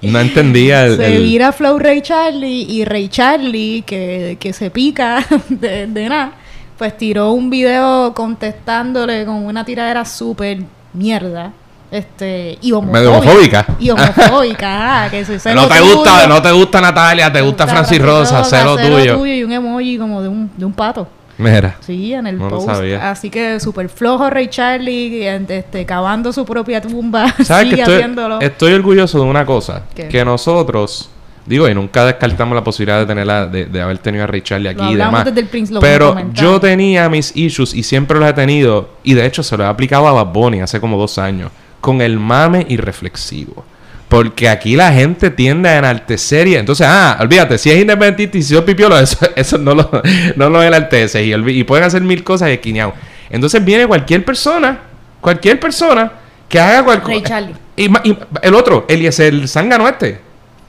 No 0.01 0.19
entendía 0.19 0.85
el... 0.85 0.97
se 0.97 1.15
el- 1.15 1.23
vira 1.23 1.51
Flow 1.51 1.79
Ray 1.79 2.01
Charlie 2.01 2.63
y 2.69 2.83
Ray 2.85 3.07
Charlie, 3.09 3.83
que, 3.85 4.37
que 4.39 4.51
se 4.53 4.69
pica 4.69 5.23
de, 5.49 5.87
de 5.87 6.09
nada, 6.09 6.33
pues 6.77 6.97
tiró 6.97 7.31
un 7.31 7.49
video 7.49 8.13
contestándole 8.13 9.25
con 9.25 9.45
una 9.45 9.63
tiradera 9.63 10.03
súper 10.05 10.59
mierda. 10.93 11.53
Este, 11.93 12.57
y 12.59 12.71
homofóbica. 12.71 12.99
Medio 12.99 13.11
homofóbica. 13.11 13.65
Y 13.79 13.89
homofóbica, 13.91 15.01
ajá, 15.03 15.09
que 15.11 15.23
se 15.25 15.37
sé 15.37 15.53
no 15.53 15.67
te 15.67 15.77
tuyo, 15.77 15.95
gusta, 15.95 16.25
no 16.27 16.41
te 16.41 16.51
gusta 16.51 16.81
Natalia, 16.81 17.31
te 17.31 17.39
gusta 17.41 17.67
Francis 17.67 18.01
Rosa, 18.01 18.63
lo 18.63 18.75
tuyo. 18.77 19.23
y 19.27 19.43
un 19.43 19.51
emoji 19.51 19.99
como 19.99 20.23
de 20.23 20.27
un, 20.27 20.49
de 20.57 20.65
un 20.65 20.73
pato. 20.73 21.07
Mira. 21.37 21.75
Sí, 21.81 22.11
en 22.13 22.25
el 22.25 22.39
No 22.39 22.49
post. 22.49 22.67
Así 22.99 23.29
que 23.29 23.59
súper 23.59 23.89
flojo 23.89 24.27
Ray 24.27 24.47
Charlie, 24.47 25.27
este, 25.27 25.85
cavando 25.85 26.33
su 26.33 26.43
propia 26.45 26.81
tumba. 26.81 27.31
¿Sabes 27.43 27.73
que 27.75 27.81
estoy, 27.81 27.95
haciéndolo. 27.95 28.41
estoy 28.41 28.73
orgulloso 28.73 29.19
de 29.19 29.25
una 29.25 29.45
cosa? 29.45 29.83
¿Qué? 29.93 30.07
Que 30.07 30.25
nosotros, 30.25 31.11
digo, 31.45 31.69
y 31.69 31.75
nunca 31.75 32.05
descartamos 32.05 32.55
la 32.55 32.63
posibilidad 32.63 32.99
de 33.01 33.05
tenerla, 33.05 33.45
de, 33.45 33.65
de 33.65 33.81
haber 33.81 33.99
tenido 33.99 34.23
a 34.23 34.27
Ray 34.27 34.41
Charlie 34.41 34.69
aquí 34.69 34.79
Lo 34.79 34.85
y 34.85 34.91
hablamos 34.93 35.11
demás. 35.11 35.25
desde 35.25 35.41
el 35.41 35.47
principio, 35.47 35.75
lo 35.75 35.81
Pero 35.81 36.17
yo 36.33 36.59
tenía 36.59 37.07
mis 37.07 37.35
issues 37.35 37.75
y 37.75 37.83
siempre 37.83 38.19
los 38.19 38.27
he 38.27 38.33
tenido. 38.33 38.89
Y 39.03 39.13
de 39.13 39.27
hecho 39.27 39.43
se 39.43 39.55
los 39.57 39.65
he 39.65 39.69
aplicado 39.69 40.07
a 40.07 40.11
Bad 40.11 40.33
Bunny 40.33 40.61
hace 40.61 40.79
como 40.79 40.97
dos 40.97 41.19
años. 41.19 41.51
Con 41.83 41.99
el 41.99 42.17
mame 42.17 42.65
irreflexivo. 42.69 43.65
Porque 44.07 44.47
aquí 44.47 44.77
la 44.77 44.93
gente 44.93 45.31
tiende 45.31 45.67
a 45.67 45.79
enaltecer 45.79 46.47
y 46.47 46.55
entonces, 46.55 46.87
ah, 46.89 47.17
olvídate, 47.19 47.57
si 47.57 47.71
es 47.71 47.81
independentista 47.81 48.37
y 48.37 48.41
si 48.41 48.55
es 48.55 48.61
pipiolo, 48.61 48.97
eso, 48.99 49.17
eso 49.35 49.57
no 49.57 49.75
lo, 49.75 49.91
no 50.37 50.49
lo 50.49 50.63
enaltece. 50.63 51.25
Y, 51.25 51.33
y 51.33 51.63
pueden 51.65 51.83
hacer 51.83 52.01
mil 52.01 52.23
cosas 52.23 52.47
y 52.47 52.53
esquineado. 52.53 52.93
Entonces 53.29 53.65
viene 53.65 53.85
cualquier 53.85 54.23
persona, 54.23 54.79
cualquier 55.19 55.59
persona 55.59 56.09
que 56.47 56.57
haga 56.57 56.85
cualquier 56.85 57.21
Charlie. 57.21 57.55
y, 57.75 57.85
y 58.07 58.17
el 58.41 58.55
otro, 58.55 58.85
Eliezer 58.87 59.45
Zángano 59.45 59.89
este. 59.89 60.21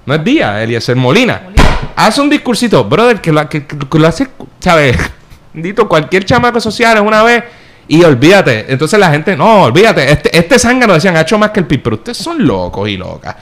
No 0.04 0.14
es 0.14 0.24
Díaz, 0.24 0.62
Eliezer 0.62 0.96
Molina. 0.96 1.42
Hace 1.94 2.22
un 2.22 2.28
discursito, 2.28 2.82
brother, 2.82 3.20
que 3.20 3.30
lo, 3.30 3.48
que, 3.48 3.64
que 3.64 3.98
lo 4.00 4.08
hace, 4.08 4.26
¿sabes? 4.58 4.96
Dito, 5.54 5.88
cualquier 5.88 6.24
chamaco 6.24 6.60
social 6.60 6.96
es 6.96 7.02
una 7.02 7.22
vez 7.22 7.44
y 7.88 8.02
olvídate. 8.02 8.66
Entonces 8.68 8.98
la 8.98 9.10
gente, 9.10 9.36
no, 9.36 9.62
olvídate. 9.64 10.10
Este, 10.10 10.36
este 10.36 10.58
Zángano 10.58 10.94
decían, 10.94 11.16
ha 11.16 11.22
hecho 11.22 11.38
más 11.38 11.50
que 11.50 11.60
el 11.60 11.66
PIB, 11.66 11.82
pero 11.82 11.96
ustedes 11.96 12.18
son 12.18 12.46
locos 12.46 12.88
y 12.88 12.96
locas. 12.96 13.36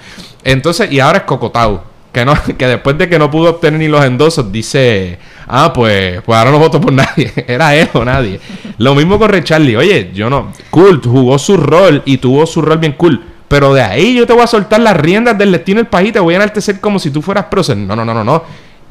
Entonces, 0.44 0.90
y 0.90 1.00
ahora 1.00 1.18
es 1.18 1.24
Cocotau. 1.24 1.92
Que, 2.12 2.24
no, 2.24 2.34
que 2.58 2.66
después 2.66 2.98
de 2.98 3.08
que 3.08 3.18
no 3.18 3.30
pudo 3.30 3.50
obtener 3.50 3.80
ni 3.80 3.88
los 3.88 4.04
endosos, 4.04 4.52
dice, 4.52 5.18
ah, 5.48 5.72
pues, 5.72 6.20
pues 6.22 6.38
ahora 6.38 6.50
no 6.50 6.58
voto 6.58 6.80
por 6.80 6.92
nadie. 6.92 7.32
Era 7.46 7.74
él 7.74 7.88
o 7.92 8.04
nadie. 8.04 8.40
Lo 8.78 8.94
mismo 8.94 9.18
con 9.18 9.30
Ray 9.30 9.42
Charlie. 9.42 9.76
Oye, 9.76 10.10
yo 10.12 10.28
no. 10.28 10.52
Cool, 10.70 11.00
jugó 11.02 11.38
su 11.38 11.56
rol 11.56 12.02
y 12.04 12.18
tuvo 12.18 12.46
su 12.46 12.60
rol 12.60 12.78
bien 12.78 12.92
cool. 12.92 13.22
Pero 13.48 13.74
de 13.74 13.82
ahí 13.82 14.14
yo 14.14 14.26
te 14.26 14.32
voy 14.32 14.42
a 14.42 14.46
soltar 14.46 14.80
las 14.80 14.96
riendas 14.96 15.36
del 15.36 15.52
destino 15.52 15.78
del 15.78 15.86
país 15.86 16.08
y 16.08 16.12
te 16.12 16.20
voy 16.20 16.32
a 16.34 16.38
enaltecer 16.38 16.80
como 16.80 16.98
si 16.98 17.10
tú 17.10 17.20
fueras 17.20 17.46
prócer. 17.46 17.76
No, 17.76 17.94
no, 17.94 18.04
no, 18.04 18.14
no, 18.14 18.24
no. 18.24 18.42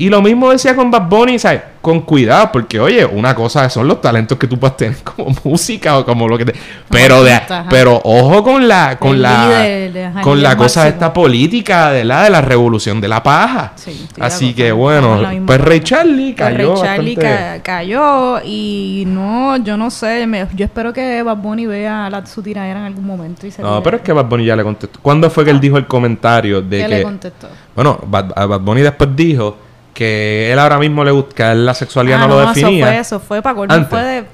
Y 0.01 0.09
lo 0.09 0.21
mismo 0.21 0.49
decía 0.51 0.75
con 0.75 0.89
Bad 0.89 1.07
Bunny, 1.09 1.37
¿sabes? 1.37 1.61
Con 1.79 2.01
cuidado, 2.01 2.51
porque 2.51 2.79
oye, 2.79 3.05
una 3.05 3.33
cosa 3.35 3.69
son 3.69 3.87
los 3.87 4.01
talentos 4.01 4.37
que 4.37 4.47
tú 4.47 4.57
puedes 4.59 4.77
tener 4.77 4.97
como 5.03 5.35
música 5.43 5.97
o 5.99 6.05
como 6.05 6.27
lo 6.27 6.37
que 6.37 6.45
te... 6.45 6.53
Pero 6.89 7.23
de, 7.23 7.39
pero 7.69 7.99
ojo 8.03 8.43
con 8.43 8.67
la 8.67 8.97
con 8.99 9.11
El 9.15 9.21
la 9.21 9.45
líder, 9.47 9.93
de- 9.93 10.21
con 10.21 10.41
la 10.41 10.55
cosa 10.57 10.81
máximo. 10.81 10.93
esta 10.95 11.13
política 11.13 11.91
de 11.91 12.03
la 12.03 12.23
de 12.23 12.29
la 12.31 12.41
revolución 12.41 12.99
de 13.01 13.07
la 13.07 13.21
paja. 13.21 13.73
Sí, 13.75 14.07
de 14.15 14.23
Así 14.23 14.53
que 14.55 14.71
bueno, 14.71 15.21
pues 15.45 15.61
Ray. 15.61 15.79
Charlie 15.81 16.33
Pues 16.33 16.49
cayó 16.49 16.73
Ray 16.75 16.81
Charlie 16.83 17.15
bastante- 17.15 17.57
ca- 17.57 17.63
cayó 17.63 18.41
y 18.43 19.03
no, 19.07 19.57
yo 19.57 19.77
no 19.77 19.89
sé, 19.91 20.25
me- 20.27 20.47
yo 20.55 20.65
espero 20.65 20.93
que 20.93 21.21
Bad 21.23 21.37
Bunny 21.37 21.65
vea 21.67 22.09
la, 22.09 22.25
su 22.25 22.41
tiradera 22.41 22.79
en 22.79 22.85
algún 22.87 23.05
momento 23.05 23.45
y 23.47 23.51
se 23.51 23.61
No, 23.61 23.81
pero 23.83 23.97
es 23.97 24.03
que 24.03 24.13
Bad 24.13 24.25
Bunny 24.25 24.45
ya 24.45 24.55
le 24.55 24.63
contestó. 24.63 24.99
¿Cuándo 25.01 25.29
fue 25.29 25.45
que 25.45 25.51
él 25.51 25.59
dijo 25.59 25.77
el 25.77 25.85
comentario 25.87 26.61
de 26.61 26.77
¿Qué 26.77 26.83
que 26.87 26.89
le 26.97 27.03
contestó? 27.03 27.47
Bueno, 27.75 27.99
Bad, 28.07 28.33
Bad 28.47 28.61
Bunny 28.61 28.81
después 28.81 29.09
dijo 29.15 29.57
que 29.93 30.51
él 30.51 30.59
ahora 30.59 30.77
mismo 30.79 31.03
le 31.03 31.11
gusta, 31.11 31.35
que 31.35 31.43
a 31.43 31.51
él 31.51 31.65
la 31.65 31.73
sexualidad 31.73 32.19
Ah, 32.23 32.27
no, 32.27 32.35
lo 32.35 32.41
Eso 32.43 32.53
definía. 32.53 32.85
fue, 32.87 32.97
eso 32.99 33.19
fue 33.19 33.41
para 33.41 33.55
colmo, 33.55 33.73
Antes. 33.73 33.89
fue 33.89 34.01
de 34.03 34.25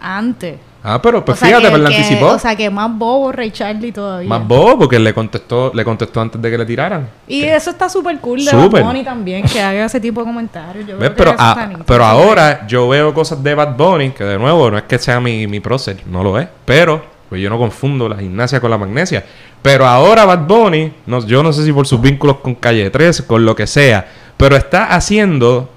antes. 0.00 0.56
Ah, 0.82 0.98
pero 1.02 1.22
pues 1.22 1.42
O 1.42 1.44
fíjate, 1.44 1.64
que- 1.64 1.70
pues 1.72 1.84
anticipó. 1.84 2.26
O 2.28 2.38
sea, 2.38 2.56
que 2.56 2.70
más 2.70 2.90
bobo 2.96 3.30
Ray 3.32 3.50
Charlie 3.50 3.92
todavía. 3.92 4.26
Más 4.26 4.48
bobo 4.48 4.78
porque 4.78 4.98
le 4.98 5.12
contestó, 5.12 5.70
le 5.74 5.84
contestó 5.84 6.22
antes 6.22 6.40
de 6.40 6.50
que 6.50 6.56
le 6.56 6.64
tiraran. 6.64 7.06
Y 7.28 7.42
eso 7.42 7.70
está 7.70 7.90
súper 7.90 8.18
cool 8.18 8.42
de. 8.42 8.50
Bad 8.50 8.82
Bunny 8.84 9.04
también, 9.04 9.42
que 9.42 9.60
haga 9.60 9.84
ese 9.84 10.00
tipo 10.00 10.20
de 10.20 10.26
comentarios. 10.26 10.86
Yo 10.86 10.96
¿Ves? 10.96 11.10
creo 11.10 11.14
que 11.14 11.16
Pero, 11.16 11.30
eso 11.32 11.42
a- 11.42 11.84
pero 11.86 12.04
ahora 12.06 12.66
yo 12.66 12.88
veo 12.88 13.12
cosas 13.12 13.42
de 13.42 13.54
Bad 13.54 13.76
Bunny, 13.76 14.10
que 14.12 14.24
de 14.24 14.38
nuevo 14.38 14.70
no 14.70 14.78
es 14.78 14.84
que 14.84 14.98
sea 14.98 15.20
mi, 15.20 15.46
mi 15.46 15.60
prócer, 15.60 15.98
no 16.06 16.24
lo 16.24 16.38
es. 16.38 16.48
Pero, 16.64 17.04
pues 17.28 17.42
yo 17.42 17.50
no 17.50 17.58
confundo 17.58 18.08
la 18.08 18.16
gimnasia 18.16 18.58
con 18.58 18.70
la 18.70 18.78
magnesia. 18.78 19.22
Pero 19.60 19.86
ahora 19.86 20.24
Bad 20.24 20.46
Bunny, 20.46 20.94
no, 21.04 21.26
yo 21.26 21.42
no 21.42 21.52
sé 21.52 21.62
si 21.62 21.74
por 21.74 21.86
sus 21.86 22.00
vínculos 22.00 22.36
con 22.38 22.54
Calle 22.54 22.88
13, 22.88 23.26
con 23.26 23.44
lo 23.44 23.54
que 23.54 23.66
sea, 23.66 24.08
pero 24.40 24.56
está 24.56 24.86
haciendo 24.94 25.68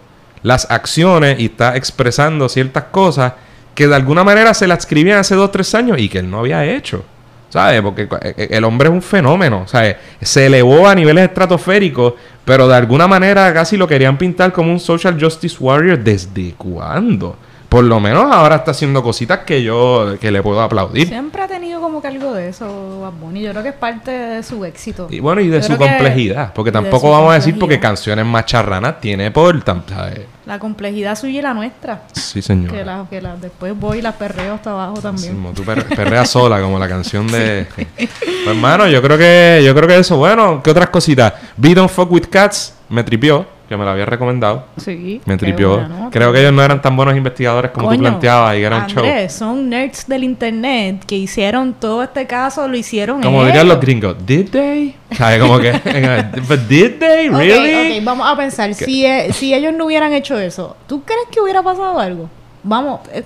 las 0.41 0.71
acciones 0.71 1.37
y 1.37 1.45
está 1.45 1.75
expresando 1.75 2.47
ciertas 2.47 2.85
cosas 2.85 3.33
que 3.75 3.89
de 3.89 3.95
alguna 3.95 4.23
manera 4.23 4.53
se 4.53 4.67
las 4.67 4.79
escribían 4.79 5.19
hace 5.19 5.35
dos 5.35 5.49
o 5.49 5.51
tres 5.51 5.75
años 5.75 5.99
y 5.99 6.07
que 6.07 6.19
él 6.19 6.31
no 6.31 6.39
había 6.39 6.63
hecho. 6.63 7.03
¿Sabes? 7.49 7.81
Porque 7.81 8.07
eh, 8.21 8.47
el 8.51 8.63
hombre 8.63 8.87
es 8.87 8.93
un 8.93 9.01
fenómeno. 9.01 9.67
¿Sabes? 9.67 9.97
Se 10.21 10.45
elevó 10.45 10.87
a 10.87 10.95
niveles 10.95 11.25
estratosféricos, 11.25 12.13
pero 12.45 12.67
de 12.69 12.75
alguna 12.75 13.05
manera 13.05 13.53
casi 13.53 13.75
lo 13.75 13.85
querían 13.85 14.17
pintar 14.17 14.53
como 14.53 14.71
un 14.71 14.79
social 14.79 15.17
justice 15.19 15.57
warrior. 15.59 15.99
¿Desde 15.99 16.53
cuándo? 16.53 17.35
Por 17.73 17.83
lo 17.85 17.99
menos 17.99 18.31
ahora 18.31 18.57
está 18.57 18.69
haciendo 18.69 19.01
cositas 19.01 19.39
que 19.39 19.63
yo 19.63 20.15
que 20.21 20.29
le 20.29 20.43
puedo 20.43 20.61
aplaudir. 20.61 21.07
Siempre 21.07 21.41
ha 21.41 21.47
tenido 21.47 21.81
como 21.81 22.03
que 22.03 22.07
algo 22.07 22.31
de 22.31 22.49
eso, 22.49 22.99
Bad 23.01 23.13
Bunny. 23.13 23.41
Yo 23.41 23.49
creo 23.49 23.63
que 23.63 23.69
es 23.69 23.75
parte 23.75 24.11
de 24.11 24.43
su 24.43 24.63
éxito. 24.63 25.07
Y 25.09 25.19
bueno, 25.19 25.41
y 25.41 25.47
de 25.47 25.59
Yo 25.59 25.69
su 25.69 25.77
complejidad. 25.77 26.53
Porque 26.53 26.71
tampoco 26.71 27.09
vamos 27.09 27.31
a 27.31 27.33
decir 27.33 27.57
porque 27.57 27.79
canciones 27.79 28.27
más 28.27 28.45
charranas 28.45 29.01
tiene 29.01 29.31
por... 29.31 29.63
¿sabes? 29.89 30.21
La 30.45 30.59
complejidad 30.59 31.17
suya 31.17 31.39
y 31.39 31.41
la 31.41 31.55
nuestra. 31.55 32.03
Sí, 32.11 32.43
señor. 32.43 32.71
Que, 32.71 32.85
la, 32.85 33.07
que 33.09 33.19
la, 33.19 33.37
después 33.37 33.73
voy 33.79 33.97
y 33.97 34.01
las 34.03 34.13
perreo 34.17 34.53
hasta 34.53 34.69
abajo 34.69 35.01
también. 35.01 35.33
Como 35.33 35.53
tú 35.53 35.63
per- 35.63 35.87
perreas 35.87 36.29
sola, 36.29 36.61
como 36.61 36.77
la 36.77 36.87
canción 36.87 37.25
de. 37.25 37.65
Pues 37.97 38.55
hermano, 38.55 38.87
yo 38.87 39.01
creo 39.01 39.17
que. 39.17 39.63
Yo 39.65 39.73
creo 39.73 39.87
que 39.87 39.97
eso, 39.97 40.17
bueno, 40.17 40.61
¿qué 40.61 40.69
otras 40.69 40.89
cositas? 40.89 41.33
Be 41.57 41.73
Don't 41.73 41.89
Fuck 41.89 42.11
with 42.11 42.25
Cats 42.29 42.75
me 42.89 43.03
tripió, 43.03 43.47
que 43.67 43.77
me 43.77 43.85
lo 43.85 43.91
había 43.91 44.05
recomendado. 44.05 44.65
Sí. 44.77 45.21
Me 45.25 45.37
tripió. 45.37 45.87
Creo 46.11 46.31
que 46.33 46.41
ellos 46.41 46.53
no 46.53 46.61
eran 46.61 46.81
tan 46.81 46.95
buenos 46.95 47.15
investigadores 47.15 47.71
como 47.71 47.87
tú 47.87 47.95
Coño, 47.95 48.01
planteabas 48.01 48.55
y 48.55 48.59
que 48.59 48.65
era 48.65 48.77
un 48.77 48.87
show. 48.87 49.03
Andrés, 49.03 49.33
son 49.33 49.69
nerds 49.69 50.07
del 50.07 50.23
internet 50.23 51.03
que 51.05 51.15
hicieron 51.15 51.73
todo 51.73 52.03
este 52.03 52.27
caso, 52.27 52.67
lo 52.67 52.75
hicieron 52.75 53.21
Como 53.21 53.43
dirían 53.45 53.65
ellos. 53.65 53.75
los 53.75 53.81
gringos, 53.81 54.15
¿did 54.25 54.49
they? 54.49 54.95
¿Sabes? 55.11 55.41
Como 55.41 55.59
que. 55.59 55.71
But 56.47 56.59
did 56.67 56.99
they? 56.99 57.29
¿Really? 57.29 57.99
ok, 57.99 58.05
vamos 58.05 58.27
a 58.29 58.35
pensar, 58.35 58.73
si, 58.73 59.05
eh, 59.05 59.31
si 59.33 59.53
ellos 59.53 59.73
no 59.73 59.85
hubieran 59.85 60.13
hecho 60.13 60.37
eso, 60.37 60.75
¿tú 60.87 61.03
crees 61.03 61.27
que 61.31 61.39
hubiera 61.39 61.63
pasado 61.63 61.99
algo? 61.99 62.29
Vamos, 62.63 63.01
eh, 63.13 63.23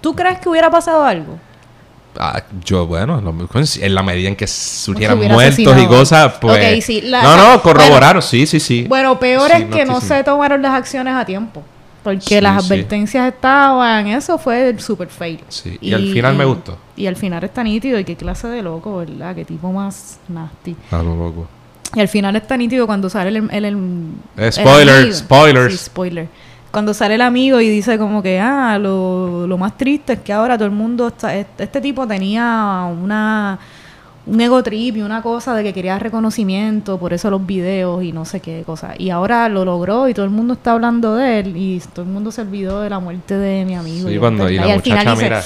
¿tú 0.00 0.14
crees 0.14 0.38
que 0.38 0.48
hubiera 0.48 0.70
pasado 0.70 1.02
algo? 1.04 1.38
Ah, 2.16 2.42
yo, 2.64 2.86
bueno, 2.86 3.20
lo- 3.20 3.34
en 3.80 3.94
la 3.94 4.02
medida 4.02 4.28
en 4.28 4.36
que 4.36 4.46
surgieran 4.46 5.18
muertos 5.18 5.58
y 5.78 5.86
cosas, 5.86 6.34
pues. 6.40 6.76
Ok, 6.76 6.82
sí, 6.82 7.00
la- 7.02 7.22
no, 7.22 7.36
no, 7.36 7.62
corroboraron, 7.62 8.22
sí, 8.22 8.46
sí, 8.46 8.58
sí. 8.60 8.84
Bueno, 8.88 9.18
peor 9.20 9.50
Sí, 9.50 9.62
es 9.62 9.68
que 9.68 9.84
no 9.84 10.00
se 10.00 10.24
tomaron 10.24 10.60
las 10.62 10.72
acciones 10.74 11.14
a 11.14 11.24
tiempo. 11.24 11.62
Porque 12.02 12.20
Sí, 12.20 12.40
las 12.40 12.64
advertencias 12.64 13.32
estaban, 13.34 14.06
eso 14.06 14.38
fue 14.38 14.70
el 14.70 14.80
super 14.80 15.08
fail. 15.08 15.40
Sí, 15.48 15.76
y 15.80 15.92
al 15.92 16.10
final 16.12 16.36
me 16.36 16.44
gustó. 16.44 16.78
Y 16.96 17.06
al 17.06 17.16
final 17.16 17.44
está 17.44 17.62
nítido, 17.62 17.98
y 17.98 18.04
qué 18.04 18.16
clase 18.16 18.48
de 18.48 18.62
loco, 18.62 18.96
¿verdad? 18.98 19.34
Qué 19.34 19.44
tipo 19.44 19.70
más 19.72 20.18
nasty. 20.28 20.74
A 20.90 20.98
lo 21.02 21.14
loco. 21.16 21.46
Y 21.94 22.00
al 22.00 22.08
final 22.08 22.36
está 22.36 22.56
nítido 22.56 22.86
cuando 22.86 23.08
sale 23.10 23.30
el... 23.30 23.48
el, 23.50 23.64
el- 23.64 23.76
Eh, 24.36 24.46
el 24.46 24.52
spoiler, 24.52 25.14
spoilers. 25.14 25.80
Spoiler. 25.80 26.28
Cuando 26.70 26.92
sale 26.94 27.14
el 27.14 27.22
amigo 27.22 27.60
y 27.60 27.68
dice 27.68 27.98
como 27.98 28.22
que, 28.22 28.38
ah, 28.40 28.78
lo, 28.78 29.46
lo 29.46 29.56
más 29.58 29.76
triste 29.78 30.14
es 30.14 30.18
que 30.20 30.32
ahora 30.32 30.56
todo 30.58 30.66
el 30.66 30.74
mundo 30.74 31.08
está... 31.08 31.34
Este, 31.34 31.64
este 31.64 31.80
tipo 31.80 32.06
tenía 32.06 32.86
una... 33.02 33.58
Un 34.26 34.38
ego 34.42 34.62
trip 34.62 34.98
y 34.98 35.00
una 35.00 35.22
cosa 35.22 35.54
de 35.54 35.62
que 35.62 35.72
quería 35.72 35.98
reconocimiento, 35.98 36.98
por 36.98 37.14
eso 37.14 37.30
los 37.30 37.46
videos 37.46 38.02
y 38.04 38.12
no 38.12 38.26
sé 38.26 38.40
qué 38.40 38.62
cosa. 38.66 38.92
Y 38.98 39.08
ahora 39.08 39.48
lo 39.48 39.64
logró 39.64 40.06
y 40.06 40.12
todo 40.12 40.26
el 40.26 40.30
mundo 40.30 40.52
está 40.52 40.72
hablando 40.72 41.14
de 41.14 41.40
él 41.40 41.56
y 41.56 41.80
todo 41.94 42.04
el 42.04 42.10
mundo 42.10 42.30
se 42.30 42.42
olvidó 42.42 42.82
de 42.82 42.90
la 42.90 42.98
muerte 42.98 43.38
de 43.38 43.64
mi 43.64 43.74
amigo. 43.74 44.06
Sí, 44.06 44.18
cuando 44.18 44.50
y 44.50 44.58
verdad. 44.58 44.68
la 44.68 44.74
muchacha 44.76 45.14
mira 45.16 45.42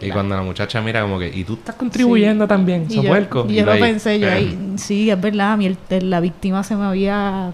y 0.00 0.10
cuando 0.10 0.34
la 0.34 0.42
muchacha 0.42 0.80
mira 0.80 1.02
como 1.02 1.20
que 1.20 1.28
y 1.32 1.44
tú 1.44 1.52
estás 1.54 1.76
contribuyendo 1.76 2.46
Sí. 2.46 2.48
también, 2.48 2.86
Y 2.88 2.94
sos 2.96 3.04
yo, 3.04 3.08
puerco. 3.10 3.46
y 3.48 3.52
Y 3.52 3.56
yo 3.58 3.66
lo 3.66 3.78
pensé, 3.78 4.18
yo 4.18 4.26
eh. 4.26 4.32
ahí, 4.32 4.72
sí, 4.78 5.08
es 5.08 5.20
verdad, 5.20 5.52
a 5.52 5.56
mí 5.56 5.66
el- 5.88 6.10
la 6.10 6.18
víctima 6.18 6.64
se 6.64 6.74
me 6.74 6.86
había 6.86 7.52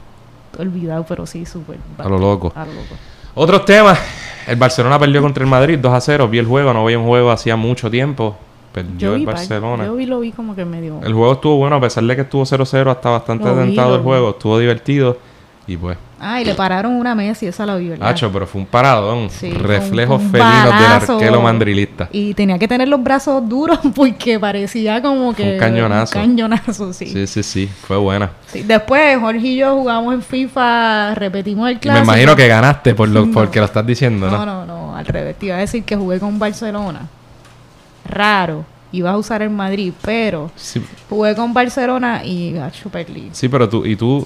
olvidado, 0.58 1.04
pero 1.08 1.26
sí, 1.26 1.44
súper. 1.46 1.78
A 1.98 2.08
lo 2.08 2.18
loco. 2.18 2.52
A 2.54 2.64
lo 2.64 2.72
loco. 2.72 2.94
Otros 3.34 3.64
temas, 3.64 3.98
el 4.46 4.56
Barcelona 4.56 4.98
perdió 4.98 5.20
contra 5.20 5.42
el 5.42 5.50
Madrid 5.50 5.78
2 5.78 5.92
a 5.92 6.00
0, 6.00 6.28
vi 6.28 6.38
el 6.38 6.46
juego, 6.46 6.72
no 6.72 6.84
veía 6.84 6.98
un 6.98 7.06
juego 7.06 7.30
hacía 7.30 7.56
mucho 7.56 7.90
tiempo. 7.90 8.36
Perdió 8.72 9.10
Yo 9.10 9.14
el 9.14 9.24
Barcelona. 9.24 9.86
yo 9.86 9.94
vi, 9.94 10.06
lo 10.06 10.18
vi 10.18 10.32
como 10.32 10.56
que 10.56 10.64
medio... 10.64 11.00
El 11.02 11.12
juego 11.14 11.34
estuvo 11.34 11.56
bueno, 11.58 11.76
a 11.76 11.80
pesar 11.80 12.02
de 12.04 12.16
que 12.16 12.22
estuvo 12.22 12.42
0-0, 12.44 12.90
hasta 12.90 13.10
bastante 13.10 13.48
atentado 13.48 13.94
el 13.94 14.02
juego, 14.02 14.30
estuvo 14.30 14.58
divertido. 14.58 15.16
Y 15.66 15.76
pues, 15.76 15.96
Ah, 16.26 16.40
y 16.40 16.44
le 16.44 16.54
pararon 16.54 16.92
una 16.92 17.14
Messi, 17.14 17.46
esa 17.46 17.66
la 17.66 17.76
vi, 17.76 17.88
¿verdad? 17.90 18.08
Hacho, 18.08 18.32
pero 18.32 18.46
fue 18.46 18.62
un 18.62 18.66
paradón. 18.66 19.28
Sí, 19.30 19.50
fue 19.50 19.58
un- 19.58 19.64
reflejos 19.64 20.22
un 20.22 20.30
felinos 20.30 20.64
del 20.64 20.92
arquero 21.16 21.42
mandrilista. 21.42 22.08
Y 22.12 22.32
tenía 22.34 22.58
que 22.58 22.66
tener 22.66 22.88
los 22.88 23.02
brazos 23.02 23.46
duros 23.48 23.78
porque 23.94 24.40
parecía 24.40 25.02
como 25.02 25.34
que... 25.34 25.52
Un 25.54 25.58
cañonazo. 25.58 26.18
Un 26.18 26.24
cañonazo, 26.24 26.92
sí. 26.94 27.06
Sí, 27.06 27.26
sí, 27.26 27.42
sí, 27.42 27.66
fue 27.86 27.96
buena. 27.98 28.30
Sí, 28.46 28.62
Después, 28.62 29.18
Jorge 29.20 29.46
y 29.46 29.56
yo 29.56 29.74
jugamos 29.76 30.14
en 30.14 30.22
FIFA, 30.22 31.14
repetimos 31.14 31.66
el 31.68 31.72
Y 31.72 31.74
me 31.76 31.80
clásico. 31.80 32.04
imagino 32.04 32.36
que 32.36 32.48
ganaste 32.48 32.94
por 32.94 33.08
lo, 33.08 33.26
No. 33.26 33.32
porque 33.32 33.58
lo 33.58 33.66
estás 33.66 33.86
diciendo, 33.86 34.30
¿no? 34.30 34.38
No, 34.38 34.46
no, 34.46 34.66
no, 34.66 34.96
al 34.96 35.04
revés. 35.04 35.36
Te 35.38 35.46
iba 35.46 35.56
a 35.56 35.58
decir 35.60 35.84
que 35.84 35.94
jugué 35.96 36.18
con 36.20 36.38
Barcelona. 36.38 37.00
Raro. 38.08 38.64
Ibas 38.92 39.14
a 39.14 39.16
usar 39.18 39.42
el 39.42 39.50
Madrid, 39.50 39.92
pero 40.02 40.52
Sí, 40.54 40.80
jugué 41.10 41.34
con 41.34 41.52
Barcelona 41.52 42.22
y 42.24 42.52
gacho 42.52 42.88
perdí. 42.90 43.28
sí, 43.32 43.48
pero 43.48 43.68
tú, 43.68 43.84
y 43.84 43.96
tú, 43.96 44.24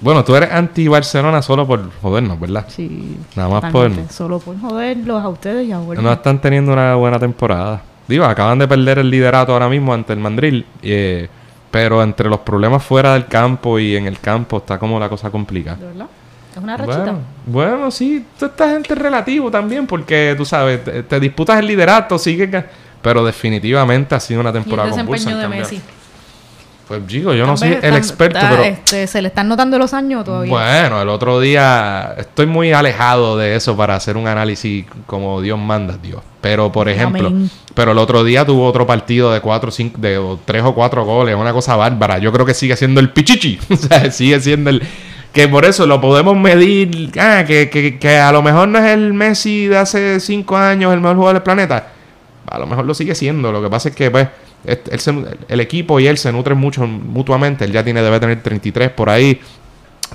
bueno, 0.00 0.24
tú 0.24 0.34
eres 0.36 0.50
anti-Barcelona 0.52 1.40
solo 1.42 1.66
por 1.66 1.90
jodernos, 2.02 2.38
¿verdad? 2.38 2.66
Sí. 2.68 3.16
Nada 3.34 3.48
más 3.48 3.72
por- 3.72 3.90
Solo 4.10 4.38
por 4.38 4.58
joderlos 4.60 5.22
a 5.22 5.28
ustedes 5.28 5.66
y 5.66 5.72
a 5.72 5.78
Jorge. 5.78 6.02
No 6.02 6.12
están 6.12 6.40
teniendo 6.40 6.72
una 6.72 6.94
buena 6.94 7.18
temporada. 7.18 7.82
Digo, 8.08 8.24
acaban 8.24 8.58
de 8.58 8.68
perder 8.68 8.98
el 8.98 9.10
liderato 9.10 9.52
ahora 9.52 9.68
mismo 9.68 9.92
ante 9.94 10.12
el 10.12 10.18
Mandril. 10.20 10.66
eh, 10.82 11.28
pero 11.68 12.02
entre 12.02 12.28
los 12.30 12.38
problemas 12.40 12.82
fuera 12.82 13.12
del 13.12 13.26
campo 13.26 13.78
y 13.78 13.96
en 13.96 14.06
el 14.06 14.18
campo 14.18 14.58
está 14.58 14.78
como 14.78 14.98
la 14.98 15.10
cosa 15.10 15.30
complicada. 15.30 15.76
¿De 15.76 15.84
verdad? 15.86 16.06
Es 16.52 16.62
una 16.62 16.74
rachita. 16.76 16.98
Bueno, 17.04 17.18
bueno, 17.44 17.90
sí, 17.90 18.24
toda 18.38 18.50
esta 18.52 18.70
gente 18.70 18.94
es 18.94 18.98
relativo 18.98 19.50
también, 19.50 19.86
porque 19.86 20.34
tú 20.38 20.46
sabes, 20.46 20.82
te, 20.82 21.02
te 21.02 21.20
disputas 21.20 21.58
el 21.58 21.66
liderato, 21.66 22.18
sigue, 22.18 22.50
ga- 22.50 22.64
pero 23.02 23.22
definitivamente 23.26 24.14
ha 24.14 24.20
sido 24.20 24.40
una 24.40 24.50
y 24.50 24.56
el 24.56 24.62
temporada 24.62 24.88
convulsa. 24.90 25.24
desempeño 25.30 25.44
en 25.44 25.50
de. 25.50 25.58
Messi. 25.58 25.82
Pues 26.86 27.04
digo, 27.04 27.34
yo 27.34 27.46
no 27.46 27.56
soy 27.56 27.76
el 27.82 27.96
experto, 27.96 28.38
está, 28.38 28.50
pero 28.50 28.62
este, 28.62 29.08
se 29.08 29.20
le 29.20 29.28
están 29.28 29.48
notando 29.48 29.76
los 29.76 29.92
años 29.92 30.24
todavía. 30.24 30.52
bueno, 30.52 31.02
el 31.02 31.08
otro 31.08 31.40
día 31.40 32.14
estoy 32.16 32.46
muy 32.46 32.72
alejado 32.72 33.36
de 33.36 33.56
eso 33.56 33.76
para 33.76 33.96
hacer 33.96 34.16
un 34.16 34.28
análisis 34.28 34.86
como 35.06 35.40
Dios 35.40 35.58
manda, 35.58 35.98
Dios. 36.00 36.22
Pero 36.40 36.70
por 36.70 36.88
ejemplo, 36.88 37.26
Amén. 37.26 37.50
pero 37.74 37.90
el 37.90 37.98
otro 37.98 38.22
día 38.22 38.46
tuvo 38.46 38.64
otro 38.64 38.86
partido 38.86 39.32
de 39.32 39.40
cuatro, 39.40 39.72
cinco, 39.72 39.98
de 40.00 40.16
o 40.16 40.38
tres 40.44 40.62
o 40.62 40.74
cuatro 40.76 41.04
goles, 41.04 41.34
una 41.34 41.52
cosa 41.52 41.74
bárbara. 41.74 42.18
Yo 42.18 42.30
creo 42.30 42.46
que 42.46 42.54
sigue 42.54 42.76
siendo 42.76 43.00
el 43.00 43.10
pichichi, 43.10 43.58
o 43.68 43.76
sea, 43.76 44.08
sigue 44.12 44.38
siendo 44.38 44.70
el 44.70 44.82
que 45.32 45.48
por 45.48 45.64
eso 45.64 45.86
lo 45.86 46.00
podemos 46.00 46.36
medir, 46.36 47.10
ah, 47.18 47.44
que, 47.44 47.68
que, 47.68 47.98
que 47.98 48.16
a 48.16 48.30
lo 48.30 48.42
mejor 48.42 48.68
no 48.68 48.78
es 48.78 48.86
el 48.86 49.12
Messi 49.12 49.66
de 49.66 49.76
hace 49.76 50.20
cinco 50.20 50.56
años 50.56 50.94
el 50.94 51.00
mejor 51.00 51.16
jugador 51.16 51.34
del 51.34 51.42
planeta. 51.42 51.88
A 52.46 52.58
lo 52.60 52.66
mejor 52.66 52.84
lo 52.84 52.94
sigue 52.94 53.14
siendo. 53.16 53.50
Lo 53.50 53.60
que 53.60 53.68
pasa 53.68 53.88
es 53.88 53.96
que 53.96 54.08
pues 54.10 54.28
él 54.66 55.00
se- 55.00 55.24
el 55.48 55.60
equipo 55.60 55.98
y 56.00 56.06
él 56.06 56.18
se 56.18 56.32
nutren 56.32 56.58
mucho 56.58 56.86
mutuamente. 56.86 57.64
Él 57.64 57.72
ya 57.72 57.82
tiene 57.84 58.02
debe 58.02 58.18
tener 58.20 58.42
33 58.42 58.90
por 58.90 59.08
ahí. 59.10 59.40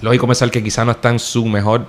Lógico 0.01 0.27
pensar 0.27 0.49
que 0.51 0.63
quizá 0.63 0.85
no 0.85 0.91
está 0.91 1.09
en 1.09 1.19
su 1.19 1.45
mejor 1.45 1.85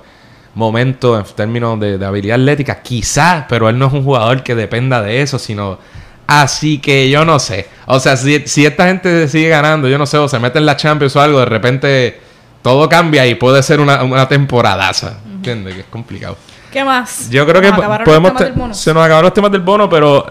momento 0.54 1.18
en 1.18 1.24
términos 1.34 1.78
de, 1.80 1.98
de 1.98 2.04
habilidad 2.06 2.38
atlética, 2.40 2.82
quizás, 2.82 3.44
pero 3.48 3.68
él 3.68 3.78
no 3.78 3.86
es 3.86 3.92
un 3.92 4.04
jugador 4.04 4.42
que 4.42 4.54
dependa 4.54 5.00
de 5.02 5.22
eso, 5.22 5.38
sino... 5.38 5.78
Así 6.26 6.78
que 6.78 7.10
yo 7.10 7.24
no 7.24 7.38
sé. 7.38 7.66
O 7.86 7.98
sea, 8.00 8.16
si, 8.16 8.40
si 8.46 8.64
esta 8.64 8.86
gente 8.86 9.28
sigue 9.28 9.48
ganando, 9.48 9.88
yo 9.88 9.98
no 9.98 10.06
sé, 10.06 10.16
o 10.18 10.28
se 10.28 10.38
mete 10.38 10.58
en 10.58 10.64
la 10.66 10.76
Champions 10.76 11.14
o 11.16 11.20
algo, 11.20 11.40
de 11.40 11.44
repente 11.46 12.20
todo 12.62 12.88
cambia 12.88 13.26
y 13.26 13.34
puede 13.34 13.62
ser 13.62 13.80
una, 13.80 14.02
una 14.02 14.26
temporadaza. 14.28 15.18
¿Entiendes? 15.30 15.74
Que 15.74 15.80
es 15.80 15.86
complicado. 15.86 16.36
¿Qué 16.70 16.84
más? 16.84 17.28
Yo 17.28 17.44
creo 17.46 17.60
que 17.60 17.66
Nos 17.68 17.76
po- 17.76 17.82
acabaron 17.82 18.04
los 18.06 18.08
podemos... 18.08 18.28
temas 18.30 18.38
te- 18.38 18.44
del 18.50 18.52
bono. 18.54 18.72
se 18.74 18.94
nos 18.94 19.04
acabaron 19.04 19.24
los 19.26 19.34
temas 19.34 19.52
del 19.52 19.60
bono, 19.60 19.90
pero 19.90 20.24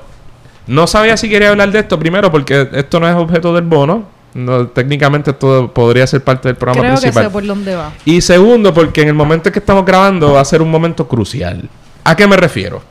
no 0.67 0.87
sabía 0.87 1.17
si 1.17 1.29
quería 1.29 1.49
hablar 1.49 1.71
de 1.71 1.79
esto 1.79 1.97
primero 1.97 2.31
porque 2.31 2.69
esto 2.73 2.99
no 2.99 3.07
es 3.07 3.15
objeto 3.15 3.53
del 3.53 3.63
bono. 3.63 4.05
No, 4.33 4.67
técnicamente 4.67 5.31
esto 5.31 5.71
podría 5.73 6.07
ser 6.07 6.23
parte 6.23 6.47
del 6.47 6.55
programa 6.55 6.81
Creo 6.81 6.95
que 6.95 7.01
principal. 7.01 7.25
sé 7.25 7.29
por 7.29 7.45
dónde 7.45 7.75
va. 7.75 7.91
Y 8.05 8.21
segundo, 8.21 8.73
porque 8.73 9.01
en 9.01 9.09
el 9.09 9.13
momento 9.13 9.49
en 9.49 9.53
que 9.53 9.59
estamos 9.59 9.85
grabando 9.85 10.33
va 10.33 10.41
a 10.41 10.45
ser 10.45 10.61
un 10.61 10.71
momento 10.71 11.07
crucial. 11.07 11.67
¿A 12.03 12.15
qué 12.15 12.27
me 12.27 12.37
refiero? 12.37 12.81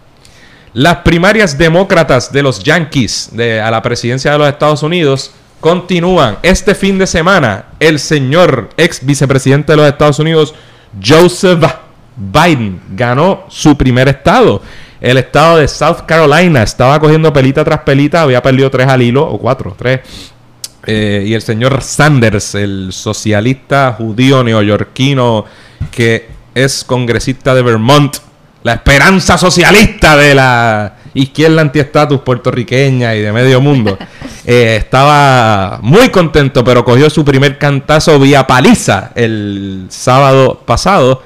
Las 0.73 0.99
primarias 0.99 1.57
demócratas 1.57 2.31
de 2.31 2.43
los 2.43 2.63
Yankees 2.63 3.31
de, 3.33 3.61
a 3.61 3.71
la 3.71 3.83
presidencia 3.83 4.33
de 4.33 4.39
los 4.39 4.49
Estados 4.49 4.83
Unidos 4.83 5.33
continúan. 5.61 6.39
Este 6.43 6.75
fin 6.75 6.99
de 6.99 7.07
semana, 7.07 7.67
el 7.81 7.99
señor 7.99 8.71
ex 8.77 9.05
vicepresidente 9.05 9.73
de 9.73 9.77
los 9.77 9.87
Estados 9.89 10.19
Unidos, 10.19 10.55
Joseph 11.03 11.65
Biden, 12.17 12.81
ganó 12.91 13.45
su 13.49 13.77
primer 13.77 14.09
estado. 14.09 14.63
El 15.01 15.17
estado 15.17 15.57
de 15.57 15.67
South 15.67 16.03
Carolina 16.07 16.63
estaba 16.63 17.01
cogiendo 17.01 17.33
pelita 17.33 17.65
tras 17.65 17.81
pelita, 17.81 18.23
había 18.23 18.43
perdido 18.43 18.71
tres 18.71 18.87
al 18.87 19.01
hilo, 19.01 19.27
o 19.27 19.39
cuatro, 19.39 19.75
tres. 19.77 20.01
Eh, 20.87 21.25
y 21.27 21.35
el 21.35 21.43
señor 21.43 21.83
Sanders, 21.83 22.55
el 22.55 22.93
socialista 22.93 23.95
judío 23.97 24.43
neoyorquino 24.43 25.45
que 25.91 26.29
es 26.55 26.85
congresista 26.85 27.55
de 27.55 27.63
Vermont, 27.63 28.17
la 28.63 28.75
esperanza 28.75 29.39
socialista 29.39 30.17
de 30.17 30.35
la 30.35 30.97
izquierda 31.15 31.63
antiestatus 31.63 32.21
puertorriqueña 32.21 33.15
y 33.15 33.21
de 33.21 33.33
medio 33.33 33.61
mundo, 33.61 33.97
eh, 34.45 34.77
estaba 34.79 35.79
muy 35.83 36.11
contento, 36.11 36.63
pero 36.63 36.85
cogió 36.85 37.09
su 37.09 37.25
primer 37.25 37.57
cantazo 37.59 38.19
vía 38.19 38.47
paliza 38.47 39.13
el 39.15 39.87
sábado 39.89 40.63
pasado 40.67 41.23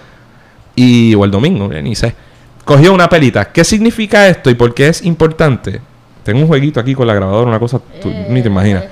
y 0.77 1.15
o 1.15 1.25
el 1.25 1.31
domingo, 1.31 1.69
ni 1.69 1.95
sé. 1.95 2.24
Cogió 2.65 2.93
una 2.93 3.09
pelita. 3.09 3.53
¿Qué 3.53 3.65
significa 3.65 4.29
esto 4.29 4.51
y 4.51 4.55
por 4.55 4.75
qué 4.75 4.89
es 4.89 5.03
importante? 5.03 5.81
Tengo 6.23 6.41
un 6.41 6.47
jueguito 6.47 6.81
aquí 6.81 6.95
con 6.95 7.07
la 7.07 7.15
grabadora, 7.15 7.47
una 7.47 7.59
cosa 7.59 7.79
tú 8.01 8.09
Eh, 8.09 8.27
ni 8.31 8.41
te 8.41 8.49
imaginas. 8.49 8.85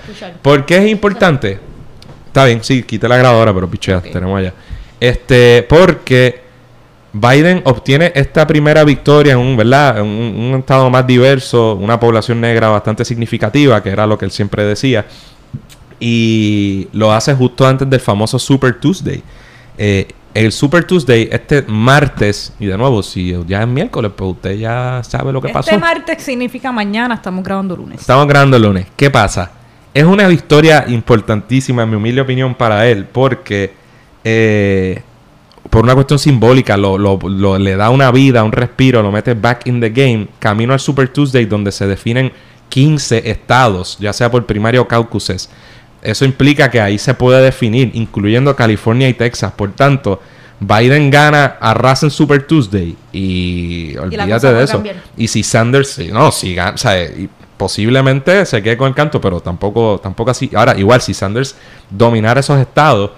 ¿Por 0.42 0.66
qué 0.66 0.76
es 0.76 0.90
importante? 0.90 1.58
Está 2.26 2.44
bien, 2.44 2.62
sí, 2.62 2.82
quité 2.82 3.08
la 3.08 3.16
grabadora, 3.16 3.54
pero 3.54 3.68
pichea, 3.68 4.00
tenemos 4.00 4.38
allá. 4.38 4.52
Este, 5.00 5.66
porque 5.68 6.42
Biden 7.12 7.62
obtiene 7.64 8.12
esta 8.14 8.46
primera 8.46 8.84
victoria 8.84 9.32
en 9.32 9.38
un, 9.38 9.56
¿verdad? 9.56 9.98
En 9.98 10.04
un, 10.04 10.52
un 10.52 10.58
estado 10.60 10.88
más 10.90 11.06
diverso, 11.06 11.74
una 11.74 11.98
población 11.98 12.40
negra 12.40 12.68
bastante 12.68 13.04
significativa, 13.04 13.82
que 13.82 13.90
era 13.90 14.06
lo 14.06 14.18
que 14.18 14.26
él 14.26 14.30
siempre 14.30 14.64
decía. 14.64 15.06
Y 15.98 16.88
lo 16.92 17.12
hace 17.12 17.34
justo 17.34 17.66
antes 17.66 17.88
del 17.88 18.00
famoso 18.00 18.38
Super 18.38 18.78
Tuesday. 18.80 19.22
Eh, 19.78 20.08
el 20.34 20.50
Super 20.52 20.84
Tuesday, 20.84 21.28
este 21.30 21.62
martes, 21.62 22.54
y 22.58 22.66
de 22.66 22.78
nuevo, 22.78 23.02
si 23.02 23.36
ya 23.46 23.62
es 23.62 23.68
miércoles, 23.68 24.12
pues 24.16 24.30
usted 24.32 24.56
ya 24.56 25.02
sabe 25.04 25.32
lo 25.32 25.40
que 25.40 25.48
este 25.48 25.58
pasó. 25.58 25.78
martes 25.78 26.22
significa 26.22 26.72
mañana, 26.72 27.16
estamos 27.16 27.44
grabando 27.44 27.76
lunes. 27.76 28.00
Estamos 28.00 28.26
grabando 28.26 28.56
el 28.56 28.62
lunes. 28.62 28.86
¿Qué 28.96 29.10
pasa? 29.10 29.50
Es 29.92 30.04
una 30.04 30.26
victoria 30.26 30.86
importantísima, 30.88 31.82
en 31.82 31.90
mi 31.90 31.96
humilde 31.96 32.22
opinión, 32.22 32.54
para 32.54 32.86
él, 32.88 33.04
porque 33.04 33.74
eh, 34.24 35.02
por 35.68 35.84
una 35.84 35.94
cuestión 35.94 36.18
simbólica 36.18 36.76
lo, 36.76 36.96
lo- 36.96 37.18
lo- 37.28 37.58
le 37.58 37.76
da 37.76 37.90
una 37.90 38.10
vida, 38.10 38.42
un 38.42 38.52
respiro, 38.52 39.02
lo 39.02 39.12
mete 39.12 39.34
back 39.34 39.66
in 39.66 39.80
the 39.80 39.90
game, 39.90 40.28
camino 40.38 40.72
al 40.72 40.80
Super 40.80 41.08
Tuesday, 41.08 41.44
donde 41.44 41.72
se 41.72 41.86
definen 41.86 42.32
15 42.70 43.30
estados, 43.30 43.98
ya 44.00 44.12
sea 44.14 44.30
por 44.30 44.46
primaria 44.46 44.80
o 44.80 44.88
caucuses. 44.88 45.50
Eso 46.02 46.24
implica 46.24 46.70
que 46.70 46.80
ahí 46.80 46.98
se 46.98 47.14
puede 47.14 47.42
definir, 47.42 47.90
incluyendo 47.94 48.54
California 48.56 49.08
y 49.08 49.14
Texas. 49.14 49.52
Por 49.52 49.72
tanto, 49.72 50.20
Biden 50.58 51.10
gana, 51.10 51.56
arrasa 51.60 52.06
en 52.06 52.10
Super 52.10 52.46
Tuesday 52.46 52.96
y 53.12 53.96
olvídate 53.96 54.52
de 54.52 54.64
eso. 54.64 54.74
cambiar. 54.74 54.96
Y 55.16 55.28
si 55.28 55.42
Sanders, 55.42 55.98
no, 56.12 56.32
si 56.32 56.54
gana, 56.54 56.72
o 56.74 56.78
sea, 56.78 57.02
y 57.04 57.28
posiblemente 57.56 58.44
se 58.44 58.60
quede 58.62 58.76
con 58.76 58.88
el 58.88 58.94
canto, 58.94 59.20
pero 59.20 59.40
tampoco, 59.40 60.00
tampoco 60.02 60.32
así. 60.32 60.50
Ahora, 60.54 60.76
igual, 60.76 61.00
si 61.00 61.14
Sanders 61.14 61.54
dominara 61.88 62.40
esos 62.40 62.58
estados, 62.58 63.12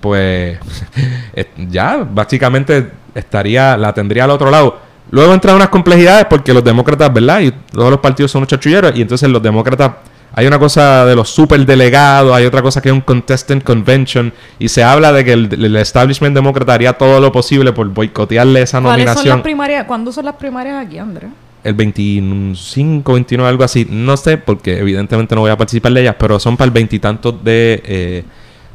pues 0.00 0.58
eh, 1.34 1.46
ya 1.68 2.08
básicamente 2.10 2.90
estaría, 3.14 3.76
la 3.76 3.92
tendría 3.92 4.24
al 4.24 4.30
otro 4.30 4.50
lado. 4.50 4.78
Luego 5.10 5.34
entran 5.34 5.56
unas 5.56 5.68
complejidades 5.68 6.24
porque 6.30 6.54
los 6.54 6.64
demócratas, 6.64 7.12
¿verdad? 7.12 7.40
Y 7.40 7.50
todos 7.50 7.90
los 7.90 8.00
partidos 8.00 8.30
son 8.30 8.40
unos 8.40 8.48
chachulleros, 8.48 8.96
y 8.96 9.02
entonces 9.02 9.28
los 9.28 9.42
demócratas. 9.42 9.92
Hay 10.32 10.46
una 10.46 10.58
cosa 10.58 11.04
de 11.06 11.16
los 11.16 11.28
superdelegados, 11.30 12.34
hay 12.34 12.44
otra 12.46 12.62
cosa 12.62 12.80
que 12.80 12.88
es 12.88 12.94
un 12.94 13.00
contestant 13.00 13.64
convention, 13.64 14.32
y 14.58 14.68
se 14.68 14.82
habla 14.82 15.12
de 15.12 15.24
que 15.24 15.32
el, 15.32 15.52
el 15.52 15.76
establishment 15.76 16.34
demócrata 16.34 16.74
haría 16.74 16.92
todo 16.94 17.20
lo 17.20 17.32
posible 17.32 17.72
por 17.72 17.88
boicotearle 17.88 18.62
esa 18.62 18.80
¿Cuáles 18.80 18.98
son 18.98 19.06
nominación 19.06 19.36
las 19.38 19.42
primarias? 19.42 19.84
¿Cuándo 19.86 20.12
son 20.12 20.24
las 20.24 20.36
primarias 20.36 20.86
aquí, 20.86 20.98
Andrés? 20.98 21.30
el 21.62 21.74
25, 21.74 23.12
29, 23.12 23.48
algo 23.48 23.64
así. 23.64 23.86
No 23.90 24.16
sé, 24.16 24.38
porque 24.38 24.78
evidentemente 24.78 25.34
no 25.34 25.42
voy 25.42 25.50
a 25.50 25.56
participar 25.56 25.92
de 25.92 26.02
ellas, 26.02 26.16
pero 26.18 26.40
son 26.40 26.56
para 26.56 26.66
el 26.66 26.72
veintitantos 26.72 27.42
de, 27.44 27.82
eh, 27.84 28.24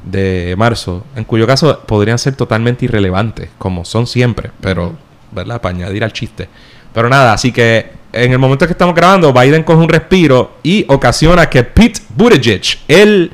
de 0.04 0.56
marzo, 0.58 1.04
en 1.16 1.24
cuyo 1.24 1.48
caso 1.48 1.80
podrían 1.86 2.20
ser 2.20 2.36
totalmente 2.36 2.86
irrelevantes, 2.86 3.50
como 3.58 3.86
son 3.86 4.08
siempre, 4.08 4.52
pero, 4.62 4.94
¿verdad? 5.32 5.62
Para 5.62 5.76
añadir 5.76 6.04
al 6.04 6.14
chiste. 6.14 6.48
Pero 6.94 7.10
nada, 7.10 7.34
así 7.34 7.52
que 7.52 7.92
en 8.16 8.32
el 8.32 8.40
momento 8.40 8.66
que 8.66 8.72
estamos 8.74 8.96
grabando, 8.96 9.32
Biden 9.34 9.64
coge 9.64 9.80
un 9.84 9.90
respiro 9.90 10.58
y 10.64 10.86
ocasiona 10.88 11.50
que 11.50 11.64
Pete 11.64 12.02
Buttigieg, 12.16 12.62
el 12.88 13.32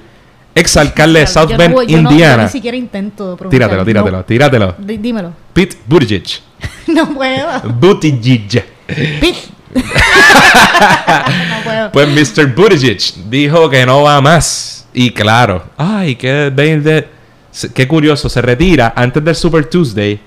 exalcalde 0.56 1.22
de 1.22 1.28
South 1.28 1.50
Yo 1.52 1.58
Bend, 1.58 1.74
yo 1.76 1.82
no- 1.82 1.88
yo 1.88 1.98
Indiana. 2.12 2.44
ni 2.44 2.50
siquiera 2.50 2.76
intento 2.76 3.38
tíratelo, 3.50 3.86
tíratelo, 3.86 4.18
No. 4.18 4.24
tíratelo. 4.26 4.76
Dí- 4.80 4.98
dímelo. 4.98 5.34
Pete 5.54 5.78
Buttigieg. 5.86 6.24
no 6.88 7.14
puedo. 7.14 7.62
Buttigieg. 7.80 8.66
Pit. 9.20 9.36
no 9.74 11.64
puedo. 11.64 11.92
Pues 11.92 12.08
Mr. 12.38 12.48
Buttigieg 12.54 13.00
dijo 13.30 13.70
que 13.70 13.86
no 13.86 14.04
va 14.04 14.20
más. 14.22 14.88
Y 14.94 15.12
claro, 15.12 15.64
ay, 15.78 16.16
qué, 16.16 16.52
qué 17.74 17.88
curioso, 17.88 18.28
se 18.28 18.42
retira 18.42 18.92
antes 18.96 19.24
del 19.24 19.36
Super 19.36 19.66
Tuesday. 19.70 20.20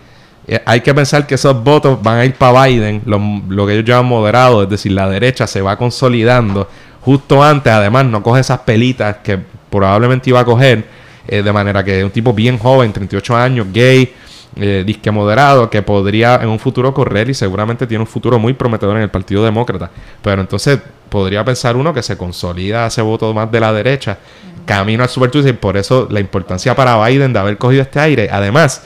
Eh, 0.47 0.61
hay 0.65 0.81
que 0.81 0.93
pensar 0.93 1.27
que 1.27 1.37
esos 1.37 1.63
votos 1.63 2.03
van 2.03 2.19
a 2.19 2.25
ir 2.25 2.35
para 2.35 2.67
Biden, 2.67 3.03
lo, 3.07 3.67
que 3.67 3.73
ellos 3.73 3.85
llaman 3.85 4.07
moderado, 4.07 4.63
es 4.63 4.69
decir, 4.69 4.93
la 4.93 5.09
derecha 5.09 5.47
se 5.47 5.63
va 5.63 5.77
consolidando 5.77 6.69
justo 7.01 7.43
antes. 7.43 7.73
Además, 7.73 8.05
no 8.07 8.23
coge 8.23 8.41
esas 8.41 8.61
pelitas 8.61 9.17
que 9.23 9.39
probablemente 9.71 10.31
iba 10.31 10.41
a 10.41 10.45
coger, 10.45 10.85
eh, 11.27 11.43
de 11.43 11.53
manera 11.53 11.83
que 11.83 12.05
un 12.05 12.11
tipo 12.11 12.33
bien 12.33 12.59
joven, 12.59 12.93
38 12.93 13.37
años, 13.37 13.67
gay, 13.73 14.13
eh, 14.57 14.85
disque 14.87 15.11
moderado, 15.11 15.69
que 15.69 15.83
podría 15.83 16.37
en 16.37 16.49
un 16.49 16.59
futuro 16.59 16.93
correr 16.95 17.29
y 17.31 17.35
seguramente 17.35 17.87
tiene 17.87 18.03
un 18.03 18.07
futuro 18.07 18.39
muy 18.39 18.53
prometedor 18.53 18.97
en 18.97 19.03
el 19.03 19.11
Partido 19.11 19.45
Demócrata. 19.45 19.91
Pero 20.23 20.43
entonces 20.43 20.79
podría 21.09 21.45
pensar 21.45 21.77
uno 21.77 21.95
que 21.95 22.03
se 22.03 22.17
consolida 22.17 22.87
ese 22.87 23.03
voto 23.03 23.33
más 23.33 23.51
de 23.51 23.61
la 23.61 23.73
derecha, 23.73 24.19
camino 24.67 25.03
al 25.03 25.09
Super 25.09 25.31
Tuesday, 25.31 25.55
por 25.55 25.77
eso 25.77 26.07
la 26.11 26.21
importancia 26.21 26.75
para 26.77 27.05
Biden 27.07 27.33
de 27.33 27.39
haber 27.39 27.59
cogido 27.59 27.83
este 27.83 27.99
aire. 27.99 28.29
Además, 28.31 28.83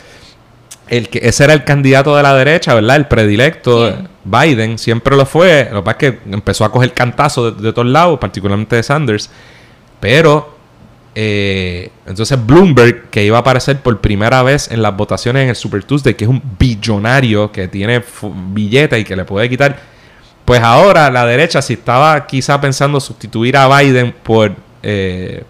el 0.89 1.09
que 1.09 1.21
ese 1.23 1.45
era 1.45 1.53
el 1.53 1.65
candidato 1.65 2.17
de 2.17 2.23
la 2.23 2.35
derecha, 2.35 2.75
¿verdad? 2.75 2.97
El 2.97 3.07
predilecto. 3.07 3.97
Biden, 4.25 4.79
siempre 4.79 5.17
lo 5.17 5.25
fue. 5.25 5.69
Lo 5.73 5.83
que 5.83 5.85
pasa 5.85 5.97
es 5.99 6.13
que 6.13 6.19
empezó 6.31 6.65
a 6.65 6.73
coger 6.73 6.93
cantazo 6.93 7.51
de, 7.51 7.63
de 7.63 7.73
todos 7.73 7.89
lados, 7.89 8.19
particularmente 8.19 8.77
de 8.77 8.83
Sanders. 8.83 9.31
Pero, 10.01 10.57
eh, 11.15 11.91
entonces 12.07 12.39
Bloomberg, 12.45 13.11
que 13.11 13.25
iba 13.25 13.37
a 13.37 13.41
aparecer 13.41 13.79
por 13.81 14.01
primera 14.01 14.43
vez 14.43 14.71
en 14.71 14.83
las 14.83 14.97
votaciones 14.97 15.45
en 15.45 15.49
el 15.51 15.57
Super 15.57 15.83
Tuesday, 15.83 16.15
que 16.15 16.25
es 16.25 16.31
un 16.31 16.43
billonario 16.59 17.51
que 17.51 17.69
tiene 17.69 18.03
billete 18.53 18.99
y 18.99 19.05
que 19.05 19.17
le 19.17 19.25
puede 19.25 19.49
quitar. 19.49 19.79
Pues 20.45 20.63
ahora 20.63 21.11
la 21.11 21.27
derecha, 21.27 21.61
si 21.61 21.75
estaba 21.75 22.27
quizá 22.27 22.61
pensando 22.61 23.01
sustituir 23.01 23.57
a 23.57 23.69
Biden 23.79 24.15
por, 24.23 24.55
eh, 24.83 25.43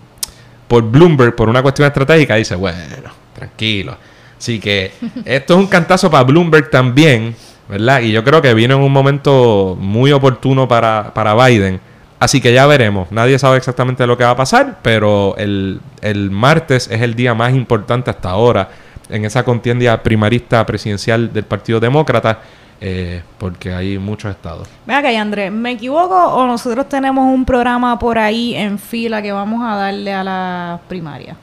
por 0.67 0.83
Bloomberg 0.83 1.37
por 1.37 1.49
una 1.49 1.63
cuestión 1.63 1.87
estratégica, 1.87 2.37
dice, 2.37 2.55
bueno, 2.55 3.11
tranquilo. 3.35 3.97
Así 4.39 4.61
que 4.61 4.93
esto 5.25 5.55
es 5.55 5.61
un 5.61 5.67
cantazo 5.67 6.11
para 6.11 6.25
Bloomberg 6.25 6.71
también, 6.71 7.35
¿verdad? 7.69 8.01
Y 8.01 8.13
yo 8.13 8.23
creo 8.23 8.41
que 8.41 8.55
viene 8.55 8.75
en 8.75 8.81
un 8.81 8.93
momento 8.93 9.77
muy 9.79 10.13
oportuno 10.13 10.69
para, 10.69 11.13
para 11.13 11.35
Biden. 11.35 11.81
Así 12.21 12.41
que 12.41 12.53
ya 12.53 12.67
veremos. 12.67 13.11
Nadie 13.13 13.39
sabe 13.39 13.59
exactamente 13.59 14.07
lo 14.07 14.17
que 14.17 14.25
va 14.25 14.31
a 14.31 14.37
pasar, 14.37 14.79
pero 14.83 15.37
el, 15.37 15.81
el 16.01 16.31
martes 16.31 16.89
es 16.91 17.03
el 17.03 17.15
día 17.15 17.35
más 17.35 17.55
importante 17.55 18.11
hasta 18.11 18.31
ahora 18.31 18.69
en 19.09 19.25
esa 19.25 19.45
contienda 19.45 20.03
primarista 20.03 20.65
presidencial 20.67 21.33
del 21.33 21.45
Partido 21.45 21.81
Demócrata, 21.81 22.41
eh, 22.81 23.23
porque 23.39 23.73
hay 23.73 23.99
muchos 23.99 24.31
estados. 24.31 24.69
Venga 24.87 25.01
acá, 25.01 25.21
Andrés, 25.21 25.51
¿me 25.51 25.73
equivoco 25.73 26.15
o 26.15 26.47
nosotros 26.47 26.89
tenemos 26.89 27.27
un 27.27 27.45
programa 27.45 27.99
por 27.99 28.19
ahí 28.19 28.55
en 28.55 28.79
fila 28.79 29.23
que 29.23 29.33
vamos 29.33 29.63
a 29.65 29.77
darle 29.77 30.13
a 30.13 30.23
la 30.23 30.81
primaria? 30.89 31.37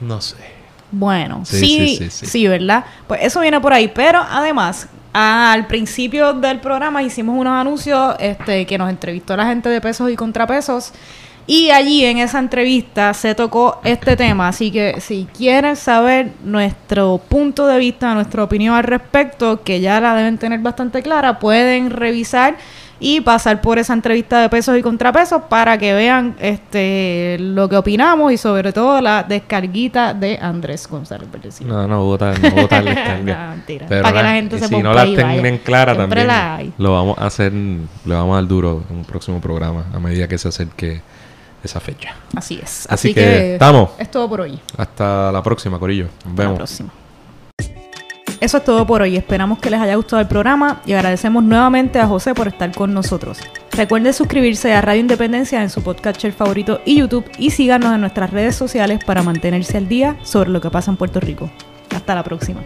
No 0.00 0.20
sé. 0.20 0.57
Bueno, 0.90 1.42
Sí, 1.44 1.98
sí, 2.10 2.26
sí. 2.26 2.48
¿verdad? 2.48 2.84
Pues 3.06 3.20
eso 3.22 3.40
viene 3.40 3.60
por 3.60 3.72
ahí, 3.72 3.88
pero 3.88 4.24
además, 4.28 4.88
al 5.12 5.66
principio 5.66 6.32
del 6.34 6.60
programa 6.60 7.02
hicimos 7.02 7.36
unos 7.38 7.52
anuncios 7.52 8.14
este, 8.18 8.66
que 8.66 8.78
nos 8.78 8.88
entrevistó 8.90 9.36
la 9.36 9.46
gente 9.46 9.68
de 9.68 9.80
pesos 9.80 10.10
y 10.10 10.16
contrapesos. 10.16 10.92
Y 11.46 11.70
allí 11.70 12.04
en 12.04 12.18
esa 12.18 12.38
entrevista 12.38 13.14
se 13.14 13.34
tocó 13.34 13.80
este 13.82 14.16
tema, 14.16 14.48
así 14.48 14.70
que 14.70 15.00
si 15.00 15.26
quieren 15.34 15.76
saber 15.76 16.32
nuestro 16.44 17.22
punto 17.26 17.66
de 17.66 17.78
vista, 17.78 18.12
nuestra 18.12 18.44
opinión 18.44 18.74
al 18.74 18.84
respecto, 18.84 19.62
que 19.62 19.80
ya 19.80 19.98
la 19.98 20.14
deben 20.14 20.36
tener 20.36 20.60
bastante 20.60 21.02
clara, 21.02 21.38
pueden 21.38 21.88
revisar 21.88 22.58
y 23.00 23.20
pasar 23.20 23.60
por 23.60 23.78
esa 23.78 23.92
entrevista 23.92 24.40
de 24.40 24.48
pesos 24.48 24.76
y 24.76 24.82
contrapesos 24.82 25.42
para 25.48 25.78
que 25.78 25.92
vean 25.94 26.36
este 26.40 27.36
lo 27.38 27.68
que 27.68 27.76
opinamos 27.76 28.32
y 28.32 28.36
sobre 28.36 28.72
todo 28.72 29.00
la 29.00 29.22
descarguita 29.22 30.14
de 30.14 30.38
Andrés 30.40 30.88
González 30.88 31.30
Verdecino. 31.30 31.86
No, 31.86 32.10
no 32.10 32.18
tal, 32.18 32.40
no 32.42 32.50
descarga. 32.50 33.18
No, 33.28 33.50
mentira. 33.50 33.86
Pero 33.88 34.02
Para 34.02 34.16
que 34.16 34.22
la 34.22 34.32
gente 34.32 34.58
se 34.58 34.68
si 34.68 34.74
ponga 34.74 34.88
no 34.88 34.94
la 34.94 35.04
tienen 35.04 35.58
clara 35.58 35.94
Siempre 35.94 36.24
también, 36.24 36.68
la 36.68 36.72
lo 36.78 36.92
vamos 36.92 37.18
a 37.18 37.26
hacer, 37.26 37.52
le 37.52 37.86
vamos 38.14 38.32
a 38.32 38.40
dar 38.40 38.48
duro 38.48 38.84
en 38.90 38.96
un 38.96 39.04
próximo 39.04 39.40
programa 39.40 39.86
a 39.92 39.98
medida 39.98 40.26
que 40.28 40.38
se 40.38 40.48
acerque 40.48 41.00
esa 41.62 41.80
fecha. 41.80 42.14
Así 42.34 42.54
es. 42.62 42.86
Así 42.86 43.08
Así, 43.08 43.14
que, 43.14 43.20
que, 43.20 43.52
estamos. 43.54 43.90
Es 43.98 44.10
todo 44.10 44.28
por 44.28 44.40
hoy. 44.42 44.58
Hasta 44.76 45.32
la 45.32 45.42
próxima, 45.42 45.78
Corillo. 45.78 46.04
Nos 46.04 46.14
Hasta 46.14 46.28
la 46.30 46.42
vemos. 46.42 46.56
próxima. 46.58 46.90
Eso 48.40 48.58
es 48.58 48.64
todo 48.64 48.86
por 48.86 49.02
hoy. 49.02 49.16
Esperamos 49.16 49.58
que 49.58 49.70
les 49.70 49.80
haya 49.80 49.96
gustado 49.96 50.22
el 50.22 50.28
programa 50.28 50.80
y 50.86 50.92
agradecemos 50.92 51.42
nuevamente 51.42 51.98
a 51.98 52.06
José 52.06 52.34
por 52.34 52.48
estar 52.48 52.72
con 52.72 52.94
nosotros. 52.94 53.40
Recuerden 53.72 54.12
suscribirse 54.12 54.72
a 54.72 54.80
Radio 54.80 55.00
Independencia 55.00 55.62
en 55.62 55.70
su 55.70 55.82
podcatcher 55.82 56.32
favorito 56.32 56.80
y 56.84 56.96
YouTube 56.98 57.24
y 57.38 57.50
síganos 57.50 57.94
en 57.94 58.00
nuestras 58.00 58.30
redes 58.30 58.54
sociales 58.54 59.04
para 59.04 59.22
mantenerse 59.22 59.76
al 59.76 59.88
día 59.88 60.16
sobre 60.22 60.50
lo 60.50 60.60
que 60.60 60.70
pasa 60.70 60.90
en 60.90 60.96
Puerto 60.96 61.20
Rico. 61.20 61.50
Hasta 61.94 62.14
la 62.14 62.22
próxima. 62.22 62.60